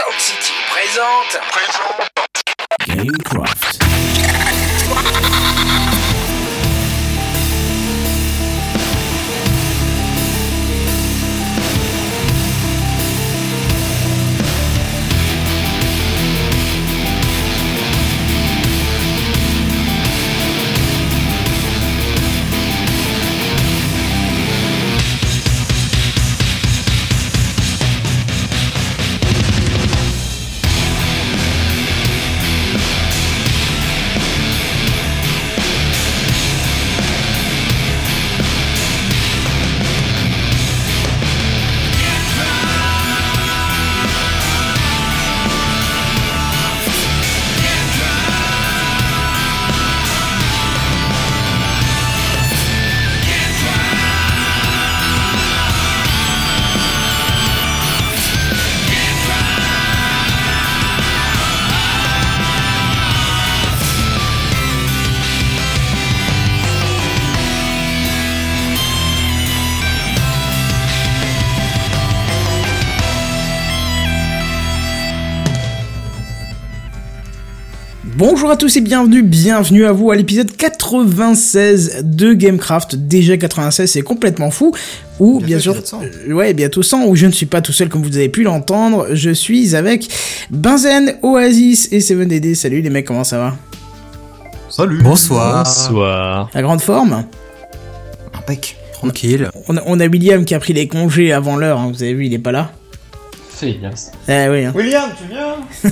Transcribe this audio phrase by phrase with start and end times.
[0.00, 1.38] Sound City présente.
[2.86, 3.89] Gamecraft.
[78.50, 82.96] Bonjour à tous et bienvenue, bienvenue à vous à l'épisode 96 de Gamecraft.
[82.96, 84.74] Déjà 96, c'est complètement fou.
[85.20, 88.02] Ou bien sûr, euh, ouais, bientôt 100, où je ne suis pas tout seul comme
[88.02, 89.06] vous avez pu l'entendre.
[89.12, 90.08] Je suis avec
[90.50, 92.56] Benzen, Oasis et 7DD.
[92.56, 93.56] Salut les mecs, comment ça va?
[94.68, 95.00] Salut.
[95.00, 95.62] Bonsoir.
[95.62, 96.50] Bonsoir.
[96.52, 97.26] La grande forme?
[98.34, 98.76] Impec.
[98.94, 99.48] Tranquille.
[99.68, 102.14] on a, on a William qui a pris les congés avant l'heure, hein, vous avez
[102.14, 102.72] vu, il est pas là.
[103.60, 104.12] C'est.
[104.28, 104.72] Eh oui, hein.
[104.74, 105.56] William, tu viens?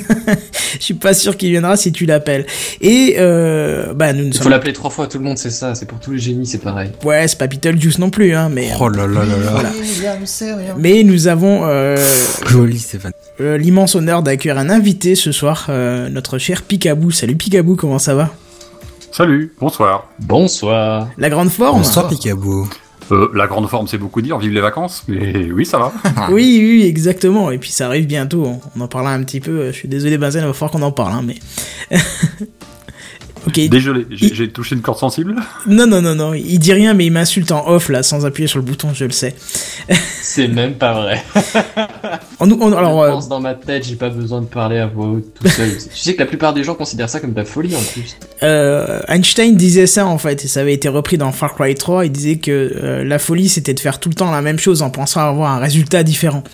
[0.78, 2.46] Je suis pas sûr qu'il viendra si tu l'appelles.
[2.80, 5.50] Et euh, bah nous ne Il faut sommes l'appeler trois fois, tout le monde sait
[5.50, 6.90] ça, c'est pour tous les génies, c'est pareil.
[7.04, 9.50] Ouais, c'est pas Beetlejuice non plus, hein, mais, Oh là là là là.
[9.50, 9.70] Voilà.
[9.70, 10.74] William, c'est rien.
[10.78, 11.96] mais nous avons euh,
[12.46, 13.12] Joli Stéphane.
[13.42, 17.10] euh, l'immense honneur d'accueillir un invité ce soir, euh, notre cher Picabou.
[17.10, 18.30] Salut Picabou, comment ça va?
[19.12, 20.08] Salut, bonsoir.
[20.20, 21.08] Bonsoir.
[21.18, 22.66] La grande forme Bonsoir Picabou.
[23.10, 25.92] Euh, la grande forme, c'est beaucoup dire, vive les vacances, mais oui, ça va.
[26.30, 27.50] Oui, oui, exactement.
[27.50, 28.44] Et puis ça arrive bientôt.
[28.76, 29.66] On- en parlera un petit peu.
[29.68, 31.36] Je suis désolé, Benzen, il va falloir qu'on en parle, hein, mais.
[33.46, 33.68] ok.
[33.68, 35.36] Désolé, j'ai j'ai touché une corde sensible.
[35.66, 36.34] Non, non, non, non.
[36.34, 38.88] Il dit rien, mais il m'insulte en off là, sans appuyer sur le bouton.
[38.94, 39.34] Je le sais.
[40.22, 41.22] C'est même pas vrai.
[42.40, 44.86] On, on- alors, je euh, pense dans ma tête, j'ai pas besoin de parler à
[44.86, 45.70] voix haute tout seul.
[45.92, 48.16] tu sais que la plupart des gens considèrent ça comme de la folie en plus.
[48.42, 52.06] Euh, Einstein disait ça en fait, et ça avait été repris dans Far Cry 3.
[52.06, 54.82] Il disait que euh, la folie c'était de faire tout le temps la même chose
[54.82, 56.44] en pensant avoir un résultat différent.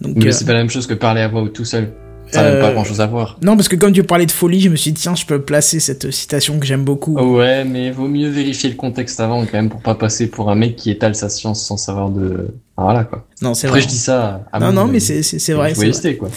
[0.00, 1.92] Donc, Mais euh, c'est pas la même chose que parler à voix haute tout seul.
[2.34, 3.36] Ça n'a Euh, même pas grand chose à voir.
[3.42, 5.40] non, parce que comme tu parlais de folie, je me suis dit, tiens, je peux
[5.42, 7.16] placer cette citation que j'aime beaucoup.
[7.18, 10.50] Oh ouais, mais vaut mieux vérifier le contexte avant quand même pour pas passer pour
[10.50, 12.48] un mec qui étale sa science sans savoir de.
[12.76, 13.24] Ah, voilà quoi.
[13.40, 13.88] Non, c'est Après, vrai.
[13.88, 15.74] je dis ça à Non, non, mais c'est c'est- c'est vrai.
[15.76, 16.16] C'est vrai.
[16.16, 16.28] quoi.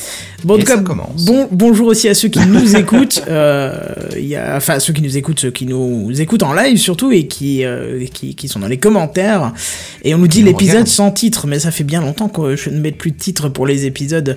[0.44, 3.24] Bon, en tout cas, bon, bonjour aussi à ceux qui nous écoutent.
[3.28, 3.72] Euh,
[4.16, 7.12] il y a, enfin, ceux qui nous écoutent, ceux qui nous écoutent en live surtout
[7.12, 9.52] et qui, euh, qui, qui sont dans les commentaires.
[10.04, 12.80] Et on nous dit l'épisode sans titre, mais ça fait bien longtemps que je ne
[12.80, 14.36] mets plus de titre pour les épisodes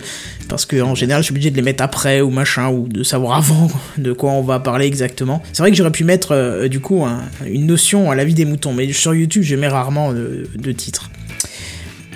[0.49, 3.03] parce que en général, je suis obligé de les mettre après ou machin ou de
[3.03, 3.69] savoir avant
[3.99, 5.43] de quoi on va parler exactement.
[5.53, 8.35] C'est vrai que j'aurais pu mettre euh, du coup un- une notion à la vie
[8.35, 11.11] des moutons, mais sur YouTube, je mets rarement de, de titre.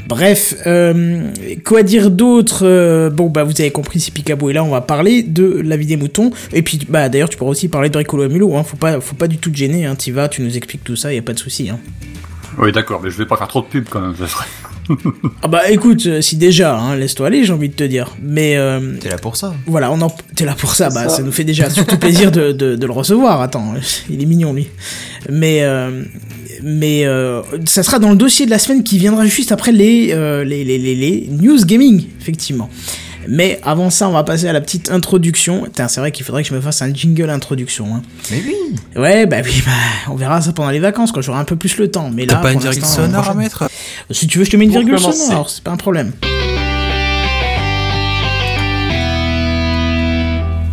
[0.07, 1.31] Bref, euh,
[1.65, 4.81] quoi dire d'autre Euh, Bon, bah vous avez compris, si Picabo est là, on va
[4.81, 6.31] parler de la vie des moutons.
[6.53, 8.65] Et puis, bah d'ailleurs, tu pourras aussi parler de Bricolo Amulo, hein.
[8.65, 9.95] Faut pas, faut pas du tout te gêner, hein.
[9.95, 11.79] T'y vas, tu nous expliques tout ça, y a pas de souci, hein.
[12.59, 14.45] Oui, d'accord, mais je vais pas faire trop de pub quand même, ça serait.
[15.43, 18.15] Ah bah écoute, euh, si déjà, hein, laisse-toi aller, j'ai envie de te dire.
[18.23, 19.55] Mais euh, T'es là pour ça.
[19.67, 20.11] voilà, on en...
[20.37, 21.17] t'es là pour ça, bah ça.
[21.17, 23.41] ça nous fait déjà surtout plaisir de, de, de le recevoir.
[23.41, 23.73] Attends,
[24.11, 24.69] il est mignon lui.
[25.31, 26.03] Mais euh,
[26.65, 30.09] mais euh, ça sera dans le dossier de la semaine qui viendra juste après les
[30.13, 32.69] euh, les, les, les, les news gaming, effectivement.
[33.27, 35.65] Mais avant ça, on va passer à la petite introduction.
[35.75, 37.87] C'est vrai qu'il faudrait que je me fasse un jingle introduction.
[37.95, 38.03] Hein.
[38.31, 38.55] Mais oui.
[39.01, 39.73] Ouais, bah oui, bah,
[40.13, 42.11] on verra ça pendant les vacances quand j'aurai un peu plus le temps.
[42.13, 43.65] Mais là, T'as pas une virgule sonore à mettre?
[44.11, 45.19] Si tu veux, je te mets une Pour virgule commencer.
[45.27, 46.13] sonore, c'est pas un problème.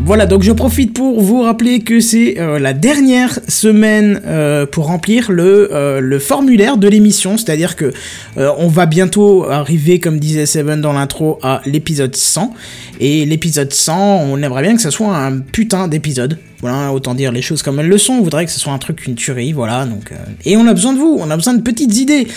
[0.03, 4.87] Voilà, donc je profite pour vous rappeler que c'est euh, la dernière semaine euh, pour
[4.87, 7.93] remplir le, euh, le formulaire de l'émission, c'est-à-dire que
[8.35, 12.53] on va bientôt arriver, comme disait Seven dans l'intro, à l'épisode 100.
[12.99, 16.39] Et l'épisode 100, on aimerait bien que ça soit un putain d'épisode.
[16.61, 18.13] Voilà, autant dire les choses comme elles le sont.
[18.13, 19.85] On voudrait que ce soit un truc, une tuerie, voilà.
[19.85, 20.15] Donc, euh,
[20.45, 22.27] et on a besoin de vous, on a besoin de petites idées.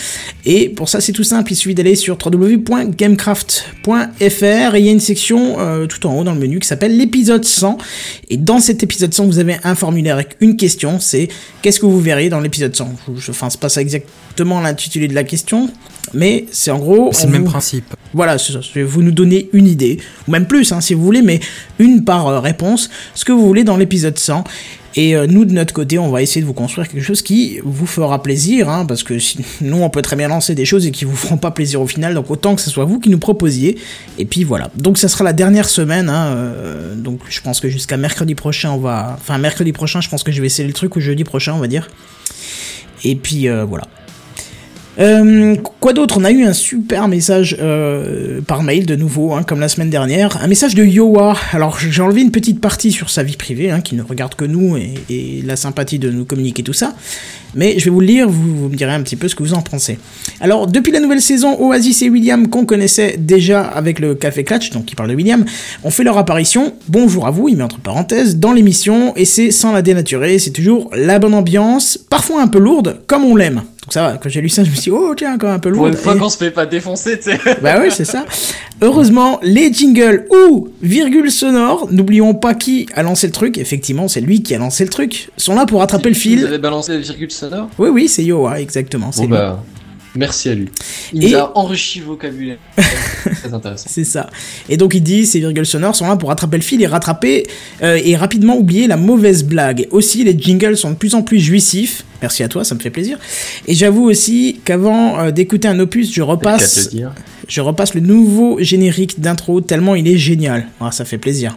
[0.45, 1.51] Et pour ça, c'est tout simple.
[1.51, 6.23] Il suffit d'aller sur www.gamecraft.fr et il y a une section euh, tout en haut
[6.23, 7.77] dans le menu qui s'appelle l'épisode 100.
[8.29, 10.99] Et dans cet épisode 100, vous avez un formulaire avec une question.
[10.99, 11.27] C'est
[11.61, 15.07] qu'est-ce que vous verriez dans l'épisode 100 je, je, Enfin, c'est pas ça exactement l'intitulé
[15.07, 15.69] de la question.
[16.13, 17.09] Mais c'est en gros.
[17.11, 17.85] C'est le même principe.
[18.13, 18.37] Voilà,
[18.85, 21.39] vous nous donner une idée, ou même plus, hein, si vous voulez, mais
[21.79, 24.43] une par euh, réponse, ce que vous voulez dans l'épisode 100.
[24.97, 27.59] Et euh, nous, de notre côté, on va essayer de vous construire quelque chose qui
[27.65, 30.85] vous fera plaisir, hein, parce que si- nous, on peut très bien lancer des choses
[30.85, 33.09] et qui vous feront pas plaisir au final, donc autant que ce soit vous qui
[33.09, 33.77] nous proposiez.
[34.17, 34.71] Et puis voilà.
[34.77, 38.71] Donc ça sera la dernière semaine, hein, euh, donc je pense que jusqu'à mercredi prochain,
[38.71, 39.17] on va...
[39.19, 41.59] Enfin, mercredi prochain, je pense que je vais essayer le truc, ou jeudi prochain, on
[41.59, 41.89] va dire.
[43.03, 43.87] Et puis euh, voilà.
[44.97, 46.17] Euh, quoi d'autre?
[46.17, 49.89] On a eu un super message euh, par mail de nouveau, hein, comme la semaine
[49.89, 50.41] dernière.
[50.41, 51.35] Un message de Yoa.
[51.51, 54.45] Alors j'ai enlevé une petite partie sur sa vie privée, hein, qui ne regarde que
[54.45, 56.95] nous et, la sympathie de nous communiquer tout ça.
[57.55, 59.43] Mais je vais vous le lire, vous, vous me direz un petit peu ce que
[59.43, 59.99] vous en pensez.
[60.39, 64.71] Alors depuis la nouvelle saison, Oasis et William, qu'on connaissait déjà avec le Café Clutch,
[64.71, 65.43] donc qui parle de William,
[65.83, 66.73] ont fait leur apparition.
[66.87, 70.51] Bonjour à vous, il met entre parenthèses, dans l'émission, et c'est sans la dénaturer, c'est
[70.51, 73.61] toujours la bonne ambiance, parfois un peu lourde, comme on l'aime.
[73.85, 75.57] Donc ça va, quand j'ai lu ça, je me suis dit, oh tiens, quand même
[75.57, 75.93] un peu Pour lourde.
[75.93, 77.39] une fois Et- qu'on se fait pas défoncer, tu sais.
[77.61, 78.25] bah oui, c'est ça.
[78.81, 84.21] Heureusement, les jingles ou virgules sonores, n'oublions pas qui a lancé le truc, effectivement, c'est
[84.21, 86.45] lui qui a lancé le truc, sont là pour attraper le Vous fil.
[86.45, 89.11] avez balancé la virgule sonore Oui, oui, c'est Yoa, exactement.
[89.11, 89.63] c'est Bon bah,
[90.15, 90.69] merci à lui.
[91.13, 92.57] Il Et- nous a enrichi le vocabulaire.
[92.77, 93.87] Très intéressant.
[93.89, 94.29] C'est ça.
[94.69, 97.45] Et donc il dit, ces virgules sonores sont là pour rattraper le fil et rattraper
[97.83, 99.87] euh, et rapidement oublier la mauvaise blague.
[99.91, 102.03] Aussi, les jingles sont de plus en plus jouissifs.
[102.21, 103.17] Merci à toi, ça me fait plaisir.
[103.67, 106.89] Et j'avoue aussi qu'avant euh, d'écouter un opus, je repasse,
[107.47, 110.67] je repasse le nouveau générique d'intro tellement il est génial.
[110.79, 111.55] Ah, ça fait plaisir.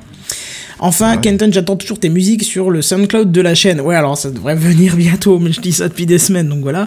[0.80, 3.80] Enfin, Kenton, j'attends toujours tes musiques sur le SoundCloud de la chaîne.
[3.80, 6.86] Ouais, alors ça devrait venir bientôt, mais je dis ça depuis des semaines, donc voilà.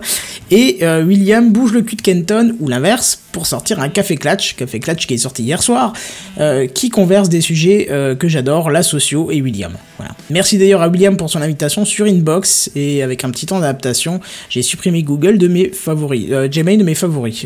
[0.50, 4.56] Et euh, William bouge le cul de Kenton, ou l'inverse, pour sortir un Café Clatch,
[4.56, 5.92] Café Clatch qui est sorti hier soir,
[6.40, 9.74] euh, qui converse des sujets euh, que j'adore, la socio et William.
[9.98, 10.14] Voilà.
[10.30, 14.22] Merci d'ailleurs à William pour son invitation sur Inbox, et avec un petit temps d'adaptation,
[14.50, 17.46] j'ai supprimé Google de mes favoris, Gmail de mes favoris.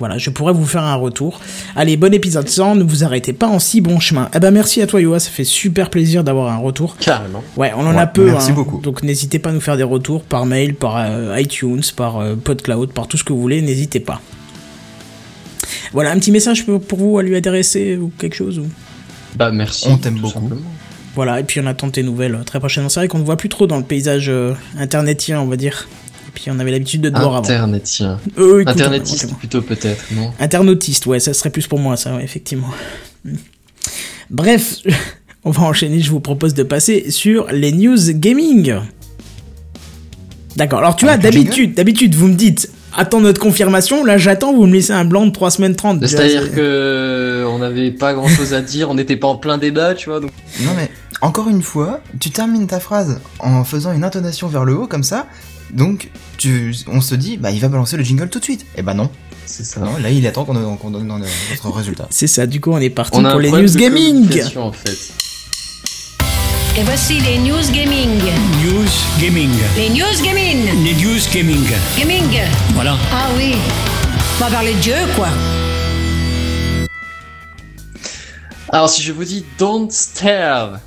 [0.00, 1.40] Voilà, je pourrais vous faire un retour.
[1.76, 4.28] Allez, bon épisode 100, ne vous arrêtez pas en si bon chemin.
[4.34, 6.96] Eh ben merci à toi Yoa, ça fait super plaisir d'avoir un retour.
[6.98, 7.44] Carrément.
[7.56, 8.26] Ouais, on en a peu.
[8.26, 8.54] merci hein.
[8.54, 8.80] beaucoup.
[8.80, 12.34] Donc n'hésitez pas à nous faire des retours par mail, par euh, iTunes, par euh,
[12.34, 14.20] PodCloud, par tout ce que vous voulez, n'hésitez pas.
[15.92, 18.66] Voilà, un petit message pour vous à lui adresser ou quelque chose ou...
[19.36, 19.86] Bah merci.
[19.88, 20.40] On t'aime beaucoup.
[20.40, 20.70] simplement.
[21.14, 22.88] Voilà, et puis on attend tes nouvelles très prochainement.
[22.88, 25.88] C'est vrai qu'on ne voit plus trop dans le paysage euh, internetien, on va dire.
[26.36, 27.38] Et puis on avait l'habitude de te voir avant.
[27.44, 28.18] Internetien.
[28.38, 30.32] Euh, écoute, Internetiste plutôt peut-être, non?
[30.40, 32.70] Internautiste, ouais, ça serait plus pour moi, ça, ouais, effectivement.
[34.30, 34.78] Bref,
[35.44, 38.74] on va enchaîner, je vous propose de passer sur les news gaming.
[40.56, 44.18] D'accord, alors tu vois, Avec un d'habitude, d'habitude, vous me dites, attends notre confirmation, là
[44.18, 46.00] j'attends, vous me laissez un blanc de 3 semaines 30.
[46.00, 49.36] déjà, C'est-à-dire c'est- que on n'avait pas grand chose à dire, on n'était pas en
[49.36, 50.30] plein débat, tu vois, donc
[50.64, 50.90] Non mais,
[51.22, 55.02] encore une fois, tu termines ta phrase en faisant une intonation vers le haut comme
[55.04, 55.26] ça,
[55.72, 58.66] donc tu, on se dit, bah il va balancer le jingle tout de suite.
[58.76, 59.10] Eh bah non,
[59.46, 59.80] c'est ça.
[59.80, 62.06] non là il attend qu'on donne notre résultat.
[62.10, 64.14] C'est ça, du coup on est parti On pour les news gaming.
[64.26, 65.12] communication, en fait.
[66.76, 68.18] Et voici les news gaming.
[68.64, 68.88] News
[69.20, 69.50] Gaming.
[69.76, 70.84] Les news gaming.
[70.84, 71.64] Les News Gaming.
[71.96, 72.40] Gaming.
[72.74, 72.96] Voilà.
[73.12, 73.54] Ah oui.
[74.40, 75.28] On va parler de Dieu, quoi.
[78.70, 80.80] Alors si je vous dis Don't Starve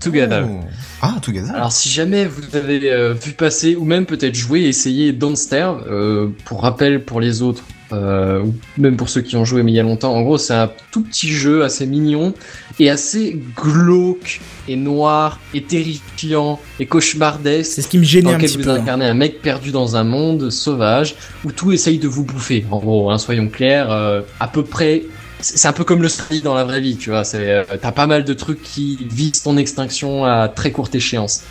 [0.00, 0.46] Together.
[0.50, 0.64] Oh.
[1.02, 5.12] Ah, Together Alors si jamais vous avez euh, vu passer ou même peut-être joué, essayé
[5.12, 9.44] Don't Starve, euh, pour rappel pour les autres, euh, ou même pour ceux qui ont
[9.44, 12.34] joué mais il y a longtemps, en gros c'est un tout petit jeu assez mignon
[12.78, 17.72] et assez glauque et noir et terrifiant et cauchemardesque.
[17.72, 18.70] C'est ce qui me gênait dans un petit vous peu.
[18.70, 18.74] hein.
[18.74, 21.14] incarnez un mec perdu dans un monde sauvage
[21.44, 22.64] où tout essaye de vous bouffer.
[22.70, 25.02] En gros, hein, soyons clairs, euh, à peu près.
[25.42, 27.22] C'est un peu comme Starry dans la vraie vie, tu vois.
[27.34, 31.42] Euh, t'as pas mal de trucs qui visent ton extinction à très courte échéance.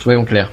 [0.00, 0.50] Soyons clairs.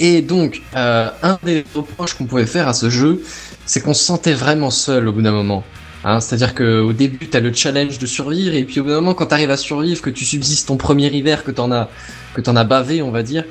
[0.00, 3.22] Et donc, euh, un des reproches qu'on pouvait faire à ce jeu,
[3.66, 5.62] c'est qu'on se sentait vraiment seul au bout d'un moment.
[6.04, 8.96] Hein, C'est-à-dire que au début, t'as le challenge de survivre, et puis au bout d'un
[8.96, 11.88] moment, quand t'arrives à survivre, que tu subsistes ton premier hiver, que t'en as,
[12.34, 13.44] que t'en as bavé, on va dire,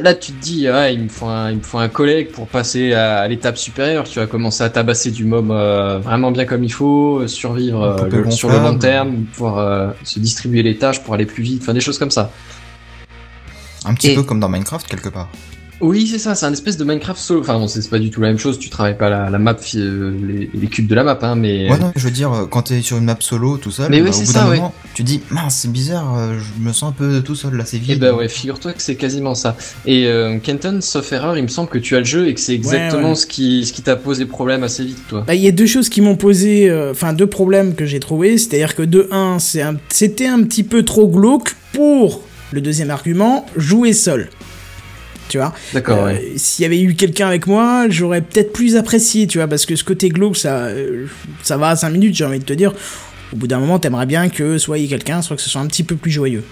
[0.00, 2.46] là, tu te dis, ouais, il me faut un, il me faut un collègue pour
[2.46, 4.04] passer à, à l'étape supérieure.
[4.04, 7.82] Tu vas commencer à tabasser du mob euh, vraiment bien comme il faut, euh, survivre
[7.82, 11.42] euh, le- sur le long terme, pouvoir euh, se distribuer les tâches pour aller plus
[11.42, 12.30] vite, enfin des choses comme ça.
[13.84, 15.28] Un petit et- peu comme dans Minecraft quelque part.
[15.80, 17.40] Oui, c'est ça, c'est un espèce de Minecraft solo.
[17.40, 18.58] Enfin, bon, c'est pas du tout la même chose.
[18.58, 21.70] Tu travailles pas la, la map, euh, les, les cubes de la map, hein, mais.
[21.70, 23.98] Ouais, non, je veux dire, euh, quand t'es sur une map solo tout seul, Mais
[23.98, 24.56] bah, oui, au c'est bout ça, d'un ouais.
[24.56, 27.64] moment, tu dis, mince, c'est bizarre, euh, je me sens un peu tout seul là,
[27.64, 27.92] c'est vide.
[27.96, 29.56] Eh ben ouais, figure-toi que c'est quasiment ça.
[29.86, 32.40] Et euh, Kenton, sauf erreur, il me semble que tu as le jeu et que
[32.40, 33.14] c'est exactement ouais.
[33.14, 35.22] ce qui, ce qui t'a posé problème assez vite, toi.
[35.26, 38.00] Bah, il y a deux choses qui m'ont posé, euh, enfin deux problèmes que j'ai
[38.00, 42.60] trouvé, c'est-à-dire que de un, c'est un- c'était un petit peu trop glauque pour le
[42.60, 44.30] deuxième argument, jouer seul.
[45.28, 45.52] Tu vois.
[45.72, 46.32] D'accord, Euh, ouais.
[46.36, 49.76] S'il y avait eu quelqu'un avec moi, j'aurais peut-être plus apprécié, tu vois, parce que
[49.76, 51.06] ce côté glauque, ça, euh,
[51.42, 52.72] ça va à 5 minutes, j'ai envie de te dire.
[53.32, 55.50] Au bout d'un moment, t'aimerais bien que soit il y ait quelqu'un, soit que ce
[55.50, 56.42] soit un petit peu plus joyeux.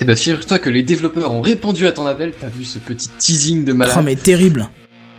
[0.00, 2.32] Et bah, figure-toi que les développeurs ont répondu à ton appel.
[2.40, 3.94] T'as vu ce petit teasing de malade?
[3.98, 4.68] Oh, mais terrible.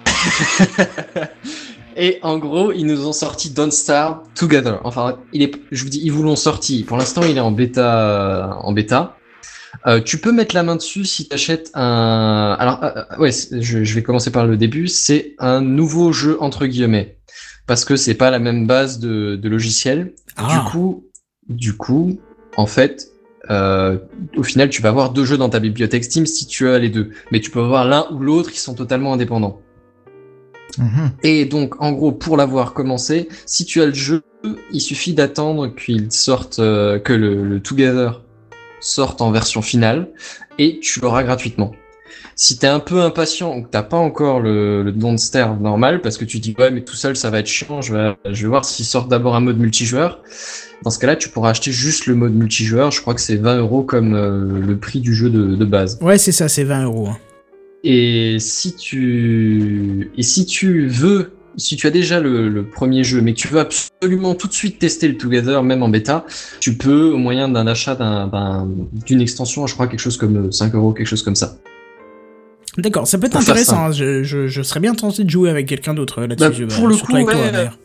[1.95, 4.79] Et en gros, ils nous ont sorti Don't Starve Together.
[4.83, 6.83] Enfin, il est, je vous dis, ils vous l'ont sorti.
[6.83, 9.15] Pour l'instant, il est en bêta, en bêta.
[9.87, 12.55] Euh, tu peux mettre la main dessus si tu achètes un.
[12.59, 14.87] Alors, euh, euh, ouais, je, je vais commencer par le début.
[14.87, 17.17] C'est un nouveau jeu entre guillemets,
[17.67, 20.13] parce que c'est pas la même base de, de logiciel.
[20.37, 20.47] Ah.
[20.53, 21.05] Du coup,
[21.49, 22.19] du coup,
[22.55, 23.09] en fait,
[23.49, 23.97] euh,
[24.37, 26.89] au final, tu vas avoir deux jeux dans ta bibliothèque Steam si tu as les
[26.89, 29.59] deux, mais tu peux avoir l'un ou l'autre qui sont totalement indépendants.
[30.77, 31.11] Mhm.
[31.23, 34.23] Et donc, en gros, pour l'avoir commencé, si tu as le jeu,
[34.71, 38.23] il suffit d'attendre qu'il sorte, euh, que le, le Together
[38.83, 40.09] sorte en version finale,
[40.59, 41.71] et tu l'auras gratuitement.
[42.35, 46.25] Si t'es un peu impatient ou que t'as pas encore le, le normal, parce que
[46.25, 48.65] tu dis ouais mais tout seul ça va être chiant, je vais, je vais voir
[48.65, 50.21] s'il sort d'abord un mode multijoueur.
[50.83, 52.91] Dans ce cas-là, tu pourras acheter juste le mode multijoueur.
[52.91, 55.97] Je crois que c'est 20 euros comme euh, le prix du jeu de, de base.
[56.01, 57.07] Ouais, c'est ça, c'est 20 euros.
[57.07, 57.17] hein.
[57.85, 63.33] Et si tu et si tu veux, si tu as déjà le, premier jeu, mais
[63.33, 66.25] que tu veux absolument tout de suite tester le Together, même en bêta,
[66.59, 68.67] tu peux au moyen d'un achat d'un- d'un-
[69.05, 71.55] d'une extension, je crois quelque chose comme 5 euros, quelque chose comme ça.
[72.77, 73.85] D'accord, ça peut être Pour intéressant.
[73.85, 73.91] hein.
[73.91, 76.65] Je, je, je serais bien tenté de jouer avec quelqu'un d'autre euh, Bah, là-dessus.
[76.65, 77.35] pour euh, le coup, avec ouais,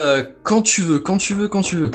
[0.00, 1.90] euh, quand tu veux, quand tu veux, quand tu veux.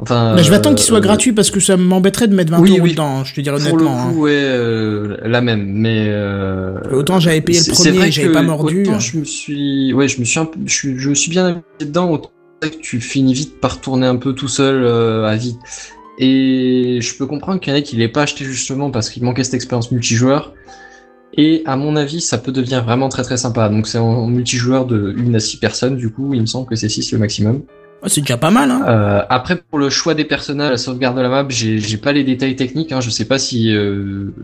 [0.00, 0.34] Enfin.
[0.34, 2.58] Bah, je vais attendre qu'il soit euh, gratuit parce que ça m'embêterait de mettre 20
[2.58, 2.90] oui, euros oui.
[2.92, 4.02] dedans, je te dirais Pour le honnêtement.
[4.08, 4.12] hein.
[4.12, 6.06] coup, ouais, euh, la même, mais.
[6.08, 8.82] Euh, Autant j'avais payé le premier j'avais pas mordu.
[8.82, 11.30] Autant je me suis, ouais, je me suis, un peu, je, suis- je me suis
[11.30, 12.10] bien amusé dedans.
[12.10, 12.30] Autant
[12.60, 14.84] que tu finis vite par tourner un peu tout seul
[15.24, 15.56] à vide.
[16.18, 19.22] Et je peux comprendre qu'il y en a qui l'aient pas acheté justement parce qu'il
[19.24, 20.52] manquait cette expérience multijoueur.
[21.34, 23.68] Et à mon avis, ça peut devenir vraiment très très sympa.
[23.68, 26.68] Donc c'est en, en multijoueur de 1 à 6 personnes, du coup, il me semble
[26.68, 27.62] que c'est 6 le maximum.
[28.06, 28.84] C'est déjà pas mal, hein.
[28.88, 32.24] Euh, après, pour le choix des personnages, la sauvegarde de la map, j'ai pas les
[32.24, 32.90] détails techniques.
[32.92, 33.72] Hein, je sais pas si.
[33.74, 34.34] Euh...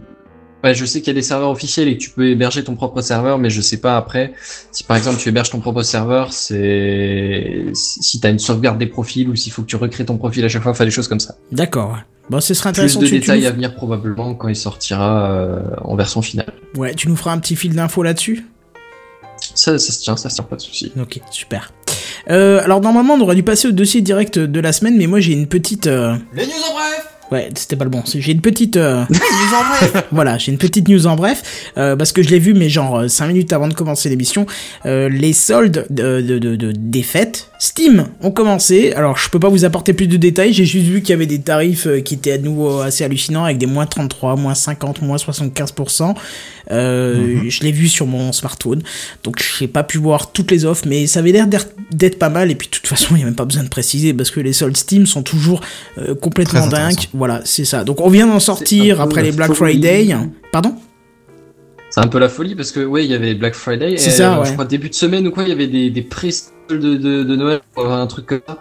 [0.63, 2.75] Ouais, je sais qu'il y a des serveurs officiels et que tu peux héberger ton
[2.75, 4.33] propre serveur, mais je sais pas après
[4.73, 9.29] si par exemple tu héberges ton propre serveur, c'est si t'as une sauvegarde des profils
[9.29, 11.21] ou s'il faut que tu recrées ton profil à chaque fois, enfin des choses comme
[11.21, 11.37] ça.
[11.53, 11.99] D'accord.
[12.31, 13.01] Bon, ce serait Plus intéressant.
[13.01, 13.47] de tu, tu détails nous...
[13.47, 16.53] à venir probablement quand il sortira euh, en version finale.
[16.77, 18.45] Ouais, tu nous feras un petit fil d'infos là-dessus?
[19.55, 20.93] Ça, ça se tient, ça se tient pas de souci.
[21.01, 21.73] Ok, super.
[22.31, 25.21] Euh, alors normalement on aurait dû passer au dossier direct de la semaine, mais moi
[25.21, 25.87] j'ai une petite...
[25.87, 28.03] euh, Les news en bref Ouais, c'était pas le bon.
[28.07, 28.77] J'ai une petite...
[28.77, 32.31] euh, news en bref Voilà, j'ai une petite news en bref, euh, parce que je
[32.31, 34.47] l'ai vu, mais genre 5 minutes avant de commencer l'émission,
[34.87, 38.93] euh, les soldes de, de, de, de- des fêtes Steam ont commencé.
[38.95, 41.27] Alors, je peux pas vous apporter plus de détails, j'ai juste vu qu'il y avait
[41.27, 45.03] des tarifs euh, qui étaient à nouveau assez hallucinants, avec des moins 33, moins 50,
[45.03, 46.15] moins 75%.
[46.71, 48.83] Euh, Je l'ai vu sur mon smartphone,
[49.25, 52.51] donc j'ai pas pu voir toutes les offres, mais ça avait l'air d'être- pas mal,
[52.51, 54.41] et puis de toute façon, il y a même pas besoin de préciser, parce que
[54.41, 55.61] les soldes Steam sont toujours
[55.99, 57.09] euh, complètement Très dingues.
[57.15, 57.85] Voilà, c'est ça.
[57.85, 59.73] Donc on vient d'en sortir après les la Black folie.
[59.75, 60.17] Friday.
[60.53, 60.75] Pardon?
[61.91, 63.97] C'est un peu la folie parce que ouais, il y avait Black Friday.
[63.97, 64.47] C'est et, ça, euh, ouais.
[64.47, 67.23] Je crois début de semaine ou quoi, il y avait des, des pré-soldes de, de,
[67.25, 68.59] de Noël, un truc comme ça.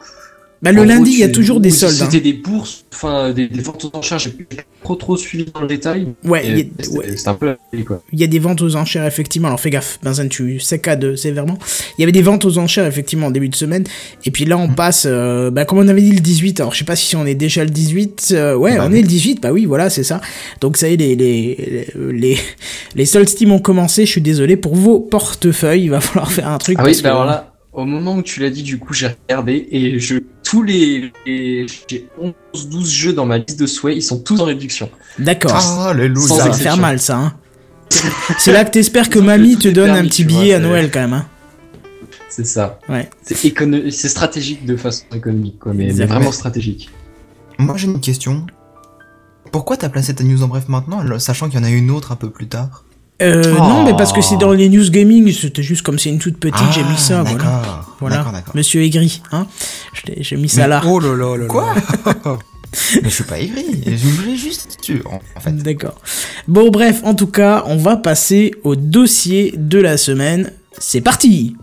[0.62, 1.94] Bah, le En lundi, il y a toujours des soldes.
[2.02, 2.08] hein.
[2.10, 4.18] C'était des bourses, enfin des, des ventes aux enchères.
[4.18, 6.08] J'ai pas trop trop suivi dans le détail.
[6.24, 8.02] Ouais, c'était un peu quoi.
[8.12, 9.50] il y a des ventes aux enchères, effectivement.
[9.50, 11.60] Alors fais gaffe, Benzen, tu sécades sévèrement.
[11.98, 13.84] Il y avait des ventes aux enchères, effectivement, en début de semaine.
[14.26, 16.80] Et puis là, on passe, euh, bah, comme on avait dit le 18, alors je
[16.80, 18.30] sais pas si on est déjà le 18.
[18.32, 19.00] euh, ouais, Bah on oui.
[19.00, 20.22] est le 18, bah oui, voilà, c'est ça.
[20.62, 22.38] Donc ça y est, les, les, les,
[22.96, 24.06] les soldes Steam ont commencé.
[24.08, 25.84] Je suis désolé pour vos portefeuilles.
[25.84, 26.78] Il va falloir faire un truc.
[26.80, 29.08] Ah oui, bah que- alors là, au moment où tu l'as dit, du coup, j'ai
[29.30, 30.16] regardé et je
[30.50, 32.08] tous les, les- j'ai
[32.54, 34.90] 11 12 jeux dans ma liste de souhaits, ils sont tous en réduction.
[35.20, 35.52] D'accord.
[35.54, 36.56] Ah, Sans ça va exception.
[36.72, 37.18] faire mal, ça.
[37.18, 37.34] Hein.
[38.40, 41.02] c'est là que t'espères que mamie te donne un petit vois, billet à Noël, quand
[41.02, 41.14] même.
[41.14, 41.26] Hein.
[42.30, 42.80] C'est ça.
[42.88, 43.10] Ouais.
[43.24, 46.90] C'est écono- c'est stratégique de façon économique quoi, mais, mais vraiment stratégique.
[47.58, 48.46] Moi j'ai une question.
[49.52, 52.12] Pourquoi t'as placé ta news en bref maintenant, sachant qu'il y en a une autre
[52.12, 52.84] un peu plus tard?
[53.22, 53.60] Euh, Oh.
[53.60, 56.38] Non, mais parce que c'est dans les news gaming, c'était juste comme c'est une toute
[56.38, 57.38] petite, j'ai mis ça, Ah, voilà.
[57.44, 58.56] D'accord, Voilà, d'accord, d'accord.
[58.56, 59.48] Monsieur Aigri, hein.
[60.20, 60.82] J'ai mis ça là.
[60.86, 61.46] Oh là là là.
[61.48, 61.74] Quoi
[62.96, 65.52] Mais je suis pas aigri, je voulais juste tu en, en fait.
[65.56, 65.96] D'accord.
[66.48, 70.52] Bon, bref, en tout cas, on va passer au dossier de la semaine.
[70.78, 71.56] C'est parti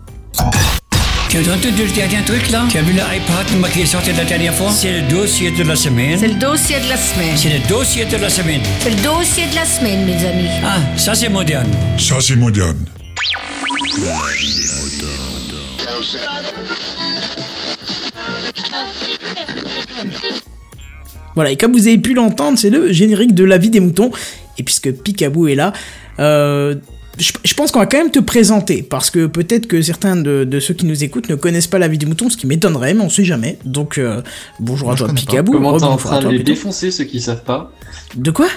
[1.29, 4.23] Tu as entendu le dernier truc là Tu as vu l'iPad qui est sorti la
[4.23, 6.17] dernière fois C'est le dossier de la semaine.
[6.17, 7.35] C'est le dossier de la semaine.
[7.37, 8.61] C'est le dossier de la semaine.
[8.79, 10.49] C'est le dossier de la semaine, mes amis.
[10.63, 11.69] Ah, ça c'est moderne.
[11.97, 12.85] Ça, c'est moderne.
[21.35, 24.11] Voilà, et comme vous avez pu l'entendre, c'est le générique de La vie des moutons.
[24.57, 25.73] Et puisque Picaboo est là,
[26.19, 26.75] euh,
[27.17, 30.43] je, je pense qu'on va quand même te présenter, parce que peut-être que certains de,
[30.43, 32.93] de ceux qui nous écoutent ne connaissent pas la vie du mouton, ce qui m'étonnerait,
[32.93, 33.57] mais on sait jamais.
[33.65, 34.21] Donc, euh,
[34.59, 35.07] bonjour Moi, à toi.
[35.13, 35.51] Picabou.
[35.53, 36.51] Comment t'es en train de les plutôt.
[36.51, 37.71] défoncer ceux qui savent pas
[38.15, 38.47] De quoi?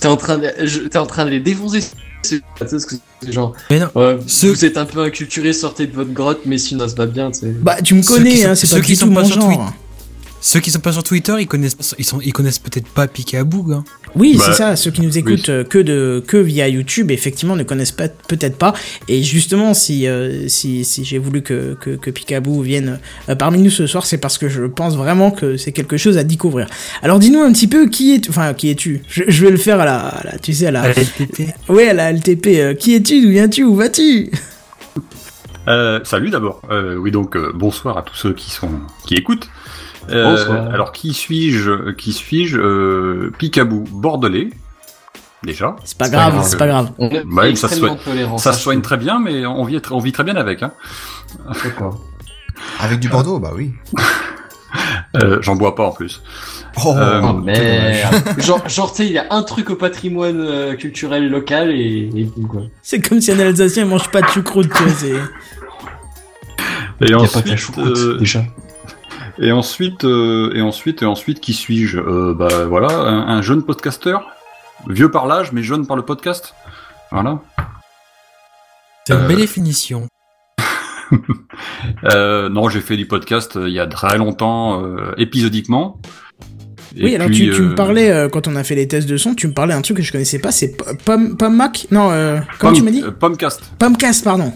[0.00, 1.80] T'es en train de, je- t'es en train de les défoncer.
[2.22, 3.54] C'est tu sais ce que c'est genre.
[3.70, 3.88] Mais non.
[3.94, 6.96] Ouais, Ceux- Vous êtes un peu inculturés, sortez de votre grotte, mais sinon ça se
[6.96, 7.46] va bien, tu sais.
[7.62, 9.14] Bah, tu me Ceux connais, qui sont- hein, c'est ceux pas qui du sont tout
[9.14, 9.72] pas mon genre.
[10.42, 13.72] Ceux qui sont pas sur Twitter, ils connaissent, ils sont, ils connaissent peut-être pas Picaboo.
[13.72, 13.84] Hein.
[14.16, 14.74] Oui, Bah, c'est ça.
[14.74, 18.56] Ceux qui nous écoutent euh, que de que via YouTube, effectivement, ne connaissent pas peut-être
[18.56, 18.72] pas.
[19.06, 23.60] Et justement, si euh, si, si j'ai voulu que que, que Picaboo vienne euh, parmi
[23.60, 26.68] nous ce soir, c'est parce que je pense vraiment que c'est quelque chose à découvrir.
[27.02, 29.02] Alors, dis-nous un petit peu qui es, enfin, qui es-tu?
[29.08, 30.94] Je, je vais le faire à la, à la- tu sais, à la, À la
[30.94, 31.48] LTT.
[31.68, 32.46] ouais, à la LTP.
[32.60, 34.30] euh, qui es-tu D'où viens-tu Où vas-tu?
[35.68, 36.62] Euh, salut d'abord.
[36.70, 38.70] Euh, oui donc euh, bonsoir à tous ceux qui sont
[39.06, 39.48] qui écoutent.
[40.10, 40.72] Euh, Bonsoir.
[40.74, 44.50] Alors qui suis-je Qui suis-je euh, Picabou bordelais.
[45.42, 45.76] Déjà.
[45.84, 46.90] C'est pas C'est pas grave, c'est pas grave.
[46.98, 50.36] On est Ouais, ça se soigne très bien, mais on vit, on vit très bien
[50.36, 50.62] avec.
[50.62, 50.72] Hein.
[51.64, 52.00] D'accord.
[52.80, 53.72] Avec du Bordeaux, bah oui.
[55.16, 56.22] Euh, J'en bois pas en plus.
[56.84, 60.74] Oh, Euh, Oh genre, genre, tu sais, il y a un truc au patrimoine euh,
[60.76, 62.62] culturel local et, quoi.
[62.80, 67.12] C'est comme si un Alsacien mange pas de choucroute, tu vois, c'est- Et Il y
[67.14, 68.44] a ensuite, pas que la choucroute, euh, déjà.
[69.40, 71.98] Et ensuite, euh, et ensuite, et ensuite, qui suis-je?
[71.98, 74.24] Euh, Bah voilà, un, un jeune podcasteur,
[74.88, 76.54] vieux par l'âge, mais jeune par le podcast.
[77.10, 77.40] Voilà.
[79.06, 80.06] C'est une Euh, belle définition.
[82.04, 85.98] Euh, non, j'ai fait du podcast euh, il y a très longtemps, euh, épisodiquement.
[86.96, 89.08] Et Oui, alors puis, tu, tu me parlais, euh, quand on a fait les tests
[89.08, 92.10] de son, tu me parlais un truc que je connaissais pas, c'est Pom, Pommac Non,
[92.12, 93.02] euh, comment Pom- tu m'as dit?
[93.02, 93.60] euh, Pomcast.
[93.78, 94.52] Pomcast, pardon.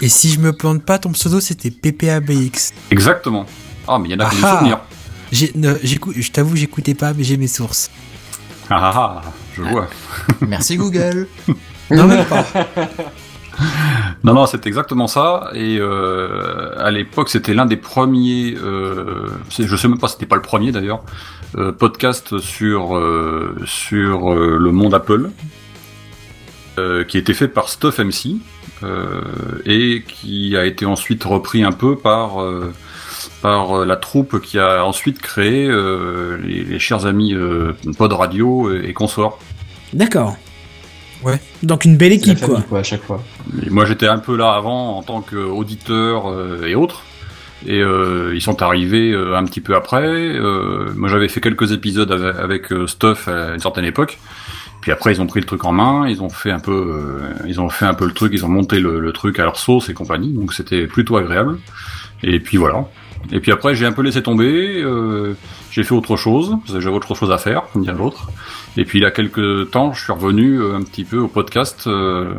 [0.00, 2.72] Et si je me plante pas, ton pseudo c'était PPABX.
[2.90, 3.44] Exactement.
[3.88, 4.56] Ah, mais il y en a qui ont des Ah.
[4.58, 4.78] souvenirs.
[5.32, 7.90] J'ai- ne, j'écoute- Je t'avoue, j'écoutais pas, mais j'ai mes sources.
[8.70, 9.88] Ah, ah, ah, je vois.
[10.40, 11.26] Merci Google.
[11.90, 12.44] Non, même pas.
[14.22, 15.50] Non, non, c'est exactement ça.
[15.54, 18.54] Et euh, à l'époque, c'était l'un des premiers.
[18.62, 19.26] Euh,
[19.58, 21.02] je sais même pas, c'était pas le premier d'ailleurs.
[21.56, 25.30] euh, podcast sur euh, sur le monde Apple,
[27.08, 28.36] qui était fait par Stuff MC
[29.66, 32.36] et qui a été ensuite repris un peu par
[33.42, 38.12] par euh, la troupe qui a ensuite créé euh, les, les chers amis euh, Pod
[38.12, 39.38] Radio et, et consorts.
[39.92, 40.36] D'accord.
[41.22, 41.40] Ouais.
[41.62, 42.48] Donc une belle équipe, quoi.
[42.48, 43.22] famille, quoi, à chaque fois.
[43.64, 47.02] Et moi j'étais un peu là avant en tant qu'auditeur euh, et autres.
[47.66, 50.04] Et euh, ils sont arrivés euh, un petit peu après.
[50.06, 54.18] Euh, moi j'avais fait quelques épisodes avec, avec, euh, Stuff à une certaine époque.
[54.80, 57.46] Puis après ils ont pris le truc en main, ils ont fait un peu, euh,
[57.48, 59.56] ils ont fait un peu le truc, ils ont monté le, le truc à leur
[59.56, 60.32] sauce et compagnie.
[60.32, 61.58] Donc c'était plutôt agréable.
[62.22, 62.84] Et puis voilà.
[63.32, 64.80] Et puis après j'ai un peu laissé tomber.
[64.82, 65.34] euh,
[65.70, 66.56] j'ai fait autre chose.
[66.66, 68.30] J'avais autre chose à faire, comme dire l'autre.
[68.76, 71.28] Et puis il y a quelques temps, je suis revenu euh, un petit peu au
[71.28, 71.86] podcast.
[71.86, 72.32] euh,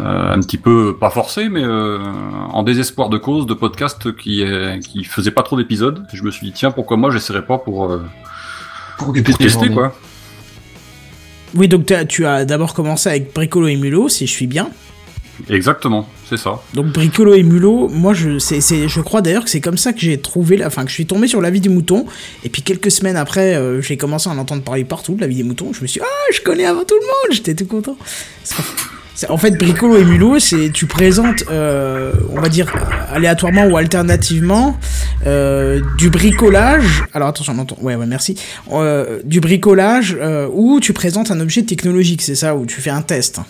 [0.00, 1.98] euh, un petit peu pas forcé, mais euh,
[2.50, 6.06] en désespoir de cause de podcast qui est, qui faisait pas trop d'épisodes.
[6.12, 8.02] Je me suis dit tiens pourquoi moi j'essaierais pas pour euh,
[8.96, 9.94] Pour pour tes tester quoi.
[11.54, 14.68] Oui, donc tu as d'abord commencé avec Bricolo et Mulot, si je suis bien.
[15.48, 16.60] Exactement, c'est ça.
[16.74, 19.92] Donc Bricolo et Mulot, moi je, c'est, c'est, je crois d'ailleurs que c'est comme ça
[19.92, 22.06] que j'ai trouvé, la, enfin que je suis tombé sur la vie du mouton.
[22.44, 25.26] Et puis quelques semaines après, euh, j'ai commencé à en entendre parler partout de la
[25.26, 25.72] vie des moutons.
[25.72, 27.96] Je me suis dit, ah, je connais avant tout le monde, j'étais tout content.
[29.28, 32.72] En fait, Bricolo et Mulot, c'est tu présentes, euh, on va dire
[33.10, 34.78] aléatoirement ou alternativement,
[35.26, 37.04] euh, du bricolage.
[37.14, 37.76] Alors attention, on entend.
[37.80, 38.36] Ouais, ouais, merci.
[39.24, 40.16] Du bricolage
[40.52, 43.40] où tu présentes un objet technologique, c'est ça, où tu fais un test.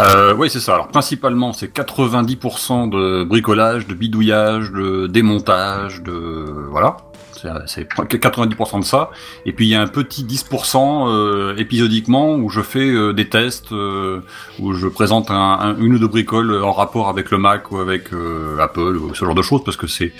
[0.00, 0.74] Euh, oui c'est ça.
[0.74, 6.96] Alors principalement c'est 90% de bricolage, de bidouillage, de démontage, de voilà.
[7.40, 7.86] C'est- C'est
[8.18, 9.10] 90% de ça.
[9.44, 13.28] Et puis il y a un petit 10% euh, épisodiquement où je fais euh, des
[13.28, 14.20] tests, euh,
[14.58, 17.78] où je présente un, un- une ou deux bricoles en rapport avec le Mac ou
[17.78, 20.12] avec euh, Apple ou ce genre de choses, parce que c'est,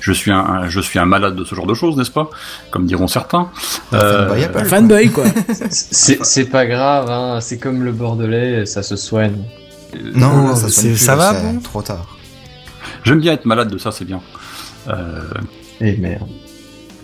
[0.00, 2.28] je suis un, un- je suis un malade de ce genre de choses, n'est-ce pas?
[2.70, 3.50] Comme diront certains.
[3.90, 5.24] Fanboy Euh, fanboy, quoi.
[5.70, 7.40] C'est c'est pas grave, hein.
[7.40, 9.36] c'est comme le bordelais, ça se soigne.
[10.14, 11.60] Non, Oh, ça, c'est- sonne plus, ça là, va, c'est bon?
[11.60, 12.06] Trop tard.
[13.04, 14.20] J'aime bien être malade de ça, c'est bien.
[14.88, 15.22] Euh,
[15.80, 16.28] Eh merde.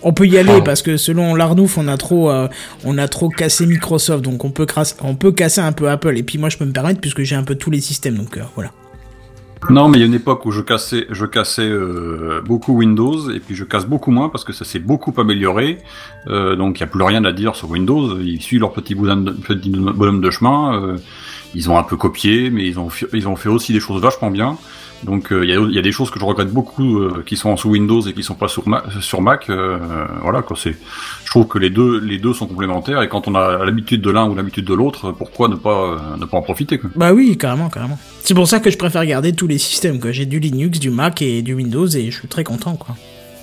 [0.06, 2.46] On peut y aller parce que selon l'Arnouf, on a trop, euh,
[2.84, 4.66] on a trop cassé Microsoft, donc on peut,
[5.00, 6.18] on peut casser un peu Apple.
[6.18, 8.36] Et puis moi, je peux me permettre puisque j'ai un peu tous les systèmes, donc
[8.36, 8.70] euh, voilà.
[9.70, 13.30] Non, mais il y a une époque où je cassais, je cassais euh, beaucoup Windows
[13.30, 15.78] et puis je casse beaucoup moins parce que ça s'est beaucoup amélioré.
[16.26, 18.20] Donc il n'y a plus rien à dire sur Windows.
[18.20, 20.96] Ils suivent leur petit bonhomme de, petit bonhomme de chemin.
[21.54, 24.30] ils ont un peu copié, mais ils ont, ils ont fait aussi des choses vachement
[24.30, 24.58] bien.
[25.04, 27.22] Donc euh, il y, a, il y a des choses que je regrette beaucoup euh,
[27.26, 28.84] qui sont sous Windows et qui sont pas sur Mac.
[29.00, 29.78] Sur Mac euh,
[30.22, 30.74] voilà, quoi, c'est.
[31.24, 34.10] Je trouve que les deux, les deux sont complémentaires et quand on a l'habitude de
[34.10, 36.90] l'un ou l'habitude de l'autre, pourquoi ne pas, euh, ne pas en profiter quoi.
[36.94, 37.98] Bah oui, carrément, carrément.
[38.22, 40.10] C'est pour ça que je préfère garder tous les systèmes, quoi.
[40.12, 42.96] J'ai du Linux, du Mac et du Windows et je suis très content, quoi.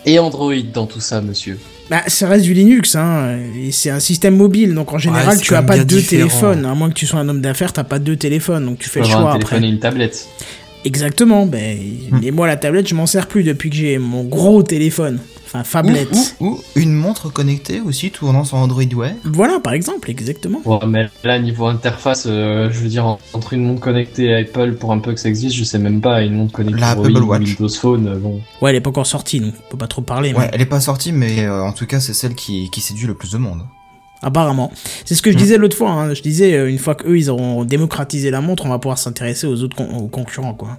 [0.05, 1.59] Et Android dans tout ça, monsieur?
[1.91, 3.37] Bah, ça reste du Linux, hein.
[3.55, 6.27] Et c'est un système mobile, donc en général, tu as pas deux différent.
[6.29, 6.65] téléphones.
[6.65, 9.01] À moins que tu sois un homme d'affaires, t'as pas deux téléphones, donc tu fais
[9.01, 9.67] le choix un téléphone après.
[9.67, 10.27] et une tablette.
[10.85, 11.77] Exactement, ben,
[12.21, 15.19] mais moi, la tablette, je m'en sers plus depuis que j'ai mon gros téléphone.
[15.45, 16.07] Enfin, phablette.
[16.39, 19.11] Ou, ou- ou une montre connectée aussi tournant sur Android Wear.
[19.25, 20.61] Voilà, par exemple, exactement.
[20.63, 24.37] Ouais, mais là, niveau interface, euh, je veux dire, en- entre une montre connectée à
[24.37, 26.79] Apple, pour un peu que ça existe, je sais même pas, et une montre connectée
[26.79, 27.41] La Apple Watch.
[27.59, 28.41] Windows Phone, euh, bon.
[28.61, 30.31] Ouais, elle est pas encore sortie, donc on peut pas trop parler.
[30.31, 32.79] mais- Ouais, elle est pas sortie, mais euh, en tout cas, c'est celle qui, qui
[32.79, 33.63] séduit le plus de monde.
[34.21, 34.71] Apparemment.
[35.05, 35.89] C'est ce que je disais l'autre fois.
[35.91, 36.13] hein.
[36.13, 39.47] Je disais, euh, une fois qu'eux, ils auront démocratisé la montre, on va pouvoir s'intéresser
[39.47, 40.77] aux autres con- aux concurrents, quoi.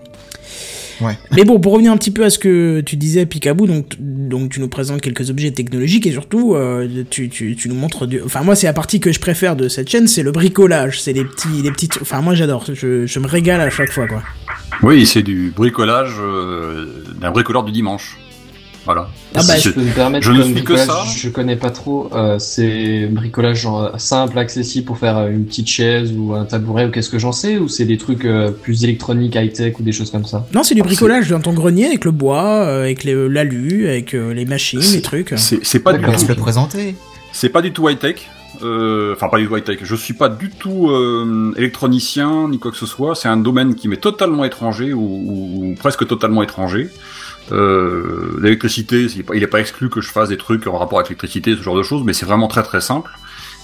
[1.00, 1.18] Ouais.
[1.32, 4.50] Mais bon, pour revenir un petit peu à ce que tu disais, Picaboo, donc, donc
[4.52, 8.22] tu nous présentes quelques objets technologiques et surtout, euh, tu, tu, tu nous montres du...
[8.22, 11.00] Enfin, moi, c'est la partie que je préfère de cette chaîne, c'est le bricolage.
[11.00, 11.88] C'est les petits, les petits...
[12.00, 12.66] Enfin, moi, j'adore.
[12.72, 14.22] Je, je me régale à chaque fois, quoi.
[14.84, 16.86] Oui, c'est du bricolage euh,
[17.20, 18.16] d'un bricoleur du dimanche.
[18.84, 19.08] Voilà.
[19.34, 21.04] Ah bah, si je peux me permettre, je ne suis que bricolage, ça.
[21.16, 22.08] Je connais pas trop.
[22.12, 26.86] Euh, c'est bricolage genre simple, accessible pour faire euh, une petite chaise ou un tabouret
[26.86, 29.82] ou qu'est-ce que j'en sais ou c'est des trucs euh, plus électroniques, high tech ou
[29.84, 30.46] des choses comme ça?
[30.52, 34.34] Non, c'est du bricolage dans ton grenier avec le bois, euh, avec l'alu, avec euh,
[34.34, 35.34] les machines, les trucs.
[35.36, 36.26] C'est pas du tout.
[36.28, 36.96] le présenter.
[37.32, 38.16] C'est pas du tout high tech.
[38.62, 39.78] Euh, Enfin, pas du tout high tech.
[39.82, 43.14] Je suis pas du tout euh, électronicien ni quoi que ce soit.
[43.14, 46.88] C'est un domaine qui m'est totalement étranger ou, ou- ou presque totalement étranger.
[47.52, 51.54] Euh, L'électricité, il est pas exclu que je fasse des trucs en rapport avec l'électricité,
[51.54, 53.10] ce genre de choses, mais c'est vraiment très très simple.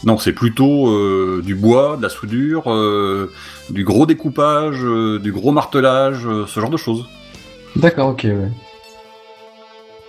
[0.05, 3.33] Non, c'est plutôt euh, du bois, de la soudure, euh,
[3.71, 7.07] du gros découpage, du gros martelage, ce genre de choses.
[7.75, 8.51] D'accord, ok, ouais.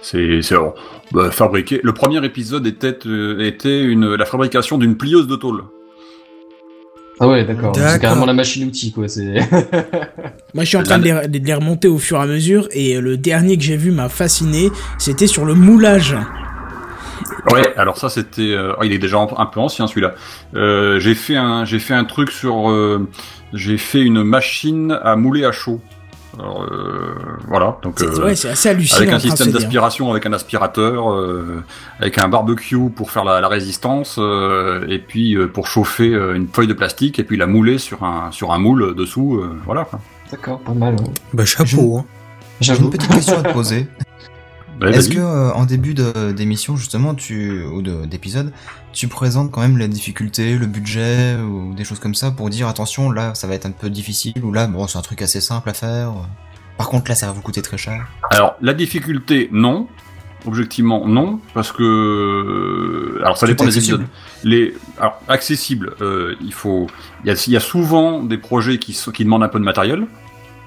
[0.02, 0.74] C'est oh,
[1.12, 1.82] bah, fabriqué.
[1.84, 2.98] Le premier épisode était
[3.40, 5.64] était une la fabrication d'une plieuse de tôle.
[7.20, 7.76] Ah ouais, d'accord.
[7.76, 9.08] C'est carrément la machine outil, quoi.
[9.08, 9.34] C'est.
[10.54, 12.68] Moi, je suis en train de les, de les remonter au fur et à mesure,
[12.72, 16.16] et euh, le dernier que j'ai vu m'a fasciné, c'était sur le moulage.
[17.52, 20.14] Ouais, alors ça c'était, euh, oh, il est déjà un un peu ancien celui-là.
[20.56, 23.08] Euh, j'ai fait un, j'ai fait un truc sur, euh,
[23.54, 25.80] j'ai fait une machine à mouler à chaud.
[26.38, 27.16] Alors, euh,
[27.48, 29.00] voilà, donc C'est euh, ouais, c'est assez hallucinant.
[29.02, 31.64] avec un système d'aspiration, avec un aspirateur, euh,
[32.00, 36.36] avec un barbecue pour faire la, la résistance, euh, et puis euh, pour chauffer euh,
[36.36, 39.58] une feuille de plastique, et puis la mouler sur un sur un moule dessous, euh,
[39.66, 39.86] voilà.
[39.86, 40.00] Quoi.
[40.30, 40.94] D'accord, pas mal.
[40.96, 41.08] ouais.
[41.34, 42.06] Bah, chapeau, hein.
[42.62, 43.88] J'ai une petite question à te poser.
[44.82, 48.54] Ouais, Est-ce que euh, en début d'émission justement, tu ou de- d'épisode,
[48.94, 52.68] tu présentes quand même les difficultés, le budget ou des choses comme ça pour dire
[52.68, 55.42] attention là ça va être un peu difficile ou là bon c'est un truc assez
[55.42, 56.14] simple à faire.
[56.78, 58.08] Par contre là ça va vous coûter très cher.
[58.32, 59.88] Alors, la difficulté, non.
[60.46, 64.06] Objectivement, non, parce que euh, alors ça Tout dépend des épisodes.
[64.46, 66.88] Les alors accessible, euh, il faut
[67.26, 70.08] il y a, il y a souvent des projets qui demandent un peu de matériel.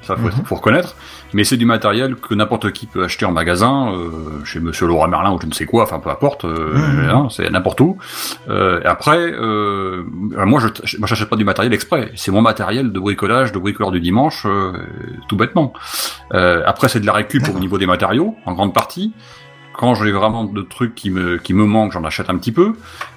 [0.03, 0.45] Ça faut, Mhm.
[0.45, 0.97] faut reconnaître,
[1.33, 5.07] mais c'est du matériel que n'importe qui peut acheter en magasin, euh, chez Monsieur Laurent
[5.09, 7.09] Merlin ou je ne sais quoi, enfin peu importe, euh, Mhm.
[7.11, 7.97] hein, c'est n'importe où.
[8.49, 12.99] Euh, et après, moi je moi j'achète pas du matériel exprès, c'est mon matériel de
[12.99, 14.47] bricolage, de bricoleur du dimanche,
[15.29, 15.73] tout bêtement.
[16.33, 19.13] Après, c'est de la récup au niveau des matériaux, en grande partie.
[19.75, 22.75] Quand j'ai vraiment de trucs qui me, qui me manquent, j'en achète un petit peu.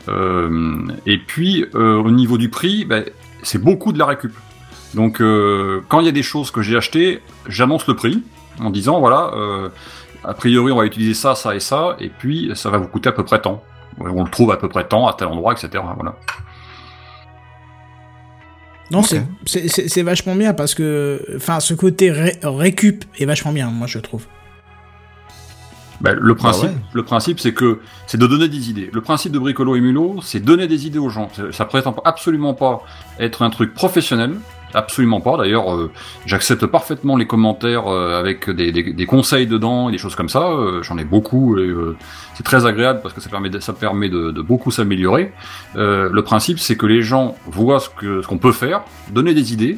[0.08, 3.04] Euh, et puis, euh, au niveau du prix, ben,
[3.44, 4.32] c'est beaucoup de la récup.
[4.96, 8.24] Donc, euh, quand il y a des choses que j'ai achetées, j'annonce le prix
[8.60, 9.70] en disant, voilà, euh,
[10.24, 13.10] a priori, on va utiliser ça, ça et ça, et puis ça va vous coûter
[13.10, 13.62] à peu près tant.
[14.00, 15.84] On le trouve à peu près tant, à tel endroit, etc.
[15.96, 16.16] Voilà.
[18.92, 23.88] Non, c'est- vachement bien parce que, enfin, ce côté ré- récup est vachement bien, moi
[23.88, 24.26] je trouve.
[26.02, 26.76] Ben, le principe, ouais.
[26.94, 28.90] le principe, c'est que c'est de donner des idées.
[28.94, 31.30] Le principe de Bricolo et Mulot, c'est donner des idées aux gens.
[31.34, 32.84] Ça- Ça prétend absolument pas
[33.20, 34.36] être un truc professionnel,
[34.74, 35.38] absolument pas.
[35.38, 35.92] D'ailleurs, euh,
[36.26, 40.30] j'accepte parfaitement les commentaires euh, avec des, des- des conseils dedans et des choses comme
[40.30, 40.50] ça.
[40.50, 41.72] Euh, J'en ai beaucoup et
[42.34, 45.32] c'est très agréable parce que ça permet de, ça permet de, de beaucoup s'améliorer.
[45.76, 47.90] Le principe, c'est que les gens voient ce
[48.26, 49.78] qu'on peut faire, donner des idées.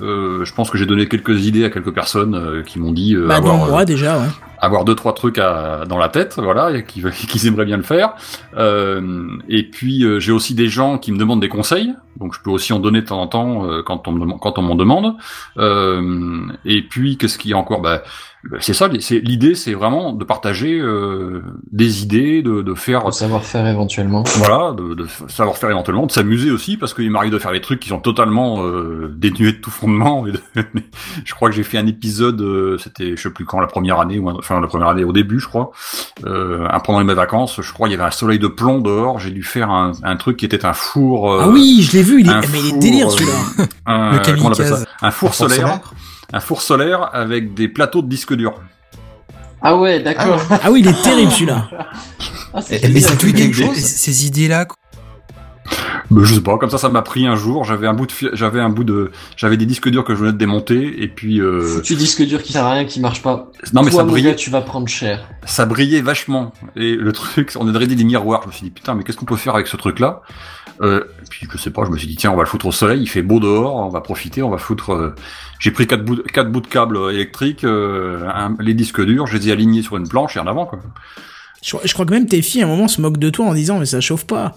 [0.00, 3.36] Je pense que j'ai donné quelques idées à quelques personnes qui m'ont dit euh, bah,
[3.36, 4.26] avoir, moi déjà, ouais.
[4.64, 7.82] Avoir deux trois trucs à, dans la tête, voilà, et qui, qui aimeraient bien le
[7.82, 8.14] faire.
[8.56, 12.40] Euh, et puis euh, j'ai aussi des gens qui me demandent des conseils, donc je
[12.40, 15.14] peux aussi en donner de temps en temps euh, quand on quand on m'en demande.
[15.58, 18.02] Euh, et puis qu'est-ce qu'il y a encore bah,
[18.50, 21.40] bah, c'est ça, c'est l'idée, c'est vraiment de partager euh,
[21.72, 24.22] des idées, de, de faire savoir-faire éventuellement.
[24.36, 27.62] voilà, de, de savoir faire éventuellement, de s'amuser aussi, parce qu'il m'arrive de faire des
[27.62, 30.26] trucs qui sont totalement euh, dénués de tout fondement.
[30.26, 30.40] et de-
[31.24, 33.98] je crois que j'ai fait un épisode, euh, c'était je sais plus quand, la première
[33.98, 35.70] année ou un- enfin la première année au début, je crois,
[36.26, 39.30] euh, pendant mes vacances, je crois il y avait un soleil de plomb dehors, j'ai
[39.30, 41.32] dû faire un, un truc qui était un four.
[41.32, 43.10] euh, ah oui, je l'ai vu, il est, un mais il est four, délire euh,
[43.10, 43.32] celui-là.
[43.86, 44.84] un, Le comment on appelle kamikaze.
[44.84, 45.80] ça un four Un four solaire, solaire
[46.32, 48.54] un four solaire avec des plateaux de disques durs.
[49.66, 50.40] Ah ouais, d'accord.
[50.50, 51.68] Ah oui, il est terrible celui-là.
[51.72, 51.86] Ah,
[52.56, 53.76] mais c'est Ces- chose.
[53.76, 54.76] Ces idées-là, quoi.
[56.22, 57.64] Je sais pas, comme ça, ça m'a pris un jour.
[57.64, 60.32] J'avais un bout de, j'avais un bout de, j'avais des disques durs que je venais
[60.32, 63.50] de démonter, et puis euh, Tu disque dur qui sert à rien, qui marche pas.
[63.72, 65.28] non mais Toi, ça brillait, tu vas prendre cher.
[65.44, 66.52] ça brillait vachement.
[66.76, 68.42] Et le truc, on a dressé des miroirs.
[68.42, 70.22] Je me suis dit putain, mais qu'est-ce qu'on peut faire avec ce truc-là?
[70.82, 72.72] Euh, Puis je sais pas, je me suis dit tiens, on va le foutre au
[72.72, 73.00] soleil.
[73.00, 74.92] Il fait beau dehors, on va profiter, on va foutre.
[74.92, 75.14] euh,
[75.60, 79.36] J'ai pris quatre bouts, quatre bouts de câbles électriques, euh, un- les disques durs, je
[79.38, 80.80] les ai alignés sur une planche et en avant quoi.
[81.62, 83.54] Je, je crois que même tes filles à un moment se moquent de toi en
[83.54, 84.56] disant mais ça chauffe pas.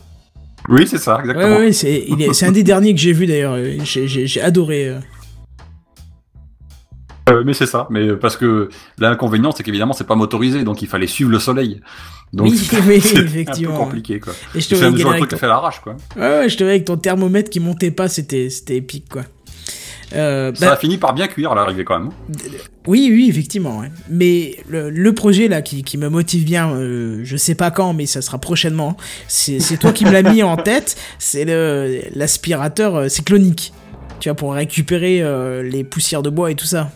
[0.69, 1.47] Oui, c'est ça, exactement.
[1.57, 3.57] ouais, ouais, c'est il est- c'est un des derniers que j'ai vu d'ailleurs.
[3.83, 4.89] J'ai j'ai- j'ai adoré.
[4.89, 4.99] euh.
[7.29, 7.87] Euh, mais c'est ça.
[7.89, 11.81] Mais parce que l'inconvénient, c'est qu'évidemment, c'est pas motorisé, donc il fallait suivre le soleil.
[12.31, 14.33] Donc Oui, c'est oui, c'est un peu compliqué quoi.
[14.55, 15.37] Et je te voyais avec ton...
[15.37, 15.95] fait à l'arrache quoi.
[16.15, 19.23] Ouais, ouais, je te voyais avec ton thermomètre qui montait pas, c'était c'était épique quoi.
[20.15, 22.11] Euh, Ça bah, a fini par bien cuire à l'arrivée quand même.
[22.87, 23.79] oui, oui, effectivement.
[23.79, 23.91] ouais.
[24.09, 27.93] Mais le, le projet là qui, qui me motive bien, euh, je sais pas quand,
[27.93, 28.95] mais ça sera prochainement.
[29.27, 30.95] C'est toi qui me l'as mis en tête.
[31.19, 33.73] C'est le l'aspirateur euh, cyclonique.
[34.19, 36.89] Tu vois, pour récupérer euh, les poussières de bois et tout ça.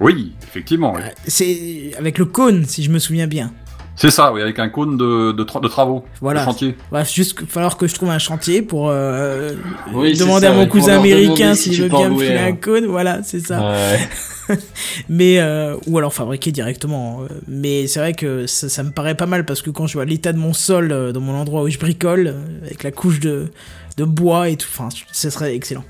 [0.00, 0.92] Oui, effectivement.
[0.94, 1.02] oui.
[1.26, 3.52] C'est avec le cône, si je me souviens bien.
[3.98, 6.40] C'est ça, oui, avec un cône de, de, tra- de travaux, Voilà.
[6.40, 6.76] de chantier.
[6.90, 9.52] Bref, juste qu'il va falloir que je trouve un chantier pour euh,
[9.94, 12.48] Oui, demander ça, à mon cousin américain si s'il tu veut bien me filer un.
[12.48, 12.84] un cône.
[12.86, 13.58] Voilà, c'est ça.
[13.70, 14.56] Ouais.
[15.08, 17.22] Mais euh, ou alors fabriquer directement.
[17.22, 19.94] euh, Mais c'est vrai que ça, ça me paraît pas mal parce que quand je
[19.94, 23.18] vois l'état de mon sol euh, dans mon endroit où je bricole, avec la couche
[23.20, 23.50] de,
[23.96, 25.84] de bois et tout, enfin, ce serait excellent.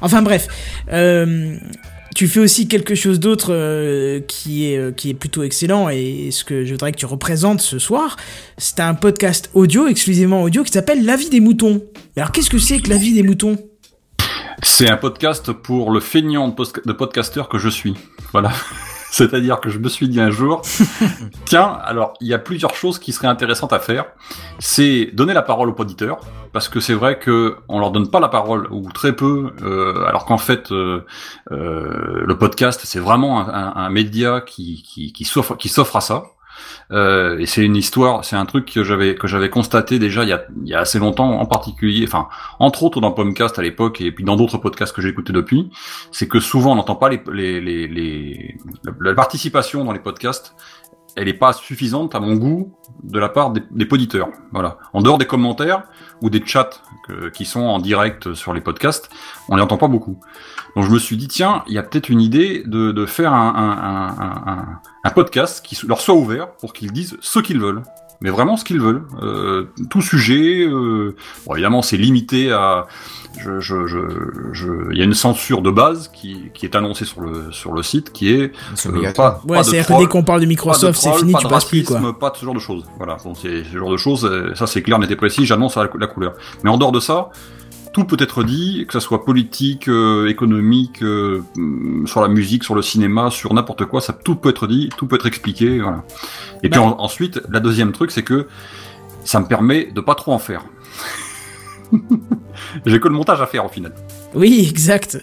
[0.00, 0.48] Enfin bref,
[0.92, 1.54] euh,
[2.14, 6.30] tu fais aussi quelque chose d'autre euh, qui est euh, qui est plutôt excellent et
[6.30, 8.16] ce que je voudrais que tu représentes ce soir,
[8.58, 11.82] c'est un podcast audio exclusivement audio qui s'appelle La vie des moutons.
[12.16, 13.56] Alors qu'est-ce que c'est que La vie des moutons?
[14.62, 16.54] C'est un podcast pour le feignant de,
[16.86, 17.94] de podcasteur que je suis.
[18.32, 18.52] Voilà.
[19.14, 20.62] C'est-à-dire que je me suis dit un jour,
[21.44, 24.06] tiens, alors il y a plusieurs choses qui seraient intéressantes à faire.
[24.58, 26.18] C'est donner la parole aux auditeurs,
[26.54, 30.06] parce que c'est vrai que on leur donne pas la parole ou très peu, euh,
[30.06, 31.04] alors qu'en fait euh,
[31.50, 35.96] euh, le podcast c'est vraiment un, un- un média qui, qui, qui s'offre qui s'offre
[35.96, 36.24] à ça.
[36.90, 40.28] Euh, et c'est une histoire, c'est un truc que j'avais que j'avais constaté déjà il
[40.64, 44.24] y a, assez longtemps, en particulier, enfin entre autres dans Pomcast à l'époque et puis
[44.24, 45.70] dans d'autres podcasts que j'ai écoutés depuis,
[46.10, 47.20] c'est que souvent on n'entend pas les,
[47.60, 48.56] les,
[49.00, 50.54] la participation dans les podcasts,
[51.16, 52.72] elle n'est pas suffisante à mon goût
[53.02, 54.28] de la part des, des poditeurs.
[54.52, 54.78] Voilà.
[54.92, 55.84] En dehors des commentaires
[56.22, 56.70] ou des chats
[57.06, 59.10] que- qui sont en direct sur les podcasts,
[59.48, 60.18] on les entend pas beaucoup.
[60.74, 63.34] Donc je me suis dit tiens, il y a peut-être une idée de, de faire
[63.34, 67.82] un, un, un, un- podcast qui leur soit ouvert pour qu'ils disent ce qu'ils veulent.
[68.22, 69.02] Mais vraiment ce qu'ils veulent.
[69.22, 70.64] Euh, tout sujet.
[70.64, 71.14] Euh,
[71.46, 72.86] bon, évidemment, c'est limité à.
[73.42, 73.98] Je, je, je,
[74.52, 77.72] je, il y a une censure de base qui, qui est annoncée sur le sur
[77.72, 80.46] le site, qui est C'est euh, pas, Ouais, pas de c'est-à-dire dès qu'on parle de
[80.46, 82.18] Microsoft, c'est fini, pas tu de passes plus quoi.
[82.18, 82.84] Pas de ce genre de choses.
[82.98, 84.24] Voilà, donc c'est ce genre de choses.
[84.26, 85.46] euh, Ça c'est clair, n'était précis.
[85.46, 86.34] J'annonce la, la couleur.
[86.62, 87.30] Mais en dehors de ça,
[87.92, 91.42] tout peut être dit, que ça soit politique, euh, économique, euh,
[92.06, 95.06] sur la musique, sur le cinéma, sur n'importe quoi, ça tout peut être dit, tout
[95.06, 96.02] peut être expliqué, voilà.
[96.62, 96.86] Et puis Bah.
[96.86, 98.46] en- ensuite, la deuxième truc, c'est que
[99.24, 100.64] ça me permet de pas trop en faire.
[102.86, 103.92] J'ai que le montage à faire au final.
[104.34, 105.22] Oui, exact.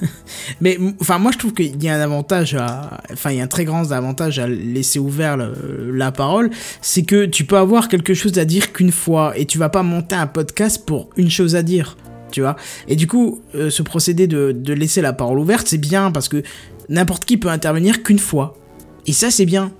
[0.60, 3.44] Mais enfin, moi je trouve qu'il y a un avantage à, enfin, il y a
[3.44, 8.14] un très grand avantage à laisser ouvert la parole, c'est que tu peux avoir quelque
[8.14, 11.56] chose à dire qu'une fois et tu vas pas monter un podcast pour une chose
[11.56, 11.96] à dire,
[12.30, 12.56] tu vois.
[12.88, 16.42] Et du coup, euh, ce procédé de laisser la parole ouverte, c'est bien parce que
[16.88, 18.54] n'importe qui peut intervenir qu'une fois.
[19.06, 19.72] Et ça, c'est bien.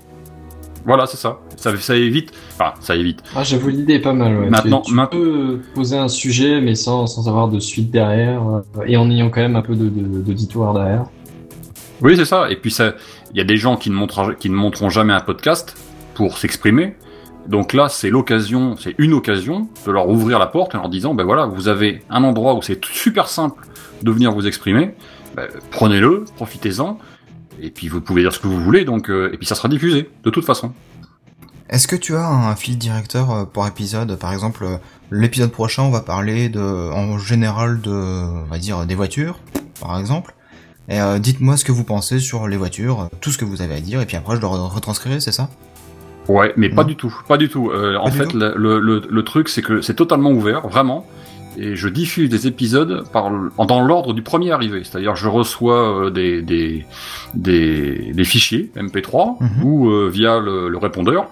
[0.85, 1.39] Voilà, c'est ça.
[1.55, 1.75] ça.
[1.77, 3.23] Ça évite, enfin, ça évite.
[3.35, 4.37] Ah, j'avoue, l'idée est pas mal.
[4.37, 4.49] Ouais.
[4.49, 8.83] Maintenant- tu, tu peux poser un sujet, mais sans, sans avoir de suite derrière, euh,
[8.85, 11.05] et en ayant quand même un peu de- de- d'auditoire derrière.
[12.01, 12.49] Oui, c'est ça.
[12.51, 12.95] Et puis ça,
[13.31, 15.75] il y a des gens qui ne montreront, qui ne montreront jamais un podcast
[16.15, 16.95] pour s'exprimer.
[17.47, 21.13] Donc là, c'est l'occasion, c'est une occasion de leur ouvrir la porte en leur disant,
[21.13, 23.65] ben voilà, vous avez un endroit où c'est super simple
[24.01, 24.95] de venir vous exprimer.
[25.35, 26.97] Ben, Prenez-le, profitez-en.
[27.63, 29.67] Et puis vous pouvez dire ce que vous voulez, donc euh, et puis ça sera
[29.69, 30.71] diffusé de toute façon.
[31.69, 34.15] Est-ce que tu as un fil directeur euh, par épisode?
[34.19, 34.77] Par exemple, euh,
[35.11, 39.39] l'épisode prochain, on va parler de, en général de, on va dire, des voitures,
[39.81, 40.35] par exemple.
[40.89, 43.75] Et euh, dites-moi ce que vous pensez sur les voitures, tout ce que vous avez
[43.75, 45.49] à dire, et puis après je le re- retranscrirai, c'est ça?
[46.27, 47.69] Ouais, mais pas du tout, pas du tout.
[47.71, 48.37] Euh, en du fait, tout?
[48.37, 51.05] le, le, le- le truc, c'est que c'est totalement ouvert, vraiment.
[51.57, 53.29] Et je diffuse des épisodes par,
[53.67, 54.83] dans l'ordre du premier arrivé.
[54.83, 56.85] C'est-à-dire, je reçois euh, des, des,
[57.35, 59.63] des, des fichiers MP3 Mhm.
[59.63, 61.27] ou euh, via le, le répondeur.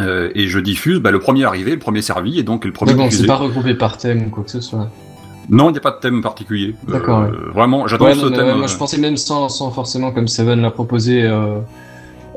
[0.00, 2.94] Euh, et je diffuse bah, le premier arrivé, le premier servi, et donc le premier
[2.94, 4.88] Mais bon, c'est pas regroupé par thème ou quoi que ce soit.
[5.50, 6.74] Non, il n'y a pas de thème particulier.
[6.88, 8.46] D'accord, Euh, Vraiment, j'adore Ouais, ce non, thème.
[8.46, 11.22] ouais, moi je pensais même sans, sans forcément comme Seven l'a proposé.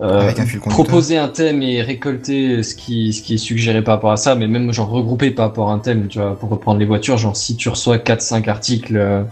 [0.02, 0.86] Euh, Avec un fil conducteur.
[0.86, 4.36] proposer un thème et récolter ce qui, ce qui est suggéré par rapport à ça,
[4.36, 7.18] mais même genre regrouper par rapport à un thème, tu vois, pour reprendre les voitures,
[7.18, 9.24] genre si tu reçois 4-5 articles, euh,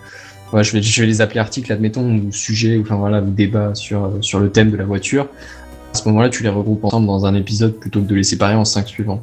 [0.53, 3.29] ouais, je, vais, je vais les appeler articles, admettons, ou sujets, ou enfin voilà, ou
[3.29, 5.27] débat sur, euh, sur le thème de la voiture.
[5.93, 8.55] À ce moment-là, tu les regroupes ensemble dans un épisode plutôt que de les séparer
[8.55, 9.21] en 5 suivants.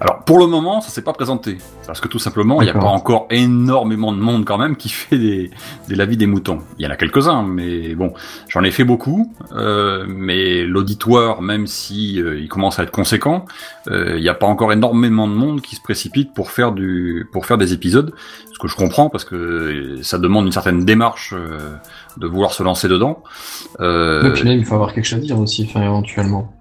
[0.00, 1.56] Alors pour le moment, ça s'est pas présenté
[1.86, 4.88] parce que tout simplement, il n'y a pas encore énormément de monde quand même qui
[4.90, 5.50] fait des,
[5.88, 6.58] des lavis des moutons.
[6.78, 8.12] Il y en a quelques-uns, mais bon,
[8.48, 9.32] j'en ai fait beaucoup.
[9.52, 13.46] euh, mais l'auditoire, même si euh, il commence à être conséquent,
[13.88, 17.26] euh, il n'y a pas encore énormément de monde qui se précipite pour faire du
[17.32, 18.12] pour faire des épisodes.
[18.52, 21.58] Ce que je comprends parce que ça demande une certaine démarche euh,
[22.18, 23.22] de vouloir se lancer dedans.
[23.80, 26.52] Euh, Et puis même, il faut avoir quelque chose à dire aussi, enfin, éventuellement.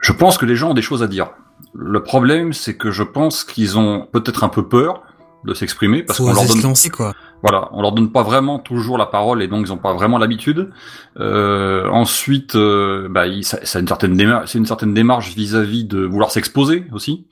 [0.00, 1.28] je pense que les gens ont des choses à dire.
[1.74, 5.02] Le problème, c'est que je pense qu'ils ont peut-être un peu peur
[5.44, 7.12] de s'exprimer parce qu'on leur donne, lancer, quoi.
[7.42, 10.16] voilà, on leur donne pas vraiment toujours la parole et donc ils ont pas vraiment
[10.16, 10.70] l'habitude.
[11.20, 15.34] Euh, ensuite, euh, bah, il- ça, ça a une certaine démarche, c'est une certaine démarche
[15.34, 17.26] vis-à-vis de vouloir s'exposer aussi.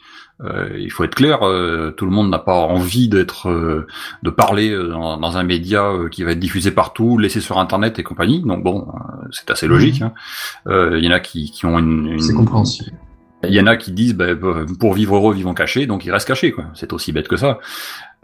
[0.45, 3.87] Euh, il faut être clair, euh, tout le monde n'a pas envie d'être, euh,
[4.23, 7.59] de parler euh, dans, dans un média euh, qui va être diffusé partout, laissé sur
[7.59, 8.43] Internet et compagnie.
[8.43, 10.03] Donc bon, euh, c'est assez logique.
[10.03, 10.13] hein.
[10.67, 12.91] Euh, Il y en a qui, qui ont une, une- C'est compréhensible.
[13.49, 14.27] Il y en a qui disent bah,
[14.79, 16.53] pour vivre heureux, vivons cachés, donc ils restent cachés.
[16.53, 16.65] quoi.
[16.75, 17.59] C'est aussi bête que ça.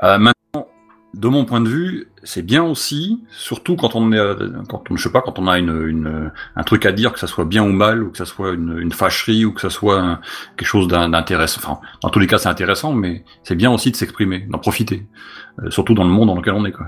[0.03, 0.67] Euh, maintenant,
[1.15, 4.97] de mon point de vue, c'est bien aussi, surtout quand on est, euh, quand on,
[4.97, 7.47] je sais pas, quand on a une, une, un truc à dire, que ça soit
[7.47, 10.21] bien ou mal, ou que ça soit une, une fâcherie, ou que ça soit un-
[10.57, 11.61] quelque chose d'in- d'intéressant.
[11.65, 15.07] Enfin, dans tous les cas, c'est intéressant, mais c'est bien aussi de s'exprimer, d'en profiter,
[15.61, 16.73] Euh, surtout dans le monde dans lequel on est.
[16.73, 16.87] Quoi.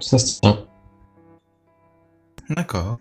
[0.00, 0.58] Ça se tient.
[2.50, 2.98] D'accord.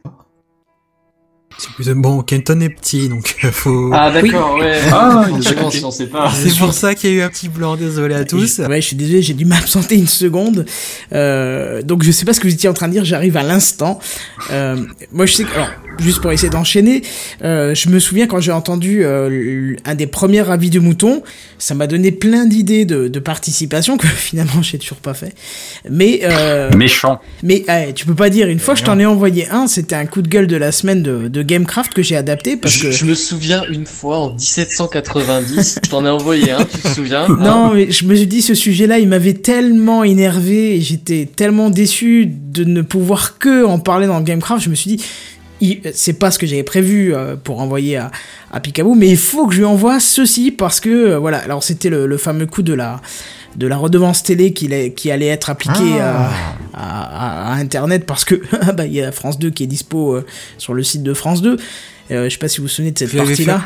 [1.57, 2.21] C'est bon.
[2.21, 3.89] Kenton est petit, donc euh, faut.
[3.93, 4.79] Ah, d'accord, ouais.
[4.91, 5.41] Ah, on
[5.91, 6.31] sait pas.
[6.31, 7.75] C'est pour ça qu'il y a eu un petit blanc.
[7.75, 8.59] Désolé à tous.
[8.59, 10.65] Ouais, je suis désolé, j'ai dû m'absenter une seconde.
[11.13, 13.43] Euh, donc je sais pas ce que vous étiez en train de dire, j'arrive à
[13.43, 13.99] l'instant.
[14.51, 14.77] Euh,
[15.11, 17.01] moi je sais que, alors, juste pour essayer d'enchaîner,
[17.43, 21.23] euh, je me souviens quand j'ai entendu euh, un des premiers avis de mouton,
[21.57, 25.33] ça m'a donné plein d'idées de, de participation que finalement j'ai toujours pas fait.
[25.89, 27.19] Mais euh, Méchant.
[27.43, 29.95] mais eh, tu peux pas dire, une fois que je t'en ai envoyé un, c'était
[29.95, 32.83] un coup de gueule de la semaine de, de Gamecraft que j'ai adapté parce je,
[32.83, 32.91] que...
[32.91, 37.27] je me souviens une fois en 1790, je t'en ai envoyé un, tu te souviens
[37.39, 41.69] Non, mais je me suis dit, ce sujet-là, il m'avait tellement énervé et j'étais tellement
[41.69, 44.63] déçu de ne pouvoir que en parler dans Gamecraft.
[44.63, 45.03] Je me suis dit,
[45.93, 48.11] c'est pas ce que j'avais prévu euh, pour envoyer à,
[48.51, 51.63] à Picaboo, mais il faut que je lui envoie ceci parce que, euh, voilà, alors
[51.63, 53.01] c'était le, le fameux coup de la
[53.55, 56.29] de la redevance télé qui, allait- qui allait être appliquée Ah.
[56.73, 59.67] à, à, à Internet parce que ah bah, il y a France 2 qui est
[59.67, 60.25] dispo euh,
[60.57, 61.57] sur le site de France 2.
[62.11, 63.61] Euh, je sais pas si vous vous souvenez de cette partie-là.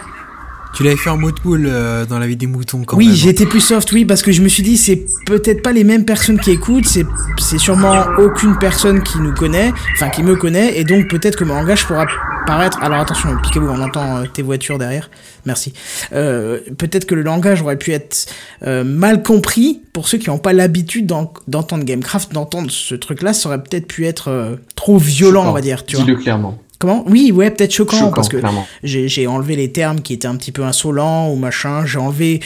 [0.74, 3.16] Tu l'avais fait en mode cool euh, dans la vie des moutons quand oui, même.
[3.16, 6.06] j'étais plus soft, oui, parce que je me suis dit, c'est peut-être pas les mêmes
[6.06, 7.06] personnes qui écoutent, c'est,
[7.40, 11.44] c'est sûrement aucune personne qui nous connaît, enfin qui me connaît, et donc peut-être que
[11.44, 12.06] mon langage pourra
[12.48, 12.82] paraître.
[12.82, 15.10] Alors attention, piquez-vous, on entend euh, tes voitures derrière.
[15.46, 15.74] Merci.
[16.14, 18.28] Euh, peut-être que le langage aurait pu être
[18.66, 23.34] euh, mal compris pour ceux qui n'ont pas l'habitude d'en- d'entendre Gamecraft, d'entendre ce truc-là,
[23.34, 26.06] ça aurait peut-être pu être euh, trop violent, on va dire, tu vois.
[26.06, 26.58] Dis-le clairement.
[26.82, 27.04] Comment?
[27.08, 28.38] Oui, ouais, peut-être choquant, Choquant, parce que
[28.84, 31.86] j'ai enlevé les termes qui étaient un petit peu insolents ou machin.
[31.86, 32.40] J'ai enlevé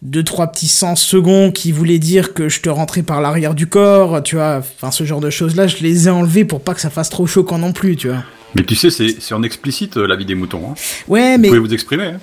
[0.00, 3.66] deux trois petits sens seconds qui voulaient dire que je te rentrais par l'arrière du
[3.66, 4.62] corps, tu vois.
[4.78, 7.10] Enfin, ce genre de choses là, je les ai enlevés pour pas que ça fasse
[7.10, 8.24] trop choquant non plus, tu vois.
[8.56, 10.62] Mais tu sais, c'est c'est en explicite euh, la vie des moutons.
[10.70, 10.74] Hein.
[11.06, 12.04] Ouais, Vous mais pouvez vous exprimer.
[12.04, 12.20] Hein.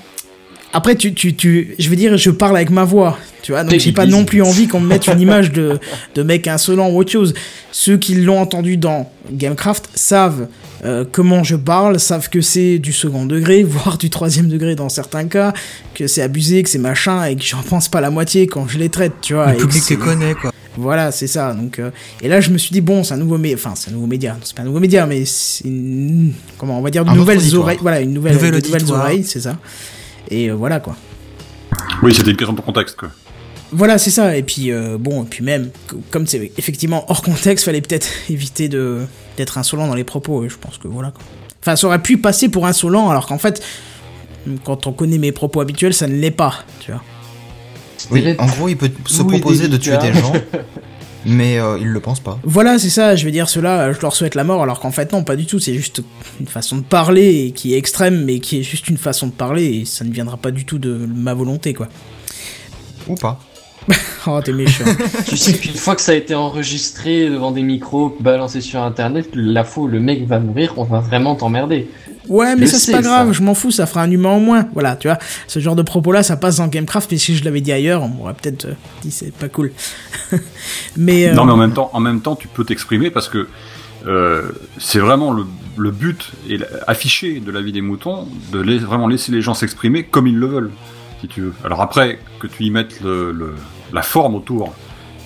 [0.73, 3.63] après tu tu tu, je veux dire, je parle avec ma voix, tu vois.
[3.63, 5.79] Donc j'ai pas non plus envie qu'on me mette une image de
[6.15, 7.35] de mec insolent ou autre chose.
[7.71, 10.47] Ceux qui l'ont entendu dans Gamecraft savent
[10.85, 14.89] euh, comment je parle, savent que c'est du second degré, voire du troisième degré dans
[14.89, 15.53] certains cas,
[15.93, 18.77] que c'est abusé, que c'est machin, et que j'en pense pas la moitié quand je
[18.77, 19.51] les traite, tu vois.
[19.53, 20.51] Le public te connaît quoi.
[20.77, 21.53] Voilà, c'est ça.
[21.53, 21.89] Donc, euh,
[22.21, 24.07] et là, je me suis dit bon, c'est un nouveau média, enfin, c'est un nouveau
[24.07, 24.33] média.
[24.33, 26.31] Non, C'est pas un nouveau média, mais c'est une...
[26.57, 27.79] comment on va dire de nouvelles oreilles.
[27.81, 29.01] Voilà, une nouvelle, Nouvel de nouvelles auditoire.
[29.01, 29.57] oreilles, c'est ça.
[30.31, 30.95] Et euh, voilà quoi.
[32.01, 32.95] Oui, c'était une question de contexte.
[32.95, 33.09] Quoi.
[33.71, 34.37] Voilà, c'est ça.
[34.37, 38.07] Et puis euh, bon, et puis même, co- comme c'est effectivement hors contexte, fallait peut-être
[38.29, 38.99] éviter de
[39.39, 40.43] d'être insolent dans les propos.
[40.43, 41.11] Et je pense que voilà.
[41.11, 41.23] Quoi.
[41.61, 43.63] Enfin, ça aurait pu passer pour insolent, alors qu'en fait,
[44.63, 47.01] quand on connaît mes propos habituels, ça ne l'est pas, tu vois.
[48.11, 50.31] Oui, en gros, il peut se Oui, proposer de tuer des gens,
[51.25, 52.39] mais euh, il le pense pas.
[52.43, 55.11] Voilà, c'est ça, je vais dire cela, je leur souhaite la mort, alors qu'en fait,
[55.11, 56.01] non, pas du tout, c'est juste
[56.39, 59.65] une façon de parler qui est extrême, mais qui est juste une façon de parler,
[59.65, 61.89] et ça ne viendra pas du tout de ma volonté, quoi.
[63.07, 63.39] Ou pas.
[64.27, 64.83] Oh, t'es méchant.
[65.27, 69.29] Tu sais qu'une fois que ça a été enregistré devant des micros, balancé sur internet,
[69.33, 71.89] la fois où le mec va mourir, on va vraiment t'emmerder.
[72.27, 73.33] Ouais, mais Je ça c'est pas grave, ça.
[73.33, 74.67] je m'en fous, ça fera un humain en moins.
[74.73, 75.17] Voilà, tu vois,
[75.47, 78.09] ce genre de propos-là, ça passe dans Gamecraft, mais si je l'avais dit ailleurs, on
[78.09, 79.71] m'aurait peut-être euh, dit c'est pas cool.
[80.97, 83.47] mais euh, Non, mais en même temps, en même temps, tu peux t'exprimer parce que
[84.05, 84.43] euh,
[84.77, 85.45] c'est vraiment le,
[85.77, 90.03] le but et affiché de la vie des moutons de vraiment laisser les gens s'exprimer
[90.03, 90.71] comme ils le veulent,
[91.21, 91.53] si tu veux.
[91.65, 93.55] Alors après, que tu y mettes le, le-
[93.93, 94.73] la forme autour,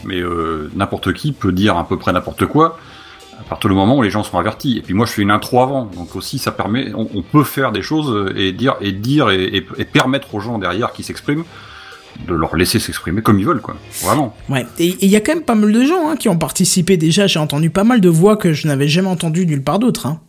[0.03, 2.78] mais euh, n'importe qui peut dire à peu près n'importe quoi
[3.39, 4.78] à partir du moment où les gens sont avertis.
[4.78, 7.72] Et puis moi, je fais une intro avant, donc aussi ça permet, on, peut faire
[7.72, 9.61] des choses et dire et dire et
[9.91, 11.43] permettre aux gens derrière qui s'expriment
[12.28, 13.76] de leur laisser s'exprimer comme ils veulent, quoi.
[14.01, 14.36] Vraiment.
[14.49, 16.97] ouais, et il y a quand même pas mal de gens hein, qui ont participé
[16.97, 20.05] déjà, j'ai entendu pas mal de voix que je n'avais jamais entendues nulle part d'autre.
[20.05, 20.20] Hein.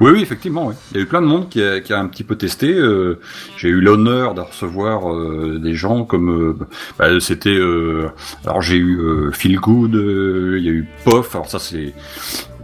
[0.00, 0.74] Oui, oui, effectivement, oui.
[0.90, 2.72] Il y a eu plein de monde qui a, qui a un petit peu testé.
[2.74, 3.20] euh,
[3.56, 6.56] J'ai eu l'honneur de recevoir euh, des gens comme euh,
[6.98, 7.54] bah, c'était.
[7.54, 8.08] euh,
[8.44, 11.34] alors j'ai eu euh, Feel Good, euh, il y a eu Pof.
[11.36, 11.94] Alors ça c'est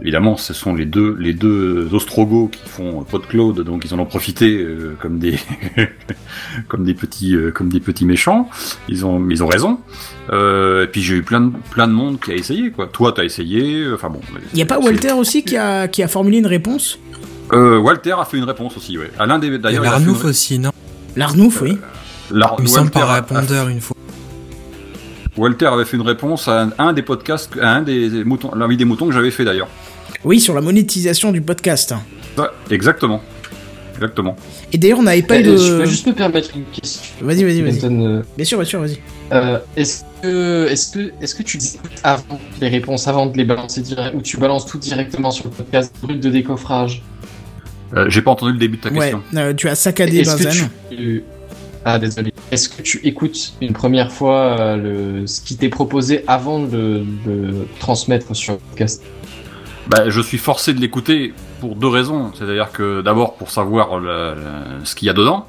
[0.01, 4.05] évidemment, ce sont les deux les deux Ostrogoths qui font PodCloud, donc ils en ont
[4.05, 5.37] profité euh, comme des
[6.67, 8.49] comme des petits euh, comme des petits méchants.
[8.87, 9.79] Ils ont ils ont raison.
[10.31, 12.87] Euh, et puis j'ai eu plein de plein de monde qui a essayé quoi.
[12.87, 13.85] Toi t'as essayé.
[13.93, 14.21] Enfin bon.
[14.53, 16.99] Il y a pas Walter aussi qui a, qui a formulé une réponse?
[17.51, 19.09] Euh, Walter a fait une réponse aussi, ouais.
[19.17, 19.83] À l'un des d'ailleurs.
[19.83, 20.71] Larnouf une- aussi, non?
[21.15, 21.77] L'Arnouf, oui.
[22.31, 23.95] Il me semble Walter, par a- répondeur une fois.
[25.37, 28.77] Walter avait fait une réponse à un, un des podcasts, à un des moutons, l'envie
[28.77, 29.67] des moutons que j'avais fait d'ailleurs.
[30.25, 31.93] Oui, sur la monétisation du podcast.
[32.37, 33.21] Ouais, exactement.
[33.95, 34.35] Exactement.
[34.71, 35.85] Et d'ailleurs, on n'avait pas eu Euh, Je peux de.
[35.85, 37.01] juste me permettre une question.
[37.21, 37.79] Vas-y, vas-y, vas-y.
[37.83, 38.97] Euh, Bien sûr, bien sûr, vas-y.
[39.33, 43.43] Euh, est-ce que, est-ce que, est-ce que tu écoutes avant les réponses, avant de les
[43.43, 47.01] balancer direct, ou tu balances tout directement sur le podcast brut de décoffrage?
[47.95, 49.21] Euh, J'ai pas entendu le début de ta Ouais, question.
[49.35, 50.69] euh, tu as saccadé Est-ce que Benzen.
[50.91, 51.23] tu,
[51.83, 52.31] ah désolé.
[52.51, 54.75] Est-ce que tu écoutes une première fois euh,
[55.21, 59.03] le, ce qui t'est proposé avant de le transmettre sur le podcast?
[59.89, 62.31] Bah, je suis forcé de l'écouter pour deux raisons.
[62.35, 63.99] C'est-à-dire que d'abord pour savoir
[64.83, 65.47] ce qu'il y a dedans.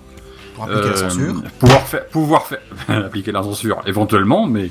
[0.54, 1.42] Pour appliquer la Euh, censure.
[1.58, 4.70] Pouvoir faire, pouvoir faire, appliquer la censure éventuellement, mais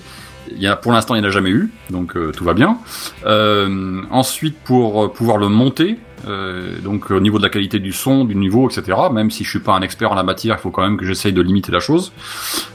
[0.51, 2.53] il y a, pour l'instant il n'y en a jamais eu, donc euh, tout va
[2.53, 2.77] bien.
[3.25, 8.25] Euh, ensuite pour pouvoir le monter, euh, donc au niveau de la qualité du son,
[8.25, 8.97] du niveau, etc.
[9.11, 11.05] Même si je suis pas un expert en la matière, il faut quand même que
[11.05, 12.11] j'essaye de limiter la chose.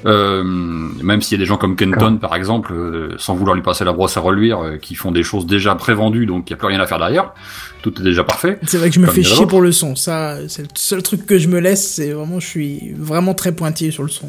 [0.07, 3.63] Euh, même s'il y a des gens comme Kenton par exemple, euh, sans vouloir lui
[3.63, 6.55] passer la brosse à reluire, euh, qui font des choses déjà prévendues, donc il n'y
[6.55, 7.33] a plus rien à faire derrière.
[7.83, 8.59] Tout est déjà parfait.
[8.67, 9.95] C'est vrai que je me fais chier pour le son.
[9.95, 11.87] Ça, c'est le seul truc que je me laisse.
[11.87, 14.29] C'est vraiment, je suis vraiment très pointillé sur le son.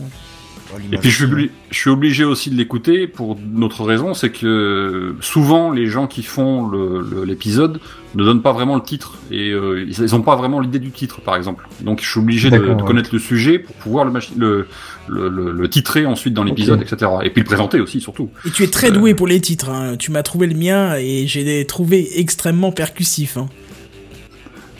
[0.92, 4.30] Et puis je suis, obli- je suis obligé aussi de l'écouter pour notre raison, c'est
[4.32, 7.80] que souvent les gens qui font le- le- l'épisode
[8.16, 11.22] ne donnent pas vraiment le titre et euh, ils n'ont pas vraiment l'idée du titre
[11.22, 11.68] par exemple.
[11.82, 12.88] Donc je suis obligé de, D'accord, de ouais.
[12.88, 14.68] connaître le sujet pour pouvoir le, machi- le,
[15.08, 17.12] le, le- le titrer ensuite dans l'épisode, etc.
[17.24, 18.30] Et puis le présenter aussi surtout.
[18.46, 19.70] Et tu es très doué pour les titres.
[19.70, 19.96] hein.
[19.98, 23.38] Tu m'as trouvé le mien et j'ai trouvé extrêmement percussif.
[23.38, 23.48] hein.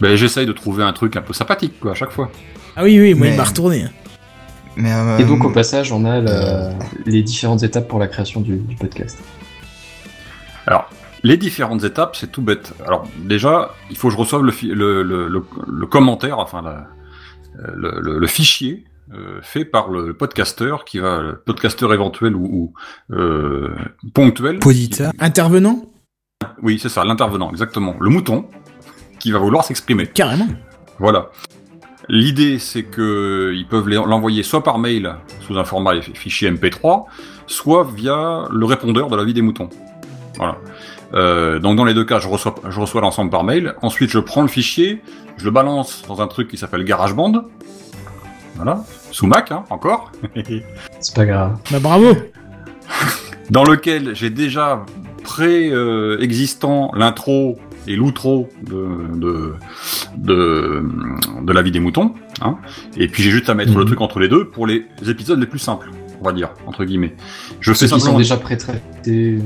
[0.02, 2.32] Ben, J'essaye de trouver un truc un peu sympathique quoi à chaque fois.
[2.76, 3.86] Ah oui, oui, moi Mais- il m'a retourné.
[4.78, 6.72] Mais, euh, Et donc au passage, on a la-
[7.06, 9.20] les différentes étapes pour la création du, du podcast.
[10.68, 10.90] Alors,
[11.24, 12.74] les différentes étapes, c'est tout bête.
[12.86, 16.62] Alors, déjà, il faut que je reçoive le, fi- le, le, le, le commentaire, enfin,
[16.62, 16.88] la-
[17.60, 22.36] euh, le, le, le fichier euh, fait par le podcasteur qui va, le podcasteur éventuel
[22.36, 22.74] ou,
[23.10, 23.74] ou euh,
[24.14, 24.60] ponctuel.
[24.60, 25.12] Poditeur.
[25.20, 25.84] Intervenant?
[26.62, 27.96] Oui, c'est ça, l'intervenant, exactement.
[28.00, 28.46] Le mouton
[29.20, 30.08] qui va vouloir s'exprimer.
[30.08, 30.48] Carrément.
[31.00, 31.30] Voilà.
[32.08, 37.06] L'idée, c'est que ils peuvent l'envoyer soit par mail sous un format fichier MP3,
[37.48, 39.70] soit via le répondeur de la vie des moutons.
[40.38, 40.58] Voilà.
[41.14, 43.76] Euh, donc dans les deux cas, je reçois, je reçois l'ensemble par mail.
[43.82, 45.02] Ensuite, je prends le fichier,
[45.38, 47.46] je le balance dans un truc qui s'appelle GarageBand.
[48.56, 48.84] Voilà.
[49.12, 50.12] Sous Mac, hein, encore.
[51.00, 51.58] C'est pas grave.
[51.72, 52.16] Bah bravo.
[53.50, 54.86] dans lequel j'ai déjà
[55.24, 59.54] pré-existant l'intro et l'outro de, de,
[60.18, 60.84] de,
[61.42, 62.14] de la vie des moutons.
[62.42, 62.58] Hein.
[62.98, 63.80] Et puis j'ai juste à mettre Mhm.
[63.80, 65.90] le truc entre les deux pour les épisodes les plus simples,
[66.22, 67.16] on va dire, entre guillemets.
[67.60, 69.40] Je Ceux fais sont simplement, déjà pré-traités.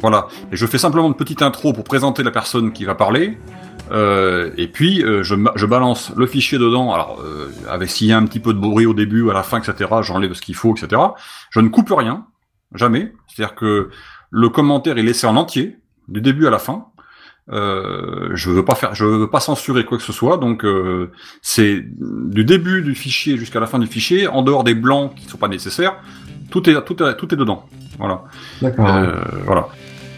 [0.00, 3.38] voilà, et je fais simplement une petite intro pour présenter la personne qui va parler.
[3.90, 6.92] Euh, et puis euh, je, je balance le fichier dedans.
[6.94, 9.42] Alors euh, avec s'il y a un petit peu de bruit au début, à la
[9.42, 9.90] fin, etc.
[10.02, 11.00] J'enlève ce qu'il faut, etc.
[11.50, 12.24] Je ne coupe rien,
[12.74, 13.12] jamais.
[13.28, 13.90] C'est-à-dire que
[14.30, 15.76] le commentaire est laissé en entier,
[16.08, 16.86] du début à la fin.
[17.50, 21.10] Euh, je veux pas faire, je veux pas censurer quoi que ce soit, donc euh,
[21.42, 25.26] c'est du début du fichier jusqu'à la fin du fichier, en dehors des blancs qui
[25.26, 25.96] sont pas nécessaires,
[26.50, 27.66] tout est tout est, tout est dedans.
[27.98, 28.22] Voilà.
[28.60, 28.86] D'accord.
[28.86, 29.68] Euh, voilà.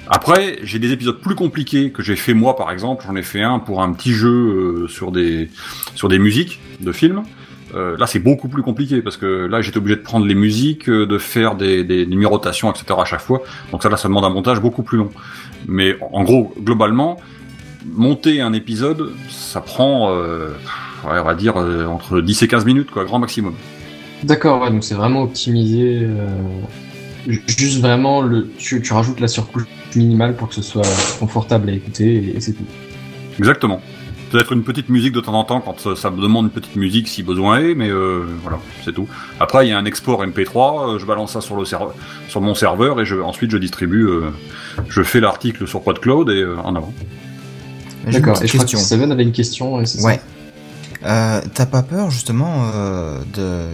[0.09, 3.05] Après, j'ai des épisodes plus compliqués que j'ai fait moi, par exemple.
[3.07, 4.29] J'en ai fait un pour un petit jeu
[4.85, 5.51] euh, sur des
[5.95, 7.23] sur des musiques de films.
[7.75, 10.89] Euh, là, c'est beaucoup plus compliqué parce que là, j'étais obligé de prendre les musiques,
[10.89, 12.85] euh, de faire des, des numérotations, etc.
[13.01, 13.43] à chaque fois.
[13.73, 15.11] Donc ça, là, ça demande un montage beaucoup plus long.
[15.67, 17.17] Mais en gros, globalement,
[17.93, 20.49] monter un épisode, ça prend, euh,
[21.05, 23.55] ouais, on va dire, euh, entre 10 et 15 minutes, quoi, grand maximum.
[24.23, 26.07] D'accord, ouais, donc c'est vraiment optimisé.
[27.27, 29.65] ju- Juste vraiment, le, tu, tu rajoutes la surcouche
[29.97, 30.83] minimale pour que ce soit
[31.19, 32.65] confortable à écouter et, et c'est tout.
[33.39, 33.81] Exactement.
[34.35, 37.07] Peut-être une petite musique de temps en temps quand ça, me demande une petite musique
[37.07, 39.07] si besoin est, mais euh, voilà, c'est tout.
[39.39, 41.95] Après, il y a un export MP3, euh, je balance ça sur, le serveur,
[42.29, 44.31] sur mon serveur et je, ensuite je distribue, euh,
[44.89, 46.93] je fais l'article sur PodCloud et euh, en avant.
[48.11, 48.81] D'accord, et je crois que question.
[48.81, 50.21] Seven avait une question, ouais, Ouais.
[51.05, 53.69] Euh, T'as pas peur justement euh, de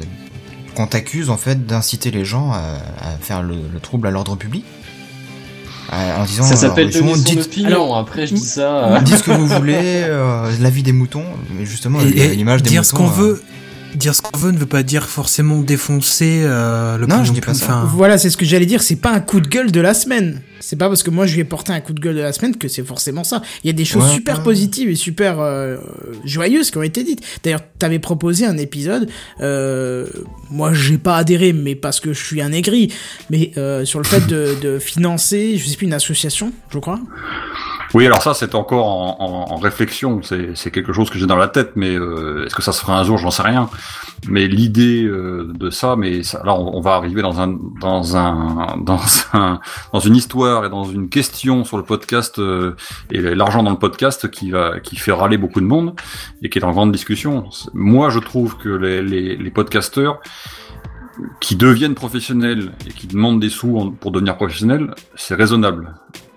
[0.75, 2.59] qu'on t'accuse en fait d'inciter les gens à,
[3.01, 4.67] à faire le, le trouble à l'ordre public?
[5.91, 8.97] En disant Ça s'appelle euh, justement, donner son dites, opinion, après je dis ça...
[8.97, 11.24] euh, dites ce que vous voulez, euh, l'avis des moutons,
[11.57, 12.88] mais justement l'image des dire moutons.
[12.91, 13.43] ce qu'on euh, veut,
[13.95, 17.41] dire ce qu'on veut ne veut pas dire forcément défoncer euh, le Non, je dis
[17.41, 17.84] pas ça.
[17.95, 20.41] Voilà, c'est ce que j'allais dire, c'est pas un coup de gueule de la semaine.
[20.62, 22.32] C'est pas parce que moi je lui ai porté un coup de gueule de la
[22.34, 23.41] semaine que c'est forcément ça.
[23.64, 24.11] Il y a des choses Ouais.
[24.14, 25.78] super positives et super euh,
[26.24, 27.22] joyeuses qui ont été dites.
[27.43, 29.09] D'ailleurs, t'avais proposé un épisode,
[29.41, 30.07] euh,
[30.51, 32.93] moi j'ai pas adhéré, mais parce que je suis un aigri,
[33.30, 37.01] mais euh, sur le fait de, de financer, je sais plus, une association, je crois.
[37.93, 41.72] Oui, alors ça c'est encore en, réflexion, c'est quelque chose que j'ai dans la tête,
[41.74, 43.68] mais euh, est-ce que ça se fera un jour, j'en sais rien.
[44.28, 48.16] Mais l'idée euh, de ça, mais ça, là on, on va arriver dans un dans
[48.16, 49.01] un dans
[49.32, 49.61] un
[49.93, 52.76] dans une histoire et dans une question sur le podcast euh,
[53.11, 55.95] et l'argent dans le podcast qui va qui fait râler beaucoup de monde
[56.43, 57.49] et qui est en grande discussion.
[57.74, 60.20] Moi, je trouve que les les, les podcasteurs
[61.41, 65.95] qui deviennent professionnels et qui demandent des sous pour devenir professionnels, c'est raisonnable.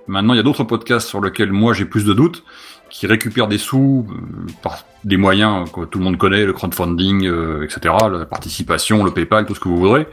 [0.07, 2.43] Maintenant, il y a d'autres podcasts sur lesquels moi j'ai plus de doutes,
[2.89, 7.25] qui récupèrent des sous euh, par des moyens que tout le monde connaît, le crowdfunding,
[7.25, 10.07] euh, etc., la participation, le PayPal, tout ce que vous voudrez,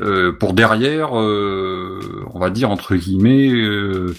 [0.00, 4.14] euh, pour derrière, euh, on va dire entre guillemets, euh,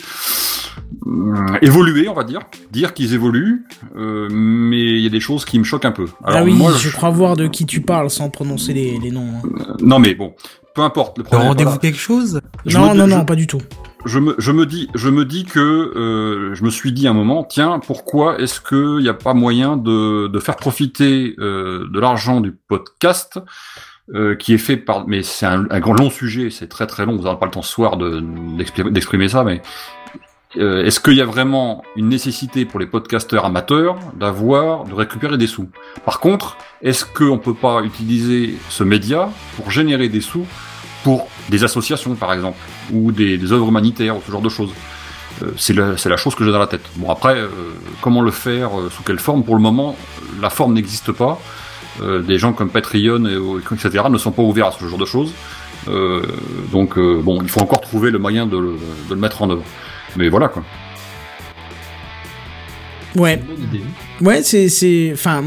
[1.07, 2.41] euh, évoluer, on va dire,
[2.71, 3.63] dire qu'ils évoluent,
[3.97, 6.05] euh, mais il y a des choses qui me choquent un peu.
[6.23, 9.29] ah oui, moi, je crois voir de qui tu parles sans prononcer les, les noms.
[9.43, 9.75] hein.
[9.81, 10.35] non mais bon,
[10.75, 11.17] peu importe.
[11.17, 11.79] Le problème, Rendez-vous voilà.
[11.81, 12.41] quelque chose?
[12.65, 13.61] Je Non, me- non, je- non, pas du tout.
[14.05, 17.13] Je me, je me dis, je me dis que euh, je me suis dit un
[17.13, 21.99] moment, tiens, pourquoi est-ce qu'il n'y a pas moyen de, de faire profiter euh, de
[21.99, 23.39] l'argent du podcast
[24.13, 27.05] euh, qui est fait par, mais c'est un, un grand long sujet, c'est très très
[27.05, 28.23] long, vous n'aurez pas le temps ce soir de
[28.91, 29.61] d'exprimer ça, mais
[30.57, 35.37] euh, est-ce qu'il y a vraiment une nécessité pour les podcasteurs amateurs d'avoir, de récupérer
[35.37, 35.69] des sous?
[36.05, 40.45] Par contre, est-ce qu'on peut pas utiliser ce média pour générer des sous
[41.05, 41.19] pour
[41.53, 42.57] des associations, par exemple,
[42.91, 44.73] ou des, des œuvres humanitaires, ou ce genre de choses
[45.43, 46.87] Euh, c'est la, c'est la chose que j'ai dans la tête.
[46.95, 47.49] Bon, après, euh,
[48.03, 49.41] comment le faire, euh, sous quelle forme?
[49.47, 49.89] Pour le moment,
[50.45, 51.35] la forme n'existe pas.
[52.01, 53.37] Euh, des gens comme Patreon, et,
[53.73, 55.31] etc., ne sont pas ouverts à ce genre de choses.
[55.87, 56.21] Euh,
[56.71, 58.73] donc, euh, bon, il faut encore trouver le moyen de le,
[59.09, 59.65] de le mettre en œuvre.
[60.15, 60.63] Mais voilà, quoi.
[63.23, 63.37] Ouais.
[64.21, 65.41] Ouais, c'est, c'est, enfin,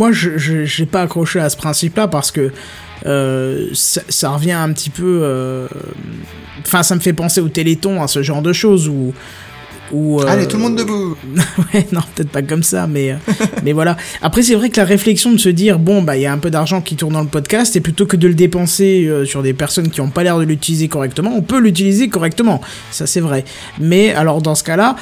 [0.00, 0.30] moi, je,
[0.74, 2.52] j'ai pas accroché à ce principe-là parce que
[3.06, 5.66] euh, ça, ça revient un petit peu, euh,
[6.60, 9.12] enfin, ça me fait penser au Téléthon, à ce genre de choses où,
[9.92, 10.20] où.
[10.20, 11.16] euh, Allez, tout le monde debout
[11.74, 13.14] ouais, non, peut-être pas comme ça, mais,
[13.64, 13.96] mais voilà.
[14.22, 16.38] Après, c'est vrai que la réflexion de se dire, bon, bah, il y a un
[16.38, 19.52] peu d'argent qui tourne dans le podcast, et plutôt que de le dépenser sur des
[19.52, 22.60] personnes qui ont pas l'air de l'utiliser correctement, on peut l'utiliser correctement.
[22.90, 23.44] Ça, c'est vrai.
[23.80, 24.96] Mais, alors, dans ce cas-là,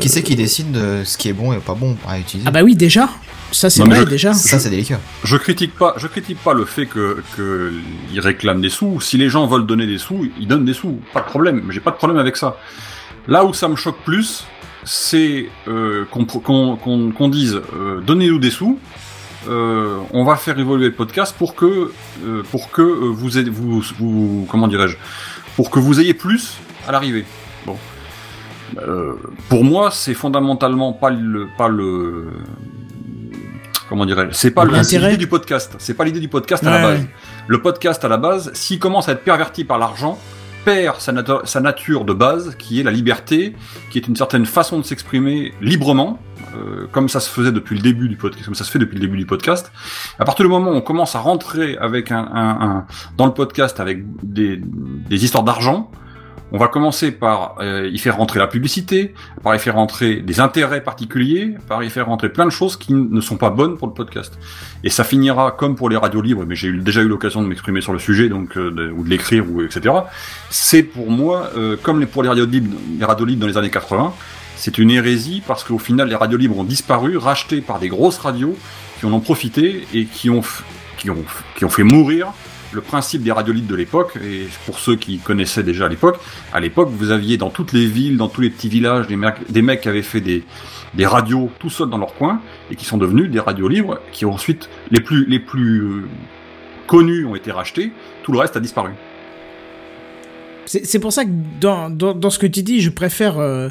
[0.00, 2.46] Qui c'est qui décide de ce qui est bon et pas bon à utiliser?
[2.48, 3.08] Ah bah oui, déjà.
[3.52, 4.34] Ça, c'est vrai, je- déjà.
[4.34, 4.98] Ça, c'est délicat.
[5.24, 7.72] Je critique pas, je critique pas le fait que, que
[8.12, 9.00] ils réclament des sous.
[9.00, 11.00] Si les gens veulent donner des sous, ils donnent des sous.
[11.14, 11.62] Pas de problème.
[11.70, 12.56] J'ai pas de problème avec ça.
[13.28, 14.44] Là où ça me choque plus,
[14.84, 18.78] c'est euh, qu'on qu'on qu'on qu'on dise euh, donnez-nous des sous.
[19.48, 21.92] euh, on va faire évoluer le podcast pour que
[22.24, 24.96] euh, pour que euh, vous, ayez- vous vous comment dirais-je
[25.56, 26.54] pour que vous ayez plus
[26.86, 27.24] à l'arrivée.
[27.64, 27.76] Bon.
[28.78, 29.14] Euh,
[29.48, 32.26] pour moi, c'est fondamentalement pas le pas le
[33.88, 34.62] comment dirais-je C'est pas
[35.08, 35.74] l'idée du podcast.
[35.78, 37.06] C'est pas l'idée du podcast à la base.
[37.48, 40.18] Le podcast à la base, s'il commence à être perverti par l'argent,
[40.64, 43.54] perd sa nature de base, qui est la liberté,
[43.90, 46.18] qui est une certaine façon de s'exprimer librement,
[46.56, 48.94] euh, comme ça se faisait depuis le début du podcast, comme ça se fait depuis
[48.96, 49.70] le début du podcast.
[50.18, 53.32] À partir du moment où on commence à rentrer avec un, un- un- dans le
[53.32, 55.88] podcast avec des, des histoires d'argent,
[56.52, 60.38] On va commencer par euh, y faire rentrer la publicité, par y faire rentrer des
[60.38, 63.88] intérêts particuliers, par y faire rentrer plein de choses qui ne sont pas bonnes pour
[63.88, 64.38] le podcast.
[64.84, 67.80] Et ça finira comme pour les radios libres, mais j'ai déjà eu l'occasion de m'exprimer
[67.80, 69.92] sur le sujet, donc euh, de- ou de l'écrire, ou etc.
[70.48, 73.70] C'est pour moi, euh, comme pour les radios libres, les radios libres dans les années
[73.70, 74.12] 80,
[74.54, 78.18] c'est une hérésie parce qu'au final, les radios libres ont disparu, rachetés par des grosses
[78.18, 78.56] radios
[79.00, 80.42] qui en ont profité et qui ont,
[80.96, 81.24] qui ont,
[81.56, 82.28] qui ont fait mourir
[82.76, 84.16] le principe des radios libres de l'époque.
[84.22, 86.18] Et pour ceux qui connaissaient déjà à l'époque,
[86.52, 89.80] à l'époque, vous aviez dans toutes les villes, dans tous les petits villages, des mecs,
[89.80, 90.44] qui avaient fait des,
[90.94, 94.24] des radios tout seuls dans leur coin et qui sont devenus des radios libres qui
[94.24, 96.02] ont ensuite, les plus, les plus euh,
[96.86, 98.90] connus ont été rachetés, tout le reste a disparu.
[100.66, 103.68] C'est pour ça que dans, dans, dans ce que tu dis, je préfère, euh,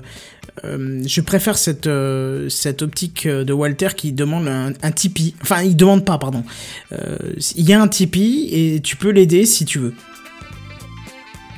[0.63, 5.35] euh, je préfère cette, euh, cette optique de Walter qui demande un, un Tipeee.
[5.41, 6.43] Enfin, il demande pas, pardon.
[6.91, 9.93] Il y a un Tipeee et tu peux l'aider si tu veux.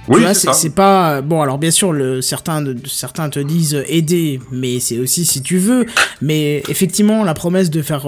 [0.07, 0.53] Oui, c'est c'est ça.
[0.53, 1.41] c'est pas bon.
[1.41, 5.85] Alors bien sûr, le, certains certains te disent aider, mais c'est aussi si tu veux.
[6.21, 8.07] Mais effectivement, la promesse de faire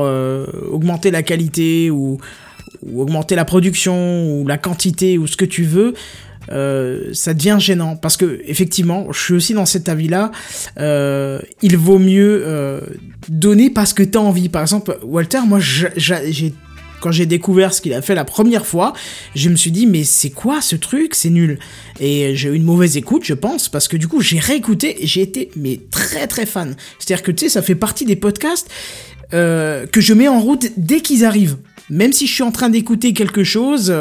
[0.72, 2.18] augmenter la qualité ou,
[2.84, 5.94] ou augmenter la production ou la quantité ou ce que tu veux.
[6.52, 10.32] Euh, ça devient gênant parce que effectivement, je suis aussi dans cet avis-là.
[10.80, 12.82] euh, il vaut mieux euh,
[13.28, 14.50] donner parce que t'as envie.
[14.50, 15.60] Par exemple, Walter, moi,
[17.02, 18.94] quand j'ai découvert ce qu'il a fait la première fois,
[19.36, 21.16] je me suis dit mais c'est quoi ce truc?
[21.16, 21.60] C'est nul.
[22.00, 25.08] Et j'ai eu une mauvaise écoute, je pense, parce que du coup j'ai réécouté et
[25.08, 26.76] j'ai été mais très très fan.
[26.98, 28.70] C'est-à-dire que tu sais, ça fait partie des podcasts
[29.32, 31.58] que je mets en route dès qu'ils arrivent.
[31.92, 33.94] Même si je suis en train d'écouter quelque chose,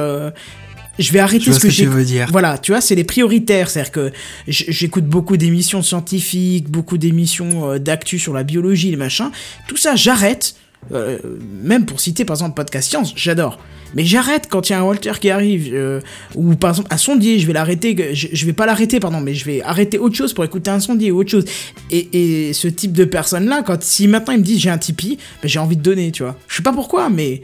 [0.98, 1.86] je vais arrêter Je ce que, que j'ai.
[1.86, 2.28] veux dire.
[2.30, 3.70] Voilà, tu vois, c'est les prioritaires.
[3.70, 4.12] C'est-à-dire que
[4.46, 9.30] j'écoute beaucoup d'émissions scientifiques, beaucoup d'émissions euh, d'actu sur la biologie, les machins.
[9.66, 10.54] Tout ça, j'arrête.
[10.92, 11.18] Euh,
[11.64, 13.58] même pour citer par exemple podcast science, j'adore.
[13.94, 16.00] Mais j'arrête quand il y a un Walter qui arrive, euh,
[16.36, 19.34] ou par exemple un sondier, je vais l'arrêter, je, je vais pas l'arrêter, pardon, mais
[19.34, 21.44] je vais arrêter autre chose pour écouter un sondier ou autre chose.
[21.90, 25.18] Et, et ce type de personne-là, quand si maintenant il me dit j'ai un Tipeee,
[25.42, 26.36] ben, j'ai envie de donner, tu vois.
[26.46, 27.42] Je sais pas pourquoi, mais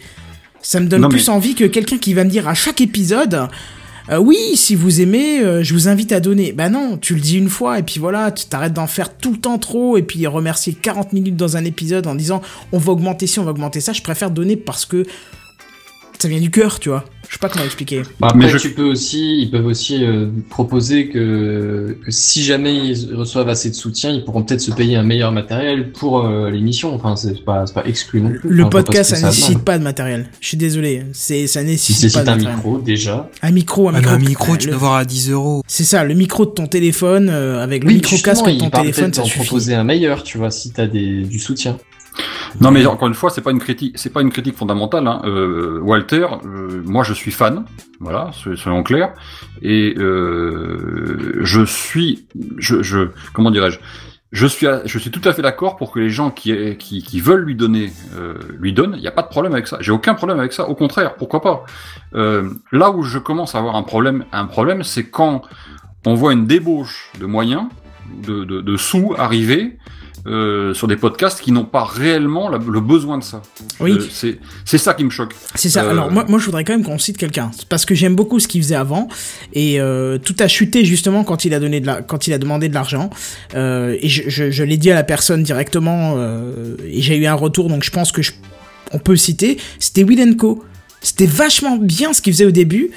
[0.65, 2.81] ça me donne Non, plus mais- envie que quelqu'un qui va me dire à chaque
[2.81, 3.49] épisode.
[4.11, 6.53] euh, oui, si vous aimez, euh, je vous invite à donner.
[6.53, 9.33] Bah non, tu le dis une fois et puis voilà, tu t'arrêtes d'en faire tout
[9.33, 12.43] le temps trop et puis remercier 40 minutes dans un épisode en disant
[12.73, 13.93] on va augmenter ci, on va augmenter ça.
[13.93, 15.05] Je préfère donner parce que
[16.19, 17.05] ça vient du cœur, tu vois.
[17.29, 18.03] Je sais pas comment expliquer.
[18.21, 22.43] Bah, après, Mais je- tu peux aussi, ils peuvent aussi euh, proposer que, que si
[22.45, 26.25] jamais ils reçoivent assez de soutien, ils pourront peut-être se payer un meilleur matériel pour
[26.27, 26.95] euh, l'émission.
[26.95, 28.49] Enfin, c'est pas, c'est pas exclu non plus.
[28.49, 30.27] Le Enfin, podcast, ça faire nécessite pas de matériel.
[30.41, 32.57] Je suis désolé, c'est ça Si nécessite c'est pas de un matériel.
[32.57, 33.31] micro, déjà.
[33.43, 34.15] Un micro, un Ah, micro.
[34.15, 35.63] un micro, tu le- peux voir à 10 euros.
[35.67, 39.05] C'est ça, le micro de ton téléphone euh, avec le micro casque de ton téléphone,
[39.11, 39.39] peut-être ça suffit.
[39.45, 41.79] proposer un meilleur, tu vois, si t'as des, du soutien.
[42.61, 45.07] Non mais encore une fois, c'est pas une critique, c'est pas une critique fondamentale.
[45.07, 45.23] Hein.
[45.25, 47.65] Euh, Walter, euh, moi je suis fan,
[48.01, 49.13] voilà, so- soyons clairs,
[49.63, 52.27] et euh, je suis,
[52.59, 53.81] je, je comment dirais-je,
[54.31, 57.21] je suis, je suis tout à fait d'accord pour que les gens qui, qui, qui
[57.21, 58.95] veulent lui donner, euh, lui donnent.
[58.97, 59.79] Il n'y a pas de problème avec ça.
[59.81, 60.69] J'ai aucun problème avec ça.
[60.69, 61.65] Au contraire, pourquoi pas?
[62.17, 65.43] Euh, là où je commence à avoir un problème, un problème, c'est quand
[66.05, 67.65] on voit une débauche de moyens,
[68.27, 69.79] de, de, de sous arriver
[70.27, 73.43] euh, sur des podcasts qui n'ont pas réellement la- le besoin de ça.
[73.81, 73.93] Oui.
[73.93, 75.35] Euh, c'est c'est ça qui me choque.
[75.55, 75.85] C'est ça.
[75.85, 78.41] Euh, Alors moi, moi, je voudrais quand même qu'on cite quelqu'un parce que j'aime beaucoup
[78.41, 79.09] ce qu'il faisait avant
[79.53, 79.79] et
[80.25, 82.75] tout a chuté justement quand il a donné de la, quand il a demandé de
[82.75, 83.11] l'argent.
[83.55, 86.17] Et je, je, je l'ai dit à la personne directement
[86.85, 88.33] et j'ai eu un retour donc je pense que je,
[88.93, 89.59] on peut citer.
[89.79, 90.65] C'était Will Co.
[91.03, 92.91] C'était vachement bien ce qu'il faisait au début.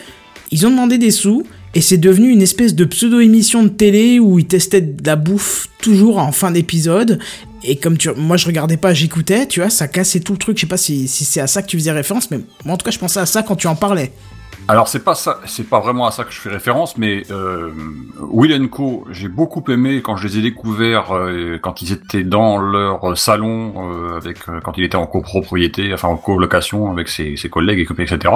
[0.52, 4.40] Ils ont demandé des sous et c'est devenu une espèce de pseudo-émission de télé où
[4.40, 7.20] ils testaient de la bouffe toujours en fin d'épisode.
[7.64, 10.58] Et comme moi je regardais pas, j'écoutais, tu vois, ça cassait tout le truc.
[10.58, 12.78] Je sais pas si, si c'est à ça que tu faisais référence, mais moi en
[12.78, 14.12] tout cas je pensais à ça quand tu en parlais.
[14.70, 17.72] Alors c'est pas ça, c'est pas vraiment à ça que je fais référence, mais euh,
[18.20, 22.58] Will Co, j'ai beaucoup aimé quand je les ai découverts euh, quand ils étaient dans
[22.58, 27.38] leur salon euh, avec euh, quand il était en copropriété, enfin en colocation avec ses,
[27.38, 28.34] ses collègues et etc.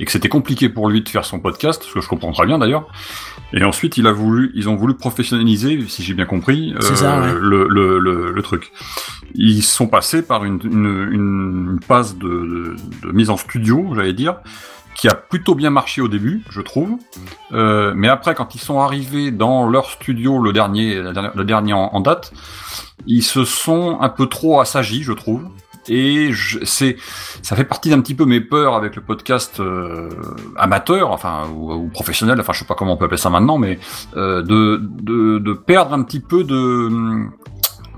[0.00, 2.46] Et que c'était compliqué pour lui de faire son podcast, ce que je comprends très
[2.46, 2.88] bien d'ailleurs.
[3.52, 7.34] Et ensuite il a voulu, ils ont voulu professionnaliser, si j'ai bien compris, ça, ouais.
[7.40, 8.72] le, le, le, le truc.
[9.34, 12.76] Ils sont passés par une, une, une phase de, de,
[13.06, 14.38] de mise en studio, j'allais dire
[14.98, 16.98] qui a plutôt bien marché au début, je trouve.
[17.52, 22.00] Euh, mais après, quand ils sont arrivés dans leur studio, le dernier, le dernier en,
[22.00, 22.32] date,
[23.06, 25.48] ils se sont un peu trop assagis, je trouve.
[25.88, 26.32] Et
[26.64, 26.96] c'est,
[27.42, 30.10] ça fait partie d'un petit peu mes peurs avec le podcast euh,
[30.56, 33.56] amateur, enfin ou, ou professionnel, enfin je sais pas comment on peut appeler ça maintenant,
[33.56, 33.78] mais
[34.16, 36.90] euh, de, de de perdre un petit peu de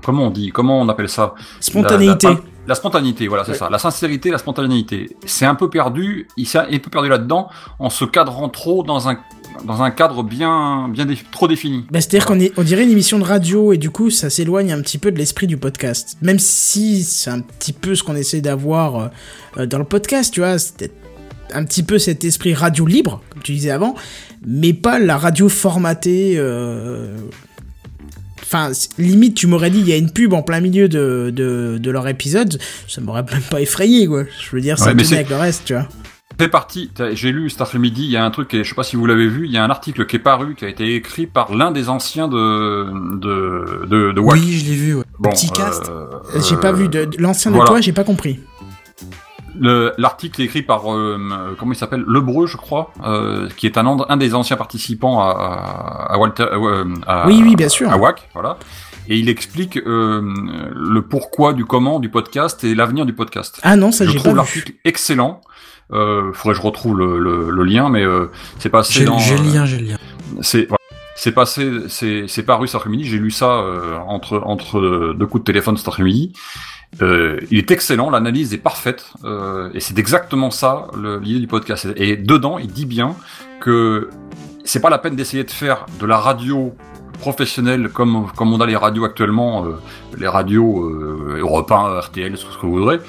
[0.03, 1.33] comment on dit, comment on appelle ça?
[1.59, 2.27] Spontanéité.
[2.27, 3.57] la, la- la spontanéité, voilà, c'est Ouais.
[3.57, 3.69] ça.
[3.71, 5.09] La sincérité, la spontanéité.
[5.25, 7.49] C'est un peu perdu, il s'est un peu perdu là-dedans
[7.79, 9.17] en se cadrant trop dans un,
[9.65, 11.85] dans un cadre bien, bien dé- trop défini.
[11.89, 14.79] Bah, C'est-à-dire qu'on on dirait une émission de radio et du coup ça s'éloigne un
[14.81, 16.17] petit peu de l'esprit du podcast.
[16.21, 19.07] Même si c'est un petit peu ce qu'on essaie d'avoir euh,
[19.57, 20.91] euh, dans le podcast, tu vois, c'était
[21.53, 23.95] un petit peu cet esprit radio libre, comme tu disais avant,
[24.45, 26.35] mais pas la radio formatée.
[26.37, 27.17] euh,
[28.53, 31.77] Enfin, limite, tu m'aurais dit, il y a une pub en plein milieu de, de,
[31.79, 34.23] de leur épisode, ça m'aurait même pas effrayé, quoi.
[34.25, 35.87] Je veux dire, ça Ouais, tenait c'est- avec le reste, tu vois.
[36.37, 36.89] fait partie.
[36.93, 38.03] t'as- J'ai lu cet après-midi.
[38.03, 38.53] Il y a un truc.
[38.53, 39.45] est- Je sais pas si vous l'avez vu.
[39.45, 41.87] Il y a un article qui est paru, qui a été écrit par l'un des
[41.87, 42.87] anciens de
[43.19, 44.35] de de, de WAC.
[44.37, 44.95] Oui, je l'ai vu.
[44.95, 45.03] Ouais.
[45.19, 45.89] Bon, Petit cast.
[45.89, 46.07] euh,
[46.49, 48.39] J'ai pas euh, vu de, de l'ancien de toi, j'ai pas compris.
[49.59, 52.03] Le- L'article est écrit par euh, euh, comment il s'appelle?
[52.07, 56.85] Lebreu, je crois, euh, qui est un, un des anciens participants à, à, Walter, euh,
[57.07, 57.91] à, Oui, oui, bien sûr.
[57.91, 58.57] à WAC, voilà.
[59.09, 60.21] Et il explique euh,
[60.73, 63.59] le pourquoi du comment du podcast et l'avenir du podcast.
[63.63, 64.37] Ah non, ça je j'ai pas trouve vu.
[64.37, 65.41] l'article excellent.
[65.91, 68.27] Euh, faudrait que je retrouve le, le, le lien, mais euh,
[68.59, 69.17] c'est passé dans.
[69.17, 69.97] j'ai le lien, j'ai le lien.
[70.41, 70.77] c'est voilà.
[71.17, 73.03] c'est passé, c'est c'est paru cet après-midi.
[73.05, 76.31] J'ai lu ça euh, entre entre deux coups de téléphone cet après-midi.
[77.01, 80.87] Euh, il est excellent, l'analyse est parfaite euh, et c'est exactement ça
[81.21, 81.87] l'idée du podcast.
[81.95, 83.15] Et dedans, il dit bien
[83.59, 84.09] que
[84.63, 86.75] c'est pas la peine d'essayer de faire de la radio
[87.21, 89.79] professionnelle comme comme on a les radios actuellement, euh,
[90.17, 92.99] les radios euh, Europe 1, RTL, ce que vous voudrez.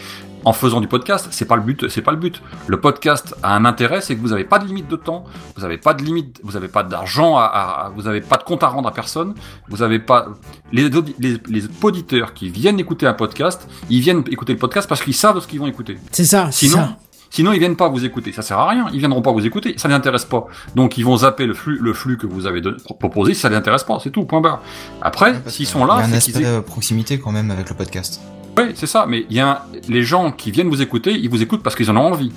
[0.44, 2.42] En faisant du podcast, c'est pas le but, c'est pas le but.
[2.66, 5.24] Le podcast a un intérêt, c'est que vous n'avez pas de limite de temps,
[5.54, 8.62] vous n'avez pas de limite, vous n'avez pas d'argent, à, vous n'avez pas de compte
[8.62, 9.34] à rendre à personne,
[9.68, 10.26] vous n'avez pas
[10.72, 14.88] les, audi- les, les auditeurs qui viennent écouter un podcast, ils viennent écouter le podcast
[14.88, 15.96] parce qu'ils savent ce qu'ils vont écouter.
[16.10, 16.96] C'est ça, c'est Sinon, ça.
[17.30, 19.74] sinon ils viennent pas vous écouter, ça sert à rien, ils viendront pas vous écouter,
[19.76, 20.46] ça les intéresse pas.
[20.74, 23.56] Donc ils vont zapper le flux, le flux que vous avez de- proposé, ça les
[23.56, 24.60] intéresse pas, c'est tout, point barre.
[25.02, 27.76] Après, s'ils sont Il y là, a un c'est aspect proximité quand même avec le
[27.76, 28.20] podcast.
[28.56, 31.62] Oui, c'est ça, mais y a les gens qui viennent vous écouter, ils vous écoutent
[31.62, 32.32] parce qu'ils en ont envie.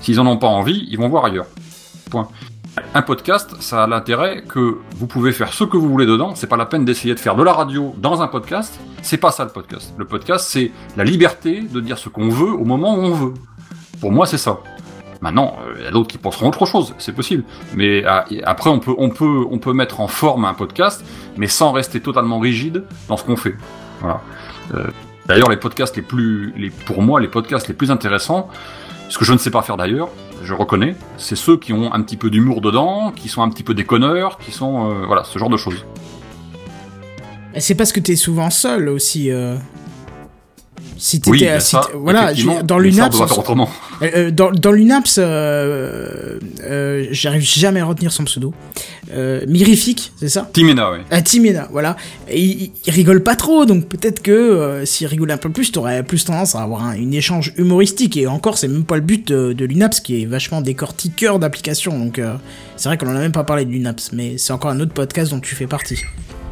[0.00, 1.46] S'ils en ont pas envie, ils vont voir ailleurs.
[2.10, 2.28] Point.
[2.94, 6.34] Un podcast, ça a l'intérêt que vous pouvez faire ce que vous voulez dedans.
[6.34, 8.78] C'est pas la peine d'essayer de faire de la radio dans un podcast.
[9.02, 9.94] C'est pas ça le podcast.
[9.96, 13.34] Le podcast, c'est la liberté de dire ce qu'on veut au moment où on veut.
[14.00, 14.58] Pour moi, c'est ça.
[15.22, 17.44] Maintenant, euh, il y a d'autres qui penseront autre chose, c'est possible.
[17.74, 21.04] Mais et après, on peut, on peut, on peut mettre en forme un podcast,
[21.38, 23.54] mais sans rester totalement rigide dans ce qu'on fait.
[24.00, 24.20] Voilà.
[24.74, 24.88] Euh,
[25.26, 26.54] D'ailleurs, les podcasts les plus,
[26.86, 28.48] pour moi, les podcasts les plus intéressants,
[29.08, 30.08] ce que je ne sais pas faire d'ailleurs,
[30.42, 33.62] je reconnais, c'est ceux qui ont un petit peu d'humour dedans, qui sont un petit
[33.62, 35.84] peu déconneurs, qui sont, euh, voilà, ce genre de choses.
[37.58, 39.30] C'est parce que t'es souvent seul aussi.
[39.30, 39.56] euh.
[40.98, 42.32] Si t'étais, Oui, si ça, t'- voilà,
[42.64, 43.26] dans l'UNAPS, euh,
[44.02, 48.54] euh, dans, dans l'UNAPS, euh, euh, j'arrive jamais à retenir son pseudo.
[49.46, 50.48] Mirifique, c'est ça?
[50.52, 50.98] Timena, oui.
[51.10, 51.96] Ah, Timena, voilà.
[52.28, 56.02] Et il, il rigole pas trop, donc peut-être que s'il rigolait un peu plus, t'aurais
[56.02, 58.16] plus tendance à avoir un, une échange humoristique.
[58.16, 61.98] Et encore, c'est même pas le but de, de l'UNAPS, qui est vachement décortiqueur d'applications.
[61.98, 62.20] Donc
[62.76, 64.92] c'est vrai qu'on en a même pas parlé de l'UNAPS, mais c'est encore un autre
[64.92, 65.98] podcast dont tu fais partie.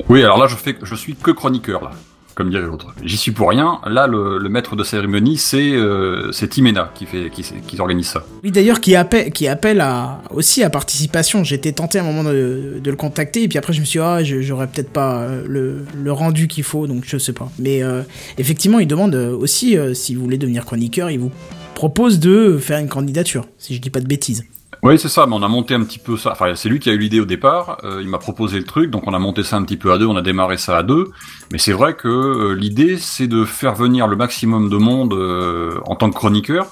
[0.08, 1.90] Oui, alors là, je fais, je suis que chroniqueur, là.
[2.34, 2.92] Comme dirait l'autre.
[3.04, 3.80] J'y suis pour rien.
[3.86, 8.24] Là, le, maître de cérémonie, c'est, euh, Timena qui fait, qui, qui organise ça.
[8.42, 11.44] Oui, d'ailleurs, qui appelle, qui appelle à, aussi à participation.
[11.44, 13.98] J'étais tenté à un moment de, de le contacter, et puis après, je me suis
[13.98, 17.50] dit, ah, j'aurais peut-être pas euh, le, le rendu qu'il faut, donc je sais pas.
[17.58, 18.02] Mais euh,
[18.38, 21.32] effectivement, il demande euh, aussi, si vous voulez devenir chroniqueur, il vous
[21.74, 24.44] propose de faire une candidature, si je dis pas de bêtises.
[24.84, 26.32] Oui, c'est ça, mais on a monté un petit peu ça.
[26.32, 27.78] Enfin, c'est lui qui a eu l'idée au départ.
[27.84, 29.96] euh, il m'a proposé le truc, donc on a monté ça un petit peu à
[29.96, 31.10] deux, on a démarré ça à deux.
[31.50, 35.80] Mais c'est vrai que euh, l'idée, c'est de faire venir le maximum de monde euh,
[35.86, 36.66] en tant que chroniqueur.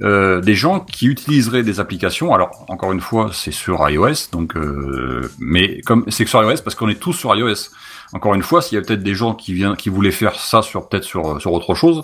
[0.00, 2.34] des gens qui utiliseraient des applications.
[2.34, 4.54] Alors, encore une fois, c'est sur iOS, donc,
[5.38, 7.70] mais comme c'est que sur iOS parce qu'on est tous sur iOS.
[8.12, 10.62] Encore une fois, s'il y a peut-être des gens qui viennent, qui voulaient faire ça
[10.62, 12.02] sur peut-être sur sur autre chose,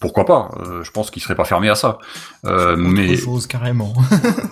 [0.00, 1.98] pourquoi pas Euh, Je pense qu'ils seraient pas fermés à ça.
[2.44, 3.92] Euh, mais Autre chose carrément.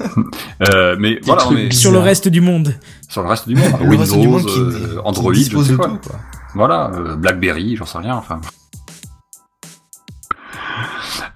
[0.69, 2.75] euh, mais voilà, trucs Sur le reste du monde.
[3.09, 5.73] sur le reste du monde, Le Windows, du monde qui- euh, qui Android, je sais
[5.73, 5.89] de pas.
[5.89, 6.17] tout, quoi.
[6.55, 8.15] Voilà, euh, BlackBerry, j'en sais rien.
[8.17, 8.41] Enfin.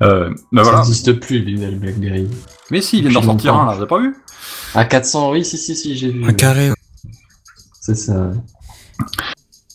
[0.03, 0.79] Euh, ben Ça voilà.
[0.79, 2.29] n'existe plus, le BlackBerry.
[2.71, 4.15] Mais si, il vient d'en sortir un, là, vous avez pas vu?
[4.75, 6.25] À 400, oui, si, si, si, j'ai vu.
[6.25, 6.71] Un carré.
[7.81, 8.31] C'est ça.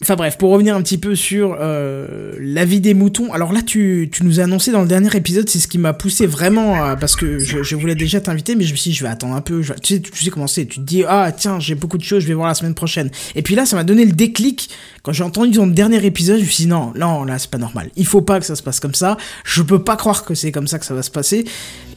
[0.05, 3.33] Enfin bref, pour revenir un petit peu sur euh, la vie des moutons.
[3.33, 5.93] Alors là, tu, tu nous as annoncé dans le dernier épisode, c'est ce qui m'a
[5.93, 9.03] poussé vraiment, à- parce que je, voulais déjà t'inviter, mais je me suis dit, je
[9.03, 9.63] vais attendre un peu.
[9.81, 12.21] tu, sais, tu sais comment c'est, tu te dis, ah tiens, j'ai beaucoup de choses,
[12.21, 13.09] je vais voir la semaine prochaine.
[13.33, 14.69] Et puis là, ça m'a donné le déclic.
[15.01, 17.57] Quand j'ai entendu ton dernier épisode, je me suis dit, non, non, là, c'est pas
[17.57, 17.89] normal.
[17.95, 19.17] Il faut pas que ça se passe comme ça.
[19.43, 21.45] Je peux pas croire que c'est comme ça que ça va se passer.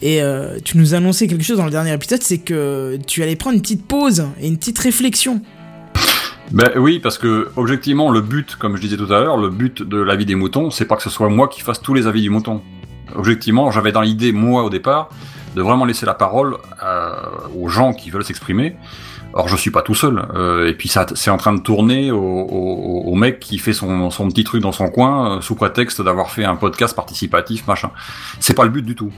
[0.00, 3.22] Et euh, tu nous as annoncé quelque chose dans le dernier épisode, c'est que tu
[3.22, 5.42] allais prendre une petite pause et une petite réflexion.
[6.50, 9.82] Ben oui, parce que objectivement, le but, comme je disais tout à l'heure, le but
[9.82, 12.22] de l'avis des moutons, c'est pas que ce soit moi qui fasse tous les avis
[12.22, 12.62] du mouton.
[13.14, 15.10] Objectivement, j'avais dans l'idée, moi, au départ,
[15.56, 18.76] de vraiment laisser la parole à- aux gens qui veulent s'exprimer.
[19.34, 20.22] Or, je suis pas tout seul.
[20.34, 23.74] Euh, et puis, ça, c'est en train de tourner au, au, au mec qui fait
[23.74, 27.66] son, son petit truc dans son coin euh, sous prétexte d'avoir fait un podcast participatif,
[27.66, 27.90] machin.
[28.40, 29.12] C'est pas le but du tout.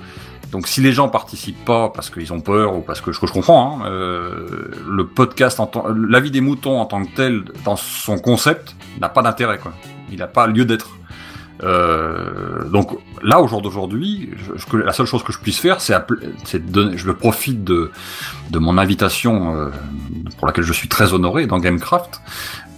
[0.53, 3.33] Donc, si les gens participent pas parce qu'ils ont peur ou parce que que je
[3.33, 5.61] comprends, hein, euh, le podcast,
[6.09, 9.59] l'avis des moutons en tant que tel, dans son concept, n'a pas d'intérêt.
[9.59, 9.73] Quoi.
[10.11, 10.89] Il n'a pas lieu d'être.
[11.63, 15.81] Euh, donc là, au jour d'aujourd'hui, je- je- la seule chose que je puisse faire,
[15.81, 15.95] c'est
[16.71, 17.91] donner, je profite de,
[18.51, 19.69] de mon invitation euh,
[20.39, 22.21] pour laquelle je suis très honoré dans Gamecraft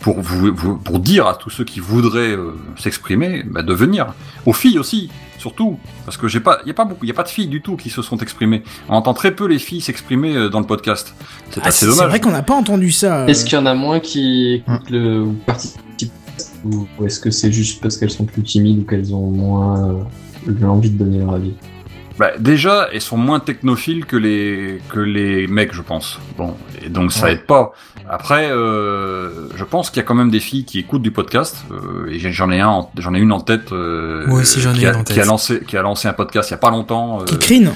[0.03, 4.15] pour vous, vous- pour dire à tous ceux qui voudraient euh, s'exprimer bah, de venir.
[4.45, 7.13] Aux filles aussi, surtout, parce que j'ai pas, il y a pas beaucoup, il y
[7.13, 8.63] a pas de filles du tout qui se sont exprimées.
[8.89, 11.15] On entend très peu les filles s'exprimer euh, dans le podcast.
[11.51, 12.09] C'est Ah, assez c'est c'est dommage.
[12.11, 13.21] vrai qu'on n'a pas entendu ça.
[13.23, 13.27] euh.
[13.29, 15.81] Est-ce qu'il y en a moins qui écoutent le ou participent
[16.65, 19.91] ou est-ce que c'est juste parce qu'elles sont plus timides ou qu'elles ont moins
[20.51, 21.53] euh, envie de donner leur avis?
[22.23, 26.21] Bah, déjà, elles sont moins technophiles que les que les mecs, je pense.
[26.39, 27.33] Bon, et donc ça Ouais.
[27.33, 27.73] aide pas.
[28.09, 31.65] Après, euh, je pense qu'il y a quand même des filles qui écoutent du podcast.
[31.73, 33.73] euh, et j'en ai un, en- j'en ai une en tête.
[33.73, 35.15] euh, Moi aussi, j'en ai qui a, une en tête.
[35.17, 37.25] Qui a lancé, qui a lancé un podcast il y a pas longtemps.
[37.27, 37.73] Qui crine.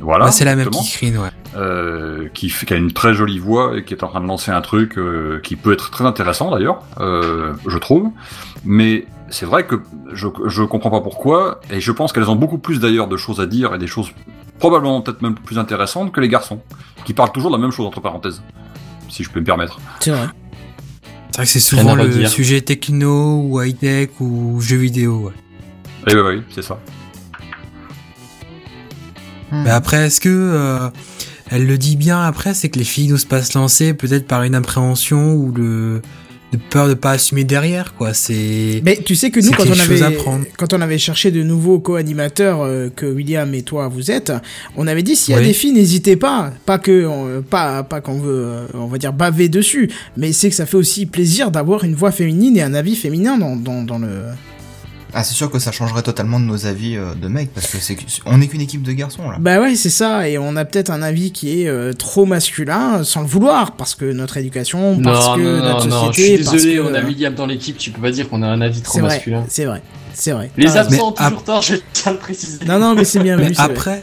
[0.00, 0.24] Voilà.
[0.26, 2.30] Bah, c'est la même qui crine, ouais.
[2.32, 4.50] qui, fait- qui a une très jolie voix et qui est en train de lancer
[4.50, 4.98] un truc
[5.42, 8.08] qui peut être très intéressant d'ailleurs, je trouve.
[8.64, 9.80] Mais c'est vrai que
[10.12, 13.40] je, je comprends pas pourquoi, et je pense qu'elles ont beaucoup plus d'ailleurs de choses
[13.40, 14.10] à dire et des choses
[14.58, 16.60] probablement peut-être même plus intéressantes que les garçons,
[17.04, 18.42] qui parlent toujours de la même chose entre parenthèses,
[19.08, 19.80] si je peux me permettre.
[20.00, 20.26] C'est vrai.
[21.30, 25.32] C'est vrai que c'est souvent le sujet techno ou high-tech ou jeux vidéo, ouais.
[26.06, 26.78] Et bah oui, c'est ça.
[29.50, 29.62] Hmm.
[29.64, 30.88] Mais après, est-ce que euh,
[31.50, 34.42] elle le dit bien après, c'est que les filles n'osent pas se lancer, peut-être par
[34.42, 36.02] une appréhension ou le
[36.52, 38.12] de peur de pas assumer derrière, quoi.
[38.14, 40.16] C'est Mais tu sais que nous, quand on, avait,
[40.56, 44.32] quand on avait cherché de nouveaux co-animateurs euh, que William et toi vous êtes,
[44.76, 45.46] on avait dit s'il y a Oui.
[45.46, 46.52] des filles, n'hésitez pas.
[46.66, 50.48] Pas que, euh, pas, pas qu'on veut, euh, on va dire baver dessus, mais c'est
[50.50, 53.82] que ça fait aussi plaisir d'avoir une voix féminine et un avis féminin dans, dans,
[53.82, 54.08] dans le.
[55.14, 57.78] Ah, c'est sûr que ça changerait totalement de nos avis euh, de mecs, parce que
[57.78, 57.96] c'est
[58.26, 59.36] on n'est qu'une équipe de garçons là.
[59.40, 63.02] Bah ouais, c'est ça, et on a peut-être un avis qui est euh, trop masculin,
[63.04, 66.30] sans le vouloir, parce que notre éducation, parce Non, que non, notre non, non, société,
[66.30, 68.42] je suis parce désolé, que- on a William dans l'équipe, tu peux pas dire qu'on
[68.42, 69.44] a un avis trop C'est vrai, masculin.
[69.48, 69.82] c'est vrai,
[70.14, 70.50] c'est vrai.
[70.56, 72.58] Les absents ont Mais toujours tort, je tiens à le préciser.
[72.66, 73.44] Non, non, mais c'est bien vu.
[73.44, 74.02] Mais c'est vrai.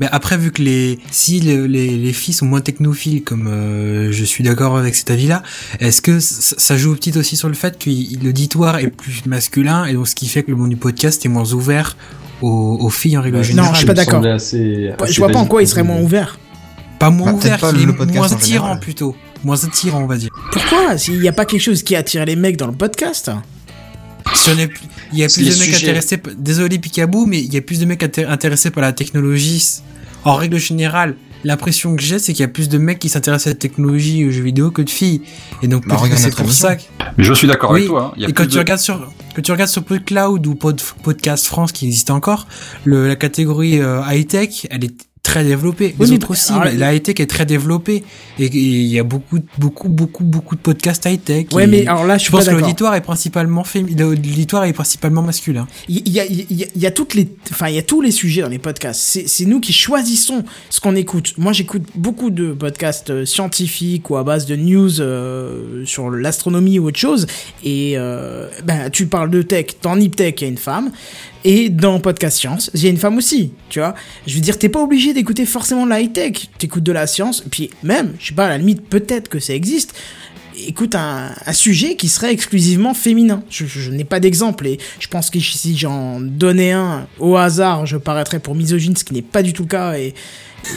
[0.00, 4.12] Mais après, vu que les, si le- les, les filles sont moins technophiles, comme euh,
[4.12, 5.42] je suis d'accord avec cet avis-là,
[5.80, 7.90] est-ce que ça joue petit aussi sur le fait que
[8.24, 11.28] l'auditoire est plus masculin et donc ce qui fait que le monde du podcast est
[11.30, 11.96] moins ouvert
[12.42, 14.14] aux, aux filles en règle générale je suis pas d'accord.
[14.14, 16.38] semblait assez- assez Je vois pas en quoi il serait moins ouvert.
[16.98, 20.30] Pas moins Bah, ouvert, pas il est moins attirant plutôt, moins attirant on va dire.
[20.52, 20.96] Pourquoi?
[20.98, 23.30] S'il n'y a pas quelque chose qui attire les mecs dans le podcast
[25.12, 25.76] il y a plus de mecs sujets.
[25.76, 29.64] intéressés, désolé Picaboo, mais il y a plus de mecs inté- intéressés par la technologie.
[30.24, 33.46] En règle générale, l'impression que j'ai, c'est qu'il y a plus de mecs qui s'intéressent
[33.46, 35.22] à la technologie et aux jeux vidéo que de filles.
[35.62, 36.82] Et donc, Bah, c'est pour ça que...
[37.16, 38.06] Mais je suis d'accord Oui, avec toi.
[38.10, 38.14] hein.
[38.16, 40.54] Il y a Et quand tu de- regardes sur, quand tu regardes sur PodCloud ou
[40.56, 42.48] Pod, Podcast France qui existe encore,
[42.84, 44.94] le, la catégorie euh, high-tech, elle est
[45.36, 45.94] très développée.
[45.98, 48.04] Oui, Les autres aussi, mais la high-tech est très développée.
[48.38, 51.46] Et il y a beaucoup, beaucoup, beaucoup, beaucoup de podcasts high-tech.
[51.52, 55.22] Ouais, Et mais alors là, je pense que l'auditoire est principalement féminin, l'auditoire est principalement
[55.22, 55.66] masculin.
[55.88, 57.82] Il y a, il y, a, il y a toutes les, enfin, il y a
[57.82, 59.00] tous les sujets dans les podcasts.
[59.00, 61.34] C'est, c'est nous qui choisissons ce qu'on écoute.
[61.38, 66.78] Moi, j'écoute beaucoup de podcasts euh, scientifiques ou à base de news euh, sur l'astronomie
[66.78, 67.26] ou autre chose.
[67.64, 69.66] Et euh, ben, tu parles de tech.
[69.82, 70.90] Dans Nip Tech, il y a une femme.
[71.48, 73.94] Et dans Podcast Science, il y a une femme aussi, tu vois.
[74.26, 76.48] Je veux dire, t'es pas obligé d'écouter forcément de la high-tech.
[76.58, 79.54] T'écoutes de la science, puis même, je sais pas, à la limite, peut-être que ça
[79.54, 79.94] existe.
[80.66, 83.44] Écoute, un, un sujet qui serait exclusivement féminin.
[83.48, 87.36] Je, je- je n'ai pas d'exemple, et je pense que si j'en donnais un au
[87.36, 90.14] hasard, je paraîtrais pour misogyne, ce qui n'est pas du tout le cas, et...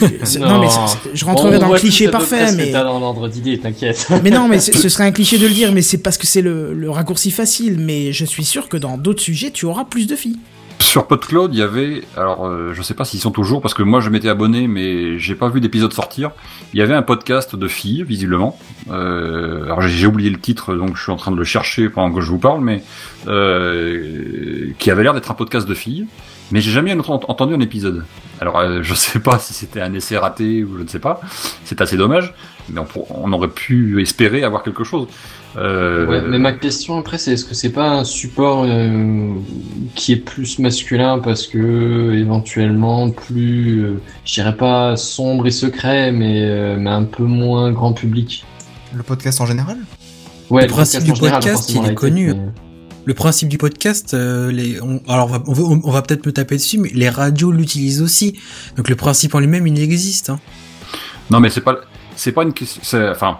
[0.38, 0.60] non.
[0.60, 0.68] mais
[1.14, 2.70] je rentrerai On dans le cliché parfait, mais...
[2.70, 4.06] dans l'ordre d'idée, t'inquiète.
[4.22, 6.28] Mais non, mais ce ce serait un cliché de le dire, mais c'est parce que
[6.28, 7.76] c'est le, le raccourci facile.
[7.80, 10.38] Mais je suis sûr que dans d'autres sujets, tu auras plus de filles.
[10.80, 13.82] Sur PodCloud, il y avait, alors euh, je sais pas s'ils sont toujours, parce que
[13.82, 16.30] moi je m'étais abonné, mais j'ai pas vu d'épisode sortir.
[16.72, 18.58] Il y avait un podcast de filles, visiblement.
[18.90, 22.12] Euh, alors j'ai oublié le titre, donc je suis en train de le chercher pendant
[22.14, 22.82] que je vous parle, mais
[23.28, 26.06] euh, qui avait l'air d'être un podcast de filles.
[26.50, 28.04] Mais j'ai jamais ent- entendu un épisode.
[28.40, 31.20] Alors euh, je sais pas si c'était un essai raté ou je ne sais pas.
[31.64, 32.34] C'est assez dommage,
[32.70, 35.06] mais on, on aurait pu espérer avoir quelque chose.
[35.56, 39.32] Euh, Ouais, mais ma question après, c'est est-ce que c'est pas un support euh,
[39.96, 46.12] qui est plus masculin parce que éventuellement plus, euh, je dirais pas sombre et secret,
[46.12, 48.44] mais, euh, mais un peu moins grand public?
[48.94, 49.78] Le podcast en général?
[50.50, 52.34] Ouais, Le principe podcast du général, podcast, il est connu.
[52.34, 52.40] mais-
[53.06, 56.26] Le principe du podcast, euh, les, on, alors on va, on va, on va peut-être
[56.26, 58.38] me taper dessus, mais les radios l'utilisent aussi.
[58.76, 60.30] Donc le principe en lui-même, il existe.
[60.30, 60.38] Hein.
[61.30, 61.76] Non, mais c'est pas,
[62.14, 62.80] c'est pas une question.
[63.10, 63.38] Enfin,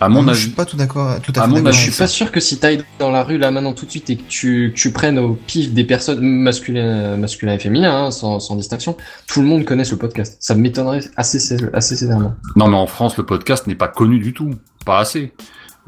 [0.00, 1.82] à mon avis, je suis pas tout d'accord, tout à à fait mon avis, Je
[1.82, 2.04] suis ça.
[2.04, 4.22] pas sûr que si t'ailles dans la rue là maintenant tout de suite et que
[4.28, 8.56] tu, que tu prennes au pif des personnes masculines, masculins et féminins, hein, sans, sans
[8.56, 8.96] distinction,
[9.26, 10.36] tout le monde connaisse le podcast.
[10.40, 11.38] Ça m'étonnerait assez,
[11.72, 12.34] assez sévèrement.
[12.56, 14.50] non, mais en France, le podcast n'est pas connu du tout,
[14.86, 15.32] pas assez.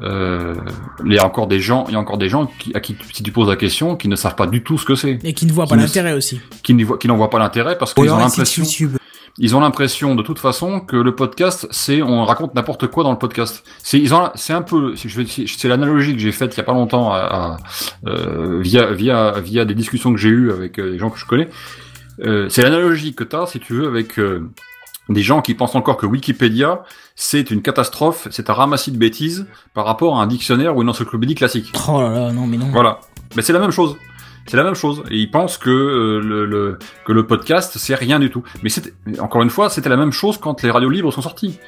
[0.01, 0.55] Euh,
[1.05, 2.95] il y a encore des gens, il y a encore des gens qui, à qui,
[3.13, 5.33] si tu poses la question, qui ne savent pas du tout ce que c'est, Et
[5.33, 6.41] qui ne voient pas Qui l'intérêt aussi.
[6.63, 8.97] qui n'y voient, qui n'en voient pas l'intérêt parce qu'ils ont l'impression, YouTube.
[9.39, 13.11] Ils ont l'impression de toute façon que le podcast, c'est on raconte n'importe quoi dans
[13.11, 13.63] le podcast.
[13.79, 16.73] C'est ils ont, c'est un peu, c'est l'analogie que j'ai faite il y a pas
[16.73, 17.57] longtemps à, à,
[18.07, 21.25] euh, via via via des discussions que j'ai eues avec euh, des gens que je
[21.25, 21.49] connais.
[22.19, 24.47] Euh, c'est l'analogie que tu as, si tu veux, avec euh,
[25.09, 26.83] des gens qui pensent encore que Wikipédia
[27.15, 30.89] c'est une catastrophe, c'est un ramassis de bêtises par rapport à un dictionnaire ou une
[30.89, 31.71] encyclopédie classique.
[31.87, 32.69] Oh là là, non mais non.
[32.71, 32.99] Voilà.
[33.35, 33.95] Mais c'est la même chose.
[34.45, 35.03] C'est la même chose.
[35.09, 38.43] Et ils pensent que euh, le, que le podcast, c'est rien du tout.
[38.61, 38.69] Mais
[39.19, 41.59] encore une fois, c'était la même chose quand les radios libres sont sorties.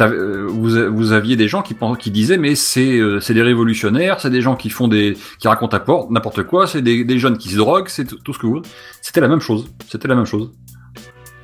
[0.00, 4.30] Euh, Vous, vous aviez des gens qui, qui disaient mais c'est euh, des révolutionnaires, c'est
[4.30, 7.56] des gens qui font des qui racontent n'importe quoi, c'est des, des jeunes qui se
[7.56, 8.62] droguent, c'est tout ce que vous.
[9.00, 9.72] C'était la même chose.
[9.90, 10.52] C'était la même chose.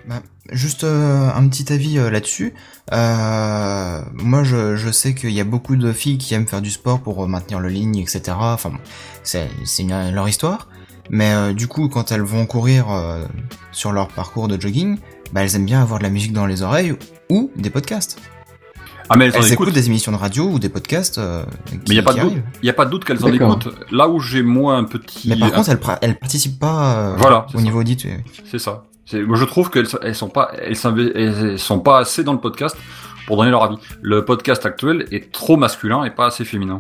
[0.07, 0.21] Bah,
[0.53, 2.55] juste euh, un petit avis là-dessus.
[2.93, 7.01] Moi, je, je sais qu'il y a beaucoup de filles qui aiment faire du sport
[7.01, 8.23] pour maintenir le ligne, etc.
[8.39, 8.73] Enfin,
[9.23, 9.49] c'est
[10.13, 10.69] leur histoire.
[11.11, 13.25] Mais euh, du coup, quand elles vont courir euh,
[13.73, 14.99] sur leur parcours de jogging,
[15.33, 16.95] bah, elles aiment bien avoir de la musique dans les oreilles
[17.31, 18.19] ou des podcasts.
[19.11, 19.67] Ah mais elles en Elles écoutent.
[19.69, 21.19] écoutent des émissions de radio ou des podcasts.
[21.19, 22.33] euh, qui, Mais il y a pas de doute.
[22.63, 23.69] y a pas de doute qu'elles en écoutent.
[23.93, 25.29] Là où j'ai moins un petit.
[25.29, 27.63] Mais par contre, elles, elles participent pas euh, Voilà, au ça.
[27.63, 28.03] niveau audit.
[28.05, 28.13] oui.
[28.51, 28.85] C'est ça.
[29.13, 32.75] Moi, je trouve qu'elles elles sont pas, elles sont pas assez dans le podcast
[33.27, 33.77] pour donner leur avis.
[34.01, 36.79] Le podcast actuel est trop masculin et pas assez féminin.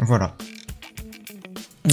[0.00, 0.34] Voilà.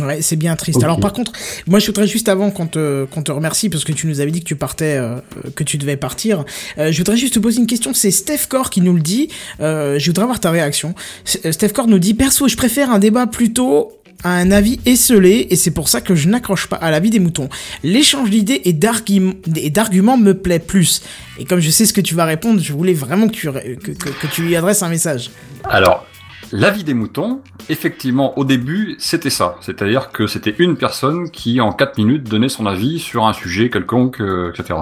[0.02, 0.84] Ouais, c'est bien triste.
[0.84, 1.32] Alors par contre,
[1.68, 4.32] moi je voudrais juste avant qu'on te, qu'on te remercie parce que tu nous avais
[4.32, 5.18] dit que tu partais, euh,
[5.56, 6.46] que tu devais partir.
[6.78, 7.94] euh, je voudrais juste te poser une question.
[7.94, 9.30] C'est Steph Core qui nous le dit.
[9.62, 10.96] Euh, je voudrais avoir ta réaction.
[11.26, 13.92] Steph Core nous dit perso, je préfère un débat plutôt
[14.24, 17.20] à un avis esselé et c'est pour ça que je n'accroche pas à l'avis des
[17.20, 17.50] moutons.
[17.84, 21.02] L'échange d'idées et d'argum- et d'arguments me plaît plus.
[21.40, 23.92] Et comme je sais ce que tu vas répondre, je voulais vraiment que tu, que,
[23.92, 25.30] que tu lui adresses un message.
[25.66, 26.06] Alors,
[26.54, 29.56] l'avis des moutons, effectivement, au début, c'était ça.
[29.60, 33.70] C'est-à-dire que c'était une personne qui, en 4 minutes, donnait son avis sur un sujet
[33.70, 34.80] quelconque, euh, etc.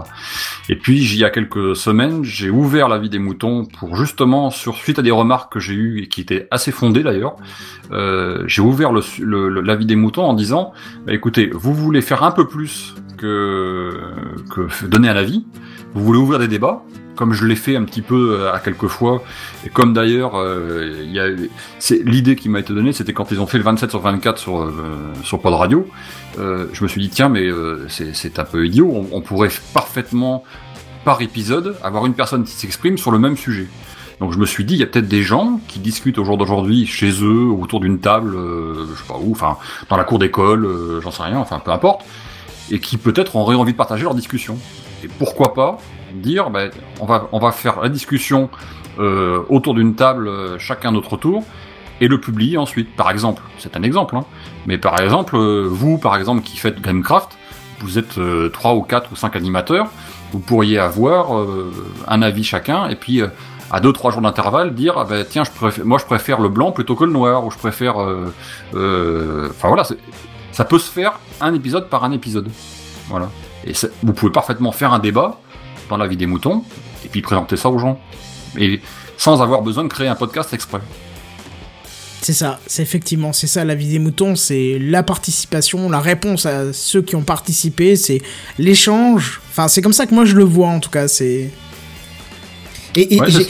[0.69, 4.75] Et puis, il y a quelques semaines, j'ai ouvert l'avis des moutons pour justement, sur
[4.75, 7.37] suite à des remarques que j'ai eues et qui étaient assez fondées d'ailleurs,
[7.91, 10.73] euh, j'ai ouvert le, le- le- l'avis des moutons en disant,
[11.07, 13.91] bah, écoutez, vous voulez faire un peu plus que,
[14.53, 15.45] que donner un avis,
[15.93, 16.83] vous voulez ouvrir des débats,
[17.15, 19.23] comme je l'ai fait un petit peu euh, à quelques fois,
[19.65, 21.35] et comme d'ailleurs, euh,
[21.79, 24.37] c'est l'idée qui m'a été donnée, c'était quand ils ont fait le 27 sur 24
[24.37, 24.73] sur euh,
[25.23, 25.87] sur Pod Radio,
[26.39, 29.49] euh, je me suis dit tiens mais euh, c'est un peu idiot, on, on pourrait
[29.73, 30.43] parfaitement
[31.05, 33.67] par épisode avoir une personne qui s'exprime sur le même sujet.
[34.19, 36.37] Donc je me suis dit, il y a peut-être des gens qui discutent au jour
[36.37, 39.57] d'aujourd'hui chez eux, autour d'une table, je sais pas où, enfin
[39.89, 42.05] dans la cour d'école, j'en sais rien, enfin peu importe,
[42.69, 44.59] et qui peut-être auraient envie de partager leur discussion.
[45.03, 45.79] Et pourquoi pas
[46.13, 48.49] dire, ben, on va on va faire la discussion
[48.99, 51.43] euh, autour d'une table, euh, chacun notre tour,
[52.01, 52.93] et le publier ensuite.
[52.95, 54.25] Par exemple, c'est un exemple, hein,
[54.65, 57.37] mais par exemple, euh, vous, par exemple, qui faites Gamecraft,
[57.79, 59.87] vous êtes euh, trois ou quatre ou cinq animateurs,
[60.31, 61.45] vous pourriez avoir
[62.07, 63.27] un avis chacun, et puis euh,
[63.69, 66.49] à deux trois jours d'intervalle dire, ah ben, tiens, je préfère, moi je préfère le
[66.49, 69.83] blanc plutôt que le noir, ou je préfère, enfin voilà,
[70.51, 72.49] ça peut se faire un épisode par un épisode,
[73.09, 73.29] voilà.
[73.65, 75.39] Et vous pouvez parfaitement faire un débat
[75.91, 76.63] dans la vie des moutons,
[77.05, 77.99] et puis présenter ça aux gens,
[78.57, 78.79] et
[79.17, 80.79] sans avoir besoin de créer un podcast exprès.
[82.23, 86.45] C'est ça, c'est effectivement, c'est ça la vie des moutons, c'est la participation, la réponse
[86.45, 88.21] à ceux qui ont participé, c'est
[88.59, 89.41] l'échange.
[89.51, 91.49] Enfin, c'est comme ça que moi je le vois en tout cas, c'est.
[92.95, 93.47] Et, et Ouais, j'ai-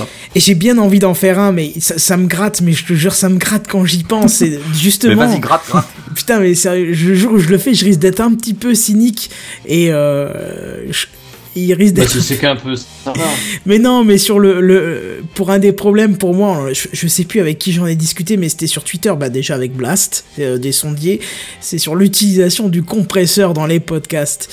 [0.52, 3.14] et bien envie d'en faire un, mais ça, ça me gratte, mais je te jure,
[3.14, 4.40] ça me gratte quand j'y pense.
[4.42, 5.26] Mais justement.
[5.28, 5.88] vas-y, gratte, gratte.
[6.16, 8.74] Putain, mais sérieux, le jour où je le fais, je risque d'être un petit peu
[8.76, 9.30] cynique
[9.66, 11.08] et euh, je-
[11.56, 12.20] il risque Bah, d'être.
[12.22, 12.74] sais qu'un peu.
[13.66, 17.24] Mais non, mais sur le, le pour un des problèmes pour moi, je, je sais
[17.24, 20.58] plus avec qui j'en ai discuté, mais c'était sur Twitter, bah déjà avec Blast, euh,
[20.58, 21.20] des sondiers,
[21.60, 24.50] c'est sur l'utilisation du compresseur dans les podcasts.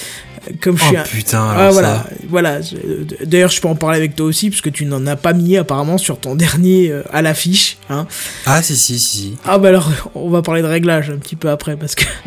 [0.61, 1.03] Comme je Oh suis un...
[1.03, 2.07] putain, Ah, alors voilà, ça.
[2.29, 2.61] voilà.
[2.61, 5.33] Je- D'ailleurs, je peux en parler avec toi aussi, parce que tu n'en as pas
[5.33, 7.79] mis apparemment sur ton dernier euh, à l'affiche.
[7.91, 8.07] Hein.
[8.47, 9.37] Ah si si si.
[9.45, 12.05] Ah bah alors, on va parler de réglage un petit peu après, parce que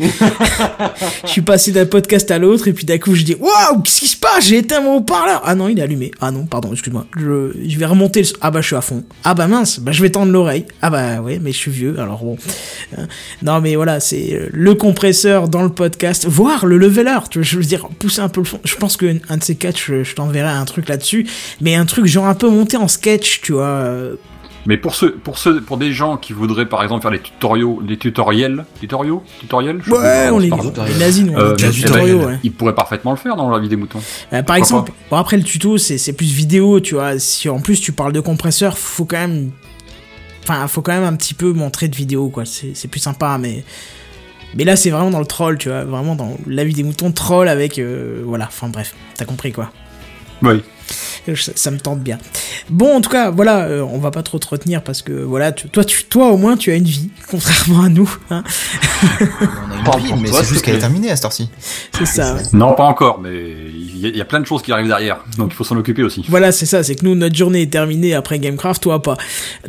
[1.24, 4.00] je suis passé d'un podcast à l'autre, et puis d'un coup je dis Waouh, qu'est-ce
[4.00, 4.46] qui se passe?
[4.46, 6.10] J'ai éteint mon haut-parleur Ah non, il est allumé.
[6.20, 7.06] Ah non, pardon, excuse-moi.
[7.16, 8.28] Je, je vais remonter le...
[8.40, 9.04] Ah bah je suis à fond.
[9.24, 10.66] Ah bah mince, bah je vais tendre l'oreille.
[10.80, 12.36] Ah bah ouais, mais je suis vieux, alors bon.
[12.96, 13.06] Hein.
[13.42, 17.44] Non mais voilà, c'est euh, le compresseur dans le podcast, voire le leveler, tu vois,
[17.46, 18.60] je veux dire, pousser un peu le fond.
[18.64, 21.26] Je pense qu'un un de ces quatre, je, je t'enverrai un truc là-dessus,
[21.60, 23.64] mais un truc genre un peu monté en sketch, tu vois.
[23.64, 24.16] euh,
[24.66, 27.80] Mais pour ceux, pour ceux, pour des gens qui voudraient par exemple faire des tutoriaux,
[27.82, 30.50] des tutoriels, tutoriaux, tutoriels, je Ouais, on les,
[30.98, 32.38] nazis, nous, Euh, eh ben, ouais.
[32.42, 34.00] Ils pourraient parfaitement le faire dans la vie des moutons.
[34.32, 37.18] Euh, par exemple, bon après le tuto c'est plus vidéo, tu vois.
[37.18, 39.50] Si en plus tu parles de compresseur, faut quand même,
[40.42, 42.44] enfin faut quand même un petit peu montrer de vidéo quoi.
[42.44, 43.64] C'est c'est plus sympa, mais
[44.54, 47.12] mais là c'est vraiment dans le troll, tu vois, vraiment dans la vie des moutons
[47.12, 48.46] troll avec euh, voilà.
[48.46, 49.70] Enfin bref, t'as compris quoi.
[50.42, 50.62] Oui.
[51.36, 52.18] Ça, ça me tente bien.
[52.68, 55.52] Bon, en tout cas, voilà, euh, on va pas trop te retenir parce que voilà,
[55.52, 58.12] tu- toi, tu, toi au moins, tu as une vie, contrairement à nous.
[58.28, 58.42] Hein,
[59.20, 61.48] On a une vie, mais c'est juste te qu'elle est terminée à cette heure-ci.
[61.96, 62.36] c'est ça.
[62.52, 65.50] Non, pas encore, mais il y, y a plein de choses qui arrivent derrière, donc
[65.52, 66.24] il faut s'en occuper aussi.
[66.28, 69.16] Voilà, c'est ça, c'est que nous, notre journée est terminée après Gamecraft, toi pas.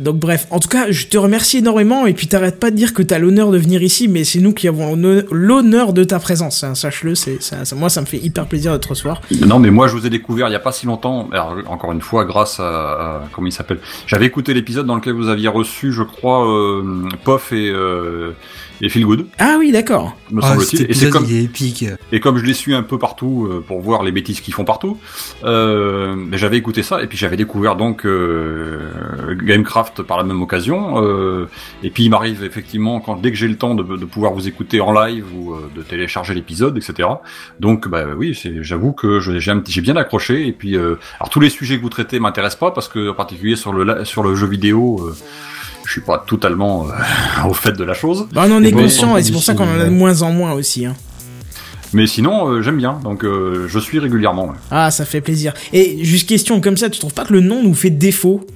[0.00, 2.94] Donc bref, en tout cas, je te remercie énormément, et puis t'arrêtes pas de dire
[2.94, 4.96] que t'as l'honneur de venir ici, mais c'est nous qui avons
[5.30, 7.38] l'honneur- de ta présence, hein, sache-le, c'est,
[7.76, 9.20] moi ça me fait hyper plaisir de te recevoir.
[9.46, 11.28] Non, mais moi je vous ai découvert il y a pas si longtemps.
[11.32, 13.78] Alors encore une fois, grâce à, à- comment il s'appelle?
[14.06, 16.82] J'avais écouté l'épisode dans lequel vous aviez reçu, je crois, euh,
[17.24, 18.32] Poff et euh,
[18.80, 20.16] et Feel Good, Ah oui, d'accord.
[20.30, 20.90] me Ah, semble-t-il.
[20.90, 21.84] Et c'est comme épique.
[22.12, 24.64] et comme je les suis un peu partout euh, pour voir les bêtises qu'ils font
[24.64, 24.98] partout,
[25.44, 30.42] euh, ben, j'avais écouté ça et puis j'avais découvert donc euh, Gamecraft par la même
[30.42, 31.02] occasion.
[31.02, 31.46] euh,
[31.82, 34.48] et puis il m'arrive effectivement quand dès que j'ai le temps de, de pouvoir vous
[34.48, 37.08] écouter en live ou euh, de télécharger l'épisode, etc.
[37.60, 40.46] Donc bah oui, c'est- j'avoue que je- j'ai un petit- j'ai bien accroché.
[40.46, 43.14] Et puis euh, alors tous les sujets que vous traitez m'intéressent pas parce que en
[43.14, 45.10] particulier sur le sur le jeu vidéo.
[45.84, 49.12] Je suis pas totalement euh, au fait de la chose, Bah, on en est conscient,
[49.12, 50.86] on et c'est pour ça qu'on en a de moins en moins aussi.
[50.86, 50.94] Hein.
[51.92, 54.46] mais sinon euh, j'aime bien, donc euh, je suis régulièrement.
[54.46, 54.56] ouais.
[54.70, 55.52] Ah, ça fait plaisir.
[55.72, 58.46] Et juste question comme ça, tu trouves pas que le nom nous fait défaut?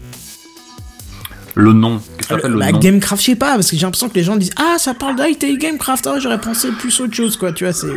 [1.60, 3.82] Le nom, qu'est-ce que t'appelles le bah, nom Gamecraft, je sais pas, parce que j'ai
[3.82, 7.14] l'impression que les gens disent Ah, ça parle d'IT Gamecraft, ah, j'aurais pensé plus autre
[7.14, 7.88] chose, quoi, tu vois, c'est.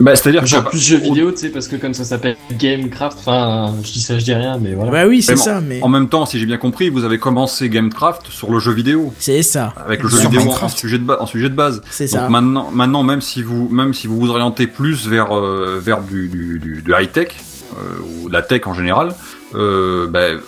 [0.00, 3.18] Bah, c'est-à-dire Genre que plus jeux vidéo, tu sais, parce que comme ça s'appelle Gamecraft,
[3.20, 4.90] enfin, je dis ça, je dis rien, mais voilà.
[4.90, 5.82] Bah oui, c'est ça, mais.
[5.82, 9.12] en même temps, si j'ai bien compris, vous avez commencé Gamecraft sur le jeu vidéo,
[9.18, 9.74] C'est ça.
[9.76, 11.82] avec le jeu Sur vidéo en sujet de, ba- en sujet de base.
[11.90, 12.28] C'est Donc ça.
[12.30, 16.28] maintenant, maintenant, même si vous, même si vous vous orientez plus vers euh, vers du,
[16.28, 17.28] du, du, du high tech
[17.74, 19.14] euh, ou de la tech en général,
[19.54, 20.40] euh, ben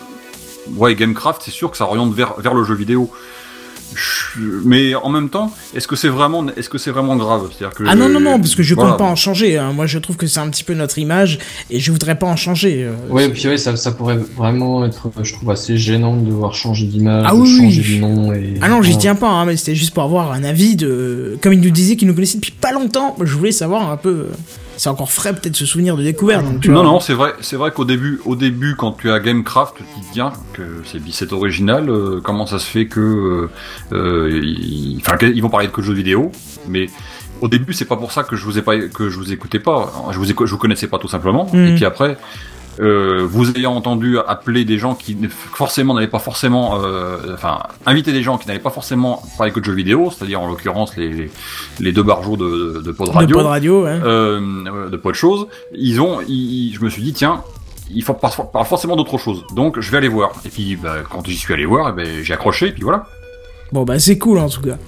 [0.76, 3.10] ouais, Gamecraft, c'est sûr que ça oriente vers vers le jeu vidéo.
[4.64, 7.48] Mais en même temps, est-ce que c'est vraiment, est-ce que c'est vraiment grave?
[7.56, 8.90] C'est-à-dire que Ah non, non, non, parce que je voilà.
[8.90, 9.56] compte pas en changer.
[9.58, 9.72] hein.
[9.72, 11.38] Moi, je trouve que c'est un petit peu notre image
[11.70, 12.82] et je voudrais pas en changer.
[12.84, 16.26] euh, Ouais, puis ouais, ça, ça pourrait vraiment être, euh, je trouve, assez gênant de
[16.26, 17.94] devoir changer d'image, Ah de oui, changer oui.
[17.94, 18.32] du nom.
[18.32, 18.54] Et...
[18.62, 21.38] Ah non, j'y tiens pas, hein, mais c'était juste pour avoir un avis de.
[21.40, 24.26] Comme il nous disait qu'il nous connaissait depuis pas longtemps, je voulais savoir un peu.
[24.76, 26.44] C'est encore frais, peut-être ce souvenir de découverte.
[26.44, 26.84] Donc, tu Non, vois.
[26.92, 30.12] non, c'est vrai, c'est vrai qu'au début, au début, quand tu as Gamecraft, tu te
[30.12, 30.20] dis
[30.52, 31.88] que c'est c'est original.
[31.88, 33.50] euh, comment ça se fait que, euh,
[33.92, 36.32] euh, ils, enfin, qu'ils vont parler de que de jeux vidéo,
[36.68, 36.88] mais
[37.40, 39.58] au début, c'est pas pour ça que je vous ai pas, que je vous écoutais
[39.58, 39.92] pas.
[40.12, 41.46] Je vous, je vous connaissais pas tout simplement.
[41.54, 42.16] Et puis après.
[42.80, 48.12] Euh, vous ayant entendu appeler des gens qui forcément n'avaient pas forcément, euh, enfin, inviter
[48.12, 51.08] des gens qui n'avaient pas forcément parlé que de jeux vidéo, c'est-à-dire en l'occurrence les,
[51.08, 51.30] les,
[51.78, 54.00] les deux barjots de, de Pod De Radio, pas de radio, hein.
[54.04, 55.46] euh, de de choses.
[55.72, 57.42] Ils ont, ils- je me suis dit tiens,
[57.94, 59.44] il faut par, par- forcément d'autres choses.
[59.54, 60.32] Donc je vais aller voir.
[60.44, 62.68] Et puis bah, quand j'y suis allé voir, eh ben, j'ai accroché.
[62.68, 63.06] Et puis voilà.
[63.70, 64.78] Bon, bah, c'est cool en tout cas.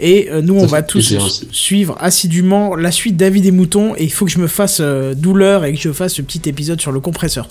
[0.00, 1.14] Et euh, nous, on va tous
[1.50, 3.94] suivre assidûment la suite David et Mouton.
[3.96, 6.48] Et il faut que je me fasse euh, douleur et que je fasse ce petit
[6.48, 7.48] épisode sur le compresseur.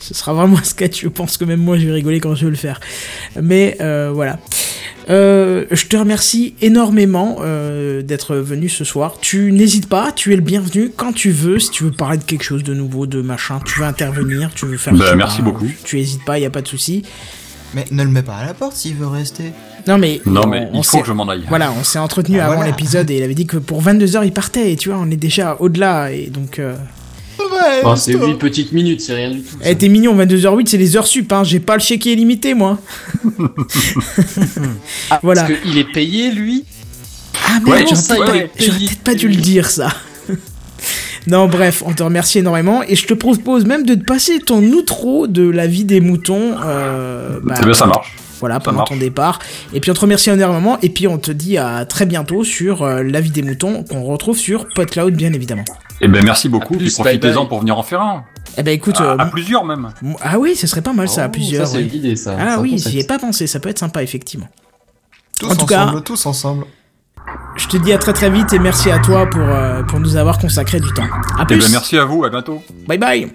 [0.00, 2.44] Ce sera vraiment un sketch, je pense que même moi je vais rigoler quand je
[2.44, 2.80] vais le faire.
[3.40, 4.38] Mais euh, voilà.
[5.08, 7.38] Je te remercie énormément
[8.02, 9.18] d'être venu ce soir.
[9.20, 11.60] Tu n'hésites pas, tu es le bienvenu quand tu veux.
[11.60, 14.66] Si tu veux parler de quelque chose de nouveau, de machin, tu veux intervenir, tu
[14.66, 14.94] veux faire.
[14.94, 15.68] Bah, merci beaucoup.
[15.84, 17.04] Tu hésites pas, il y a pas de souci.
[17.76, 19.52] Mais ne le mets pas à la porte s'il veut rester.
[19.86, 21.44] Non mais Non on- mais on il faut que je m'en aille.
[21.46, 22.70] Voilà, on s'est entretenu Ah, avant voilà.
[22.70, 25.16] l'épisode et il avait dit que pour 22h il partait et tu vois, on est
[25.16, 26.74] déjà au-delà et donc euh...
[27.38, 29.56] Ouais, Enfin, c'est 8 petites minutes, c'est rien du tout.
[29.62, 32.78] Eh, t'es mignon, 22h08 c'est les heures sup, hein, j'ai pas le chéquier illimité moi.
[35.10, 35.42] Ah, voilà.
[35.44, 36.64] Parce qu'il est payé, lui?
[37.46, 39.88] Ah Ouais, comment j'aurais ça, peut-être pas dû le dire ça.
[41.26, 44.62] Non bref, on te remercie énormément et je te propose même de te passer ton
[44.62, 46.56] outro de la vie des moutons.
[46.64, 48.14] Euh, bah, bien, ça marche.
[48.38, 48.90] Voilà, pendant marche.
[48.90, 49.38] ton départ.
[49.72, 50.78] Et puis on te remercie énormément.
[50.82, 54.02] Et puis on te dit à très bientôt sur euh, La vie des moutons, qu'on
[54.04, 55.64] retrouve sur PodCloud, bien évidemment.
[56.02, 58.24] Eh ben merci beaucoup, À plus, puis profitez-en pour venir en faire un.
[58.58, 59.88] Eh ben écoute, À, euh, à plusieurs même.
[60.20, 61.66] ah oui, ce serait pas mal ça, à Oh, plusieurs.
[61.66, 61.88] Ça, c'est oui.
[61.90, 62.36] une idée, ça.
[62.38, 64.48] Ah oui, j'y ai pas pensé, ça peut être sympa, effectivement.
[65.40, 66.64] Tous En tout ensemble, cas- tous ensemble.
[67.56, 70.16] Je te dis à très très vite et merci à toi pour, euh, pour nous
[70.16, 71.06] avoir consacré du temps.
[71.38, 71.58] À Eh plus.
[71.58, 72.62] ben merci à vous, à bientôt.
[72.86, 73.32] Bye bye.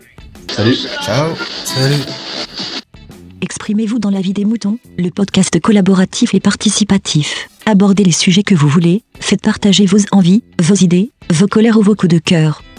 [0.49, 0.75] Salut.
[1.03, 1.31] Ciao.
[1.65, 1.95] Salut.
[3.41, 7.49] Exprimez-vous dans la vie des moutons, le podcast collaboratif et participatif.
[7.65, 11.81] Abordez les sujets que vous voulez, faites partager vos envies, vos idées, vos colères ou
[11.81, 12.61] vos coups de cœur.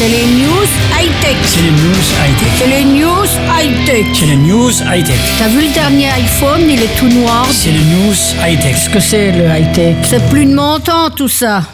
[0.00, 1.36] C'est les news high-tech.
[1.44, 2.48] C'est les news high-tech.
[2.56, 4.06] C'est les news high-tech.
[4.14, 5.18] C'est les news high-tech.
[5.38, 7.46] T'as vu le dernier iPhone, il est tout noir.
[7.52, 8.76] C'est les news high-tech.
[8.76, 9.96] Qu'est-ce que c'est le high-tech?
[10.04, 11.68] C'est plus de mon temps tout ça.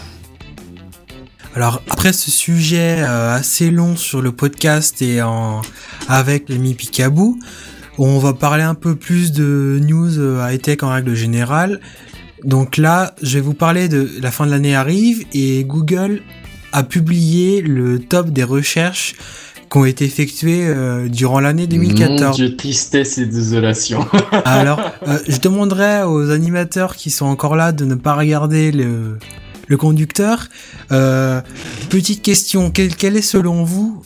[1.54, 5.62] Alors après ce sujet euh, assez long sur le podcast et en
[6.08, 7.38] avec l'ami Picaboo,
[7.96, 11.80] on va parler un peu plus de news euh, high-tech en règle générale.
[12.42, 16.22] Donc là, je vais vous parler de la fin de l'année arrive et Google
[16.76, 19.14] a publié le top des recherches
[19.70, 22.36] qui ont été effectuées euh, durant l'année Mon 2014.
[22.36, 24.06] Dieu, tristesse et désolation.
[24.44, 24.78] Alors,
[25.08, 29.18] euh, je demanderai aux animateurs qui sont encore là de ne pas regarder le,
[29.66, 30.48] le conducteur.
[30.92, 31.40] Euh,
[31.88, 34.02] petite question, quel, quel est selon vous,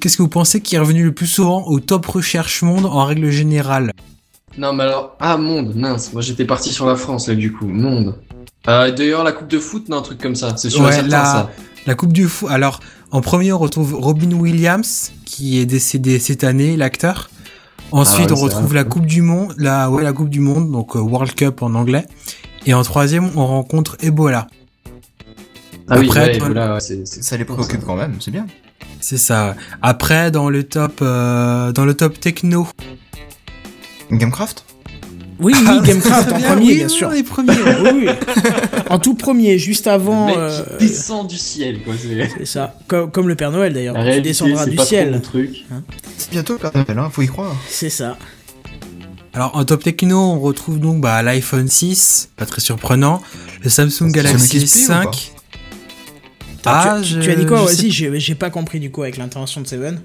[0.00, 3.04] qu'est-ce que vous pensez qui est revenu le plus souvent au top recherche monde en
[3.04, 3.92] règle générale?
[4.56, 6.12] Non, mais alors, ah, monde, mince.
[6.14, 7.66] Moi, j'étais parti sur la France, là, du coup.
[7.66, 8.14] Monde.
[8.68, 10.56] Euh, D'ailleurs, la Coupe de foot, non, un truc comme ça.
[10.56, 11.50] C'est sûr Ouais, certain, la- ça.
[11.86, 12.46] La Coupe du Fou.
[12.48, 12.80] Alors,
[13.10, 17.30] en premier, on retrouve Robin Williams, qui est décédé cette année, l'acteur.
[17.92, 18.74] Ensuite, Ah ouais, on retrouve vrai.
[18.76, 21.74] la Coupe du Monde, la, ouais, la Coupe du Monde, donc euh, World Cup en
[21.74, 22.06] anglais.
[22.66, 24.46] Et en troisième, on rencontre Ebola.
[25.88, 28.46] Ah oui, Après, ouais, c'est- Ça les préoccupe quand même, c'est bien.
[29.00, 29.54] C'est ça.
[29.82, 32.66] Après, dans le top, euh, dans le top techno.
[34.10, 34.64] Gamecraft?
[35.40, 37.10] Oui, oui, Gamecraft en premier, oui, bien sûr.
[37.10, 37.52] Les premiers.
[37.82, 38.08] Oui, oui.
[38.88, 40.26] En tout premier, juste Le avant.
[40.26, 41.94] mec euh, qui descend du ciel, quoi.
[42.00, 42.76] C'est C'est ça.
[42.86, 45.20] Comme, comme le Père Noël d'ailleurs, réalité, descendra du pas trop mon ciel.
[45.22, 45.64] truc.
[46.16, 47.54] C'est bientôt le Père Noël, hein, faut y croire.
[47.68, 48.16] C'est ça.
[49.32, 53.20] Alors, en top techno, on retrouve donc bah, l'iPhone 6, pas très surprenant.
[53.62, 55.30] Le Samsung Galaxy Samsung XP ou pas S5.
[56.66, 58.90] Attends, tu, je- tu as dit quoi je Vas-y, sais- j'ai j'ai pas compris du
[58.90, 60.00] coup avec l'intervention de Seven.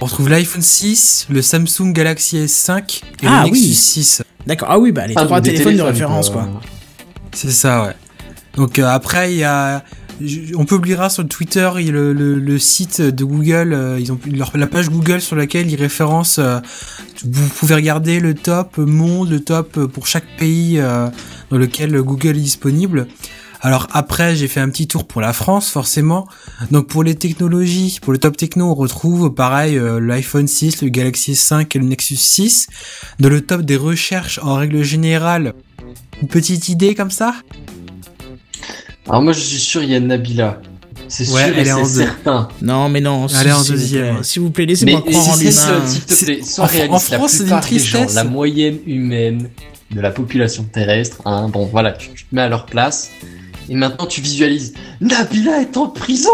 [0.00, 3.74] On retrouve l'iPhone 6, le Samsung Galaxy S5 et Ah, le Nexus oui.
[3.74, 4.22] 6.
[4.46, 4.68] D'accord.
[4.70, 6.48] Ah oui, bah les Ah, trois téléphones de référence quoi.
[7.32, 7.94] C'est ça, ouais.
[8.56, 9.82] Donc euh, après, il y a...
[10.56, 14.68] On publiera sur Twitter le, le, le site de Google, euh, ils ont leur, la
[14.68, 16.38] page Google sur laquelle ils référencent.
[16.38, 16.60] euh,
[17.24, 21.08] vous pouvez regarder le top monde, le top euh, pour chaque pays euh,
[21.50, 23.08] dans lequel Google est disponible.
[23.66, 26.28] Alors après, j'ai fait un petit tour pour la France, forcément.
[26.70, 30.90] Donc pour les technologies, pour le top techno, on retrouve pareil euh, l'iPhone 6, le
[30.90, 32.66] Galaxy S5 et le Nexus 6.
[33.20, 35.54] Dans le top des recherches, en règle générale,
[36.20, 37.34] une petite idée comme ça?
[39.08, 40.60] Alors moi, je suis sûr, il y a Nabila.
[41.08, 42.04] C'est Ouais, sûr elle et est en c'est deux.
[42.06, 42.48] certain.
[42.60, 43.28] Non, mais non.
[43.40, 44.14] Elle est en s'il vous deuxième.
[44.16, 44.24] plaît.
[44.24, 45.82] S'il vous plaît, laissez-moi croire en l'humain.
[46.58, 46.62] En-
[46.94, 48.14] en France, c'est d'une des gens, tristesse.
[48.14, 49.48] la moyenne humaine
[49.90, 53.10] de la population terrestre, hein, bon voilà, tu, tu te mets à leur place,
[53.68, 54.74] et maintenant tu visualises.
[55.00, 56.30] Nabila est en prison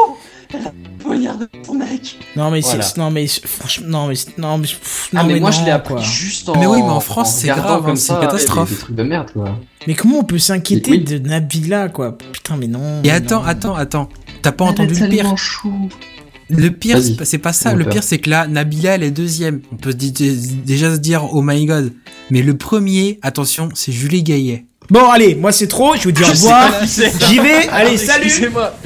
[0.52, 2.84] Elle a poignardé son mec Non, mais Voilà.
[2.96, 3.86] Non, mais franchement.
[3.88, 4.14] Non, mais.
[4.16, 4.66] c'est- Non, mais.
[4.66, 6.02] pff, Ah non, mais, moi non, je l'ai appris quoi.
[6.02, 6.58] juste en...
[6.58, 8.68] Mais oui, mais en France, c'est grave, hein, comme c'est une catastrophe.
[8.70, 9.58] Des, des trucs de merde quoi.
[9.86, 10.98] Mais comment on peut s'inquiéter Oui.
[11.04, 12.18] de Nabila quoi?
[12.32, 12.98] Putain, mais non.
[13.04, 13.46] Et mais attends, non.
[13.48, 14.08] attends, attends.
[14.42, 15.36] T'as pas entendu le pire?
[15.36, 15.88] chou.
[16.48, 17.74] Le pire, c'est pas- c'est pas ça.
[17.74, 17.92] Le peur.
[17.92, 19.60] pire, c'est que là, Nabila, elle est deuxième.
[19.72, 21.92] On peut déjà se dire, oh my god.
[22.30, 24.66] Mais le premier, attention, c'est Julie Gaillet.
[24.90, 25.94] Bon, allez, moi c'est trop.
[25.96, 26.72] Je vous dis au revoir.
[27.28, 27.68] J'y vais.
[27.68, 28.30] Allez, salut.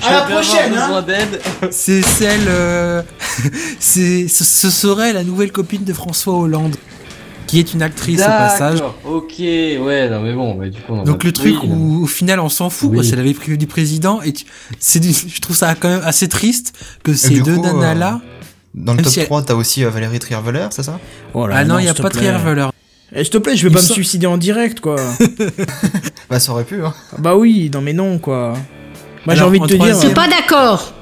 [0.02, 0.86] À la prochaine, hein.
[0.86, 1.40] besoin d'aide.
[1.70, 3.02] C'est celle, euh,
[3.80, 6.76] c'est, ce, ce serait la nouvelle copine de François Hollande,
[7.46, 8.80] qui est une actrice au passage.
[9.04, 10.92] Ok, ouais, non mais bon, bah, du coup...
[10.94, 12.96] on Donc le truc oui, où au final on s'en fout, Oui.
[12.98, 14.44] quoi, c'est la vie privée du président et tu-
[15.00, 18.20] du- je trouve ça quand même assez triste que ces deux coup, nanas euh, là.
[18.74, 20.98] Dans le top si elle- 3, t'as aussi euh, Valérie Trierweiler, c'est ça?
[21.32, 22.10] Oh là, Ah non, il y a pas.
[22.10, 22.66] Trierweiler.
[23.14, 24.96] Eh, S'il te plaît, je vais Il pas me sort- suicider en direct quoi.
[26.30, 26.92] Bah ça aurait pu, hein.
[27.12, 28.54] Ah bah oui, non mais non quoi.
[29.26, 29.84] Moi j'ai Alors, envie de en te dire.
[29.84, 30.92] troisième- pas d'accord.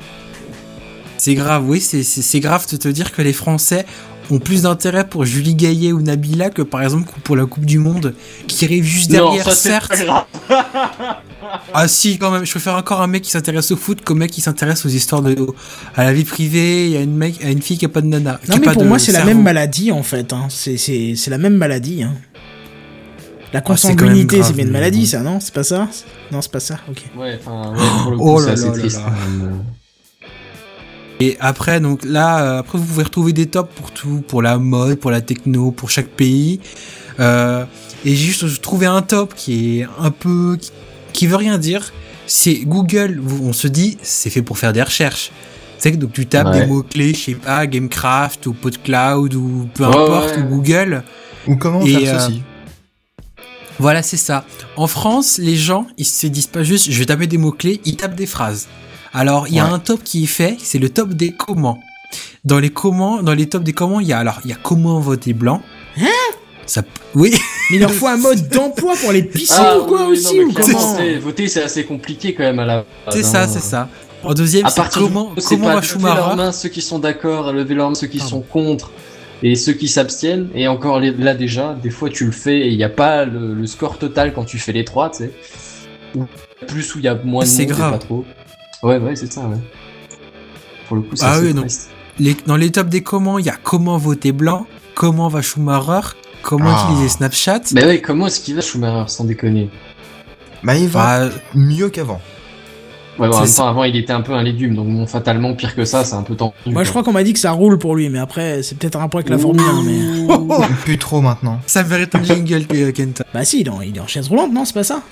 [1.19, 3.87] C'est grave, oui, c'est c'est c'est grave de te dire que les Français
[4.31, 7.79] ont plus d'intérêt pour Julie Gaillet ou Nabila que par exemple pour la Coupe du
[7.79, 8.15] Monde,
[8.49, 9.89] qui arrive juste Non, derrière, certes.
[9.89, 10.25] pas grave.
[11.75, 14.31] Ah si, quand même, je préfère encore un mec qui s'intéresse au foot qu'un mec
[14.31, 15.37] qui s'intéresse aux histoires de
[15.97, 18.07] à la vie privée et à une mec, à une fille qui a pas de
[18.07, 18.41] nana.
[18.49, 20.33] Non a mais pour moi c'est la même maladie en fait.
[20.33, 20.47] Hein.
[20.49, 22.03] C'est c'est c'est la même maladie.
[22.03, 22.15] Hein.
[23.53, 25.39] La Ah, c'est consanguinité c'est bien une maladie ça non?
[25.41, 25.89] C'est pas ça?
[26.31, 26.79] Non c'est pas ça.
[26.89, 27.03] Ok.
[27.17, 28.97] Ouais, enfin, ouais, pour le coup, Oh c'est là là triste.
[28.99, 29.11] là.
[29.11, 29.63] même.
[31.21, 34.59] Et après, donc là, euh, après vous pouvez retrouver des tops pour tout, pour la
[34.59, 36.59] mode, pour la techno, pour chaque pays.
[37.21, 37.65] Euh,
[38.05, 40.73] et j'ai juste trouvé un top qui est un peu, qui,
[41.13, 41.93] qui veut rien dire.
[42.27, 43.21] C'est Google.
[43.43, 45.31] On se dit, c'est fait pour faire des recherches.
[45.77, 46.61] Tu sais que donc tu tapes Ouais.
[46.61, 50.43] des mots clés, je sais pas, Gamecraft ou PodCloud ou peu Ouais, importe ouais.
[50.43, 51.03] ou Google.
[51.49, 52.43] Ou comment Et, faire euh, ceci
[53.79, 54.45] Voilà, c'est ça.
[54.77, 57.97] En France, les gens, ils se disent pas juste, je vais taper des mots-clés, ils
[57.97, 58.69] tapent des phrases.
[59.13, 59.73] Alors, il y a Ouais.
[59.73, 61.79] un top qui est fait, c'est le top des comment.
[62.45, 64.57] Dans les comment, dans les tops des comment, il y a alors, il y a
[64.63, 65.63] comment voter blanc.
[66.67, 66.83] Ça,
[67.15, 67.33] oui.
[67.71, 70.39] Mais il leur faut un mode d'emploi pour les pisser Ah, ou quoi oui, aussi
[70.39, 72.85] non, ou comment voter, c'est assez compliqué quand même à la.
[73.11, 73.49] C'est ça, hein.
[73.49, 73.89] c'est ça.
[74.23, 76.37] En deuxième, À c'est partir comment, comment pas va lever leurs Schumacher.
[76.37, 78.31] mains ceux qui sont d'accord, lever leurs mains ceux qui Pardon.
[78.37, 78.93] sont contre
[79.43, 80.49] et ceux qui s'abstiennent.
[80.55, 83.53] Et encore là déjà, des fois tu le fais et il n'y a pas le,
[83.55, 85.33] le score total quand tu fais les trois, tu sais.
[86.15, 86.25] Ou
[86.69, 87.93] plus ou il y a moins de C'est monde, grave.
[87.93, 88.25] pas trop.
[88.85, 89.57] Ouais, ouais, c'est ça, ouais.
[90.87, 91.91] Pour le coup, c'est Ah oui, triste.
[92.21, 96.11] Les- dans les tops des comment, il y a comment voter blanc, comment va Schumacher,
[96.43, 96.87] comment Ah.
[96.91, 97.61] utiliser Snapchat.
[97.75, 99.71] Mais ouais, comment est-ce qu'il va Schumacher sans déconner
[100.63, 102.21] Bah il va Bah, mieux qu'avant.
[103.19, 103.63] Ouais, bon, en C'est même ça.
[103.63, 106.15] temps, avant il était un peu un légume, donc bon, fatalement pire que ça, c'est
[106.15, 106.55] un peu tendu.
[106.67, 108.97] Moi je crois qu'on m'a dit que ça roule pour lui, mais après c'est peut-être
[108.97, 109.83] un rapport avec la Formule 1.
[109.83, 110.67] Mais...
[110.85, 111.61] Plus trop maintenant.
[111.67, 113.25] ça mérite un jingle, Kenta.
[113.35, 115.03] Bah si, il est en, il est en chaise roulante, non C'est pas ça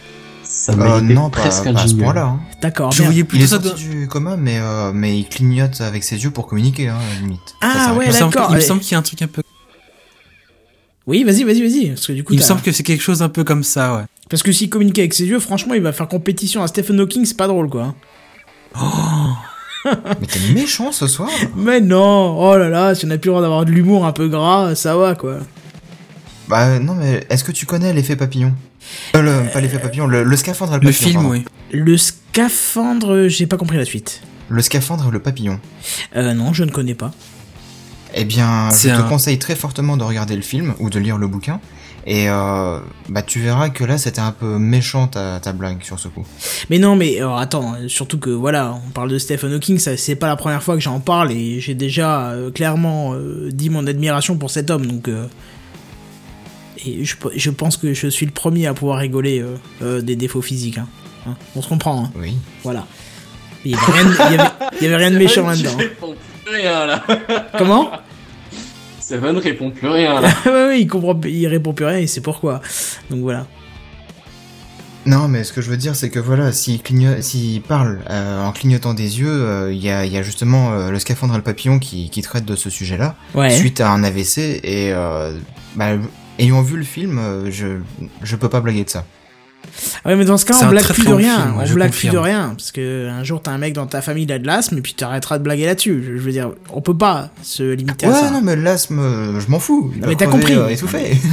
[0.42, 2.04] ça Euh, non, pas, presque un pas à ce jingle.
[2.04, 2.24] point-là.
[2.24, 2.40] hein.
[2.62, 2.90] D'accord.
[2.90, 6.02] Je voyais Il plutôt est ça sorti du coma, mais, euh, mais il clignote avec
[6.02, 7.54] ses yeux pour communiquer, hein, à la limite.
[7.60, 8.48] Ah ça ouais, Il me semble, d'accord.
[8.52, 9.42] il me semble qu'il y a un truc un peu.
[11.10, 11.86] Oui, vas-y, vas-y, vas-y.
[11.88, 13.96] Parce que du coup, Il me semble que c'est quelque chose un peu comme ça,
[13.96, 14.02] ouais.
[14.30, 17.24] parce que s'il communique avec ses yeux, franchement, il va faire compétition à Stephen Hawking,
[17.24, 17.94] c'est pas drôle quoi.
[19.84, 23.32] Mais t'es méchant ce soir Mais non, oh là là, si on a plus le
[23.32, 25.38] droit d'avoir de l'humour un peu gras, ça va quoi.
[26.48, 28.54] Bah non, mais est-ce que tu connais l'effet papillon?
[29.16, 31.08] Euh, le, Pas l'effet papillon, le, le scaphandre et le Le papillon.
[31.10, 31.30] film, pardon.
[31.30, 31.44] oui.
[31.72, 34.20] Le scaphandre, j'ai pas compris la suite.
[34.48, 35.60] Le scaphandre et le papillon.
[36.16, 37.12] Euh, non, je ne connais pas.
[38.14, 41.16] Eh bien, je C'est te conseille très fortement de regarder le film ou de lire
[41.18, 41.60] le bouquin.
[42.06, 42.80] Et euh,
[43.10, 46.26] bah tu verras que là c'était un peu méchant ta, ta blague sur ce coup.
[46.70, 50.16] Mais non, mais alors, attends, surtout que voilà, on parle de Stephen Hawking, ça c'est
[50.16, 53.86] pas la première fois que j'en parle et j'ai déjà euh, clairement euh, dit mon
[53.86, 55.26] admiration pour cet homme, donc euh,
[56.86, 60.16] et je, je pense que je suis le premier à pouvoir rigoler euh, euh, des
[60.16, 60.78] défauts physiques.
[60.78, 60.88] Hein.
[61.28, 62.34] Hein, on se comprend, hein, Oui.
[62.64, 62.86] voilà.
[63.66, 64.50] Il y avait rien, de- il y avait,
[64.80, 65.76] il y avait rien de méchant là-dedans.
[66.50, 67.02] Plus rien là.
[67.58, 67.90] Comment?
[69.00, 70.28] Steven répond plus rien là.
[70.46, 72.60] ouais, ouais, il comprend, il répond plus rien et c'est pourquoi.
[73.10, 73.46] Donc voilà.
[75.06, 78.92] Non, mais ce que je veux dire, c'est que voilà, s'il parle euh, en clignotant
[78.92, 81.42] des yeux, euh, il y, a, il y a justement euh, le scaphandre et le
[81.42, 83.50] papillon qui, qui traite de ce sujet-là, Ouais.
[83.50, 85.32] suite à un AVC, et euh,
[85.74, 85.92] bah,
[86.38, 87.78] ayant vu le film, euh, je,
[88.22, 89.06] je peux pas blaguer de ça.
[90.04, 91.36] Ouais, mais dans ce cas, on blague plus de rien.
[91.42, 92.54] film, ouais, on blague plus de rien.
[92.56, 94.80] Parce que un jour, t'as un mec dans ta famille, il a de l'asthme, et
[94.80, 96.02] puis t'arrêteras de blaguer là-dessus.
[96.16, 98.30] Je veux dire, on peut pas se limiter à Ouais, ça.
[98.30, 99.90] non, mais l'asthme, euh, je m'en fous.
[100.00, 100.54] Non, mais t'as compris.
[100.54, 100.68] euh.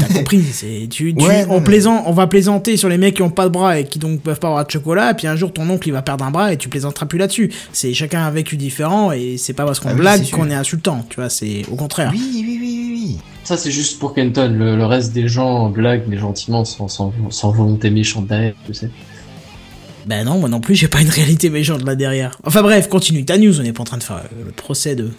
[0.09, 0.43] T'as compris.
[0.51, 3.21] C'est, tu, tu- Ouais, non, on, mais- plaisante, on va plaisanter sur les mecs qui
[3.21, 5.11] ont pas de bras et qui donc peuvent pas avoir de chocolat.
[5.11, 7.19] Et puis un jour, ton oncle, il va perdre un bras et tu plaisanteras plus
[7.19, 7.51] là-dessus.
[7.73, 10.55] C'est chacun a un vécu différent et c'est pas parce qu'on Ah blague qu'on est
[10.55, 11.05] insultant.
[11.09, 12.11] Tu vois, c'est au contraire.
[12.13, 13.17] Oui, oui, oui, oui, oui.
[13.43, 14.53] Ça c'est juste pour Kenton.
[14.57, 18.73] Le, le reste des gens blaguent mais gentiment sans, sans, sans volonté méchante derrière, tu
[18.73, 18.89] sais.
[20.05, 22.37] Ben non, moi non plus, j'ai pas une réalité méchante là derrière.
[22.45, 23.59] Enfin bref, continue ta news.
[23.59, 25.11] On est pas en train de faire euh, le procès de.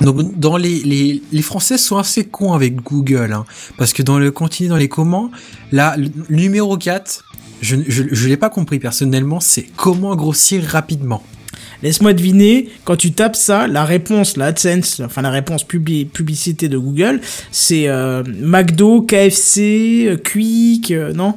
[0.00, 3.44] Donc dans les, les, les Français sont assez cons avec Google, hein,
[3.76, 5.30] parce que dans le continue dans les comment,
[5.72, 7.24] là, le numéro 4,
[7.62, 11.22] je, je, je l'ai pas compris personnellement, c'est comment grossir rapidement.
[11.82, 16.68] Laisse-moi deviner, quand tu tapes ça, la réponse, la AdSense, enfin la réponse publi- publicité
[16.68, 17.20] de Google,
[17.52, 21.34] c'est euh, McDo, KFC, euh, Quick, euh, non?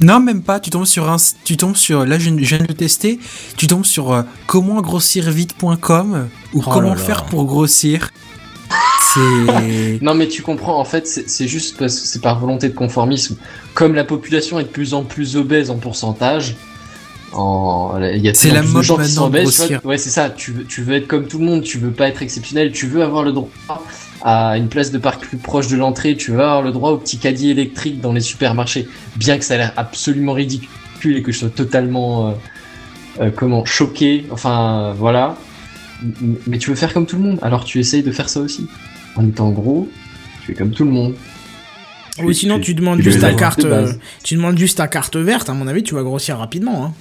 [0.00, 2.68] Non, même pas, tu tombes sur un, tu tombes sur, là je, je viens de
[2.68, 3.18] le tester,
[3.58, 6.96] tu tombes sur euh, commentgrossirvite.com ou Oh comment là là.
[6.96, 8.10] faire pour grossir.
[10.00, 13.36] Non mais tu comprends, en fait c'est juste parce que c'est par volonté de conformisme.
[13.74, 16.56] Comme la population est de plus en plus obèse en pourcentage,
[17.32, 18.00] en...
[18.02, 19.78] il y a de C'est la de mode gens qui tu vois.
[19.84, 22.08] Ouais c'est ça, tu veux, tu veux être comme tout le monde, tu veux pas
[22.08, 23.50] être exceptionnel, tu veux avoir le droit
[24.22, 26.98] à une place de parc plus proche de l'entrée, tu veux avoir le droit au
[26.98, 28.86] petit caddie électrique dans les supermarchés,
[29.16, 32.32] bien que ça a l'air absolument ridicule et que je sois totalement euh,
[33.20, 35.36] euh, comment choqué, enfin voilà.
[36.46, 38.66] Mais tu veux faire comme tout le monde, alors tu essayes de faire ça aussi.
[39.16, 39.88] En étant gros,
[40.44, 41.14] tu es comme tout le monde.
[42.24, 43.92] Ou sinon, tu demandes tu juste ta carte, euh,
[44.22, 45.48] tu demandes juste ta carte verte.
[45.48, 46.94] À mon avis, tu vas grossir rapidement.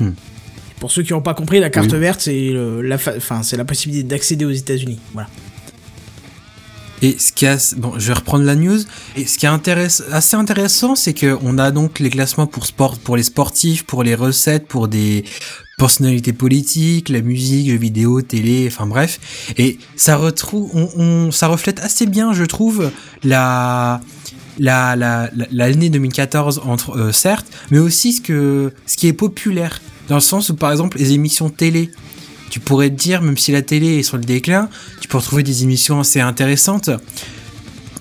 [0.00, 0.12] Hein.
[0.80, 1.98] Pour ceux qui n'ont pas compris, la carte Oui.
[1.98, 2.50] verte, c'est
[2.82, 4.98] la, enfin, c'est la possibilité d'accéder aux États-Unis.
[5.12, 5.28] Voilà.
[7.04, 8.78] Et ce qui est bon, je vais reprendre la news.
[9.16, 12.64] Et ce qui est intéress- assez intéressant, c'est que on a donc les classements pour
[12.66, 15.24] sport, pour les sportifs, pour les recettes, pour des
[15.78, 19.18] personnalités politiques, la musique, jeux vidéo, télé, enfin bref.
[19.58, 22.92] Et ça retrouve, on, on- ça reflète assez bien, je trouve,
[23.24, 24.00] la
[24.58, 29.12] la la la- l'année 2014 entre euh, certes, mais aussi ce que ce qui est
[29.12, 31.90] populaire dans le sens où par exemple les émissions télé
[32.50, 34.68] tu pourrais te dire, même si la télé est sur le déclin,
[35.00, 36.90] tu peux retrouver des émissions assez intéressantes.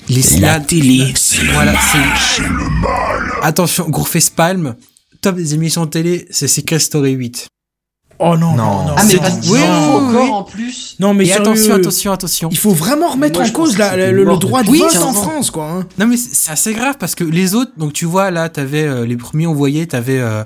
[0.10, 1.14] Les La télé,
[1.54, 2.44] voilà, c'est
[3.42, 4.06] Attention, gros
[4.36, 4.76] palm.
[5.22, 7.48] Top des émissions télé, c'est Secret Story 8.
[8.24, 8.86] Oh non, non, Non.
[8.86, 8.94] non.
[8.98, 10.30] Ah, mais parce qu'il oui, faut encore oui.
[10.30, 10.96] en plus.
[11.00, 12.50] Non, mais Et sérieux, attention, attention, attention.
[12.52, 15.04] Il faut vraiment remettre Moi, en cause la- la- le, droit de depuis vote 15
[15.04, 15.14] en.
[15.14, 15.66] France, quoi.
[15.70, 15.86] hein.
[15.98, 19.06] Non mais c'est assez grave parce que les autres, donc tu vois là, t'avais euh,
[19.08, 20.44] les premiers on voyait, t'avais euh,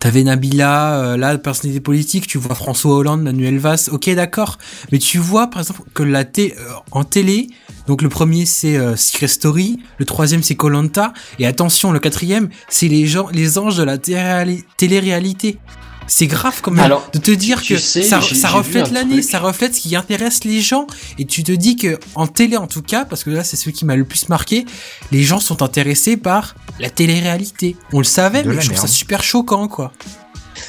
[0.00, 4.58] t'avais Nabila, euh, là personnalité politique, tu vois François Hollande, Manuel Valls, ok d'accord,
[4.90, 7.48] mais tu vois par exemple que la té euh, en télé,
[7.86, 12.48] donc le premier c'est euh, Secret Story, le troisième c'est Colanta et attention le quatrième
[12.68, 15.58] c'est les gens, les anges de la télé- télé-réalité.
[16.06, 19.74] C'est grave quand même Alors, de te dire que sais, ça, reflète l'année, ça reflète
[19.74, 20.86] ce qui intéresse les gens.
[21.18, 23.70] Et tu te dis que en télé en tout cas parce que là c'est ce
[23.70, 24.64] qui m'a le plus marqué
[25.10, 27.76] les gens sont intéressés par la télé-réalité.
[27.92, 29.92] On le savait De mais je trouve ça super choquant quoi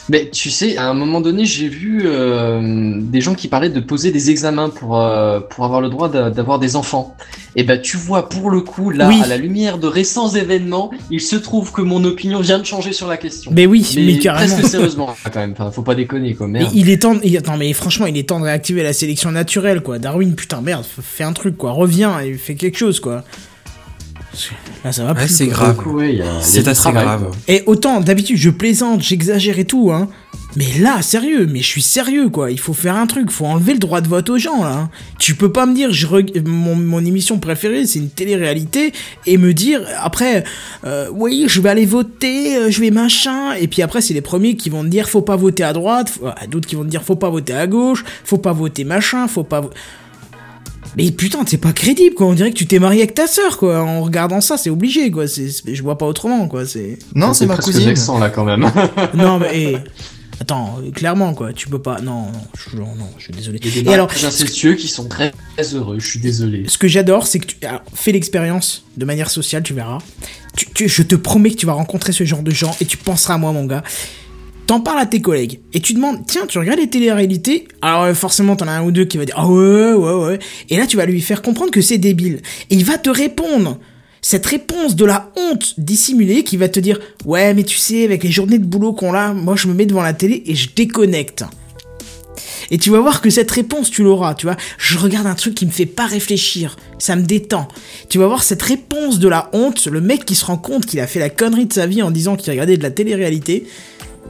[0.10, 3.80] Mais tu sais, à un moment donné, j'ai vu euh, des gens qui parlaient de
[3.80, 7.16] poser des examens pour, euh, pour avoir le droit d'a- d'avoir des enfants.
[7.56, 9.22] Et ben tu vois, pour le coup, là, Oui.
[9.24, 12.92] à la lumière de récents événements, il se trouve que mon opinion vient de changer
[12.92, 13.52] sur la question.
[13.56, 14.54] Mais oui, mais, carrément.
[14.56, 15.54] presque sérieusement, quand même.
[15.54, 16.48] Enfin, faut pas déconner, quoi.
[16.48, 16.72] Mais Merde.
[16.76, 19.82] il est temps, il- attends, mais franchement, il est temps de réactiver la sélection naturelle,
[19.82, 20.00] quoi.
[20.00, 21.72] Darwin, putain, merde, fais un truc, quoi.
[21.72, 23.24] Reviens et fais quelque chose, quoi.
[24.84, 25.36] Là, ça va Ouais, plus.
[25.36, 25.78] c'est grave.
[26.42, 27.32] C'est assez travail, grave.
[27.48, 30.08] Et autant, d'habitude, je plaisante, j'exagère et tout, hein.
[30.56, 32.52] Mais là, sérieux, mais je suis sérieux, quoi.
[32.52, 34.72] Il faut faire un truc, faut enlever le droit de vote aux gens, là.
[34.72, 34.90] hein.
[35.18, 38.94] Tu peux pas me dire, je reg- mon, mon émission préférée, c'est une télé-réalité,
[39.26, 40.44] et me dire, après,
[40.86, 44.22] euh, oui, je vais aller voter, euh, je vais machin, et puis après, c'est les
[44.22, 46.84] premiers qui vont te dire, faut pas voter à droite, faut- ah, d'autres qui vont
[46.84, 49.62] te dire, faut pas voter à gauche, faut pas voter machin, faut pas...
[50.98, 52.28] Mais putain, c'est pas crédible, quoi.
[52.28, 53.82] On dirait que tu t'es marié avec ta sœur, quoi.
[53.84, 55.28] En regardant ça, c'est obligé, quoi.
[55.28, 56.66] C'est, je vois pas autrement, quoi.
[56.66, 57.00] C'est.
[57.16, 57.86] Non, c'est ma cousine.
[57.86, 58.70] vexant, là, quand même.
[59.16, 59.78] Non, mais eh,
[60.40, 62.00] attends, clairement quoi, tu peux pas.
[62.02, 63.60] Non, non, je, non, non, je suis désolé.
[63.64, 66.66] Il y a des Et alors, incestueux qui sont très, très heureux, je suis désolé.
[66.68, 70.00] ce que j'adore, c'est que tu alors, fais l'expérience de manière sociale, tu verras.
[70.56, 72.98] Tu, tu- je te promets que tu vas rencontrer ce genre de gens et tu
[72.98, 73.84] penseras à moi, mon gars.
[74.74, 77.68] T'en parles à tes collègues et tu demandes, tiens, tu regardes les télé-réalités?
[77.84, 80.40] Alors euh, forcément, t'en as un ou deux qui va dire, ah ouais, ouais, ouais.
[80.72, 82.42] Et là, tu vas lui faire comprendre que c'est débile.
[82.72, 83.78] Et il va te répondre.
[84.24, 88.24] Cette réponse de la honte dissimulée qui va te dire, ouais, mais tu sais, avec
[88.24, 90.70] les journées de boulot qu'on a, moi je me mets devant la télé et je
[90.76, 91.46] déconnecte.
[92.72, 94.58] Et tu vas voir que cette réponse, tu l'auras, tu vois.
[94.80, 97.68] Je regarde un truc qui me fait pas réfléchir, ça me détend.
[98.10, 101.00] Tu vas voir cette réponse de la honte, le mec qui se rend compte qu'il
[101.00, 103.68] a fait la connerie de sa vie en disant qu'il regardait de la télé-réalité.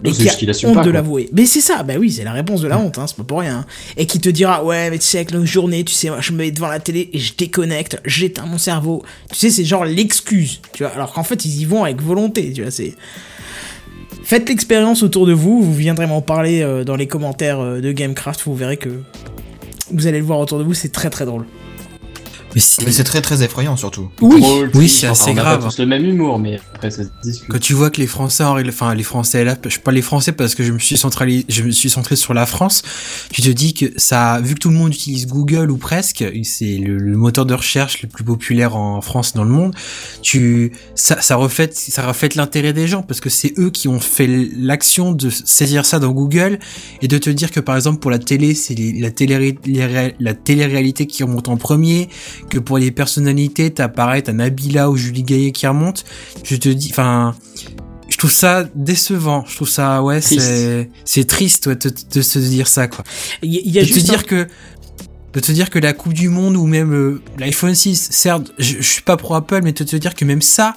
[0.03, 1.29] Et qui a qu'il assume honte pas, de l'avouer.
[1.33, 3.39] Mais c'est ça, bah oui, c'est la réponse de la honte, hein, c'est pas pour
[3.39, 3.59] rien.
[3.59, 3.65] hein.
[3.95, 6.31] Et qui te dira, ouais, mais tu sais, avec nos journées, tu sais, moi, je
[6.33, 9.03] me mets devant la télé et je déconnecte, j'éteins mon cerveau.
[9.31, 10.91] Tu sais, c'est genre l'excuse, tu vois.
[10.93, 12.95] Alors qu'en fait, ils y vont avec volonté, tu vois, c'est.
[14.23, 17.91] Faites l'expérience autour de vous, vous viendrez m'en parler euh, dans les commentaires euh, de
[17.91, 19.01] Gamecraft, vous verrez que
[19.91, 21.45] vous allez le voir autour de vous, c'est très très drôle.
[22.55, 24.09] Mais si- Mais c'est très très effrayant surtout.
[24.21, 25.59] Oui, Drôle, Oui, c'est assez on a grave.
[25.61, 27.49] pas tous le même humour, mais après, ça se discute.
[27.49, 30.55] Quand tu vois que les Français, enfin les Français là, je parle les Français parce
[30.55, 32.84] que je me suis centralisé, je me suis centré sur la France.
[33.31, 36.77] Tu te dis que ça, vu que tout le monde utilise Google ou presque, c'est
[36.77, 39.73] le, le moteur de recherche le plus populaire en France dans le monde.
[40.21, 43.99] Tu, ça, ça reflète, ça reflète l'intérêt des gens parce que c'est eux qui ont
[43.99, 44.27] fait
[44.57, 46.59] l'action de saisir ça dans Google
[47.01, 49.57] et de te dire que par exemple pour la télé, c'est la télé,
[50.19, 52.09] la télé-réalité qui remonte en premier,
[52.49, 56.05] que pour les personnalités, t'as pareil, t'as Nabila ou Julie Gaillet qui remonte.
[56.43, 57.35] Je te dis, enfin,
[58.09, 59.43] je trouve ça décevant.
[59.47, 63.03] Je trouve ça, ouais, c'est, c'est triste, ouais, de, de se dire ça, quoi.
[63.41, 64.47] il y, il y a de te un- dire que,
[65.33, 68.75] de te dire que la Coupe du Monde ou même euh, l'iPhone 6, certes, je,
[68.77, 70.75] je suis pas pro Apple, mais de te dire que même ça,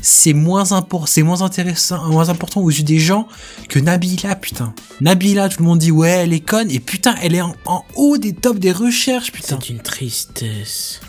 [0.00, 3.28] c'est moins important, c'est moins intéressant, moins important aux yeux des gens
[3.68, 4.72] que Nabila, putain.
[5.02, 7.84] Nabila, tout le monde dit ouais, elle est conne, et putain, elle est en, en
[7.96, 9.58] haut des tops des recherches, putain.
[9.60, 11.00] C'est une tristesse.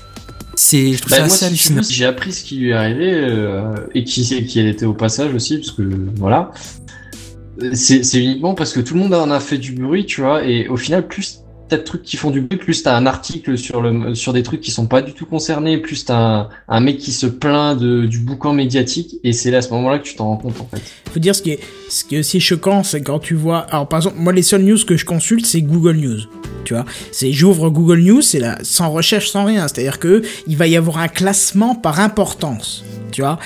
[0.62, 1.82] C'est, je trouve Bah, ça moi, assez si tu hallucinant.
[1.82, 4.94] veux, j'ai appris ce qui lui est arrivé euh, et qui, qui elle était au
[4.94, 5.84] passage aussi, parce que
[6.18, 6.52] voilà.
[7.74, 10.44] c'est c'est uniquement parce que tout le monde en a fait du bruit, tu vois,
[10.46, 11.40] et au final, plus
[11.70, 14.44] t'as de trucs qui font du bruit, plus t'as un article sur le sur des
[14.44, 17.80] trucs qui sont pas du tout concernés, plus t'as un, un mec qui se plaint
[17.80, 20.60] de, du boucan médiatique, et c'est là à ce moment-là que tu t'en rends compte
[20.60, 20.82] en fait.
[21.12, 21.60] Faut dire ce qui est,
[21.90, 23.60] ce qui est aussi choquant, c'est quand tu vois.
[23.60, 26.20] Alors par exemple, moi les seules news que je consulte, c'est Google News.
[26.66, 29.68] Tu vois, c'est j'ouvre Google News, c'est là, sans recherche, sans rien.
[29.68, 32.84] C'est-à-dire que il va y avoir un classement par importance.
[33.12, 33.40] Tu vois.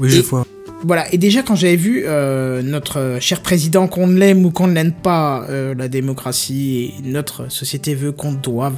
[0.00, 0.46] Oui, je vois.
[0.86, 4.74] Voilà, et déjà quand j'avais vu euh, notre cher président, qu'on l'aime ou qu'on ne
[4.74, 8.74] l'aime pas, euh, la démocratie et notre société veut qu'on doive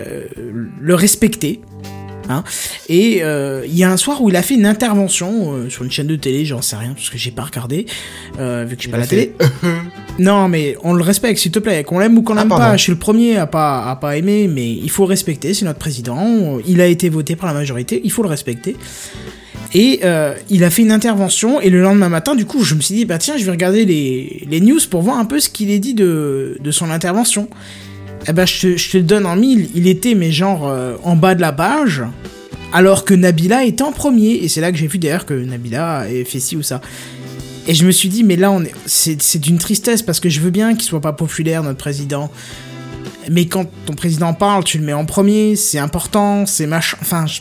[0.00, 0.24] euh,
[0.80, 1.60] le respecter.
[2.28, 2.44] Hein.
[2.88, 6.06] Et il y a un soir où il a fait une intervention sur une chaîne
[6.06, 7.86] de télé, j'en sais rien, parce que j'ai pas regardé,
[8.38, 9.34] vu que j'ai Il pas la fait- télé.
[10.20, 11.82] non, mais on le respecte, s'il te plaît.
[11.82, 14.16] Qu'on l'aime ou qu'on Ah, l'aime pas, je suis le premier à pas, à pas
[14.16, 16.58] aimer, mais il faut respecter, c'est notre président.
[16.68, 18.76] Il a été voté par la majorité, il faut le respecter.
[19.72, 22.80] Et euh, il a fait une intervention, et le lendemain matin, du coup, je me
[22.80, 25.48] suis dit, bah tiens, je vais regarder les, les news pour voir un peu ce
[25.48, 27.48] qu'il est dit de, de son intervention.
[28.26, 31.34] Eh ben, je je te donne en mille, il était, mais genre, euh, en bas
[31.36, 32.02] de la page,
[32.72, 35.98] alors que Nabila était en premier, et c'est là que j'ai vu d'ailleurs que Nabila
[36.00, 36.80] avait fait ci ou ça.
[37.68, 40.40] Et je me suis dit, mais là, on est, c'est d'une tristesse, parce que je
[40.40, 42.30] veux bien qu'il soit pas populaire, notre président.
[43.30, 46.96] Mais quand ton président parle, tu le mets en premier, c'est important, c'est machin.
[47.00, 47.40] Enfin, je-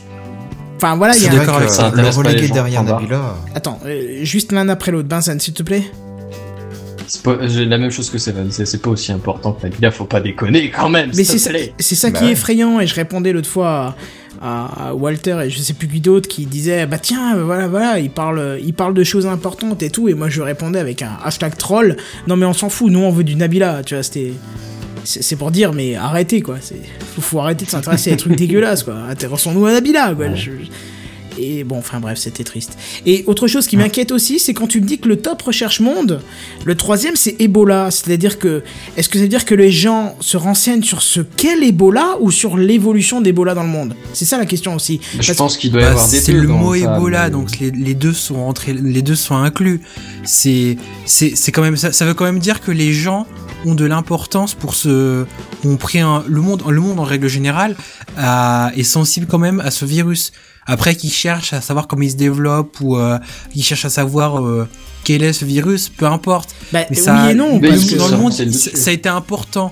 [0.79, 1.45] enfin voilà, il y C'est a.
[1.45, 2.83] que avec ça, le gens, derrière.
[2.83, 3.35] Nabila.
[3.53, 5.07] Attends, euh, juste l'un après l'autre.
[5.07, 5.83] Benzen, s'il te plaît.
[7.07, 10.05] C'est pas j'ai la même chose que Seven, c'est pas aussi important que Nabila, faut
[10.05, 11.49] pas déconner quand même, Mais c'est ça,
[11.79, 13.95] c'est ça Bah qui est effrayant et je répondais l'autre fois
[14.41, 18.09] à, Walter et je sais plus qui d'autre qui disait bah tiens voilà voilà il
[18.09, 21.57] parle il parle de choses importantes et tout et moi je répondais avec un hashtag
[21.57, 21.97] troll
[22.27, 24.33] non mais on s'en fout nous on veut du Nabila tu vois c'était
[25.21, 26.79] c'est pour dire mais arrêtez quoi c'est
[27.15, 30.51] faut, faut arrêter de s'intéresser à des trucs dégueulasses quoi intéressons-nous à Nabila quoi Je-
[31.41, 32.77] et bon, enfin bref, c'était triste.
[33.05, 35.79] Et autre chose qui m'inquiète aussi, c'est quand tu me dis que le top recherche
[35.79, 36.19] monde,
[36.65, 37.91] le troisième c'est Ebola.
[37.91, 38.61] C'est-à-dire que,
[38.97, 42.29] est-ce que ça veut dire que les gens se renseignent sur ce qu'est l'Ebola ou
[42.29, 43.93] sur l'évolution d'Ebola dans le monde?
[44.11, 44.99] C'est ça la question aussi.
[45.13, 47.29] Je Parce- pense qu'il doit y Bah, avoir des c'est le mot ça, Ebola, mais-
[47.31, 49.79] donc les, les deux sont entrés, les deux sont inclus.
[50.25, 50.75] C'est,
[51.05, 53.25] c'est, c'est quand même ça, ça veut quand même dire que les gens
[53.65, 55.25] ont de l'importance pour ce,
[55.65, 57.75] ont pris un, le monde, le monde en règle générale
[58.17, 60.31] est sensible quand même à ce virus.
[60.65, 63.17] Après, qu'ils cherchent à savoir comment il se développe ou euh,
[63.51, 64.67] qu'ils cherchent à savoir euh,
[65.03, 66.53] quel est ce virus, peu importe.
[66.71, 69.09] Bah, Mais ça, oui et non, parce que, dans ça, le monde, ça a été
[69.09, 69.71] important.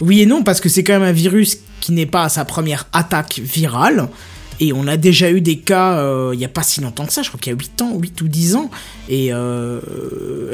[0.00, 2.46] oui et non, parce que c'est quand même un virus qui n'est pas à sa
[2.46, 4.08] première attaque virale.
[4.60, 7.12] Et on a déjà eu des cas euh, il y a pas si longtemps que
[7.12, 8.70] ça, je crois qu'il y a 8 ans, 8 ou 10 ans.
[9.08, 9.80] Et euh,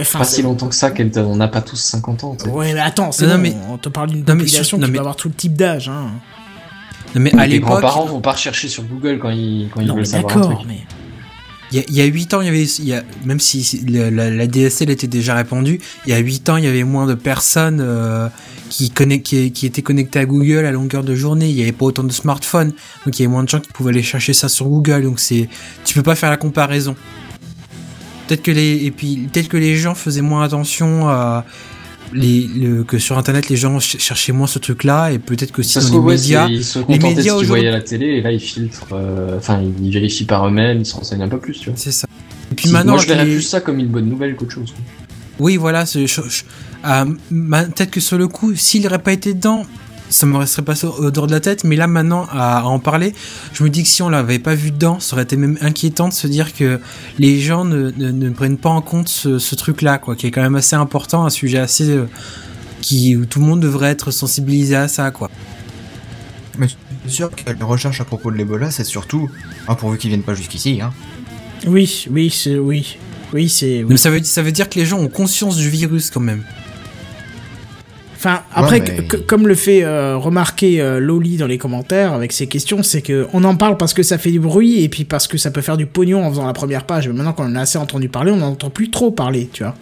[0.01, 2.37] enfin, Pas si longtemps que ça, on n'a pas tous 50 ans.
[2.49, 4.91] Ouais, mais attends, c'est Non, bon, mais- on te parle d'une non, mais population qui
[4.91, 5.89] mais- avoir tout le type d'âge.
[5.89, 6.11] Hein.
[7.15, 9.95] Non, mais à Les grands-parents vont pas rechercher sur Google quand ils, quand ils Non,
[9.95, 10.69] mais veulent savoir un d'accord, truc.
[10.69, 10.81] mais...
[11.70, 13.41] Il y a- il y a 8 ans, il y avait, il y a, même
[13.41, 16.65] si si la, la- la DSL était déjà répandue, il y a 8 ans, il
[16.65, 18.29] y avait moins de personnes euh,
[18.73, 21.49] qui, connect- qui, qui étaient connectées à Google à longueur de journée.
[21.51, 22.73] Il n'y avait pas autant de smartphones,
[23.05, 25.03] donc il y avait moins de gens qui pouvaient aller chercher ça sur Google.
[25.03, 25.49] Donc c'est,
[25.85, 26.97] tu peux pas faire la comparaison.
[28.27, 31.44] Peut-être que les, et puis peut-être que les gens faisaient moins attention à
[32.15, 35.62] les, le, que sur Internet, les gens ch- cherchaient moins ce truc-là, et peut-être que
[35.62, 38.32] si dans les ouais, médias, de médias qu'ils aujourd'hui- voyaient à la télé, et là
[38.32, 41.70] ils filtrent, euh, enfin ils vérifient par eux-mêmes, ils se renseignent un peu plus, tu
[41.70, 41.74] vois.
[41.78, 42.07] c'est ça.
[42.51, 44.53] Et puis Si- maintenant, Moi je verrais les- plus ça comme une bonne nouvelle qu'autre
[44.53, 44.74] chose.
[45.39, 46.20] Oui, voilà, je- je-
[46.82, 49.64] ah, peut-être que sur le coup, s'il n'aurait pas été dedans,
[50.10, 52.78] ça me resterait pas au dehors de la tête, mais là maintenant, à, à en
[52.78, 53.14] parler,
[53.54, 56.09] je me dis que si on l'avait pas vu dedans, ça aurait été même inquiétant
[56.09, 56.80] de se dire que
[57.18, 60.30] les gens ne, ne, ne prennent pas en compte ce, ce truc-là, quoi, qui est
[60.30, 61.88] quand même assez important, un sujet assez...
[61.88, 62.09] euh,
[62.82, 65.30] qui, où tout le monde devrait être sensibilisé à ça, quoi.
[66.59, 66.66] Mais
[67.06, 69.30] c'est sûr que les recherches à propos de l'Ebola, c'est surtout,
[69.68, 70.92] hein, pourvu qu'ils viennent pas jusqu'ici, hein.
[71.64, 72.59] Oui, oui, c'est...
[72.59, 72.98] Oui,
[73.32, 73.84] oui, c'est...
[73.84, 73.86] oui.
[73.88, 76.42] Mais ça veut, ça veut dire que les gens ont conscience du virus, quand même.
[78.24, 81.59] Enfin, après, Ouais, mais- que- que- comme le fait euh, remarquer euh, Loli dans les
[81.59, 84.85] commentaires avec ses questions, c'est que on en parle parce que ça fait du bruit
[84.85, 87.09] et puis parce que ça peut faire du pognon en faisant la première page.
[87.09, 89.65] Mais maintenant qu'on en a assez entendu parler, on n'en entend plus trop parler, tu
[89.65, 89.74] vois.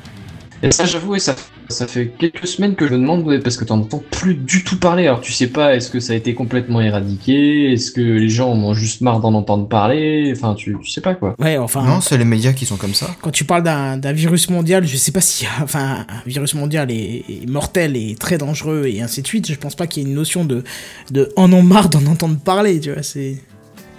[0.62, 1.36] Et ça, j'avoue, et ça,
[1.70, 4.78] ça fait quelques semaines que je me demande, parce que t'en entends plus du tout
[4.78, 5.06] parler.
[5.06, 7.72] Alors, tu sais pas, est-ce que ça a été complètement éradiqué?
[7.72, 10.32] Est-ce que les gens en ont juste marre d'en entendre parler?
[10.36, 11.34] Enfin, tu, tu sais pas, quoi.
[11.38, 11.84] Ouais, enfin...
[11.84, 13.06] Non, c'est les médias qui sont comme ça.
[13.22, 16.90] Quand tu parles d'un d'un virus mondial, je sais pas si, enfin, un virus mondial
[16.90, 19.50] est, est mortel et très dangereux et ainsi de suite.
[19.50, 20.64] Je pense pas qu'il y ait une notion de,
[21.10, 23.02] de, en ont marre d'en entendre parler, tu vois.
[23.02, 23.36] C'est,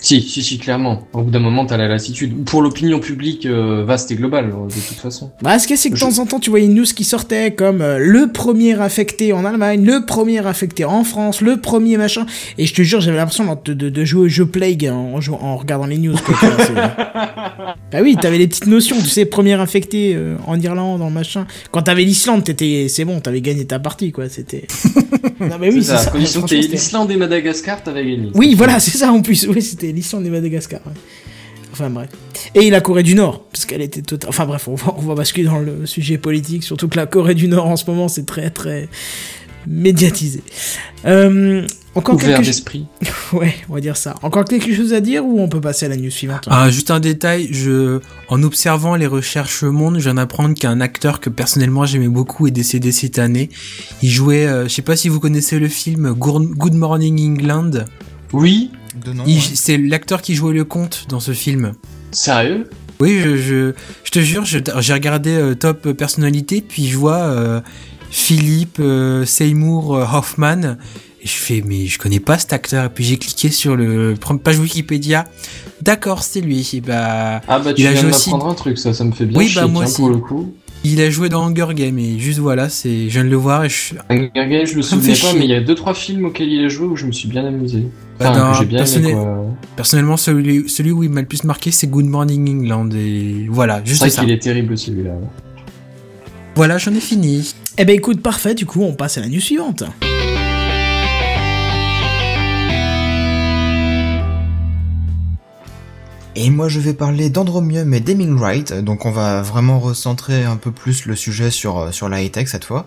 [0.03, 1.07] Si, si, si, clairement.
[1.13, 2.43] Au bout d'un moment, t'as la lassitude.
[2.45, 5.29] Pour l'opinion publique euh, vaste et globale, euh, de toute façon.
[5.43, 6.73] Bah, ce qu'il y a, c'est que de Je- temps en temps, tu voyais une
[6.73, 11.41] news qui sortait comme euh, le premier affecté en Allemagne, le premier affecté en France,
[11.41, 12.25] le premier machin?
[12.57, 15.39] Et je te jure, j'avais l'impression de, de, de jouer au jeu Plague en, jouant-
[15.39, 16.15] en regardant les news.
[16.25, 16.35] quoi.
[17.91, 21.45] Bah oui, t'avais les petites notions, tu sais, premier affecté euh, en Irlande, en machin.
[21.71, 24.29] Quand t'avais l'Islande, t'étais, c'est bon, t'avais gagné ta partie, quoi.
[24.29, 24.65] C'était.
[25.41, 25.99] non, mais oui, c'est ça.
[25.99, 28.31] À condition que Franchement, t'aies c'était- l'Islande et Madagascar, t'avais gagné.
[28.33, 29.45] Oui, voilà, c'est ça en plus.
[29.47, 30.79] Oui, c'était l'Islande et Madagascar.
[30.85, 30.93] ouais.
[31.73, 32.09] Enfin bref.
[32.53, 34.29] Et la Corée du Nord, parce qu'elle était totale.
[34.29, 37.33] Enfin bref, on va, on va basculer dans le sujet politique, surtout que la Corée
[37.35, 38.89] du Nord en ce moment c'est très très
[39.67, 40.43] médiatisé.
[41.05, 41.65] Euh,
[41.95, 42.47] encore Ouvert quelque chose.
[42.47, 42.85] d'esprit.
[43.33, 44.15] Ouais, on va dire ça.
[44.23, 46.91] Encore quelque chose à dire ou on peut passer à la news suivante Ah, juste
[46.91, 51.85] un détail, je, en observant les recherches Monde, je viens d'apprendre qu'un acteur que personnellement
[51.85, 53.49] j'aimais beaucoup est décédé cette année.
[54.01, 57.85] Il jouait, euh, je sais pas si vous connaissez le film Good Morning England.
[58.33, 59.39] Oui, ouais.
[59.55, 61.73] C'est l'acteur qui jouait le comte dans ce film.
[62.11, 62.69] sérieux?
[62.99, 63.73] Oui, je, je,
[64.03, 67.59] je te jure, je- j'ai regardé euh, Top Personnalité, puis je vois euh,
[68.11, 70.75] Philippe euh, Seymour euh, Hoffman,
[71.23, 74.15] et je fais, mais je connais pas cet acteur, et puis j'ai cliqué sur le
[74.19, 75.25] première page Wikipédia.
[75.81, 76.69] D'accord, c'est lui.
[76.73, 79.03] Et bah, Ah bah tu Il viens de joué aussi- m'apprendre un truc, ça, ça
[79.03, 80.01] me fait bien Oui, chier, bah, moi tiens, aussi.
[80.01, 80.53] pour le coup.
[80.83, 83.63] Il a joué dans Hunger Games, et juste voilà, c'est, je viens de le voir,
[83.65, 85.39] et je, Hunger Games, je me souviens pas, chier.
[85.39, 87.27] mais il y a deux trois films auxquels il a joué où je me suis
[87.27, 87.83] bien amusé.
[88.19, 89.45] Bah, que aimé, quoi.
[89.75, 93.81] personnellement, celui, celui où il m'a le plus marqué, c'est Good Morning England, et voilà,
[93.83, 94.21] C'est juste vrai ça.
[94.21, 95.13] qu'il est terrible celui-là.
[96.55, 97.53] Voilà, j'en ai fini.
[97.77, 99.83] Eh ben écoute, parfait, du coup on passe à la news suivante.
[106.35, 110.55] Et moi je vais parler d'Andromium et d'Aiming Right, donc on va vraiment recentrer un
[110.55, 112.85] peu plus le sujet sur, euh, sur la high-tech cette fois.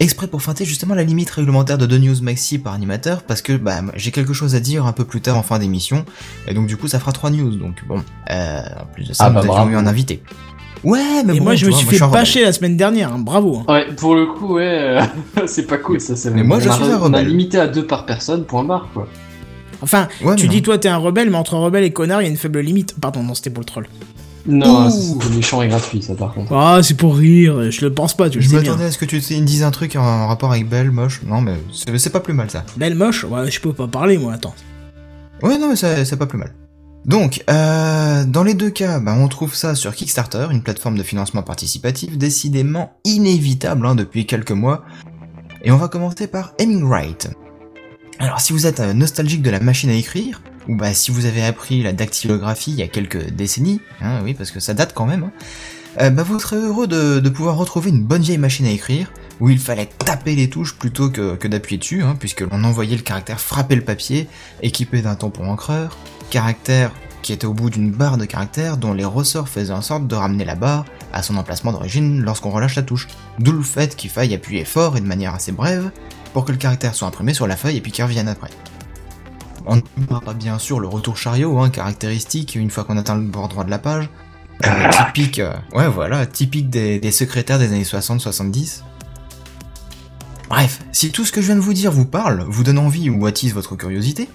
[0.00, 3.52] Exprès pour feinter justement la limite réglementaire de deux news maxi par animateur, parce que
[3.52, 6.04] bah, j'ai quelque chose à dire un peu plus tard en fin d'émission,
[6.48, 8.02] et donc du coup ça fera trois news, donc bon,
[8.32, 9.70] euh, en plus de ça Ah nous bah, avions bravo.
[9.70, 10.20] eu un invité.
[10.82, 13.18] Ouais, mais Et bon, moi je me vois, suis fait bâcher la semaine dernière, hein,
[13.20, 13.62] bravo.
[13.68, 13.72] hein.
[13.72, 15.00] Ouais, pour le coup, ouais, euh,
[15.46, 16.16] c'est pas cool ça.
[16.16, 18.88] c'est Mais moi, je suis un On a limité à deux par personne, point barre
[18.92, 19.06] quoi.
[19.82, 22.28] Enfin, Ouais, tu dis toi t'es un rebelle, mais entre rebelle et connard il y
[22.28, 22.94] a une faible limite.
[23.00, 23.86] Pardon, non, c'était pour le troll.
[24.46, 26.52] Non, c'est méchant et gratuit ça par contre.
[26.52, 29.06] Ah, c'est pour rire, je le pense pas, tu le Je m'attendais à ce que
[29.06, 31.22] tu dises un truc en rapport avec Belle, moche.
[31.26, 32.64] Non, mais c'est pas plus mal ça.
[32.76, 34.54] Belle moche, ouais, je peux pas parler moi, attends.
[35.42, 36.52] Ouais, non, mais c'est c'est pas plus mal.
[37.06, 41.02] Donc, euh, dans les deux cas, bah, on trouve ça sur Kickstarter, une plateforme de
[41.02, 44.84] financement participatif décidément inévitable hein, depuis quelques mois.
[45.62, 47.30] Et on va commencer par Aiming Right.
[48.18, 51.26] Alors, si vous êtes euh, nostalgique de la machine à écrire, ou bah si vous
[51.26, 54.92] avez appris la dactylographie il y a quelques décennies, hein, oui, parce que ça date
[54.94, 55.32] quand même, hein,
[56.00, 59.50] euh, bah vous serez heureux de, pouvoir retrouver une bonne vieille machine à écrire, où
[59.50, 63.02] il fallait taper les touches plutôt que, que d'appuyer dessus, hein, puisque l'on envoyait le
[63.02, 64.28] caractère frapper le papier,
[64.62, 65.96] équipé d'un tampon encreur,
[66.30, 66.92] caractère
[67.24, 70.14] qui était au bout d'une barre de caractères dont les ressorts faisaient en sorte de
[70.14, 73.08] ramener la barre à son emplacement d'origine lorsqu'on relâche la touche.
[73.38, 75.90] D'où le fait qu'il faille appuyer fort et de manière assez brève
[76.34, 78.50] pour que le caractère soit imprimé sur la feuille et puis qu'il revienne après.
[79.64, 83.14] On ne parle pas bien sûr le retour chariot, hein, caractéristique une fois qu'on atteint
[83.14, 84.10] le bord droit de la page.
[84.66, 88.82] Euh, typique, euh, ouais voilà, typique des, des secrétaires des années 60-70.
[90.48, 93.08] Bref, si tout ce que je viens de vous dire vous parle, vous donne envie
[93.08, 94.28] ou attise votre curiosité,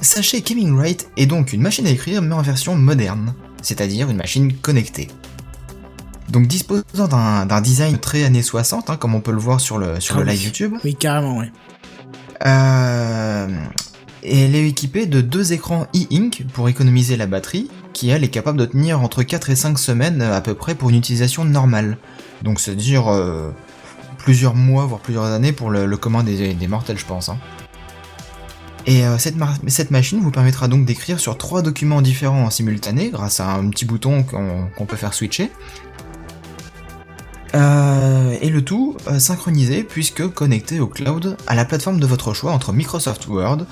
[0.00, 4.16] sachez qu'Heming Wright est donc une machine à écrire mais en version moderne, c'est-à-dire une
[4.18, 5.08] machine connectée.
[6.32, 10.00] Donc disposant d'un design très années 60, hein, comme on peut le voir sur le,
[10.00, 10.32] sur Ah le oui.
[10.32, 11.52] live YouTube, Oui, carrément, ouais.
[12.46, 13.48] euh,
[14.22, 18.28] et elle est équipée de deux écrans e-ink pour économiser la batterie, qui elle est
[18.28, 21.98] capable de tenir entre 4 et 5 semaines à peu près pour une utilisation normale.
[22.42, 23.50] Donc c'est-à-dire euh,
[24.18, 27.28] plusieurs mois, voire plusieurs années pour le, le commun des, des mortels, je pense.
[27.28, 27.36] hein.
[28.86, 33.38] Et euh, cette, machine vous permettra donc d'écrire sur trois documents différents en simultané grâce
[33.38, 35.52] à un petit bouton qu'on qu'on peut faire switcher.
[37.54, 42.32] Euh, et le tout euh, synchronisé puisque connecté au cloud à la plateforme de votre
[42.32, 43.66] choix entre Microsoft Word,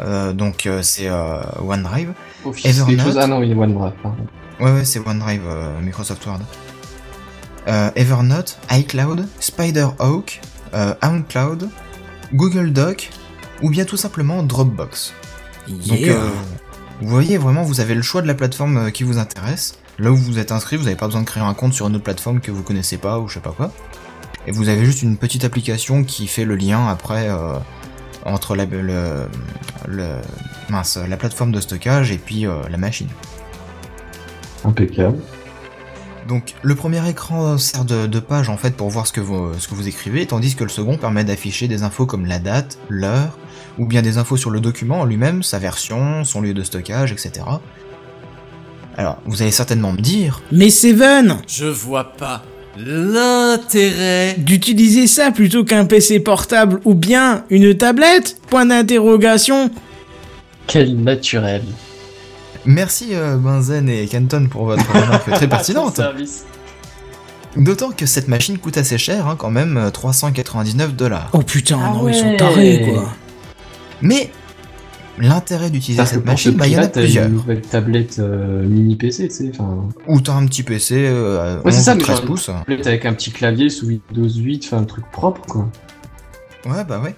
[0.00, 2.12] euh, donc euh, c'est euh, OneDrive.
[2.46, 3.00] Office, Evernote.
[3.04, 3.18] chose.
[3.20, 3.92] Ah non, il est OneDrive.
[4.02, 4.16] pardon.
[4.58, 6.40] Ouais ouais c'est OneDrive euh, Microsoft Word.
[7.68, 10.40] Euh, Evernote, iCloud, SpiderHawk,
[10.72, 11.68] euh, OutCloud,
[12.32, 13.10] Google Doc
[13.62, 15.12] ou bien tout simplement Dropbox.
[15.68, 16.14] Donc Yeah.
[16.16, 16.30] euh,
[17.02, 19.76] vous voyez vraiment vous avez le choix de la plateforme qui vous intéresse.
[19.98, 21.94] Là où vous êtes inscrit, vous n'avez pas besoin de créer un compte sur une
[21.94, 23.72] autre plateforme que vous connaissez pas ou je sais pas quoi.
[24.46, 27.54] Et vous avez juste une petite application qui fait le lien après euh,
[28.24, 29.26] entre la, le,
[29.88, 30.20] le-
[30.68, 33.08] mince, la plateforme de stockage et puis euh, la machine.
[34.64, 35.18] Impeccable.
[36.28, 39.52] Donc le premier écran sert de, de page en fait pour voir ce que, vous,
[39.58, 42.78] ce que vous écrivez, tandis que le second permet d'afficher des infos comme la date,
[42.88, 43.38] l'heure,
[43.78, 47.12] ou bien des infos sur le document en lui-même, sa version, son lieu de stockage,
[47.12, 47.46] etc.
[48.96, 52.42] Alors, vous allez certainement me dire, Mais Seven Je vois pas
[52.78, 54.34] l'intérêt.
[54.38, 58.36] D'utiliser ça plutôt qu'un PC portable ou bien une tablette?
[58.48, 59.70] Point d'interrogation
[60.66, 61.62] Quel naturel.
[62.64, 66.00] merci euh, Benzen et Canton pour votre remarque très pertinente.
[67.56, 71.30] D'autant que cette machine coûte assez cher, hein, quand même, euh, 399 dollars.
[71.32, 73.10] Oh putain, Ah non, ils sont tarés, quoi.
[74.02, 74.30] Mais
[75.18, 77.26] l'intérêt d'utiliser cette machine, bah il y en a plusieurs.
[77.26, 79.52] une nouvelle tablette euh, mini PC, tu sais.
[80.06, 82.46] Ou t'as un petit PC euh, Ouais, c'est 11 ça, ou mais 13 genre- pouces.
[82.46, 85.68] tablette avec un petit clavier sous Windows 8, enfin un truc propre, quoi.
[86.66, 87.14] Ouais, bah ouais.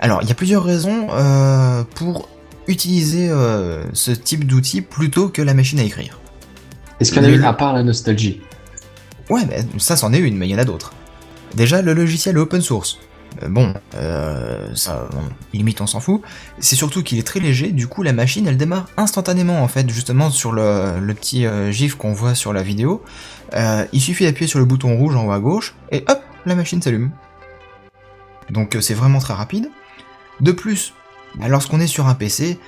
[0.00, 2.28] Alors, il y a plusieurs raisons euh, pour
[2.66, 6.18] utiliser euh, ce type d'outil plutôt que la machine à écrire.
[7.00, 8.40] Est-ce qu'il y en a une à part la nostalgie?
[9.30, 10.92] Ouais, mais ça c'en est une, mais il y en a d'autres.
[11.54, 12.98] Déjà, le logiciel est open source.
[13.42, 15.08] Euh, bon, euh, ça,
[15.52, 16.22] limite on s'en fout.
[16.58, 19.88] C'est surtout qu'il est très léger, du coup la machine elle démarre instantanément en fait,
[19.90, 23.02] justement sur le, petit euh, gif qu'on voit sur la vidéo.
[23.54, 26.54] Euh, il suffit d'appuyer sur le bouton rouge en haut à gauche, et hop, la
[26.54, 27.10] machine s'allume.
[28.50, 29.70] Donc c'est vraiment très rapide.
[30.40, 30.92] De plus,
[31.36, 32.58] bah, lorsqu'on est sur un PC,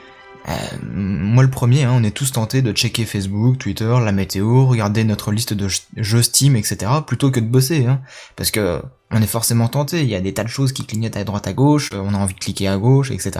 [0.85, 5.03] moi le premier, hein, on est tous tentés de checker Facebook, Twitter, la météo, regarder
[5.03, 6.93] notre liste de jeux Steam, etc.
[7.05, 8.01] plutôt que de bosser, hein,
[8.37, 8.81] parce que
[9.11, 10.03] on est forcément tenté.
[10.03, 12.15] Il y a des tas de choses qui clignotent à droite à gauche, euh, on
[12.15, 13.33] a envie de cliquer à gauche, etc.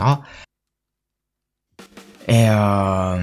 [2.29, 3.17] Et euh,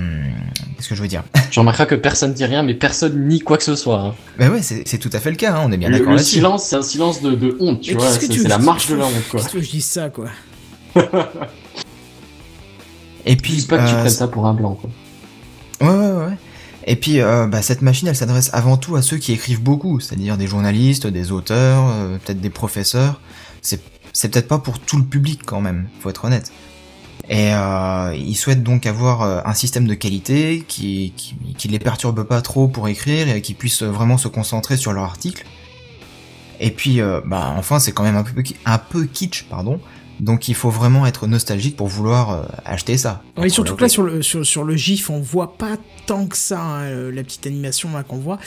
[0.77, 1.25] qu'est-ce que je veux dire?
[1.51, 4.01] Tu remarqueras que personne dit rien, mais personne nie quoi que ce soit.
[4.01, 4.15] hein.
[4.39, 5.55] Bah ouais, c'est c'est tout à fait le cas.
[5.55, 6.37] hein, on est bien Le, d'accord le là-dessus.
[6.37, 8.11] silence, c'est un silence de, de honte, tu Mais vois.
[8.11, 9.41] C'est tu c'est veux la marche de la honte, quoi.
[9.41, 10.27] Qu'est-ce que je dis ça, quoi?
[13.27, 14.91] Et Puis, Juste pas que tu euh, prennes ça pour un blanc, quoi.
[15.81, 16.37] Ouais, ouais, ouais.
[16.86, 20.01] Et puis, euh, bah, cette machine, elle s'adresse avant tout à ceux qui écrivent beaucoup,
[20.01, 23.20] c'est-à-dire des journalistes, des auteurs, euh, peut-être des professeurs.
[23.62, 23.81] C'est,
[24.31, 26.52] peut-être pas pour tout le public quand même, faut être honnête.
[27.31, 31.15] Et euh, ils souhaitent donc avoir un système de qualité qui,
[31.56, 35.05] qui, les perturbe pas trop pour écrire et qui puisse vraiment se concentrer sur leur
[35.05, 35.47] article.
[36.61, 38.23] Et puis, bah, enfin, c'est quand même
[38.66, 39.81] un peu kitsch, pardon.
[40.20, 43.23] Donc il faut vraiment être nostalgique pour vouloir euh, acheter ça.
[43.36, 45.77] Oui, surtout que là, sur le, sur, sur le GIF, on voit pas
[46.07, 48.39] tant que ça, hein, euh, la petite animation là qu'on voit.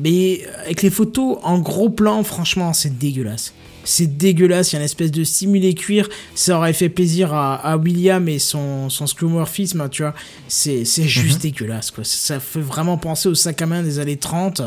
[0.00, 3.54] Mais euh, avec les photos en gros plan, franchement, c'est dégueulasse.
[3.84, 6.08] C'est dégueulasse, il y a une espèce de simulé cuir.
[6.34, 10.14] Ça aurait fait plaisir à, à William et son, son screwmorphisme, hein, tu vois.
[10.48, 12.02] C'est c'est juste dégueulasse, quoi.
[12.02, 14.62] Ça fait vraiment penser au sac à main des années 30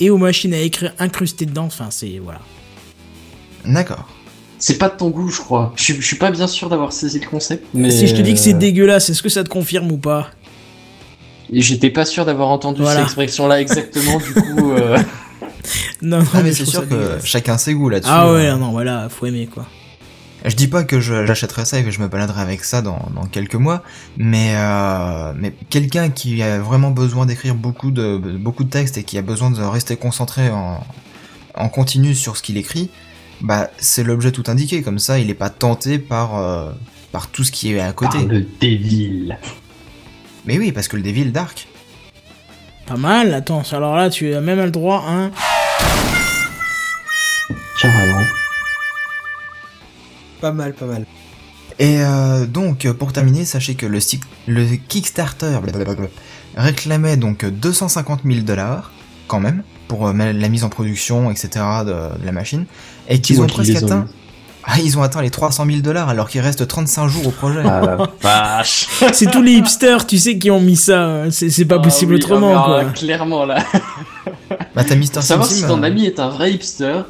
[0.00, 1.64] et aux machines à écrire incrustées dedans.
[1.64, 2.18] Enfin, c'est.
[2.18, 2.40] Voilà.
[3.66, 4.08] D'accord.
[4.64, 5.72] C'est pas de ton goût, je crois.
[5.74, 7.90] Je, suis- je suis pas bien sûr d'avoir saisi le concept, mais.
[7.90, 10.28] Si je te dis que c'est euh, dégueulasse, est-ce que ça te confirme ou pas
[11.52, 13.00] Et j'étais pas sûr d'avoir entendu Voilà.
[13.00, 14.70] cette expression-là exactement, du coup.
[14.72, 14.96] euh,
[16.00, 18.10] Non, non, Ah mais c'est sûr que chacun ses goûts là-dessus.
[18.12, 18.58] Ah ouais, hein.
[18.58, 19.66] non, voilà, faut aimer quoi.
[20.44, 22.98] Je dis pas que je- j'achèterai ça et que je me baladerai avec ça dans,
[23.16, 23.82] dans quelques mois,
[24.16, 29.02] mais euh, mais quelqu'un qui a vraiment besoin d'écrire beaucoup de beaucoup de textes et
[29.04, 30.80] qui a besoin de rester concentré en
[31.54, 32.90] en continu sur ce qu'il écrit,
[33.42, 34.82] bah c'est l'objet tout indiqué.
[34.82, 36.70] Comme ça, il est pas tenté par euh,
[37.10, 38.18] par tout ce qui est à côté.
[38.18, 39.36] par le Devil.
[40.46, 41.68] Mais oui, parce que le Devil Dark.
[42.86, 45.30] Pas mal, attends, alors là tu as même le droit, hein.
[47.80, 48.24] Carrément.
[50.40, 51.06] Pas mal, pas mal.
[51.78, 53.98] Et euh, donc, pour terminer, sachez que le,
[54.46, 55.58] le Kickstarter
[56.56, 58.92] réclamait donc 250 000 dollars,
[59.32, 61.48] quand même, pour euh, la mise en production, etc.
[61.86, 62.66] de, de la machine,
[63.08, 64.06] et qu'ils ont presque atteint.
[64.64, 67.62] Ah, ils ont atteint les 300 000 dollars alors qu'il reste 35 jours au projet.
[67.64, 68.86] Ah la vache.
[69.12, 71.24] C'est tous les hipsters, tu sais, qui ont mis ça.
[71.30, 72.82] C'est c'est pas Ah possible oui, autrement, ah, quoi.
[72.86, 73.64] ah, Clairement là.
[74.74, 77.00] Bah, t'as Mister savoir Sim si ton euh, ami est un vrai hipster,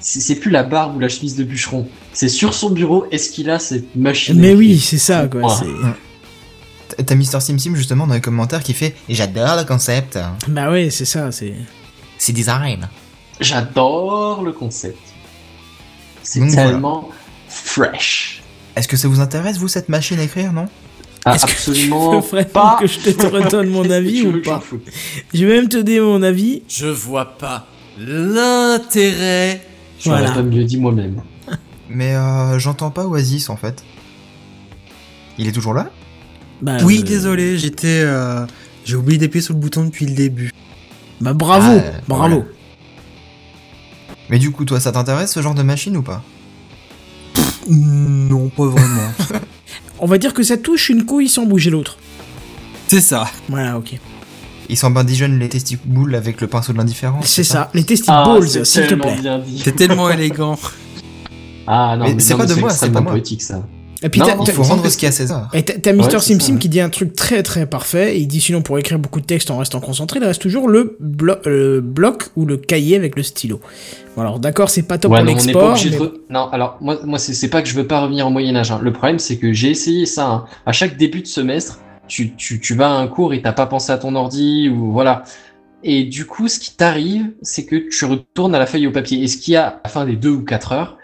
[0.00, 1.86] c'est c'est plus la barbe ou la chemise de bûcheron.
[2.12, 5.56] C'est sur son bureau, est-ce qu'il a cette machine Mais oui, c'est ça, quoi.
[7.04, 10.90] T'as Mister Sim Sim justement dans les commentaires qui fait J'adore le concept, Bah ouais,
[10.90, 11.54] c'est ça, c'est.
[12.18, 12.88] c'est design.
[13.40, 14.98] J'adore le concept.
[16.22, 17.10] C'est Donc, tellement
[17.48, 18.42] fresh.
[18.76, 20.66] Est-ce que ça vous intéresse, vous, cette machine à écrire, non?
[21.24, 22.76] Ah, Est-ce que absolument tu veux pas.
[22.80, 24.62] que je te redonne mon avis ou pas?
[25.34, 26.62] Je vais même te donner mon avis.
[26.68, 27.66] Je vois pas
[27.98, 29.66] l'intérêt.
[29.98, 30.30] Je Voilà.
[30.30, 31.20] pas mieux dit moi-même.
[31.88, 33.82] Mais euh, j'entends pas Oasis en fait.
[35.38, 35.90] Il est toujours là?
[36.62, 38.00] Bah, Oui, euh, désolé, j'étais.
[38.04, 38.44] euh,
[38.84, 40.50] J'ai oublié d'appuyer sur le bouton depuis le début.
[41.20, 42.28] Bah bravo, Ah, bravo.
[42.28, 42.44] voilà.
[44.30, 46.22] Mais du coup, toi, ça t'intéresse ce genre de machine ou pas?
[47.68, 49.12] Non, pas vraiment.
[50.00, 51.98] On va dire que ça touche une couille sans bouger l'autre.
[52.86, 53.28] C'est ça.
[53.48, 53.98] Voilà, ok.
[54.68, 57.26] ils s'en badigeonnent les testicules avec le pinceau de l'indifférence.
[57.26, 59.16] C'est ça, les Ah, testicules, c'est s'il te plaît.
[59.64, 60.58] C'est tellement élégant.
[61.66, 63.12] Ah non, Mais mais c'est pas de moi, c'est pas moi.
[63.12, 63.62] poétique ça.
[64.02, 65.50] Et puis Non, Il faut rendre ce qu'il y a à César.
[65.54, 66.58] Et t'as Mister Ouais, c'est Sim Sim ouais.
[66.60, 68.16] qui dit un truc très très parfait.
[68.16, 70.68] Et il dit sinon pour écrire beaucoup de texte en restant concentré, il reste toujours
[70.68, 73.60] le, blo- le bloc ou le cahier avec le stylo.
[74.14, 75.76] Bon alors d'accord, c'est pas top Ouais, pour l'export.
[75.84, 76.24] mais- de...
[76.30, 78.70] Non, alors moi, moi c'est c'est pas que je veux pas revenir au Moyen Âge.
[78.70, 78.78] hein.
[78.80, 80.26] Le problème, c'est que j'ai essayé ça.
[80.28, 80.44] hein.
[80.64, 83.66] À chaque début de semestre, tu, tu, tu vas à un cours et t'as pas
[83.66, 85.24] pensé à ton ordi ou voilà.
[85.84, 89.22] Et du coup, ce qui t'arrive, c'est que tu retournes à la feuille au papier.
[89.22, 90.96] Et ce qu'il y a à la fin des deux ou quatre heures,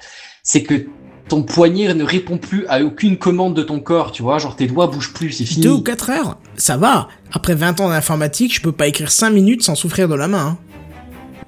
[0.43, 0.87] c'est que
[1.29, 4.39] ton poignet ne répond plus à aucune commande de ton corps, tu vois.
[4.39, 5.63] Genre tes doigts bougent plus, c'est fini.
[5.63, 7.09] Deux ou quatre heures, ça va.
[7.33, 10.59] Après 20 ans d'informatique, je peux pas écrire 5 minutes sans souffrir de la main.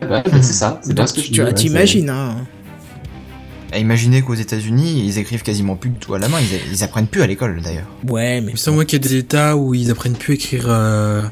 [0.03, 0.07] hein.
[0.11, 0.81] Ouais, c'est ça.
[0.83, 2.37] C'est bien ce que je tu dis, t'imagines, hein.
[3.77, 6.39] Imaginez qu'aux États-Unis, ils écrivent quasiment plus du tout à la main.
[6.41, 7.87] Ils, ils apprennent plus à l'école d'ailleurs.
[8.09, 10.35] Ouais, mais Il me semble qu'il y a des états où ils apprennent plus à
[10.37, 11.23] écrire euh,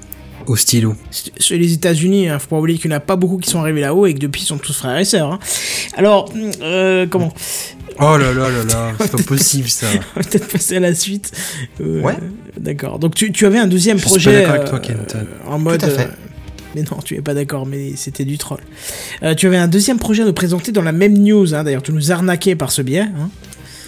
[0.46, 0.94] au stylo.
[1.38, 3.60] Sur les États-Unis, hein, faut pas oublier qu'il n'y en a pas beaucoup qui sont
[3.60, 5.32] arrivés là-haut et que depuis ils sont tous frères et sœurs.
[5.32, 5.38] hein.
[5.96, 7.32] Alors, euh, comment
[8.00, 9.86] Oh là là là là, c'est pas possible ça.
[10.16, 11.30] On va peut-être passer à la suite.
[11.80, 12.16] Euh, Ouais.
[12.58, 12.98] D'accord.
[12.98, 15.14] Donc tu, tu avais un deuxième Je suis projet pas d'accord avec toi, Kent.
[15.16, 15.80] euh, en mode.
[15.80, 16.08] Tout à fait.
[16.74, 18.58] mais non, tu es pas d'accord, mais c'était du troll.
[19.36, 21.54] Tu avais un deuxième projet à nous présenter dans la même news.
[21.54, 21.62] Hein.
[21.64, 23.00] D'ailleurs, tu nous arnaquais par ce biais.
[23.02, 23.30] Hein.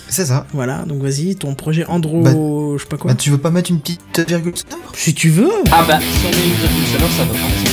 [0.08, 0.46] C'est ça.
[0.52, 0.84] Voilà.
[0.86, 3.10] Donc vas-y, ton projet Andro, Bah, je sais pas quoi.
[3.10, 5.50] Bah, tu veux pas mettre une petite virgule sonore Si tu veux.
[5.72, 7.70] Ah bah, si on met une virgule sonore, ça va partir.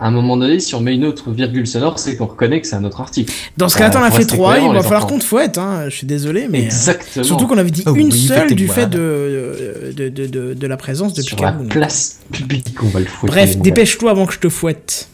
[0.00, 2.66] À un moment donné, si on met une autre virgule sonore, c'est qu'on reconnaît que
[2.66, 3.32] c'est un autre article.
[3.56, 4.58] Dans ce Bah, cas-là, t'en as fait trois.
[4.58, 5.58] Il va falloir qu'on te fouette.
[5.58, 5.84] Hein.
[5.88, 6.62] Je suis désolé, mais.
[6.62, 7.24] euh, Exactement.
[7.24, 10.66] Surtout qu'on avait dit Oh une oui, seule du fait de, de, de, de, de
[10.66, 11.68] la présence de Sur la Picaboo.
[11.68, 13.32] place publique, on va le foutre.
[13.32, 15.08] Bref, dépêche-toi avant que je te fouette.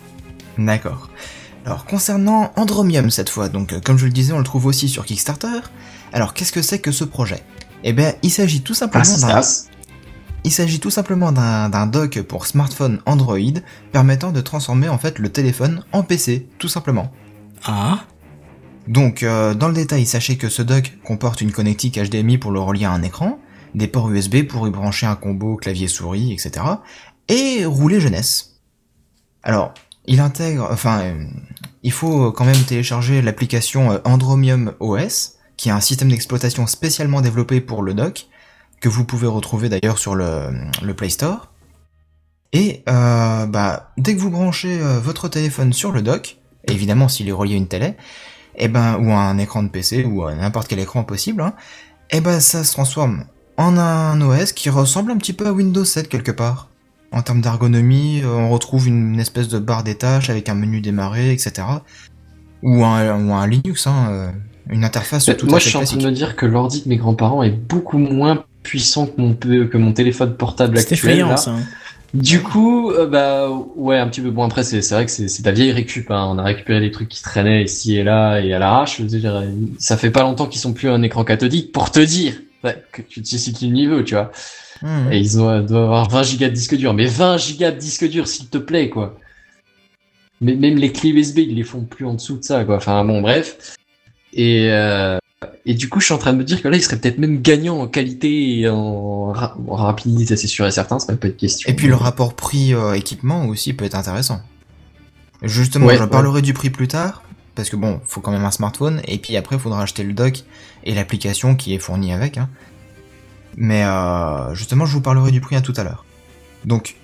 [0.57, 1.11] D'accord.
[1.65, 4.89] Alors concernant Andromium cette fois, donc euh, comme je le disais, on le trouve aussi
[4.89, 5.61] sur Kickstarter.
[6.13, 7.43] Alors qu'est-ce que c'est que ce projet?
[7.85, 9.41] Eh bien, il s'agit tout Ah, simplement c'est d'un.
[10.45, 13.39] Il s'agit tout simplement d'un d'un dock pour smartphone Android
[13.93, 17.13] permettant de transformer en fait le téléphone en PC, tout simplement.
[17.65, 18.01] Ah.
[18.87, 22.61] Donc euh, dans le détail, sachez que ce dock comporte une connectique HDMI pour le
[22.61, 23.39] relier à un écran,
[23.75, 26.65] des ports USB pour y brancher un combo clavier-souris, etc.
[27.29, 28.61] Et rouler jeunesse.
[29.43, 29.75] Alors,
[30.09, 31.25] il intègre, enfin, euh,
[31.83, 37.21] il faut quand même télécharger l'application euh, Andromium OS, qui est un système d'exploitation spécialement
[37.21, 38.27] développé pour le dock,
[38.81, 40.51] que vous pouvez retrouver d'ailleurs sur le,
[40.97, 41.53] Play Store.
[42.55, 47.33] Et euh, bah, dès que vous branchez votre téléphone sur le dock, évidemment s'il est
[47.33, 47.95] relié à une télé,
[48.57, 51.55] et ben ou à un écran de PC ou à n'importe quel écran possible, hein,
[52.11, 53.25] et ben ça se transforme
[53.59, 56.69] en un OS qui ressemble un petit peu à Windows 7 quelque part.
[57.13, 60.81] En termes d'ergonomie, euh, on retrouve une espèce de barre des tâches avec un menu
[60.81, 61.53] démarrer, etc.
[62.63, 64.31] Ou un, ou un Linux, hein, euh,
[64.69, 66.89] une interface tout Moi, à je suis en train de me dire que l'ordi de
[66.89, 71.11] mes grands-parents est beaucoup moins puissant que mon, que mon téléphone portable C'est actuel.
[71.13, 71.37] effrayant là.
[71.39, 71.53] ça.
[71.53, 71.61] hein.
[72.15, 74.31] Du coup, euh, bah ouais, un petit peu.
[74.31, 76.11] Bon après, c'est c'est vrai que c'est c'est ta vieille récup.
[76.11, 76.27] Hein.
[76.31, 78.97] On a récupéré les trucs qui traînaient ici et là et à l'arrache.
[78.99, 79.43] Je veux dire,
[79.79, 82.33] ça fait pas longtemps qu'ils sont plus un écran cathodique pour te dire
[82.65, 84.31] ouais, que tu te situes le niveau, tu vois.
[85.11, 86.95] Et ils ont, doivent avoir 20 gigas de disque dur.
[86.95, 89.17] Mais 20 gigas de disque dur, s'il te plaît, quoi.
[90.41, 92.77] Mais même les clés USB, ils les font plus en dessous de ça, quoi.
[92.77, 93.77] Enfin bon, bref.
[94.33, 95.19] Et euh,
[95.67, 97.19] et du coup, je suis en train de me dire que là, il serait peut-être
[97.19, 100.99] même gagnant en qualité et en, ra- en rapidité, c'est sûr et certain.
[100.99, 101.69] Ça pas de question.
[101.71, 104.41] Et puis le rapport prix-équipement aussi peut être intéressant.
[105.43, 106.09] Justement, Ouais, je ouais.
[106.09, 107.23] parlerai du prix plus tard,
[107.55, 110.13] parce que bon, faut quand même un smartphone, et puis après, il faudra acheter le
[110.13, 110.43] dock
[110.85, 112.39] et l'application qui est fournie avec.
[112.39, 112.49] Hein.
[113.61, 116.05] Mais euh, justement, je vous parlerai du prix à tout à l'heure.
[116.65, 116.95] Donc,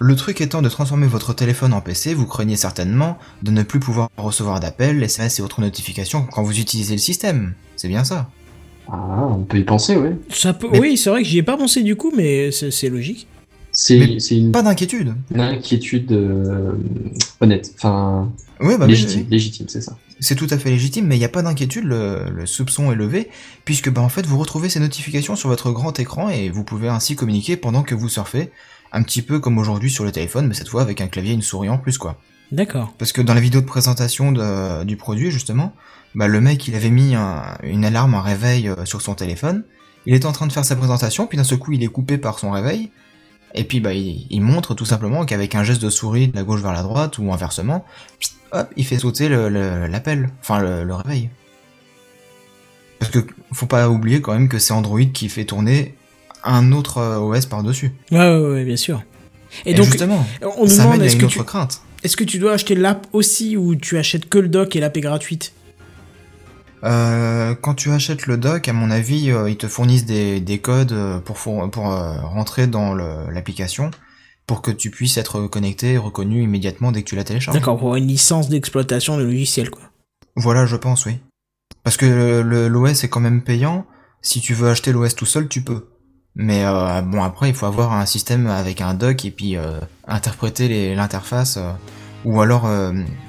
[0.00, 3.78] le truc étant de transformer votre téléphone en PC, vous craignez certainement de ne plus
[3.78, 7.54] pouvoir recevoir d'appels, SMS et autres notifications quand vous utilisez le système.
[7.76, 8.28] C'est bien ça.
[8.90, 10.16] Ah, on peut y penser, ouais.
[10.30, 10.68] Ça peut...
[10.72, 13.28] Mais- Oui, c'est vrai que j'y ai pas pensé du coup, mais c'est logique.
[13.72, 13.96] C'est
[14.30, 15.14] une, Pas d'inquiétude.
[15.32, 16.72] une inquiétude euh,
[17.40, 18.28] honnête, enfin
[18.60, 19.26] Oui, bah oui, légitime, oui.
[19.30, 19.96] légitime, c'est ça.
[20.20, 22.94] C'est tout à fait légitime, mais il n'y a pas d'inquiétude, le, le soupçon est
[22.94, 23.30] levé,
[23.64, 26.88] puisque bah, en fait vous retrouvez ces notifications sur votre grand écran et vous pouvez
[26.88, 28.50] ainsi communiquer pendant que vous surfez,
[28.92, 31.34] un petit peu comme aujourd'hui sur le téléphone, mais cette fois avec un clavier et
[31.34, 32.18] une souris en plus quoi.
[32.52, 32.92] D'accord.
[32.98, 35.72] Parce que dans la vidéo de présentation de- du produit justement,
[36.14, 39.64] bah, le mec il avait mis un- une alarme, un réveil euh, sur son téléphone,
[40.04, 42.18] il était en train de faire sa présentation, puis d'un seul coup il est coupé
[42.18, 42.90] par son réveil,
[43.54, 46.42] et puis bah il, il montre tout simplement qu'avec un geste de souris de la
[46.42, 47.84] gauche vers la droite ou inversement,
[48.18, 51.30] pssst, hop, il fait sauter le- le- l'appel, enfin le, le réveil.
[52.98, 53.18] Parce que
[53.52, 55.94] faut pas oublier quand même que c'est Android qui fait tourner
[56.44, 57.92] un autre euh, OS par-dessus.
[58.10, 59.02] Ouais, ouais, ouais, bien sûr.
[59.64, 60.24] Et, Et, donc, justement,
[60.56, 61.42] on nous ça demande est-ce que, tu...
[61.44, 61.80] crainte.
[62.04, 64.96] est-ce que tu dois acheter l'app aussi ou tu achètes que le doc et l'app
[64.96, 65.52] est gratuite?
[66.84, 70.58] Euh, quand tu achètes le dock, à mon avis, euh, ils te fournissent des, des
[70.58, 71.36] codes euh, pour,
[71.70, 73.90] pour euh, rentrer dans l'application.
[74.50, 77.56] Pour que tu puisses être connecté et reconnu immédiatement dès que tu la télécharges.
[77.56, 79.82] D'accord, pour une licence d'exploitation de logiciel, quoi.
[80.34, 81.18] Voilà, je pense, oui.
[81.84, 83.86] Parce que l'OS est quand même payant.
[84.22, 85.86] Si tu veux acheter l'OS tout seul, tu peux.
[86.34, 89.78] Mais euh, bon, après, il faut avoir un système avec un dock et puis euh,
[90.08, 91.56] interpréter l'interface.
[91.56, 91.70] euh,
[92.24, 92.68] ou alors,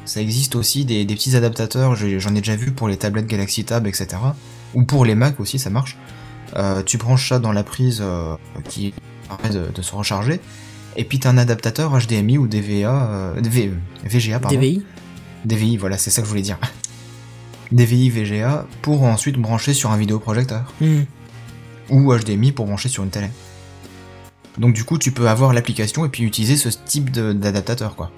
[0.06, 1.93] ça existe aussi des, des petits adaptateurs.
[1.93, 4.07] J'en ai déjà vu pour les tablettes Galaxy Tab, etc.
[4.73, 5.99] Ou pour les Mac aussi, ça marche.
[6.88, 8.03] Tu branches ça dans la prise
[8.68, 8.95] qui
[9.30, 10.41] permet de, de se recharger.
[10.95, 13.72] Et puis t'as un adaptateur HDMI ou DVA, euh, DV
[14.03, 14.55] VGA pardon.
[14.55, 14.84] DVI
[15.45, 16.59] DVI, voilà, c'est ça que je voulais dire.
[17.72, 20.73] DVI VGA pour ensuite brancher sur un vidéoprojecteur.
[20.81, 21.03] Hmm.
[21.89, 23.27] Ou HDMI pour brancher sur une télé.
[24.57, 28.11] Donc du coup, tu peux avoir l'application et puis utiliser ce type d'adaptateur, quoi.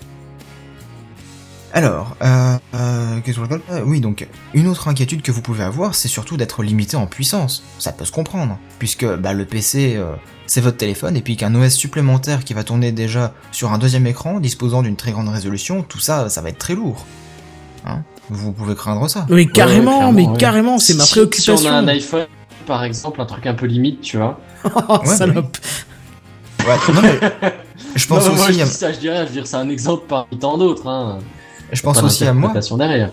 [1.76, 5.64] Alors, euh, euh, qu'est-ce que je Euh, Oui, donc, une autre inquiétude que vous pouvez
[5.64, 7.64] avoir, c'est surtout d'être limité en puissance.
[7.80, 10.14] Ça peut se comprendre, puisque bah, le PC, euh,
[10.54, 14.06] c'est votre téléphone, et puis qu'un OS supplémentaire qui va tourner déjà sur un deuxième
[14.06, 17.08] écran, disposant d'une très grande résolution, tout ça, ça va être très lourd.
[17.88, 18.04] Hein?
[18.30, 19.26] Vous pouvez craindre ça.
[19.32, 20.38] Oui, carrément, mais ouais.
[20.38, 21.58] carrément, c'est ma préoccupation.
[21.58, 22.28] Si on a un iPhone,
[22.68, 24.40] par exemple, un truc un peu limite, tu vois.
[24.88, 25.58] Oh, Ouais, salope.
[26.68, 27.20] Ouais, non, mais
[27.96, 30.38] je pense Non, moi, aussi je à, ça, je dirais, je c'est un exemple parmi
[30.38, 30.88] tant d'autres.
[30.88, 31.18] Hein.
[31.72, 32.54] je pense aussi à moi.
[32.78, 33.10] derrière.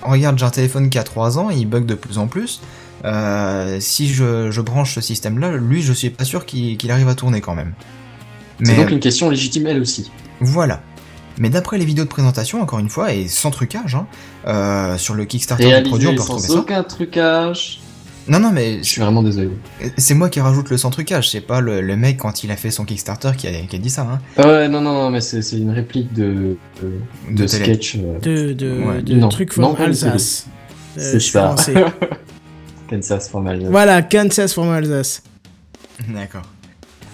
[0.00, 2.62] Regarde, j'ai un téléphone qui a 3 ans, il bug de plus en plus.
[3.04, 7.14] Euh, si je, je branche ce système-là, lui, je suis pas sûr qu'il arrive à
[7.14, 7.72] tourner quand même.
[8.62, 10.10] C'est Mais donc une question légitime elle aussi.
[10.40, 10.80] voilà.
[11.40, 14.06] Mais d'après les vidéos de présentation, encore une fois, et sans trucage, hein,
[14.48, 16.58] euh, sur le Kickstarter du produit, on Réalisé peut sans retrouver ça.
[16.60, 17.80] aucun trucage.
[18.26, 19.48] Non, non, mais Je suis vraiment désolé.
[19.96, 22.56] c'est moi qui rajoute le sans trucage, c'est pas le, le mec quand il a
[22.56, 24.02] fait son Kickstarter qui a, qui a dit ça.
[24.02, 24.18] Hein.
[24.36, 26.90] Ah ouais, non, non, non, mais c'est c'est une réplique de, de,
[27.30, 27.64] De de télé.
[27.64, 27.96] sketch.
[27.96, 29.02] euh, De, de, Ouais.
[29.02, 29.28] de Non.
[29.28, 29.82] Non, from tout.
[29.82, 30.46] Alsace.
[30.98, 31.54] Euh, C'est je suis ça.
[32.88, 33.66] Kansas formal.
[33.70, 35.22] voilà, Kansas from Alsace.
[36.08, 36.42] D'accord.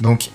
[0.01, 0.31] Donc,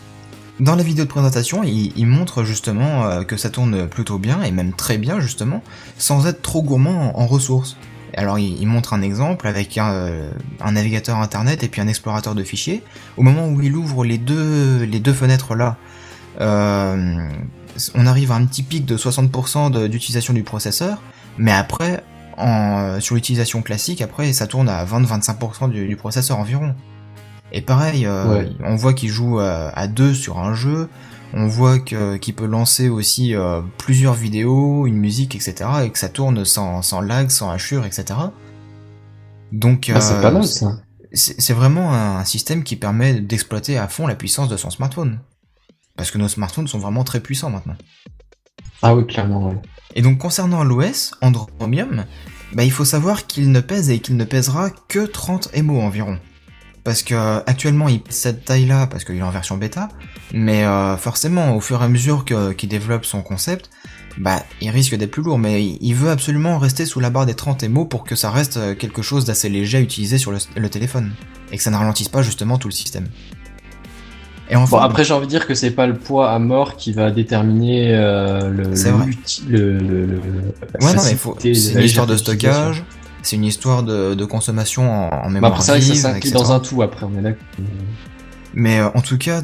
[0.59, 4.41] dans la vidéo de présentation, il, il montre justement euh, que ça tourne plutôt bien,
[4.43, 5.61] et même très bien justement,
[5.97, 7.77] sans être trop gourmand en, en ressources.
[8.15, 11.87] Alors il, il montre un exemple avec un, euh, un navigateur internet et puis un
[11.87, 12.83] explorateur de fichiers.
[13.17, 15.77] Au moment où il ouvre les deux, les deux fenêtres là,
[16.41, 17.27] euh,
[17.95, 20.97] on arrive à un petit pic de 60% de- d'utilisation du processeur,
[21.37, 22.03] mais après,
[22.39, 26.75] en, sur l'utilisation classique, après ça tourne à 20-25% du, du processeur environ.
[27.51, 28.49] Et pareil, euh, Ouais.
[28.63, 30.87] on voit qu'il joue à, à deux sur un jeu,
[31.33, 35.69] on voit qu'il peut lancer aussi euh, plusieurs vidéos, une musique, etc.
[35.83, 38.05] et que ça tourne sans, sans lag, sans hachure, etc.
[39.51, 40.77] Donc Ah, c'est euh, pas mal ça.
[41.11, 45.19] c'est c'est vraiment un système qui permet d'exploiter à fond la puissance de son smartphone.
[45.97, 47.75] Parce que nos smartphones sont vraiment très puissants maintenant.
[48.81, 49.57] Ah oui, clairement, ouais.
[49.95, 52.05] Et donc concernant l'OS, Android Chromium,
[52.53, 56.19] bah, il faut savoir qu'il ne pèse et qu'il ne pèsera que 30 MO environ.
[56.83, 59.89] Parce que euh, actuellement il pèse cette taille-là parce qu'il est en version bêta,
[60.33, 63.69] mais euh, forcément au fur et à mesure qu'il développe son concept,
[64.17, 67.35] bah il risque d'être plus lourd, mais il veut absolument rester sous la barre des
[67.35, 70.69] 30 MO pour que ça reste euh, quelque chose d'assez léger à utiliser sur le
[70.69, 71.11] téléphone,
[71.51, 73.07] et que ça ne ralentisse pas justement tout le système.
[74.51, 76.75] Et enfin, Bon, après, j'ai envie de dire que c'est pas le poids à mort
[76.75, 79.05] qui va déterminer euh, le, C'est vrai.
[79.47, 80.21] le, le, le-
[80.79, 82.83] la Ouais, non, mais faut- facilité, c'est une histoire de stockage,
[83.21, 85.93] c'est une histoire de, de consommation en, en Bah, mémoire après, c'est vrai que ça
[85.93, 86.33] vive, s'inclut etc.
[86.35, 87.43] dans un tout après, on est d'accord.
[88.55, 89.41] Mais euh, en tout cas,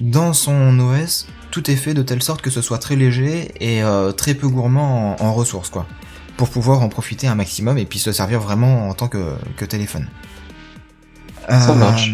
[0.00, 3.82] dans son OS, tout est fait de telle sorte que ce soit très léger et
[3.82, 5.86] euh, très peu gourmand en, en ressources, quoi.
[6.38, 9.64] Pour pouvoir en profiter un maximum et puis se servir vraiment en tant que, que
[9.66, 10.06] téléphone.
[11.48, 12.12] Ça Euh, marche.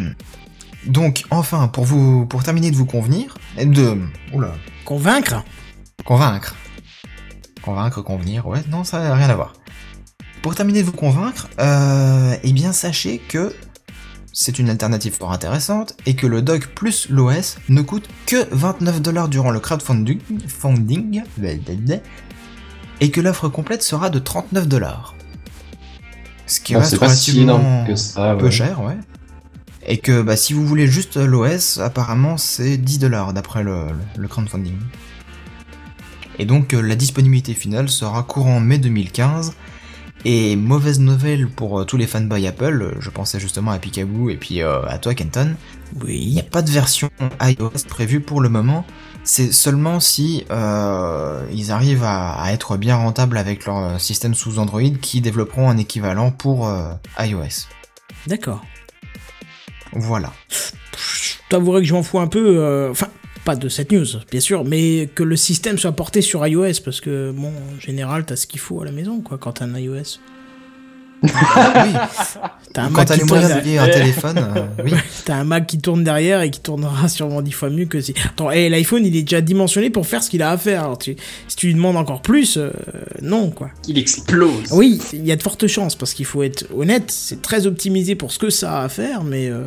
[0.87, 3.99] Donc, enfin, pour vous, pour terminer de vous convenir, de,
[4.33, 4.53] oula,
[4.85, 5.45] Convaincre
[6.05, 6.57] Convaincre.
[7.63, 9.53] Convaincre, convenir, ouais, non, ça n'a rien à voir.
[10.43, 13.55] Pour terminer de vous convaincre, euh, eh bien sachez que
[14.33, 19.01] c'est une alternative fort intéressante et que le dock plus l'OS ne coûte que 29
[19.01, 20.19] dollars durant le crowdfunding,
[20.49, 21.23] funding,
[23.01, 25.15] et que l'offre complète sera de 39 dollars.
[26.49, 28.51] Ce qui Ah, reste c'est pas si relativement que ça, peu ouais.
[28.51, 28.97] cher, ouais.
[29.87, 33.87] Et que bah, si vous voulez juste l'OS, apparemment c'est 10 dollars d'après le,
[34.29, 34.77] crowdfunding.
[36.39, 39.55] Et donc euh, la disponibilité finale sera courant mai 2015.
[40.25, 44.31] Et mauvaise nouvelle pour euh, tous les fanboys Apple, euh, je pensais justement à Picaboo
[44.31, 45.57] et puis euh, à toi Kenton,
[46.07, 46.39] il n'y Oui.
[46.39, 47.11] a pas de version
[47.41, 48.87] iOS prévue pour le moment.
[49.25, 54.61] C'est seulement si euh, ils arrivent à, à être bien rentables avec leur système sous
[54.61, 57.67] Android qui développeront un équivalent pour euh, iOS.
[58.29, 58.65] D'accord.
[59.93, 60.32] Voilà.
[60.51, 62.59] Je t'avouerai que je m'en fous un peu.
[62.59, 63.09] euh, Enfin,
[63.44, 67.01] pas de cette news, bien sûr, mais que le système soit porté sur iOS, parce
[67.01, 69.77] que, bon, en général, t'as ce qu'il faut à la maison, quoi, quand t'as un
[69.77, 70.19] iOS.
[71.23, 71.31] Oui.
[72.73, 73.62] T'as un Quand Mac t'as qui les tourne moyens de derrière.
[73.62, 74.93] payer un téléphone, euh, oui.
[75.24, 78.15] T'as un Mac qui tourne derrière et qui tournera sûrement dix fois mieux que si.
[78.24, 80.85] Attends, et l'iPhone il est déjà dimensionné pour faire ce qu'il a à faire.
[80.85, 81.16] Alors, tu-
[81.49, 82.70] si tu lui demandes encore plus, euh,
[83.20, 83.70] non quoi.
[83.89, 84.73] Il explose.
[84.73, 88.15] Oui, il y a de fortes chances parce qu'il faut être honnête, c'est très optimisé
[88.15, 89.65] pour ce que ça a à faire, mais euh,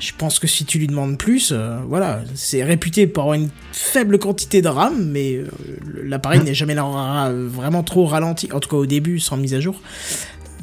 [0.00, 3.48] je pense que si tu lui demandes plus, euh, voilà, c'est réputé pour avoir une
[3.72, 5.46] faible quantité de RAM, mais euh,
[6.04, 9.60] l'appareil n'est jamais ra- vraiment trop ralenti, en tout cas au début, sans mise à
[9.60, 9.80] jour.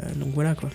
[0.04, 0.70] Euh, donc voilà quoi.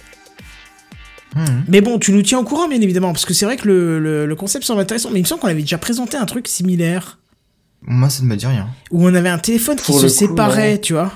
[1.37, 1.65] Mhm.
[1.69, 4.01] Mais bon, tu nous tiens au courant, bien évidemment, parce que c'est vrai que le,
[4.01, 6.49] le- le concept semble intéressant, mais il me semble qu'on avait déjà présenté un truc
[6.49, 7.19] similaire,
[7.83, 8.69] Moi, ça ne me dit rien.
[8.91, 11.13] où on avait un téléphone qui se coup, séparait, tu vois.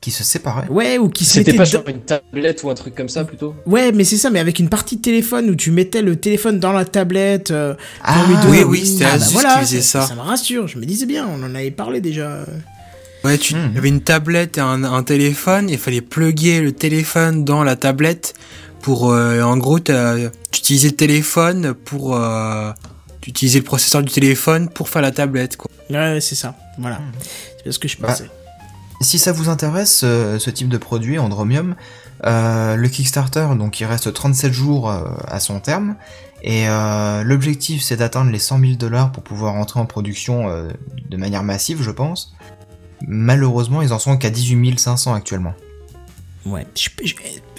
[0.00, 0.66] Qui se séparait.
[0.68, 3.10] Ouais, ou qui se C'était mettait pas dans- sur une tablette ou un truc comme
[3.10, 6.00] ça plutôt Ouais, mais c'est ça, mais avec une partie de téléphone où tu mettais
[6.02, 7.50] le téléphone dans la tablette.
[7.50, 10.00] euh, Ah, oui, oui, c'était Ah, bah Asus voilà, qui faisait ça.
[10.06, 12.46] Ça me rassure, je me disais bien, on en avait parlé déjà.
[13.24, 16.72] Ouais, tu il y avait une tablette et un, un téléphone, il fallait plugger le
[16.72, 18.34] téléphone dans la tablette
[18.80, 20.16] pour, euh, en gros, t'as-
[20.50, 22.72] tu utilisais le téléphone pour, euh,
[23.20, 25.70] tu utilisais le processeur du téléphone pour faire la tablette, quoi.
[25.90, 26.96] Ouais, c'est ça, voilà.
[26.96, 27.12] Hmm.
[27.58, 28.30] C'est bien ce que je Bah, pensais.
[29.02, 31.74] Si ça vous intéresse, euh, ce type de produit, Andromium,
[32.26, 35.96] euh, le Kickstarter, donc il reste 37 jours euh, à son terme,
[36.42, 40.68] et euh, l'objectif c'est d'atteindre les 100 000 dollars pour pouvoir entrer en production euh,
[41.10, 42.34] de manière massive, je pense.
[43.06, 45.54] Malheureusement, ils en sont qu'à 18 500 actuellement.
[46.46, 46.66] Ouais.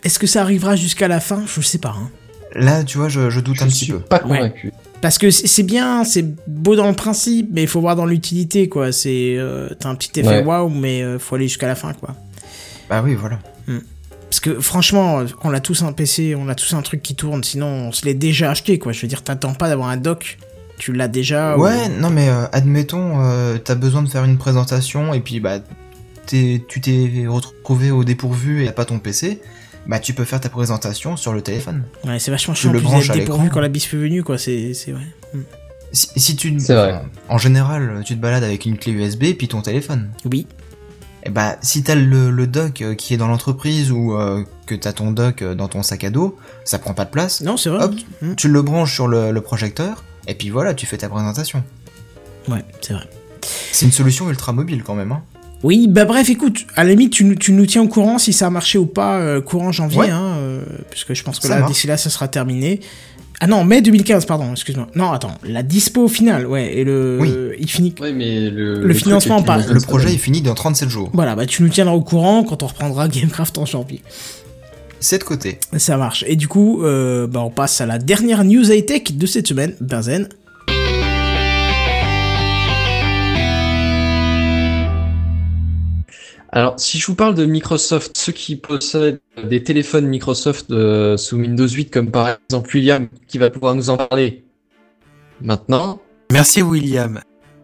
[0.03, 1.43] Est-ce que ça arrivera jusqu'à la fin?
[1.47, 1.95] Je sais pas.
[1.97, 2.09] hein.
[2.53, 3.99] Là, tu vois, je, je doute Je un petit suis peu.
[3.99, 4.38] pas Ouais.
[4.38, 4.73] convaincu.
[5.01, 8.69] Parce que c'est bien, c'est beau dans le principe, mais il faut voir dans l'utilité,
[8.69, 8.91] quoi.
[8.91, 12.15] C'est, euh, t'as un petit effet waouh, mais euh, faut aller jusqu'à la fin, quoi.
[12.89, 13.39] Bah oui, voilà.
[14.30, 17.43] Parce que franchement, on a tous un PC, on a tous un truc qui tourne,
[17.43, 18.91] sinon on se l'est déjà acheté, quoi.
[18.91, 20.38] Je veux dire, t'attends pas d'avoir un dock,
[20.81, 21.55] tu l'as déjà.
[21.57, 25.39] ou- Ouais, non mais euh, admettons, euh, t'as besoin de faire une présentation et puis
[25.39, 25.59] bah
[26.25, 29.41] t'es- tu t'es retrouvé au dépourvu et t'as pas ton PC,
[29.87, 31.83] bah tu peux faire ta présentation sur le téléphone.
[32.05, 33.53] Ouais, c'est vachement Tu chiant le en plus branches à dépourvu l'écran.
[33.55, 34.37] quand la bispe est venue, quoi.
[34.37, 35.03] C'est, c'est vrai.
[35.33, 35.39] Mm.
[35.93, 36.93] Si, si tu, C'est vrai.
[36.93, 40.09] enfin, en général, tu te balades avec une clé USB et puis ton téléphone.
[40.31, 40.47] Oui.
[41.23, 44.73] Et bah si t'as le, le dock euh, qui est dans l'entreprise ou euh, que
[44.73, 47.41] t'as ton dock euh, dans ton sac à dos, ça prend pas de place.
[47.41, 47.83] Non, c'est vrai.
[47.83, 47.93] Hop,
[48.23, 48.35] Mm.
[48.35, 51.64] tu le branches sur le, le projecteur et puis voilà, tu fais ta présentation.
[52.48, 53.07] Ouais, c'est vrai.
[53.72, 55.11] C'est une solution ultra mobile quand même.
[55.11, 55.22] Hein.
[55.64, 58.34] Oui, bah bref, écoute, à la limite, tu, nous- tu nous tiens au courant si
[58.34, 60.10] ça a marché ou pas euh, courant janvier, Ouais.
[60.10, 62.80] hein, euh, puisque je pense que Ça là, d'ici là, ça sera terminé.
[63.39, 64.88] Ah non, mai 2015, pardon, excuse-moi.
[64.95, 67.18] Non, attends, la dispo finale, ouais, et le...
[67.19, 67.31] Oui.
[67.60, 67.93] Il finit...
[67.99, 71.10] Ouais, mais le, Le financement, truc est pas- Le projet est fini dans 37 jours.
[71.14, 74.02] Voilà, bah tu nous tiendras au courant quand on reprendra Gamecraft en janvier.
[75.01, 75.59] C'est de côté.
[75.77, 76.23] Ça marche.
[76.27, 79.75] Et du coup, euh, bah on passe à la dernière news high-tech de cette semaine,
[79.81, 80.29] Benzen.
[86.53, 91.37] Alors, si je vous parle de Microsoft, ceux qui possèdent des téléphones Microsoft euh, sous
[91.37, 94.43] Windows 8, comme par exemple William, qui va pouvoir nous en parler
[95.41, 95.99] maintenant.
[96.31, 97.21] Merci, William.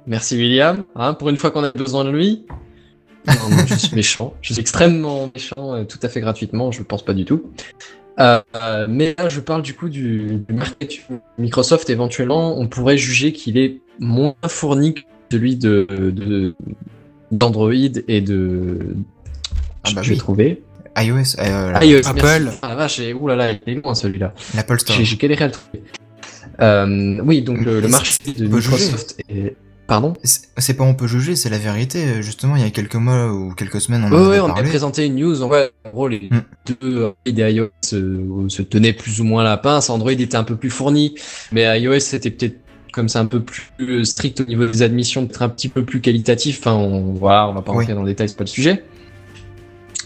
[0.08, 2.46] Merci William, hein, pour une fois qu'on a besoin de lui.
[3.28, 6.80] Non, non, je suis méchant, je suis extrêmement méchant, euh, tout à fait gratuitement, je
[6.80, 7.44] ne pense pas du tout.
[8.20, 11.02] Euh, euh, mais là, je parle du coup du, du marketing
[11.38, 11.90] Microsoft.
[11.90, 15.02] Éventuellement, on pourrait juger qu'il est moins fourni que
[15.32, 16.56] celui de de-
[17.32, 17.72] d'Android
[18.08, 18.80] et de.
[19.84, 20.20] Ah bah je vais oui.
[20.20, 20.64] trouver.
[20.98, 22.22] iOS, euh, la- iOS, Apple.
[22.24, 22.58] merci.
[22.64, 24.34] Ah la vache, et- ouh là là, il est loin celui-là.
[24.56, 24.96] l'Apple Store.
[24.98, 25.84] J'ai j'ai galéré à le trouver.
[26.60, 28.48] Euh, oui, donc le, le marché de.
[28.48, 29.56] Microsoft est.
[29.88, 32.22] Pardon C'est pas on peut juger, c'est la vérité.
[32.22, 34.54] Justement, il y a quelques mois ou quelques semaines, on en Ouais, avait ouais, on
[34.54, 35.42] a présenté une news.
[35.42, 36.42] En, vrai, en gros, les Mm.
[36.66, 39.90] deux euh, et iOS se, se tenaient plus ou moins la pince.
[39.90, 41.16] Android était un peu plus fourni,
[41.54, 42.58] mais iOS c'était peut-être
[42.92, 46.02] comme c'est un peu plus strict au niveau des admissions, peut-être un petit peu plus
[46.02, 46.60] qualitatif.
[46.60, 47.78] Enfin, on, voilà, on va pas Oui.
[47.80, 48.84] rentrer dans le détail, c'est pas le sujet.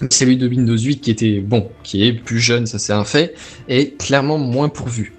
[0.10, 3.34] Celui de Windows 8 qui était bon, qui est plus jeune, ça c'est un fait,
[3.68, 5.14] et clairement moins pourvu.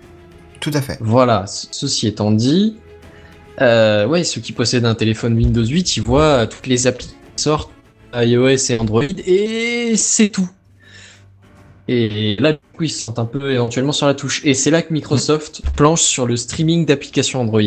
[0.60, 0.98] Tout à fait.
[1.00, 2.76] Voilà, ce- ceci étant dit,
[3.60, 7.42] euh, ouais, ceux qui possèdent un téléphone Windows 8, ils voient toutes les applis qui
[7.42, 7.70] sortent,
[8.14, 10.48] iOS et Android, et c'est tout.
[11.88, 14.40] Et là, du coup, ils se sentent un peu éventuellement sur la touche.
[14.44, 17.60] Et c'est là que Microsoft planche sur le streaming d'applications Android.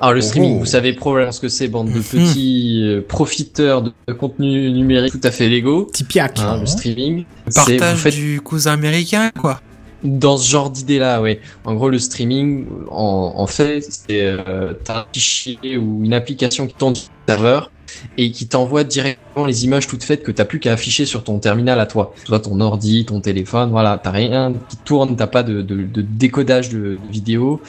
[0.00, 0.58] Alors le streaming, Oh.
[0.58, 2.02] vous savez probablement ce que c'est, bande de Mhm.
[2.02, 5.88] petits euh, profiteurs de, de contenu numérique tout à fait légaux.
[5.92, 6.40] Tipiak.
[6.40, 9.60] Hein, le streaming, Le partage faites du cousin américain, quoi.
[10.04, 11.40] Dans ce genre d'idée-là, ouais.
[11.64, 16.66] En gros, le streaming, en, en fait, c'est euh, t'as un fichier ou une application
[16.66, 17.70] qui tourne sur le serveur
[18.18, 21.38] et qui t'envoie directement les images toutes faites que t'as plus qu'à afficher sur ton
[21.38, 22.14] terminal à toi.
[22.24, 23.98] Soit ton ordi, ton téléphone, voilà.
[24.02, 27.62] T'as rien qui tourne, t'as pas de, de, de décodage de, de vidéo,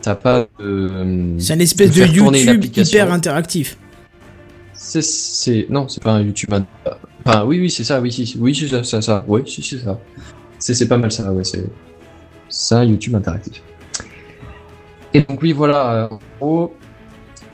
[0.00, 1.34] t'as pas de...
[1.38, 3.78] C'est une espèce de, une YouTube hyper interactif.
[4.72, 6.50] C'est, c'est, non, c'est pas un YouTube.
[7.24, 9.78] Enfin, oui, oui, c'est ça, oui, si, oui, c'est ça, ça, ça, oui, si, c'est
[9.78, 9.98] ça.
[10.60, 11.64] C'est, pas mal ça, ouais, c'est
[12.48, 13.62] ça, YouTube interactif.
[15.14, 16.74] Et donc, oui, voilà, euh, en gros,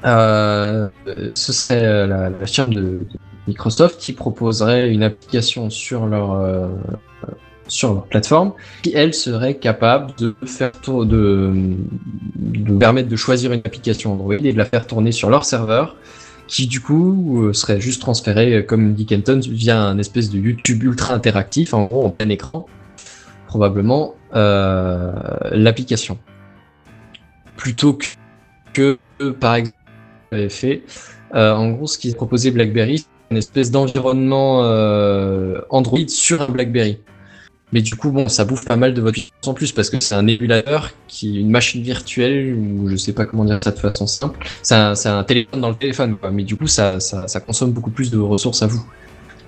[0.05, 0.89] euh,
[1.35, 3.01] ce serait euh, la, la firme de,
[3.47, 6.69] Microsoft qui proposerait une application sur leur,
[8.11, 11.53] plateforme qui, elle, serait capable de faire tour, de,
[12.81, 15.95] permettre de choisir une application Android et de la faire tourner sur leur serveur
[16.49, 21.15] qui du coup serait juste transféré, comme dit Kenton, via un espèce de YouTube ultra
[21.15, 22.67] interactif, en gros en plein écran,
[23.57, 25.13] probablement, euh,
[25.51, 26.19] l'application.
[27.57, 29.77] Plutôt que, que par exemple,
[30.31, 30.83] avait fait,
[31.35, 36.49] euh, en gros, ce qu'ils proposait BlackBerry, c'est une espèce d'environnement euh, Android sur un
[36.49, 36.99] BlackBerry.
[37.73, 39.99] Mais du coup, bon, ça bouffe pas mal de votre puissance en plus parce que
[40.01, 43.79] c'est un émulateur qui une machine virtuelle ou je sais pas comment dire ça de
[43.79, 44.47] façon simple.
[44.63, 46.31] C'est un, téléphone dans le téléphone, quoi.
[46.31, 48.85] Mais du coup, ça, ça consomme beaucoup plus de ressources à vous.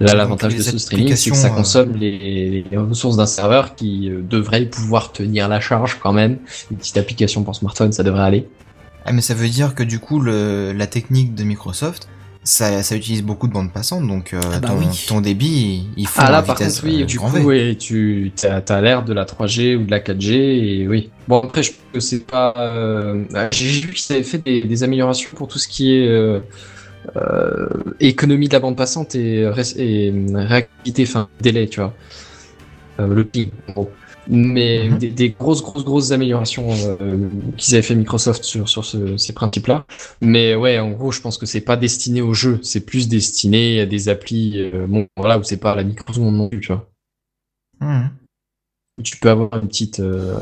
[0.00, 3.74] Là, l'avantage de ce streaming, c'est que ça euh, consomme les, les ressources d'un serveur
[3.74, 6.38] qui euh, devrait pouvoir tenir la charge quand même.
[6.70, 8.48] Une petite application pour smartphone, ça devrait aller.
[9.04, 12.08] Ah, mais ça veut dire que du coup, le, la technique de Microsoft,
[12.44, 14.86] ça, ça utilise beaucoup de bandes passantes, donc euh, Ah bah ton, oui.
[15.08, 18.32] ton débit, il faut Ah là, la par contre, oui, euh, du coup, oui, tu
[18.44, 21.10] as, as l'air de la 3G ou de la 4G, et oui.
[21.26, 22.54] Bon, après, je pense que c'est pas.
[22.56, 26.38] euh, J'ai vu qu'ils avaient fait des, des améliorations pour tout ce qui est euh,
[28.00, 29.42] économie de la bande passante et,
[29.76, 31.94] et réactivité, enfin, délai, tu vois.
[33.00, 33.90] Euh, le ping, en gros.
[34.26, 34.98] Mais Mhm.
[34.98, 36.68] des, des grosses, grosses, grosses améliorations
[37.00, 39.86] euh, qu'ils avaient fait Microsoft sur, sur ce- ces principes-là.
[40.20, 43.80] Mais ouais, en gros, je pense que c'est pas destiné au jeu, c'est plus destiné
[43.80, 46.88] à des applis, euh, bon, voilà, où c'est pas la microseconde non plus, tu vois.
[47.80, 48.27] Mhm.
[49.04, 50.00] Tu peux avoir une petite.
[50.00, 50.34] euh,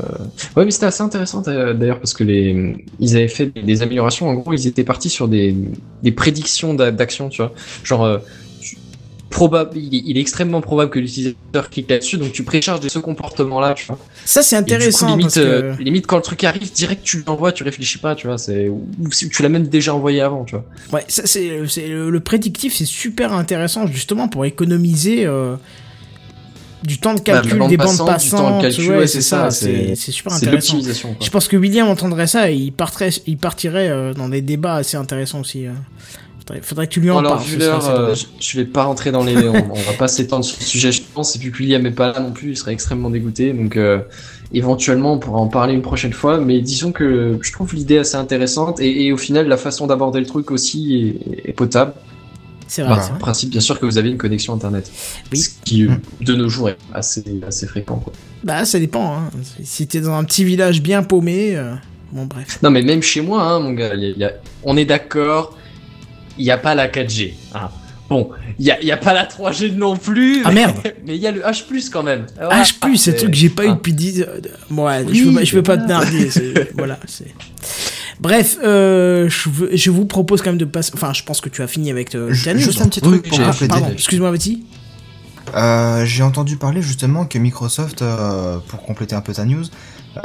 [0.55, 4.27] Ouais, mais c'était assez intéressant d'ailleurs parce que les, ils avaient fait des, améliorations.
[4.27, 5.55] En gros, ils étaient partis sur des,
[6.01, 7.53] des prédictions d'a- d'action, tu vois.
[7.83, 8.17] Genre, euh,
[8.59, 8.77] tu-
[9.29, 12.89] probable, il est, il est extrêmement probable que l'utilisateur clique là-dessus, donc tu précharges de
[12.89, 13.99] ce comportement-là, tu vois.
[14.25, 15.39] Ça, c'est coup, intéressant limite, parce que.
[15.45, 18.37] euh, limite, quand le truc arrive, direct tu l'envoies, tu réfléchis pas, tu vois.
[18.37, 18.87] C'est ou
[19.31, 20.65] tu l'as même déjà envoyé avant, tu vois.
[20.91, 25.55] Ouais, ça c'est c'est le, le prédictif, c'est super intéressant justement pour économiser euh,
[26.83, 28.61] du temps de Bah, calcul bande des bandes passante, du temps de passantes.
[28.61, 30.77] calcul, ouais, ouais, c'est ça, c'est super intéressant.
[31.21, 34.75] Je pense que William entendrait ça et il partirait, il partirait euh, dans des débats
[34.75, 35.65] assez intéressants aussi.
[35.65, 35.71] euh.
[36.39, 37.43] Faudrait, faudrait que tu lui en Alors, parles.
[37.43, 39.35] assez euh, je, je vais pas rentrer dans les.
[39.49, 41.35] on, on va pas s'étendre sur le sujet, je pense.
[41.35, 43.51] Et puis, puis Liam est pas là non plus, il serait extrêmement dégoûté.
[43.51, 43.99] Donc, euh,
[44.53, 46.39] éventuellement, on pourra en parler une prochaine fois.
[46.39, 48.79] Mais disons que je trouve l'idée assez intéressante.
[48.79, 51.91] Et, et au final, la façon d'aborder le truc aussi est, est potable.
[52.67, 52.95] C'est vrai.
[52.95, 53.19] Bah, c'est en vrai.
[53.19, 54.91] principe, bien sûr que vous avez une connexion internet.
[55.31, 55.37] Oui.
[55.39, 56.23] Ce qui, euh, Mm.
[56.25, 57.97] de nos jours, est assez, assez fréquent.
[57.99, 58.13] Quoi.
[58.43, 59.15] Bah, ça dépend.
[59.15, 59.29] Hein.
[59.63, 61.73] Si t'es dans un petit village bien paumé, euh,
[62.11, 62.59] bon bref.
[62.61, 64.33] Non, mais même chez moi, hein, mon gars, il y a- il y a-
[64.63, 65.57] on est d'accord,
[66.37, 67.33] il n'y a pas la 4G.
[67.55, 67.69] hein.
[68.09, 70.41] Bon, il n'y a, y a pas la 3G non plus.
[70.45, 70.77] Ah, mais- merde.
[71.05, 72.25] Mais il y a le H+, quand même.
[72.37, 73.73] Voilà, H+, c'est un c'est- truc que j'ai pas eu ah.
[73.73, 74.21] depuis 10...
[74.21, 74.39] euh,
[74.71, 76.29] ouais, Oui, je veux pas, je veux pas te narguer.
[76.77, 77.27] voilà, c'est...
[78.19, 80.91] Bref, euh, je, veux- je vous propose quand même de passer...
[80.93, 82.33] Enfin, je pense que tu as fini avec euh, news.
[82.59, 83.67] Juste un petit truc pour Ah, compléter.
[83.67, 84.63] pardon, excuse-moi, Betty.
[85.55, 89.63] Euh, J'ai entendu parler justement que Microsoft, euh, pour compléter un peu ta news,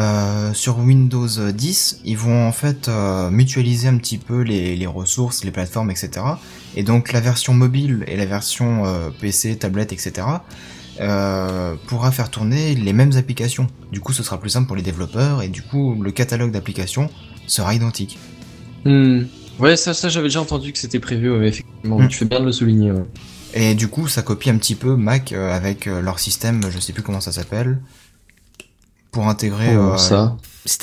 [0.00, 4.86] euh, sur Windows 10, ils vont en fait euh, mutualiser un petit peu les, les
[4.86, 6.10] ressources, les plateformes, etc.
[6.74, 10.12] Et donc la version mobile et la version euh, PC, tablette, etc.
[11.00, 13.66] Euh, pourra faire tourner les mêmes applications.
[13.92, 17.10] Du coup, ce sera plus simple pour les développeurs et du coup, le catalogue d'applications
[17.46, 18.18] sera identique.
[18.84, 19.22] Hmm.
[19.58, 21.98] Ouais, ça, ça j'avais déjà entendu que c'était prévu, ouais, effectivement.
[22.00, 22.08] Hmm.
[22.08, 22.92] Tu fais bien de le souligner.
[22.92, 23.04] ouais.
[23.54, 26.78] Et du coup, ça copie un petit peu Mac euh, avec euh, leur système, je
[26.78, 27.78] sais plus comment ça s'appelle,
[29.10, 30.36] pour intégrer Oh, euh, ça.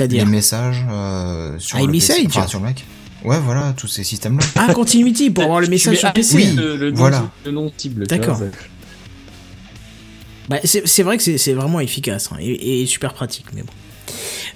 [0.07, 2.86] les messages euh, sur le iMessage PC, enfin, sur le Mac.
[3.26, 4.45] Ouais, voilà, tous ces systèmes-là.
[4.56, 6.36] Ah, Continuity, pour avoir le message sur PC.
[6.36, 7.30] Oui, le, le nom, voilà.
[7.44, 8.06] le nom cible.
[8.07, 8.40] D'accord.
[10.48, 13.72] Bah, c'est vrai que c'est c'est vraiment efficace hein, et, et super pratique, mais bon.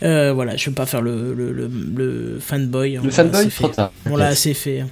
[0.03, 2.97] Euh, voilà, je veux pas faire le, le, le, le fanboy.
[2.97, 3.91] hein, Le fanboy, assez trop tard.
[4.09, 4.81] On l'a assez fait.
[4.81, 4.88] hein.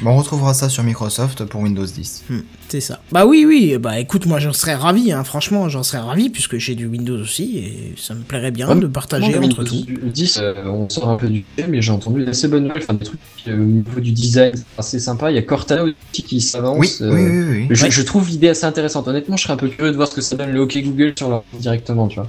[0.00, 2.24] Bon, on retrouvera ça sur Microsoft pour Windows 10.
[2.28, 3.00] Hmm, c'est ça.
[3.12, 6.58] Bah oui, oui, bah écoute, moi j'en serais ravi, hein, franchement, j'en serais ravi puisque
[6.58, 9.86] j'ai du Windows aussi et ça me plairait bien Ouais, de partager entre Windows tout.
[10.10, 12.92] 10, euh, on sort un peu du thème, mais j'ai entendu d'assez bonnes nouvelles, enfin
[12.94, 15.30] des trucs euh, au niveau du design assez sympa.
[15.30, 16.76] Il y a Cortana aussi qui s'avance.
[16.78, 17.74] Oui, euh, oui, oui, oui.
[17.74, 17.90] Je, Ouais.
[17.90, 19.08] je trouve l'idée assez intéressante.
[19.08, 21.14] Honnêtement, je serais un peu curieux de voir ce que ça donne le OK Google
[21.16, 22.28] sur leur directement, tu vois.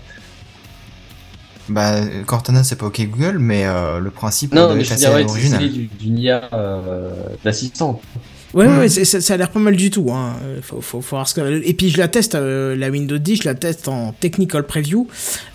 [1.69, 5.23] Bah, Cortana, c'est pas OK Google, mais euh, le principe Non, mais veux assez ouais,
[5.25, 5.61] c'est original.
[5.63, 7.11] c'est du, du NIA euh,
[7.43, 7.99] d'assistant.
[8.53, 8.77] Ouais, Hmm.
[8.79, 10.11] ouais, c'est- ça, ça a l'air pas mal du tout.
[10.13, 10.33] Hein.
[10.61, 11.61] Faut, faut, faut voir ce que...
[11.67, 15.07] Et puis je la teste, euh, la Windows 10, je la teste en technical preview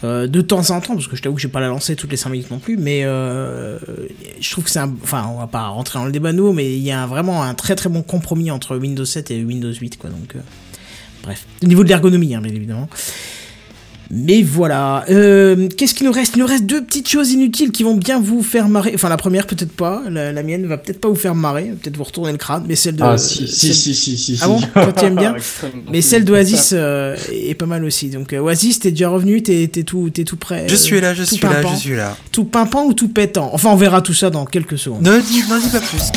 [0.04, 2.10] euh, de temps en temps, parce que je t'avoue que j'ai pas la lancer toutes
[2.10, 3.78] les 5 minutes non plus, mais euh,
[4.40, 4.92] je trouve que c'est un...
[5.02, 7.42] Enfin, on va pas rentrer dans le débat nous, mais il y a un- vraiment
[7.42, 10.10] un très très bon compromis entre Windows 7 et Windows 8, quoi.
[10.10, 10.40] Donc, euh,
[11.22, 12.88] Bref, au niveau de l'ergonomie, hein, bien évidemment.
[14.12, 15.04] Mais voilà.
[15.08, 16.34] Euh, Qu'est-ce qu'il nous reste?
[16.34, 18.90] Il nous reste deux petites choses inutiles qui vont bien vous faire marrer.
[18.94, 20.02] Enfin, la première, peut-être pas.
[20.10, 21.72] La, la mienne va peut-être pas vous faire marrer.
[21.80, 22.64] Peut-être vous retourner le crâne.
[22.66, 23.04] Mais celle de.
[23.04, 24.38] Ah, si, si, celle- si, si, si.
[24.42, 24.60] Ah bon?
[24.60, 25.36] Toi, tu aimes bien.
[25.92, 28.08] Mais celle d'Oasis euh, est pas mal aussi.
[28.08, 29.42] Donc, euh, Oasis, t'es déjà revenu?
[29.44, 30.66] T'es t'es tout, t'es tout prêt?
[30.68, 32.16] Je suis là, je suis là, je suis là.
[32.32, 33.50] Tout pimpant ou tout pétant?
[33.52, 35.02] Enfin, on verra tout ça dans quelques secondes.
[35.02, 36.10] Ne dis, dis pas plus.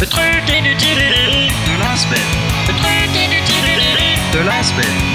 [0.00, 2.30] Le truc inutile de la semaine.
[2.68, 5.11] Le truc inutile de la semaine.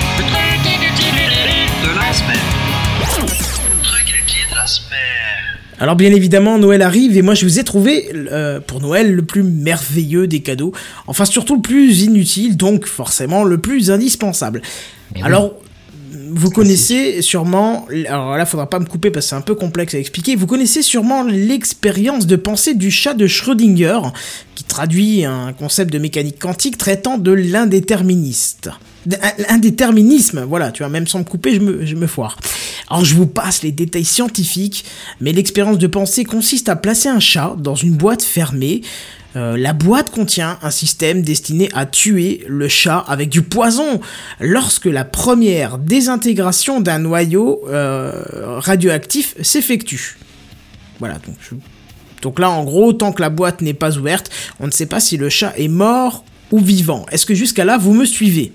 [5.80, 9.22] Alors bien évidemment, Noël arrive et moi je vous ai trouvé euh, pour Noël le
[9.22, 10.72] plus merveilleux des cadeaux.
[11.06, 14.62] Enfin surtout le plus inutile, donc forcément le plus indispensable.
[15.22, 15.54] Alors
[16.32, 19.94] vous connaissez sûrement, alors là faudra pas me couper parce que c'est un peu complexe
[19.94, 24.00] à expliquer, vous connaissez sûrement l'expérience de pensée du chat de Schrödinger,
[24.56, 28.70] qui traduit un concept de mécanique quantique traitant de l'indéterministe.
[29.48, 32.38] Indéterminisme, voilà, tu vois, même sans me couper, je me, je me foire.
[32.90, 34.86] Alors je vous passe les détails scientifiques,
[35.22, 38.82] mais l'expérience de pensée consiste à placer un chat dans une boîte fermée.
[39.38, 44.02] Euh, la boîte contient un système destiné à tuer le chat avec du poison
[44.40, 48.12] lorsque la première désintégration d'un noyau euh,
[48.60, 50.18] radioactif s'effectue.
[51.00, 51.56] Voilà, donc, je-
[52.24, 55.00] donc là en gros, tant que la boîte n'est pas ouverte, on ne sait pas
[55.00, 57.06] si le chat est mort ou vivant.
[57.12, 58.54] Est-ce que jusqu'à là vous me suivez?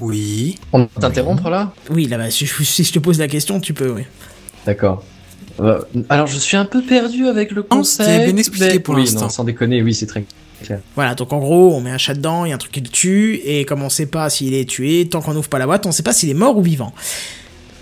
[0.00, 0.58] Oui.
[0.72, 1.72] On peut t'interrompre là?
[1.90, 4.02] Oui, là, bah, si, je- si je te pose la question, tu peux, oui.
[4.66, 5.04] D'accord.
[5.60, 8.08] Euh, alors je suis un peu perdu avec le concept.
[8.08, 9.28] c'est bien expliqué mais- pour oui, l'instant.
[9.28, 10.24] sans déconner, oui, c'est très
[10.62, 10.80] clair.
[10.94, 12.80] Voilà, donc en gros, on met un chat dedans, il y a un truc qui
[12.80, 15.66] le tue, et comme on sait pas s'il est tué, tant qu'on n'ouvre pas la
[15.66, 16.92] boîte, on sait pas s'il est mort ou vivant.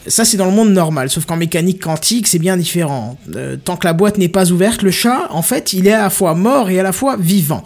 [0.06, 3.18] Ça, c'est dans le monde normal, sauf qu'en mécanique quantique, c'est bien différent.
[3.36, 6.02] Euh, tant que la boîte n'est pas ouverte, le chat, en fait, il est à
[6.05, 7.62] la fois mort et à la fois vivant.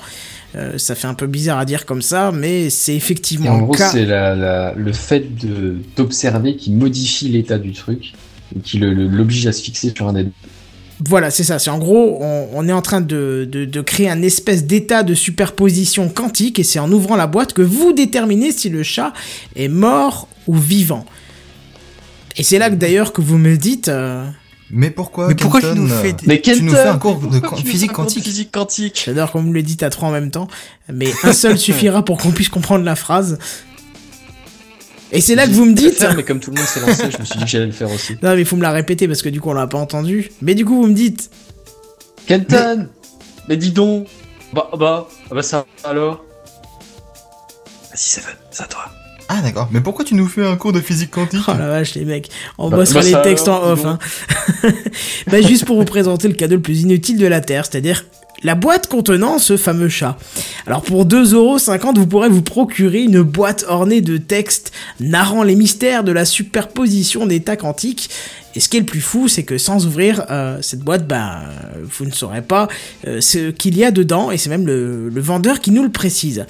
[0.57, 3.59] Euh, ça fait un peu bizarre à dire comme ça, mais c'est Et effectivement en
[3.59, 3.89] le gros, cas.
[3.91, 8.15] c'est le fait de- d'observer qui modifie l'état du truc
[8.57, 10.31] et qui l'oblige à se fixer sur un des deux.
[11.07, 11.59] Voilà, c'est ça.
[11.59, 15.03] C'est en gros, on, on est en train de, de, de créer un espèce d'état
[15.03, 19.13] de superposition quantique, et c'est en ouvrant la boîte que vous déterminez si le chat
[19.57, 21.05] est mort ou vivant.
[22.37, 23.89] Et c'est là que d'ailleurs que vous me dites.
[23.89, 24.25] euh,
[24.71, 27.41] Mais pourquoi Mais pourquoi tu nous fais des- Mais Tu nous fais un cours de
[27.65, 28.25] physique quantique.
[28.25, 29.03] Physique quantique?
[29.07, 30.49] J'adore quand vous me le dites à trois en même temps,
[30.93, 33.39] mais un seul suffira pour qu'on puisse comprendre la phrase.
[35.15, 35.95] Et c'est là que vous me dites.
[35.95, 37.73] faire, mais comme tout le monde s'est lancé, je me suis dit que j'allais le
[37.73, 38.15] faire aussi.
[38.23, 40.31] Non, mais il faut me la répéter parce que du coup on l'a pas entendu.
[40.43, 41.31] Mais du coup vous me dites.
[42.27, 42.89] Kenton
[43.49, 44.09] Mais dis donc
[44.53, 46.25] Bah, bah, ah bah ça alors
[47.91, 48.85] Vas-y, Seven, c'est à toi.
[49.29, 49.69] Ah d'accord.
[49.71, 52.29] Mais pourquoi tu nous fais un cours de physique quantique Oh la vache les mecs,
[52.59, 53.85] on Bah, bossera bah, les ça textes alors, en off.
[53.87, 53.99] Hein.
[55.31, 58.05] bah, juste pour vous présenter le cadeau le plus inutile de la Terre, c'est-à-dire
[58.45, 60.17] la boîte contenant ce fameux chat.
[60.67, 66.05] Alors pour 2,50€, vous pourrez vous procurer une boîte ornée de textes narrant les mystères
[66.05, 68.11] de la superposition d'états quantiques.
[68.55, 71.41] Et ce qui est le plus fou, c'est que sans ouvrir euh, cette boîte, bah,
[71.83, 72.69] vous ne saurez pas
[73.07, 75.91] euh, ce qu'il y a dedans, et c'est même le, le vendeur qui nous le
[75.91, 76.47] précise.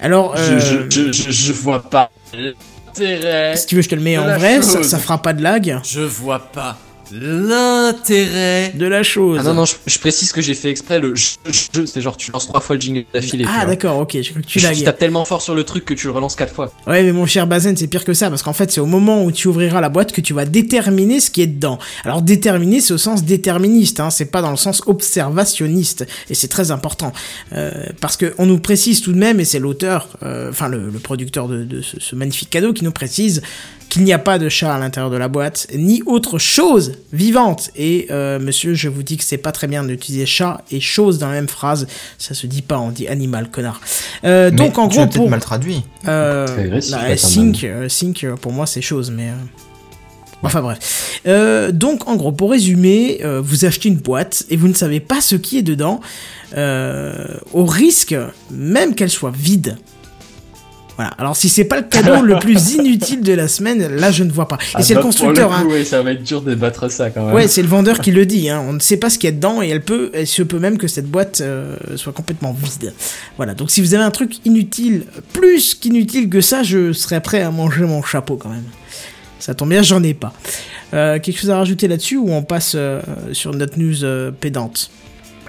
[0.00, 3.56] Alors, Je, euh, je, je, je, je vois pas l'intérêt.
[3.56, 5.80] si tu veux, je te le mets en vrai, ça, ça fera pas de lag.
[5.84, 6.78] Je vois pas
[7.12, 8.72] l'intérêt.
[8.74, 9.38] De la chose.
[9.40, 12.16] Ah non, non, je, je précise que j'ai fait exprès le je, je, c'est genre
[12.16, 13.44] tu lances trois fois le jingle d'affilée.
[13.48, 14.84] Ah d'accord, ok, j'ai cru que tu Tu, laguais.
[14.84, 16.72] tapes tellement fort sur le truc que tu le relances quatre fois.
[16.86, 19.24] Ouais, mais mon cher Bazen, c'est pire que ça, parce qu'en fait, c'est au moment
[19.24, 21.78] où tu ouvriras la boîte que tu vas déterminer ce qui est dedans.
[22.04, 26.48] Alors, déterminer, c'est au sens déterministe, hein, c'est pas dans le sens observationniste, et c'est
[26.48, 27.12] très important.
[27.54, 27.70] Euh,
[28.00, 30.98] parce que on nous précise tout de même, et c'est l'auteur, euh, enfin le, le
[30.98, 33.42] producteur de, de ce, ce magnifique cadeau qui nous précise
[33.92, 37.70] qu'il n'y a pas de chat à l'intérieur de la boîte, ni autre chose vivante.
[37.76, 41.18] Et euh, monsieur, je vous dis que c'est pas très bien d'utiliser chat et chose
[41.18, 41.86] dans la même phrase,
[42.16, 43.82] ça se dit pas, on dit animal, connard.
[44.24, 45.28] Euh, Mais donc en tu gros, pour...
[45.28, 45.82] mal traduit.
[46.08, 49.28] Euh, agressif, là, là, sync, euh, sync, euh, pour moi, c'est chose, mais.
[49.28, 49.34] euh,
[50.44, 51.20] Enfin bref.
[51.26, 55.00] Euh, donc en gros, pour résumer, euh, vous achetez une boîte et vous ne savez
[55.00, 56.00] pas ce qui est dedans,
[56.56, 58.16] euh, au risque
[58.50, 59.76] même qu'elle soit vide.
[61.02, 61.16] Voilà.
[61.18, 64.30] Alors si c'est pas le cadeau le plus inutile de la semaine, là je ne
[64.30, 64.56] vois pas.
[64.56, 65.48] Et Ah c'est bah, le constructeur.
[65.48, 65.66] pour le hein.
[65.66, 67.34] coup, ouais, ça va être dur de battre ça quand même.
[67.34, 68.48] Ouais, c'est le vendeur qui le dit.
[68.48, 68.62] Hein.
[68.68, 70.58] On ne sait pas ce qu'il y a dedans et elle peut, elle se peut
[70.58, 72.92] même que cette boîte euh, soit complètement vide.
[73.36, 73.54] Voilà.
[73.54, 77.50] Donc si vous avez un truc inutile, plus qu'inutile que ça, je serais prêt à
[77.50, 78.64] manger mon chapeau quand même.
[79.40, 80.32] Ça tombe bien, j'en ai pas.
[80.94, 83.00] Euh, quelque chose à rajouter là-dessus ou on passe euh,
[83.32, 84.90] sur notre news euh, pédante?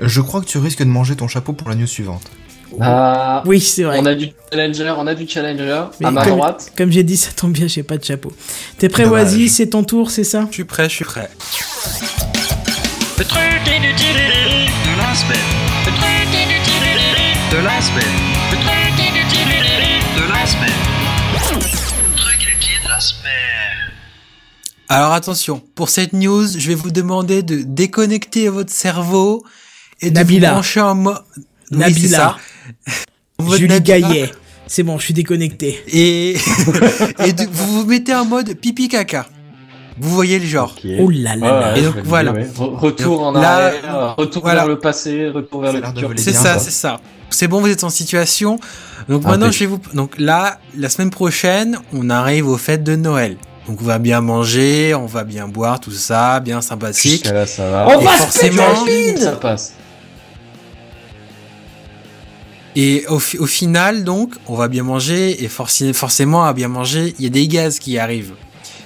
[0.02, 2.32] Je crois que tu risques de manger ton chapeau pour la news suivante.
[2.82, 4.00] Ah, Oui, c'est vrai.
[4.00, 6.72] on a du challenger, on a du challenger Mais à ma comme- droite.
[6.78, 8.32] Comme j'ai dit, ça tombe bien, j'ai pas de chapeau.
[8.78, 9.06] T'es prêt.
[9.06, 9.56] Oasis?
[9.56, 10.46] C'est ton tour, c'est ça?
[10.50, 11.30] Je suis prêt, je suis prêt.
[13.20, 15.38] Le truc inutile de la semaine.
[15.86, 18.04] Le truc inutile de la semaine.
[18.52, 19.48] Le truc inutile
[20.16, 20.70] de la semaine.
[23.00, 23.92] semaine.
[24.90, 29.44] Alors attention, pour cette news, je vais vous demander de déconnecter votre cerveau
[30.02, 30.50] et de Nabila.
[30.50, 31.18] vous brancher en mode...
[31.72, 32.18] Nabila.
[32.26, 32.40] Votre
[33.58, 33.82] Julie.
[33.82, 34.32] Gaillet.
[34.68, 35.80] C'est bon, je suis déconnecté.
[35.92, 36.32] Et,
[37.26, 39.28] et de- vous vous mettez en mode pipi caca.
[40.00, 40.76] Vous voyez le genre.
[41.00, 41.78] Oh là là là.
[41.78, 42.34] Et donc, voilà.
[42.34, 44.62] Re- Retour en là, arrière, retour voilà.
[44.62, 46.12] vers le passé, retour vers le futur.
[46.16, 47.00] C'est ça, c'est ça.
[47.30, 48.60] C'est bon, vous êtes en situation.
[49.10, 49.80] Donc Ah, maintenant, je vais vous.
[49.94, 53.38] Donc là, la semaine prochaine, on arrive aux fêtes de Noël.
[53.68, 57.26] Donc on va bien manger, on va bien boire, tout ça, bien sympathique.
[57.26, 57.94] Là, ça va.
[57.94, 59.74] Et On va se forcément, péter la Ça passe.
[62.76, 67.14] Et au, fi- au final, donc, on va bien manger et forcément, à bien manger,
[67.20, 68.34] il y a des gaz qui arrivent.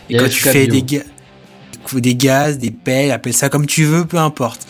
[0.09, 1.03] Et quand tu fais des, ga-
[1.93, 4.67] des gaz, des paix, appelle ça comme tu veux, peu importe.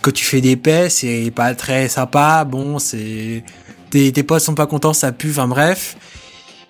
[0.00, 2.44] Quand tu fais des paix, c'est pas très sympa.
[2.44, 3.44] Bon, c'est
[3.90, 5.30] tes, tes potes sont pas contents, ça pue.
[5.30, 5.96] Enfin bref.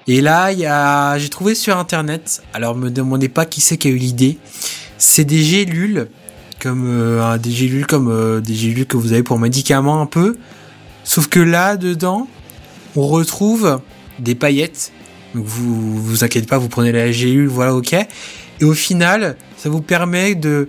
[0.07, 2.43] Et là, il y a, j'ai trouvé sur internet.
[2.53, 4.37] Alors, me demandez pas qui c'est qui a eu l'idée.
[4.99, 6.09] C'est des gélules,
[6.61, 10.37] comme euh, des gélules comme euh, des gélules que vous avez pour médicaments un peu.
[11.05, 12.26] Sauf que là, dedans,
[12.97, 13.81] on retrouve
[14.18, 14.93] des paillettes.
[15.35, 17.93] Donc vous vous inquiétez pas, vous prenez la gélule, voilà, ok.
[18.60, 20.68] Et au final, ça vous permet de,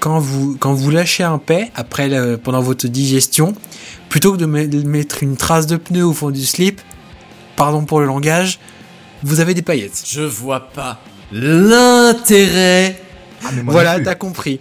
[0.00, 3.54] quand vous, quand vous lâchez un paix, après, le- pendant votre digestion,
[4.08, 6.80] plutôt que de me- de mettre une trace de pneu au fond du slip,
[7.56, 8.60] pardon pour le langage,
[9.24, 10.02] vous avez des paillettes.
[10.06, 11.00] Je vois pas
[11.32, 13.00] l'intérêt.
[13.44, 14.60] Ah, Voilà, t'as compris.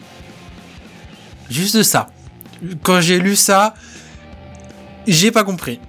[1.49, 2.09] Juste ça.
[2.81, 3.73] Quand j'ai lu ça,
[5.07, 5.79] j'ai pas compris.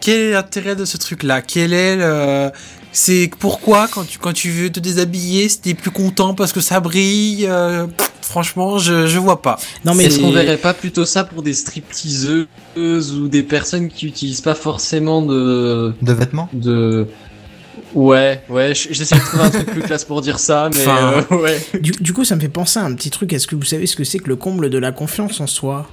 [0.00, 1.42] Quel est l'intérêt de ce truc-là?
[1.42, 2.50] Quel est le...
[2.92, 6.80] C'est pourquoi quand tu quand tu veux te déshabiller, t'es plus content parce que ça
[6.80, 7.46] brille.
[7.46, 9.58] euh, pff, franchement, je je vois pas.
[9.84, 14.06] Non mais Est-ce qu'on verrait pas plutôt ça pour des stripteaseuses ou des personnes qui
[14.06, 16.48] utilisent pas forcément de De vêtements?
[16.54, 17.06] de
[17.94, 21.36] ouais ouais j'essaie de trouver un truc plus classe pour dire ça mais Enfin, euh,
[21.36, 23.32] ouais du, du coup, ça me fait penser à un petit truc.
[23.32, 25.86] Est-ce que vous savez ce que c'est que le comble de la confiance en soi?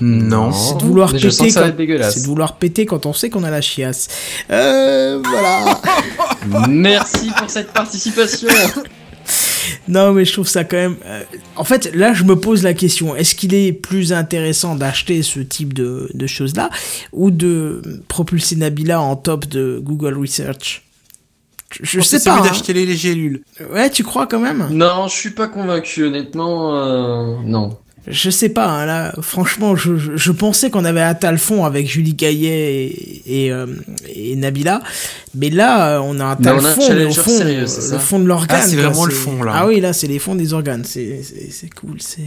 [0.00, 0.52] Non.
[0.52, 1.28] C'est de vouloir péter.
[1.28, 2.10] quand-.
[2.10, 4.08] C'est de vouloir péter quand on sait qu'on a la chiasse.
[4.50, 5.80] Euh, voilà.
[6.68, 8.48] merci pour cette participation
[9.88, 10.96] non, mais je trouve ça quand même.
[11.04, 11.22] euh,
[11.56, 15.40] En fait, là, je me pose la question est-ce qu'il est plus intéressant d'acheter ce
[15.40, 16.70] type de, de choses-là
[17.12, 20.84] ou de propulser Nabila en top de Google Research?
[21.70, 22.38] Je, je sais pas.
[22.38, 22.42] hein.
[22.42, 23.42] d'acheter les, les gélules.
[23.72, 24.68] Ouais, tu crois quand même?
[24.70, 27.76] Non je suis pas convaincu honnêtement euh, non
[28.06, 31.66] Je sais pas, hein, là, franchement, je, je, je pensais qu'on avait atteint le fond
[31.66, 33.66] avec Julie Gaillet et, et, euh,
[34.14, 34.82] et Nabila,
[35.34, 37.98] mais là, euh, on a atteint Mais le fond, mais au challenger fond, sérieux, le
[37.98, 38.60] fond de l'organe.
[38.62, 39.52] Ah, c'est vraiment le fond, là.
[39.54, 41.20] Ah oui, là, c'est les fonds des organes, c'est
[41.78, 42.22] cool, c'est...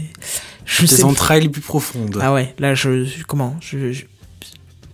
[0.66, 2.20] Je sais entrailles les plus profondes.
[2.22, 3.04] Ah ouais, là, je...
[3.06, 4.04] je- comment je, je,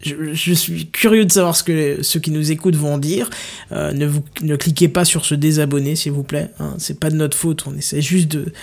[0.04, 3.30] je, je suis curieux de savoir ce que ceux qui nous écoutent vont dire.
[3.74, 6.50] Euh, ne, vous, ne cliquez pas sur se désabonner, s'il vous plaît.
[6.60, 8.54] Hein, c'est pas de notre faute, on essaie juste de...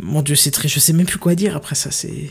[0.00, 0.68] Mon dieu, c'est très...
[0.68, 2.30] Je sais même plus quoi dire après ça, c'est...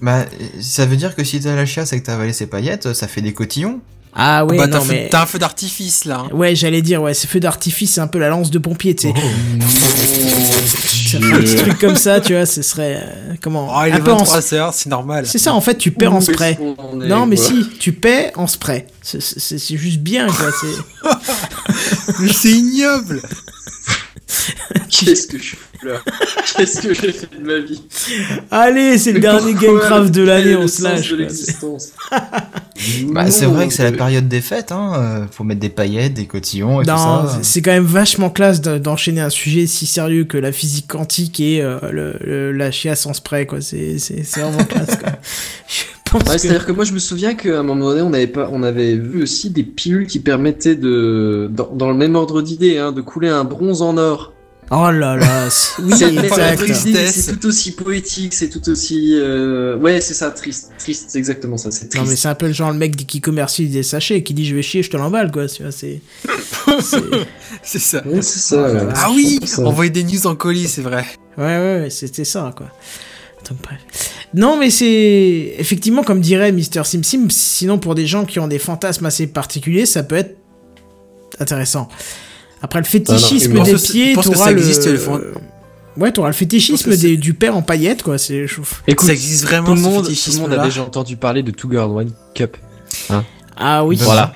[0.00, 0.24] Bah,
[0.60, 3.06] ça veut dire que si t'as la chiasse et que t'as avalé ses paillettes, ça
[3.06, 3.80] fait des cotillons.
[4.16, 5.08] Ah ouais, bah, t'as un feu- mais...
[5.10, 6.24] t'as un feu d'artifice là.
[6.26, 6.34] hein.
[6.34, 9.08] Ouais, j'allais dire, ouais, ce feu d'artifice, c'est un peu la lance de pompier, tu
[9.08, 9.14] sais.
[9.14, 12.96] Fait un petit truc comme ça, tu vois, ce serait...
[13.02, 15.26] euh, comment Oh, il est peu en- 23 heures, c'est normal.
[15.26, 16.52] C'est ça, en fait, tu perds en spray.
[16.52, 18.86] est, Non, mais quoi si, tu paies en spray.
[19.02, 20.50] C'est- C'est c'est juste bien, quoi.
[20.60, 21.12] c'est-
[22.20, 23.20] Mais c'est ignoble.
[24.90, 26.04] qu'est-ce que je pleure
[26.56, 27.82] qu'est-ce que j'ai fait de ma vie
[28.50, 31.10] Allez, c'est le dernier Gamecraft de l'année, on se lâche.
[31.10, 31.24] de quoi.
[31.24, 31.88] l'existence
[33.08, 34.92] Bah, c'est vrai que c'est la période des fêtes, hein.
[34.96, 37.38] euh, Faut mettre des paillettes, des cotillons et Non, tout ça.
[37.42, 41.40] c'est- quand même vachement classe de- d'enchaîner un sujet si sérieux que la physique quantique
[41.40, 43.60] et euh, le, le- la chiasse en spray, quoi.
[43.60, 45.12] C'est c'est- c'est vraiment classe, quoi.
[46.26, 48.48] Ouais, que- c'est-à-dire que moi je me souviens qu'à un moment donné on avait pas,
[48.52, 52.78] on avait vu aussi des pilules qui permettaient de, dans, dans le même ordre d'idée,
[52.78, 54.32] hein, de couler un bronze en or.
[54.70, 59.76] Oh là là, c'est- oui, C'est- tout aussi poétique, c'est tout aussi, euh...
[59.76, 62.54] ouais, c'est ça, triste, triste, c'est exactement ça, c'est Non mais c'est un peu le
[62.54, 65.30] genre le mec qui commercie des sachets qui dit je vais chier je te l'emballe
[65.30, 66.00] quoi tu vois c'est
[67.62, 68.02] c'est- ça.
[68.06, 68.62] Ouais, c'est ça.
[68.72, 68.80] ouais.
[68.94, 69.62] Ah oui, ça.
[69.66, 71.04] envoyer des news en colis, c'est vrai.
[71.36, 72.68] Ouais, ouais, ouais, c'était ça, quoi.
[73.48, 73.80] Donc, bref.
[74.34, 75.54] Non, mais c'est.
[75.58, 76.84] Effectivement, comme dirait Mr.
[76.84, 80.36] SimSim, sinon, pour des gens qui ont des fantasmes assez particuliers, ça peut être
[81.38, 81.88] intéressant.
[82.62, 84.62] Après, le fétichisme Ah non, des pieds, t'auras le.
[85.96, 88.18] Ouais, t'auras le fétichisme des- du père en paillettes, quoi.
[88.18, 88.48] C'est.
[88.48, 90.82] je- Écoute, ça existe vraiment tout le ce monde, tout le fétichisme monde a déjà
[90.82, 92.56] entendu parler de Two Girl One Cup.
[93.56, 93.96] Ah oui.
[94.00, 94.32] Voilà.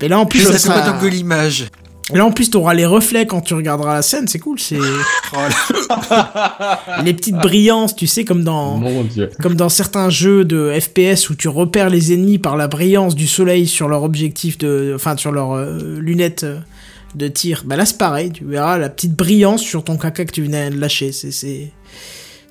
[0.00, 1.66] Et là, en plus, Je ça pas sera- tant que l'image.
[2.12, 4.60] Là, en plus, t'auras les reflets quand tu regarderas la scène, c'est cool.
[4.60, 4.78] C'est
[7.04, 8.76] les petites brillances, tu sais, comme dans.
[8.76, 9.30] Mon dieu.
[9.42, 13.26] comme dans certains jeux de FPS où tu repères les ennemis par la brillance du
[13.26, 16.60] soleil sur leur objectif de, enfin sur leurs euh, lunettes euh,
[17.16, 17.64] de tir.
[17.66, 20.70] Bah là c'est pareil, tu verras la petite brillance sur ton caca que tu venais
[20.70, 21.10] de lâcher.
[21.10, 21.72] C'est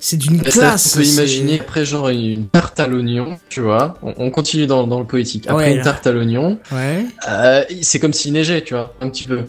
[0.08, 0.94] c'est d'une ça, classe.
[0.94, 3.94] On peut imaginer après genre une tarte à l'oignon, tu vois.
[4.02, 5.46] On, on continue dans, dans le poétique.
[5.48, 7.06] Après Ouais, une tarte à l'oignon, Ouais.
[7.28, 9.40] euh, c'est comme s'il neigeait, tu vois, un petit peu.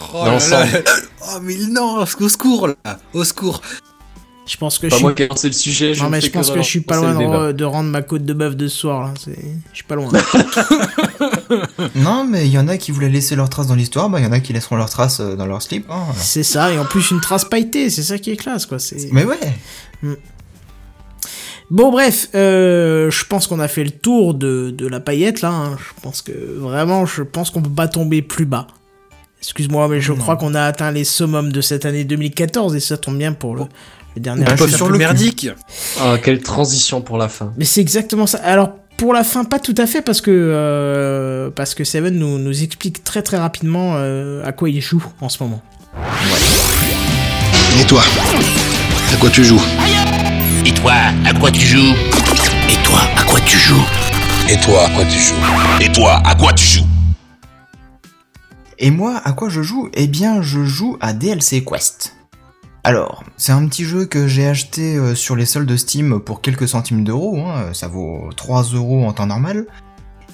[0.00, 0.72] Oh, Dans là l'ensemble.
[0.72, 0.80] là.
[1.22, 2.98] Oh, mais non, au secours, là.
[3.14, 3.60] Au secours.
[4.46, 5.92] Je pense que Pas je suis moi qui ai lancé le sujet.
[5.94, 7.14] je Non mais je pense que, je suis pas loin
[7.48, 9.14] de, de rendre ma côte de bœuf de ce soir là.
[9.18, 9.36] C'est,
[9.72, 10.08] je suis pas loin.
[11.94, 14.24] Non, mais il y en a qui voulaient laisser leur trace dans l'histoire, bah il
[14.24, 15.86] y en a qui laisseront leur trace euh, dans leur slip.
[15.90, 16.04] hein.
[16.16, 18.78] c'est ça et en plus une trace pailletée, c'est ça qui est classe quoi.
[18.78, 19.08] C'est.
[19.12, 19.38] Mais ouais.
[21.70, 25.50] Bon bref, euh, je pense qu'on a fait le tour de, de la paillette là.
[25.50, 25.76] hein.
[25.78, 28.68] Je pense que vraiment, je pense qu'on peut pas tomber plus bas.
[29.40, 30.18] Excuse-moi, mais je Non.
[30.18, 33.54] crois qu'on a atteint les summums de cette année 2014 et ça tombe bien pour
[33.56, 33.62] le,
[34.16, 34.44] le dernier.
[34.44, 35.48] Bah, sur le merdique.
[36.00, 37.52] Ah, quelle transition pour la fin.
[37.56, 38.38] Mais c'est exactement ça.
[38.38, 42.38] Alors pour la fin, pas tout à fait parce que euh, parce que Seven nous,
[42.38, 45.62] nous explique très très rapidement euh, à quoi il joue en ce moment.
[47.80, 48.02] Et toi?
[49.12, 49.60] À quoi tu joues?
[50.64, 50.94] Et toi,
[51.24, 51.94] à quoi tu joues?
[52.68, 53.84] Et toi, à quoi tu joues?
[54.48, 55.34] Et toi, à quoi tu joues?
[55.80, 56.86] Et toi, à quoi tu joues?
[58.78, 59.88] Et moi, à quoi je joue?
[59.94, 62.15] Eh bien, je joue à DLC Quest.
[62.86, 66.40] Alors, c'est un petit jeu que j'ai acheté euh, sur les soldes de Steam pour
[66.40, 69.66] quelques centimes d'euros, hein, ça vaut 3 euros en temps normal.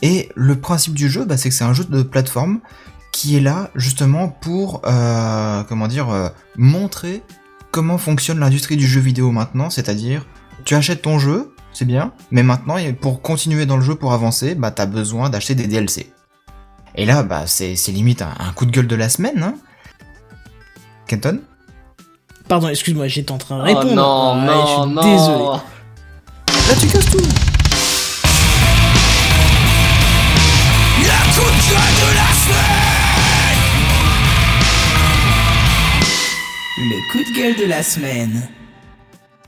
[0.03, 2.61] Et le principe du jeu, bah, c'est que c'est un jeu de plateforme
[3.11, 7.23] qui est là justement pour, euh, comment dire, euh, montrer
[7.70, 10.27] comment fonctionne l'industrie du jeu vidéo maintenant, c'est-à-dire,
[10.66, 14.55] tu achètes ton jeu, c'est bien, mais maintenant, pour continuer dans le jeu, pour avancer,
[14.55, 16.12] bah, t'as besoin d'acheter des DLC.
[16.97, 19.55] Et là, bah, c'est c'est limite un, un coup de gueule de la semaine, hein.
[21.07, 21.41] Kenton?
[22.53, 23.95] Pardon, excuse-moi, j'étais en train de Oh répondre.
[23.95, 25.03] non, Ah, non, je suis non.
[25.03, 25.45] désolé.
[26.69, 27.19] Là, tu casses tout
[36.79, 38.49] Le coup de gueule de la semaine.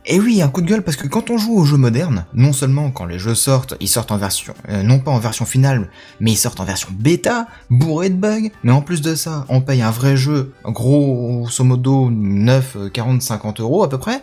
[0.07, 2.53] Et oui, un coup de gueule parce que quand on joue aux jeux modernes, non
[2.53, 5.89] seulement quand les jeux sortent, ils sortent en version, euh, non pas en version finale,
[6.21, 9.63] mais ils sortent en version bêta, bourré de bugs, mais en plus de ça, on
[9.63, 14.23] paye un vrai jeu, grosso modo 9, euh, 40, 50 euros à peu près.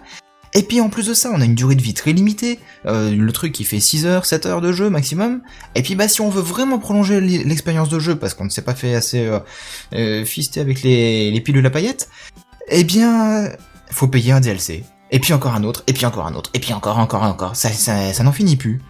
[0.53, 3.09] Et puis en plus de ça, on a une durée de vie très limitée, euh,
[3.09, 5.41] le truc qui fait 6 heures, 7 heures de jeu maximum.
[5.73, 8.49] Et puis bah si on veut vraiment prolonger l'e- l'expérience de jeu, parce qu'on ne
[8.49, 9.31] s'est pas fait assez
[9.93, 12.07] euh, fister avec les, les pilules à paillettes,
[12.67, 13.49] eh bien,
[13.89, 14.83] faut payer un DLC.
[15.11, 17.55] Et puis encore un autre, et puis encore un autre, et puis encore, encore, encore.
[17.55, 18.81] Ça, ça, ça n'en finit plus.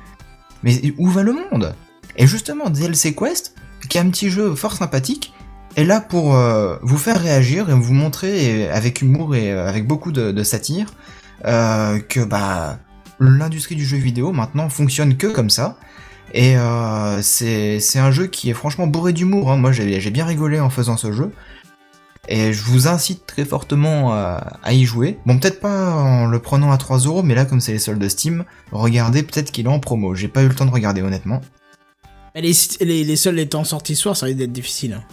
[0.64, 1.73] Mais où va le monde?
[2.15, 3.56] Et justement, DLC Quest,
[3.89, 5.34] qui est un petit jeu fort sympathique,
[5.76, 9.88] est là pour euh, vous faire réagir et vous montrer avec humour et euh, avec
[9.88, 10.88] beaucoup de, satire
[11.45, 12.77] euh, que bah
[13.19, 15.77] l'industrie du jeu vidéo maintenant fonctionne que comme ça.
[16.34, 16.56] Et
[17.22, 19.52] c'est un jeu qui est franchement bourré d'humour.
[19.52, 19.57] hein.
[19.57, 21.31] Moi j'ai bien rigolé en faisant ce jeu.
[22.27, 25.18] Et je vous incite très fortement à, à y jouer.
[25.26, 27.99] Bon, peut-être pas en le prenant à 3 euros, mais là, comme c'est les soldes
[27.99, 30.14] de Steam, regardez peut-être qu'il est en promo.
[30.15, 31.41] J'ai pas eu le temps de regarder, honnêtement.
[32.35, 34.93] Les, les, les seuls étant sortis ce soir, ça risque d'être difficile.
[34.93, 35.03] hein.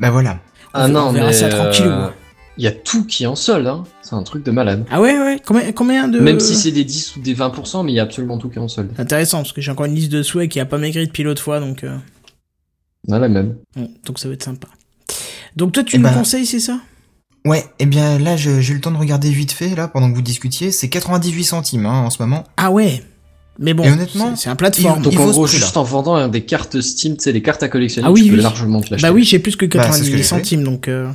[0.00, 0.38] Bah voilà.
[0.72, 2.10] Ah On non, verra mais ça euh,
[2.58, 3.84] il y a tout qui est en solde, hein.
[4.00, 4.86] C'est un truc de malade.
[4.90, 5.42] Ah ouais, ouais.
[5.44, 6.20] Combien, combien de.
[6.20, 8.56] Même si c'est des 10 ou des 20%, mais il y a absolument tout qui
[8.56, 8.92] est en solde.
[8.96, 11.42] Intéressant, parce que j'ai encore une liste de souhaits qui a pas maigri depuis l'autre
[11.42, 11.84] fois, donc.
[11.84, 11.96] euh,
[13.06, 13.56] Voilà, même.
[13.74, 14.68] bon, donc ça va être sympa.
[15.56, 16.78] Donc toi, tu Eh nous ben- conseilles, c'est ça?
[17.44, 20.14] Ouais, et bien là, j'ai eu le temps de regarder vite fait, là, pendant que
[20.16, 20.72] vous discutiez.
[20.72, 22.44] C'est 98 centimes, hein, en ce moment.
[22.56, 23.02] Ah ouais.
[23.58, 25.00] Mais bon, Et honnêtement, c'est- un plateforme.
[25.02, 27.68] Donc en gros, juste en vendant hein, des cartes Steam, tu sais, les cartes à
[27.68, 29.00] collectionner, Ah oui, tu peux largement te.
[29.00, 30.22] Bah oui, j'ai plus que Bah, c'est ce que 98 j'ai fait.
[30.24, 30.88] centimes, donc.
[30.88, 31.10] euh,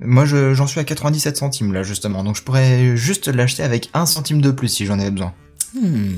[0.00, 2.22] Moi, je- j'en suis à 97 centimes, là, justement.
[2.24, 5.32] Donc je pourrais juste l'acheter avec 1 centime de plus si j'en avais besoin.
[5.74, 6.12] hmm.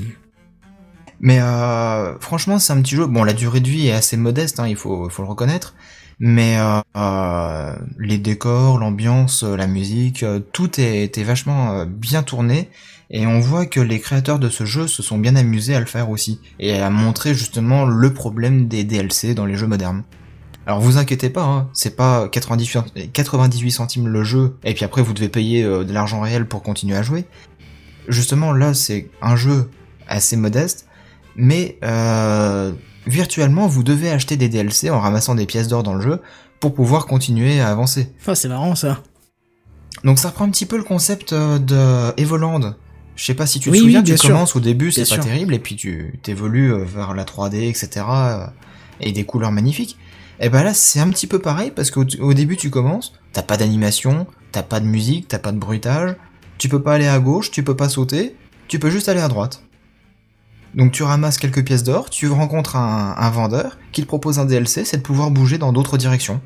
[1.21, 3.05] Mais euh, franchement, c'est un petit jeu.
[3.05, 5.75] Bon, la durée de vie est assez modeste, hein, il faut, faut le reconnaître.
[6.19, 12.69] Mais euh, euh, les décors, l'ambiance, euh, la musique, euh, tout est vachement bien tourné.
[13.11, 15.85] Et on voit que les créateurs de ce jeu se sont bien amusés à le
[15.85, 16.39] faire aussi.
[16.59, 20.03] Et à montrer justement le problème des DLC dans les jeux modernes.
[20.65, 25.01] Alors vous inquiétez pas, hein, c'est pas 98, 98 centimes le jeu, et puis après
[25.01, 27.25] vous devez payer de l'argent réel pour continuer à jouer.
[28.07, 29.71] Justement là c'est un jeu
[30.07, 30.85] assez modeste,
[31.35, 32.73] mais euh,
[33.09, 36.21] virtuellement vous devez acheter des DLC en ramassant des pièces d'or dans le jeu
[36.59, 38.11] pour pouvoir continuer à avancer.
[38.27, 39.01] Ah, c'est marrant ça.
[40.03, 42.75] Donc ça reprend un petit peu le concept euh, de Evoland.
[43.15, 44.29] Je sais pas si tu te Oui, souviens, oui, tu sûr.
[44.29, 45.23] commences au début, c'est pas sûr.
[45.23, 48.05] terrible, et puis tu t'évolues euh, vers la 3D, etc.
[48.09, 48.45] euh,
[49.01, 49.97] et des couleurs magnifiques.
[50.39, 53.41] Et ben là, c'est un petit peu pareil, parce qu'au au début, tu commences, t'as
[53.43, 56.15] pas d'animation, t'as pas de musique, t'as pas de bruitage,
[56.57, 58.37] tu peux pas aller à gauche, tu peux pas sauter,
[58.69, 59.63] tu peux juste aller à droite.
[60.75, 64.45] Donc tu ramasses quelques pièces d'or, tu rencontres un, un vendeur qui te propose un
[64.45, 66.41] DLC, c'est de pouvoir bouger dans d'autres directions.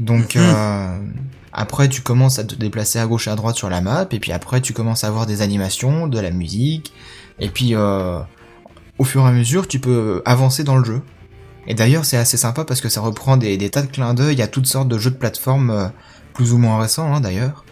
[0.00, 0.98] Donc euh,
[1.52, 4.18] après tu commences à te déplacer à gauche et à droite sur la map et
[4.18, 6.92] puis après tu commences à avoir des animations, de la musique
[7.38, 8.18] et puis euh,
[8.98, 11.02] au fur et à mesure tu peux avancer dans le jeu.
[11.66, 14.42] Et d'ailleurs c'est assez sympa parce que ça reprend des, des tas de clins d'œil
[14.42, 15.88] à toutes sortes de jeux de plateforme euh,
[16.32, 17.64] plus ou moins récents hein, d'ailleurs.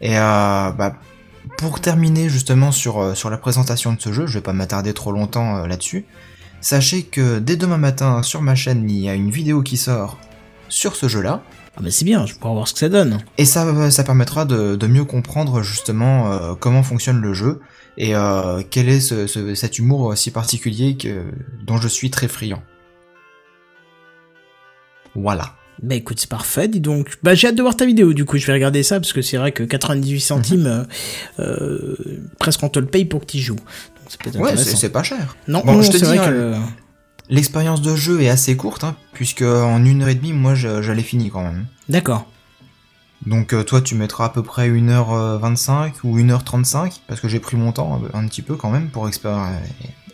[0.00, 0.94] Et bah,
[1.58, 4.94] pour terminer justement sur, euh, sur la présentation de ce jeu, je vais pas m'attarder
[4.94, 6.06] trop longtemps euh, là-dessus,
[6.60, 10.18] sachez que dès demain matin sur ma chaîne il y a une vidéo qui sort
[10.68, 11.42] sur ce jeu-là.
[11.76, 13.18] Ah bah c'est bien, je pourrais voir ce que ça donne.
[13.38, 17.60] Et ça, ça permettra de, de mieux comprendre justement euh, comment fonctionne le jeu
[17.96, 21.24] et euh, quel est ce, ce- cet humour si particulier que,
[21.64, 22.62] dont je suis très friand.
[25.14, 25.54] Voilà.
[25.82, 27.16] Bah écoute, c'est parfait, dis donc.
[27.22, 29.22] Bah j'ai hâte de voir ta vidéo, du coup je vais regarder ça, parce que
[29.22, 30.84] c'est vrai que 98 centimes, euh,
[31.38, 31.96] euh,
[32.38, 33.56] presque on te le paye pour que tu joues.
[33.56, 35.36] Donc Ouais, c'est pas cher.
[35.46, 36.54] Non, Bon, non, je te dis, vrai hein, que...
[37.28, 40.82] l'expérience de jeu est assez courte, hein, puisque en une heure et demie, moi, je,
[40.82, 41.66] je l'ai fini quand même.
[41.88, 42.28] D'accord.
[43.26, 47.56] Donc euh, toi, tu mettras à peu près 1h25 ou 1h35, parce que j'ai pris
[47.56, 49.50] mon temps un, un petit peu quand même pour explorer,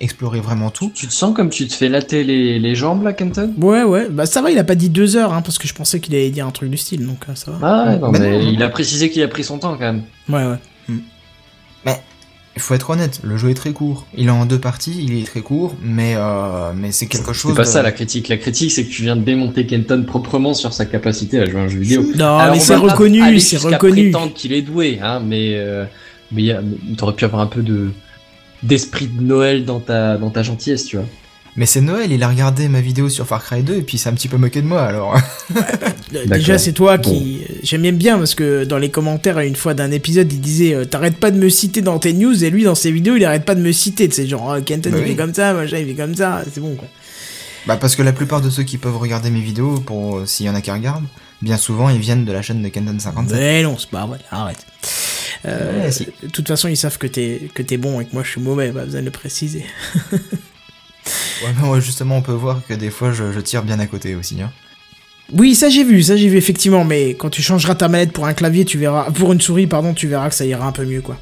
[0.00, 0.90] explorer vraiment tout.
[0.94, 3.52] Tu te sens comme tu te fais latter les, les jambes là, Kenton?
[3.58, 5.74] Ouais, ouais, bah ça va, il a pas dit deux heures, hein, parce que je
[5.74, 7.58] pensais qu'il allait dire un truc du style, donc euh, ça va.
[7.62, 8.50] Ah ouais, non, Bah mais non.
[8.52, 10.02] il a précisé qu'il a pris son temps quand même.
[10.28, 10.58] Ouais, ouais.
[12.56, 14.06] Il faut être honnête, le jeu est très court.
[14.16, 17.50] Il est en deux parties, il est très court, mais euh, mais c'est quelque chose.
[17.52, 18.28] C'est pas de- ça la critique.
[18.28, 21.60] La critique, c'est que tu viens de démonter Kenton proprement sur sa capacité à jouer
[21.60, 22.02] à un jeu vidéo.
[22.14, 24.10] Non, Alors, mais c'est reconnu, c'est reconnu.
[24.10, 25.84] prétendre qu'il est doué, hein, mais euh,
[26.30, 27.90] mais il y a- mais t'aurais pu avoir un peu de
[28.62, 31.06] d'esprit de Noël dans ta dans ta gentillesse, tu vois.
[31.56, 34.00] Mais c'est Noël, il a regardé ma vidéo sur Far Cry 2 et puis il
[34.00, 35.14] s'est un petit peu moqué de moi alors.
[35.54, 37.42] Euh, Déjà, c'est toi qui.
[37.62, 40.84] J'aime bien bien parce que dans les commentaires, une fois d'un épisode, il disait euh,
[40.84, 43.44] T'arrêtes pas de me citer dans tes news, et lui, dans ses vidéos, il arrête
[43.44, 44.08] pas de me citer.
[44.10, 45.10] C'est genre, oh, Kenton, Bah il oui.
[45.10, 46.88] fait comme ça, machin, il fait comme ça, c'est bon, quoi.
[47.66, 50.44] Bah parce que la plupart de ceux qui peuvent regarder mes vidéos, pour euh, s'il
[50.46, 51.06] y en a qui regardent,
[51.40, 53.38] bien souvent ils viennent de la chaîne de Kenton 57.
[53.38, 54.66] Mais non, c'est pas vrai, arrête.
[55.46, 56.06] Euh, Ouais, si.
[56.22, 58.40] De toute façon, ils savent que t'es que t'es bon et que moi je suis
[58.40, 59.64] mauvais, pas besoin de le préciser.
[61.42, 64.14] Ouais, ouais, justement on peut voir que des fois je, je tire bien à côté
[64.14, 64.40] aussi.
[64.40, 64.50] Hein.
[65.32, 68.26] Oui, ça j'ai vu, ça j'ai vu effectivement, mais quand tu changeras ta manette pour
[68.26, 70.84] un clavier, tu verras, pour une souris, pardon, tu verras que ça ira un peu
[70.84, 71.18] mieux, quoi.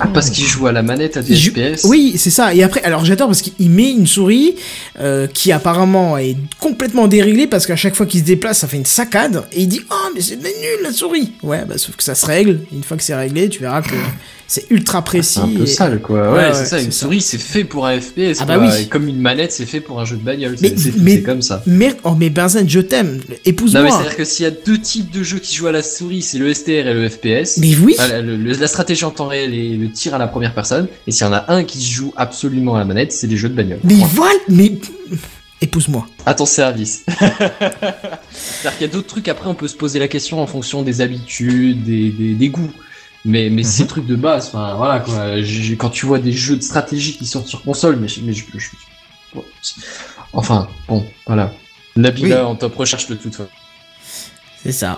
[0.00, 1.84] Ah, parce qu'il joue à la manette à des Je- FPS.
[1.84, 2.52] Oui, c'est ça.
[2.54, 4.56] Et après, alors j'adore parce qu'il met une souris
[4.98, 8.76] euh, qui apparemment est complètement déréglée parce qu'à chaque fois qu'il se déplace, ça fait
[8.76, 9.44] une saccade.
[9.52, 10.44] Et il dit Oh, mais c'est nul
[10.82, 12.60] la souris Ouais, bah sauf que ça se règle.
[12.72, 13.94] Une fois que c'est réglé, tu verras que
[14.46, 15.34] c'est ultra précis.
[15.34, 16.32] C'est un peu et- sale, quoi.
[16.32, 16.80] Ouais, Ouais, c'est ouais, ça.
[16.82, 18.38] Une souris, c'est fait pour un FPS.
[18.40, 18.66] Ah bah quoi.
[18.68, 18.82] oui.
[18.82, 20.56] Et comme une manette, c'est fait pour un jeu de bagnole.
[20.60, 21.62] Mais- C'est comme ça.
[21.66, 23.16] Mais, oh, mais Benzen, je t'aime.
[23.16, 23.88] Non, mais Épouse-moi.
[23.90, 26.38] c'est-à-dire que s'il y a deux types de jeux qui jouent à la souris, c'est
[26.38, 27.58] le STR et le FPS.
[27.58, 27.94] Mais oui.
[27.98, 30.88] Ah, le- le- la stratégie en temps réel et le tir à la première personne.
[31.06, 33.36] Et s'il y en a un qui se joue absolument à la manette, c'est des
[33.36, 33.80] jeux de bagnole.
[33.84, 34.72] Mais voilà, mais.
[35.60, 36.06] Épouse-moi.
[36.26, 37.04] À ton service.
[37.08, 40.82] C'est-à-dire qu'il y a d'autres trucs, après on peut se poser la question en fonction
[40.82, 42.70] des habitudes, des, des, des goûts.
[43.24, 45.40] Mais, mais ces trucs de base, enfin voilà quoi.
[45.40, 48.34] J'ai- Quand tu vois des jeux de stratégie qui sortent sur console, mais, je- mais
[48.34, 49.40] je, je-
[50.34, 51.52] Enfin, bon, voilà.
[51.96, 52.50] Nabila Oui.
[52.50, 53.48] en top recherche de toute façon.
[54.62, 54.96] C'est ça.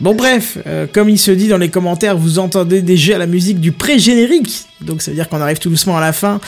[0.00, 3.60] Bon bref, euh, comme il se dit dans les commentaires, vous entendez déjà la musique
[3.60, 4.64] du pré-générique.
[4.80, 6.40] Donc ça veut dire qu'on arrive tout doucement à la fin.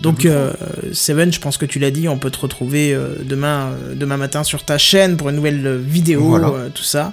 [0.00, 0.52] Donc euh,
[0.92, 4.42] Seven, je pense que tu l'as dit, on peut te retrouver euh, demain, demain matin
[4.42, 6.50] sur ta chaîne pour une nouvelle vidéo, Voilà.
[6.74, 7.12] tout ça.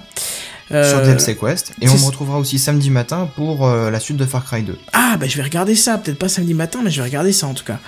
[0.68, 1.72] Sur DLC Quest.
[1.80, 4.76] Et on me retrouvera aussi samedi matin pour la suite de Far Cry 2.
[4.92, 7.46] Ah bah je vais regarder ça, peut-être pas samedi matin, mais je vais regarder ça
[7.46, 7.78] en tout cas.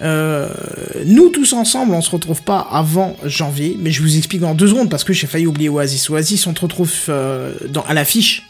[0.00, 0.48] Euh,
[1.06, 4.68] nous tous ensemble, on se retrouve pas avant janvier, mais je vous explique dans deux
[4.68, 6.08] secondes parce que j'ai failli oublier Oasis.
[6.10, 8.48] Oasis, on te retrouve euh, dans, à l'affiche.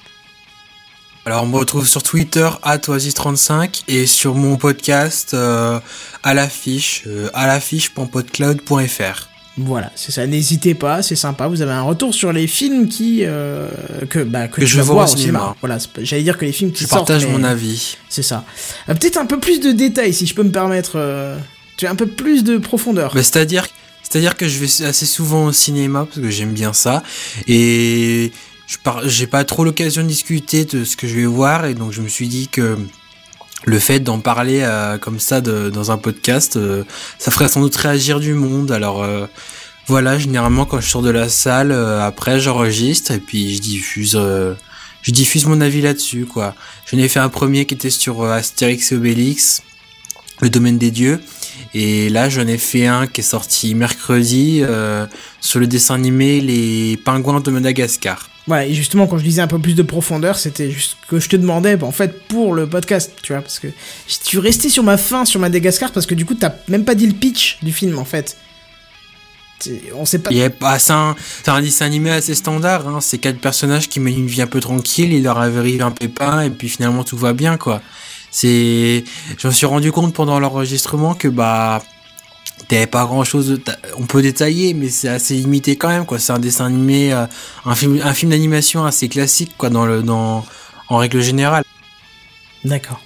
[1.29, 5.79] Alors on me retrouve sur Twitter @oasis35 et sur mon podcast euh,
[6.23, 9.28] à l'affiche euh, à l'affiche.podcloud.fr.
[9.61, 10.27] Voilà, c'est ça.
[10.27, 11.49] N'hésitez pas, c'est sympa.
[11.49, 13.69] Vous avez un retour sur les films qui euh,
[14.09, 15.39] que bah, que, Que tu je vas vois voir au cinéma.
[15.41, 15.57] cinéma.
[15.61, 17.09] Voilà, j'allais dire que les films qui Je sortent.
[17.09, 17.97] partage mais- mon avis.
[18.09, 18.45] C'est ça.
[18.89, 20.93] Euh, Peut-être un peu plus de détails, si je peux me permettre.
[20.97, 21.37] euh,
[21.77, 23.13] Tu as un peu plus de profondeur.
[23.15, 23.67] Bah, c'est-à-dire
[24.03, 27.03] c'est-à-dire que je vais assez souvent au cinéma parce que j'aime bien ça
[27.47, 28.33] et
[28.67, 29.07] je par...
[29.09, 32.01] j'ai pas trop l'occasion de discuter de ce que je vais voir et donc je
[32.01, 32.79] me suis dit que
[33.65, 36.85] le fait d'en parler euh, comme ça dans un podcast, euh,
[37.19, 38.71] ça ferait sans doute réagir du monde.
[38.71, 39.27] Alors euh,
[39.87, 44.19] voilà, généralement quand je sors de la salle, euh, après j'enregistre et puis je diffuse,
[45.03, 46.55] je diffuse mon avis là-dessus quoi.
[46.91, 49.63] J'en ai fait un premier qui était sur Astérix et Obélix,
[50.41, 51.21] le domaine des dieux,
[51.75, 54.63] et là j'en ai fait un qui est sorti mercredi
[55.41, 58.29] sur le dessin animé Les Pingouins de Madagascar.
[58.49, 61.29] Voilà, et justement, quand je disais un peu plus de profondeur, c'était juste que je
[61.29, 63.69] te demandais, bah, en fait, pour le podcast, tu vois, parce que
[64.07, 66.95] je suis resté sur ma fin sur Madagascar, parce que du coup, t'as même pas
[66.95, 68.39] dit le pitch du film, en fait.
[69.95, 70.31] On sait pas.
[70.31, 71.15] Il y a pas, c'est un,
[71.47, 72.89] un dessin animé assez standard.
[72.89, 73.01] Hein.
[73.03, 75.13] C'est quatre personnages qui mènent une vie un peu tranquille.
[75.13, 77.83] Il leur arrive un pépin et puis finalement tout va bien, quoi.
[78.31, 79.05] C'est,
[79.37, 81.83] je suis rendu compte pendant l'enregistrement que bah,
[82.69, 83.61] t'avais pas grand chose.
[83.97, 86.19] On peut détailler, mais c'est assez limité quand même, quoi.
[86.19, 87.27] C'est un dessin animé, euh,
[87.65, 90.45] un film, un film d'animation assez classique, quoi, dans le, dans,
[90.89, 91.65] en règle générale.
[92.65, 93.01] D'accord.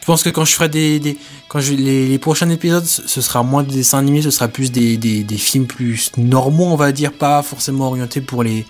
[0.00, 1.16] Je pense que quand je ferai des, des
[1.48, 4.72] quand je, les, les prochains épisodes, ce sera moins des dessins animés, ce sera plus
[4.72, 8.66] des, des, des films plus normaux, on va dire, pas forcément orientés pour les,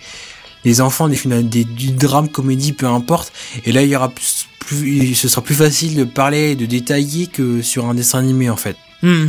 [0.64, 3.32] les enfants, des films, des, du drame, comédie, peu importe.
[3.64, 6.66] Et là, il y aura plus, plus, ce sera plus facile de parler et de
[6.66, 8.76] détailler que sur un dessin animé, en fait.
[9.02, 9.28] Hmm.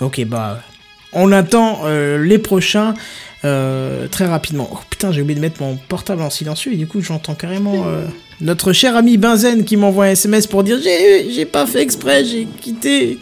[0.00, 0.60] Ok, bah.
[1.12, 2.94] On attend euh, les prochains
[3.44, 4.68] euh, très rapidement.
[4.72, 7.84] Oh putain, j'ai oublié de mettre mon portable en silencieux et du coup, j'entends carrément
[7.86, 8.04] euh,
[8.40, 12.46] notre cher ami Benzen qui m'envoie un SMS pour dire j'ai pas fait exprès, j'ai
[12.60, 13.18] quitté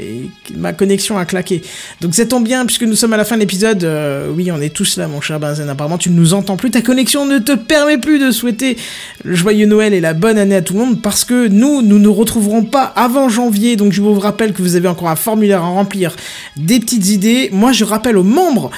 [0.00, 1.62] et ma connexion a claqué.
[2.00, 3.82] Donc ça tombe bien puisque nous sommes à la fin de l'épisode.
[3.84, 5.68] euh, oui, on est tous là, mon cher Benzen.
[5.68, 6.70] Apparemment, tu ne nous entends plus.
[6.70, 8.76] Ta connexion ne te permet plus de souhaiter
[9.24, 11.98] le joyeux Noël et la bonne année à tout le monde parce que nous, nous
[11.98, 13.76] ne retrouverons pas avant janvier.
[13.76, 16.14] Donc je vous rappelle que vous avez encore un formulaire à remplir,
[16.56, 17.50] des petites idées.
[17.52, 18.70] Moi, je rappelle aux membres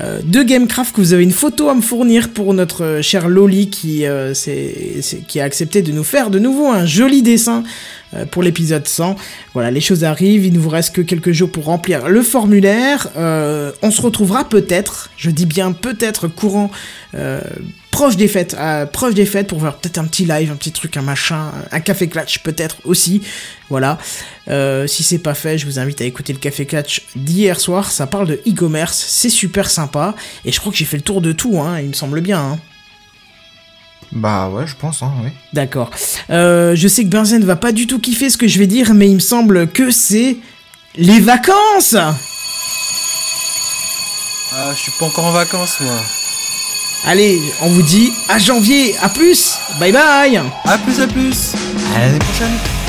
[0.00, 3.28] euh, de Gamecraft que vous avez une photo à me fournir pour notre euh, cher
[3.28, 4.32] Loli qui, euh,
[5.26, 7.62] qui a accepté de nous faire de nouveau un joli dessin
[8.32, 9.14] pour l'épisode 100.
[9.54, 13.08] Voilà, les choses arrivent, il ne vous reste que quelques jours pour remplir le formulaire.
[13.16, 16.72] On se retrouvera peut-être, je dis bien peut-être courant,
[17.90, 20.72] proche des fêtes, euh, proche des fêtes pour faire peut-être un petit live, un petit
[20.72, 23.22] truc, un machin, un café clutch peut-être aussi.
[23.68, 23.98] Voilà.
[24.48, 27.90] Euh, si c'est pas fait, je vous invite à écouter le café clutch d'hier soir.
[27.90, 30.14] Ça parle de e-commerce, c'est super sympa.
[30.44, 32.40] Et je crois que j'ai fait le tour de tout, hein, il me semble bien.
[32.40, 32.58] Hein.
[34.12, 35.30] Bah ouais, je pense, hein, oui.
[35.52, 35.90] D'accord.
[36.30, 38.92] Euh, je sais que Benzen va pas du tout kiffer ce que je vais dire,
[38.92, 40.36] mais il me semble que c'est
[40.96, 41.94] les vacances.
[44.52, 45.94] Ah, je suis pas encore en vacances, moi.
[47.04, 48.94] Allez, on vous dit à janvier.
[49.00, 49.58] À plus.
[49.78, 50.40] Bye bye.
[50.64, 51.52] À plus, à plus.
[51.94, 52.79] À l'année prochaine.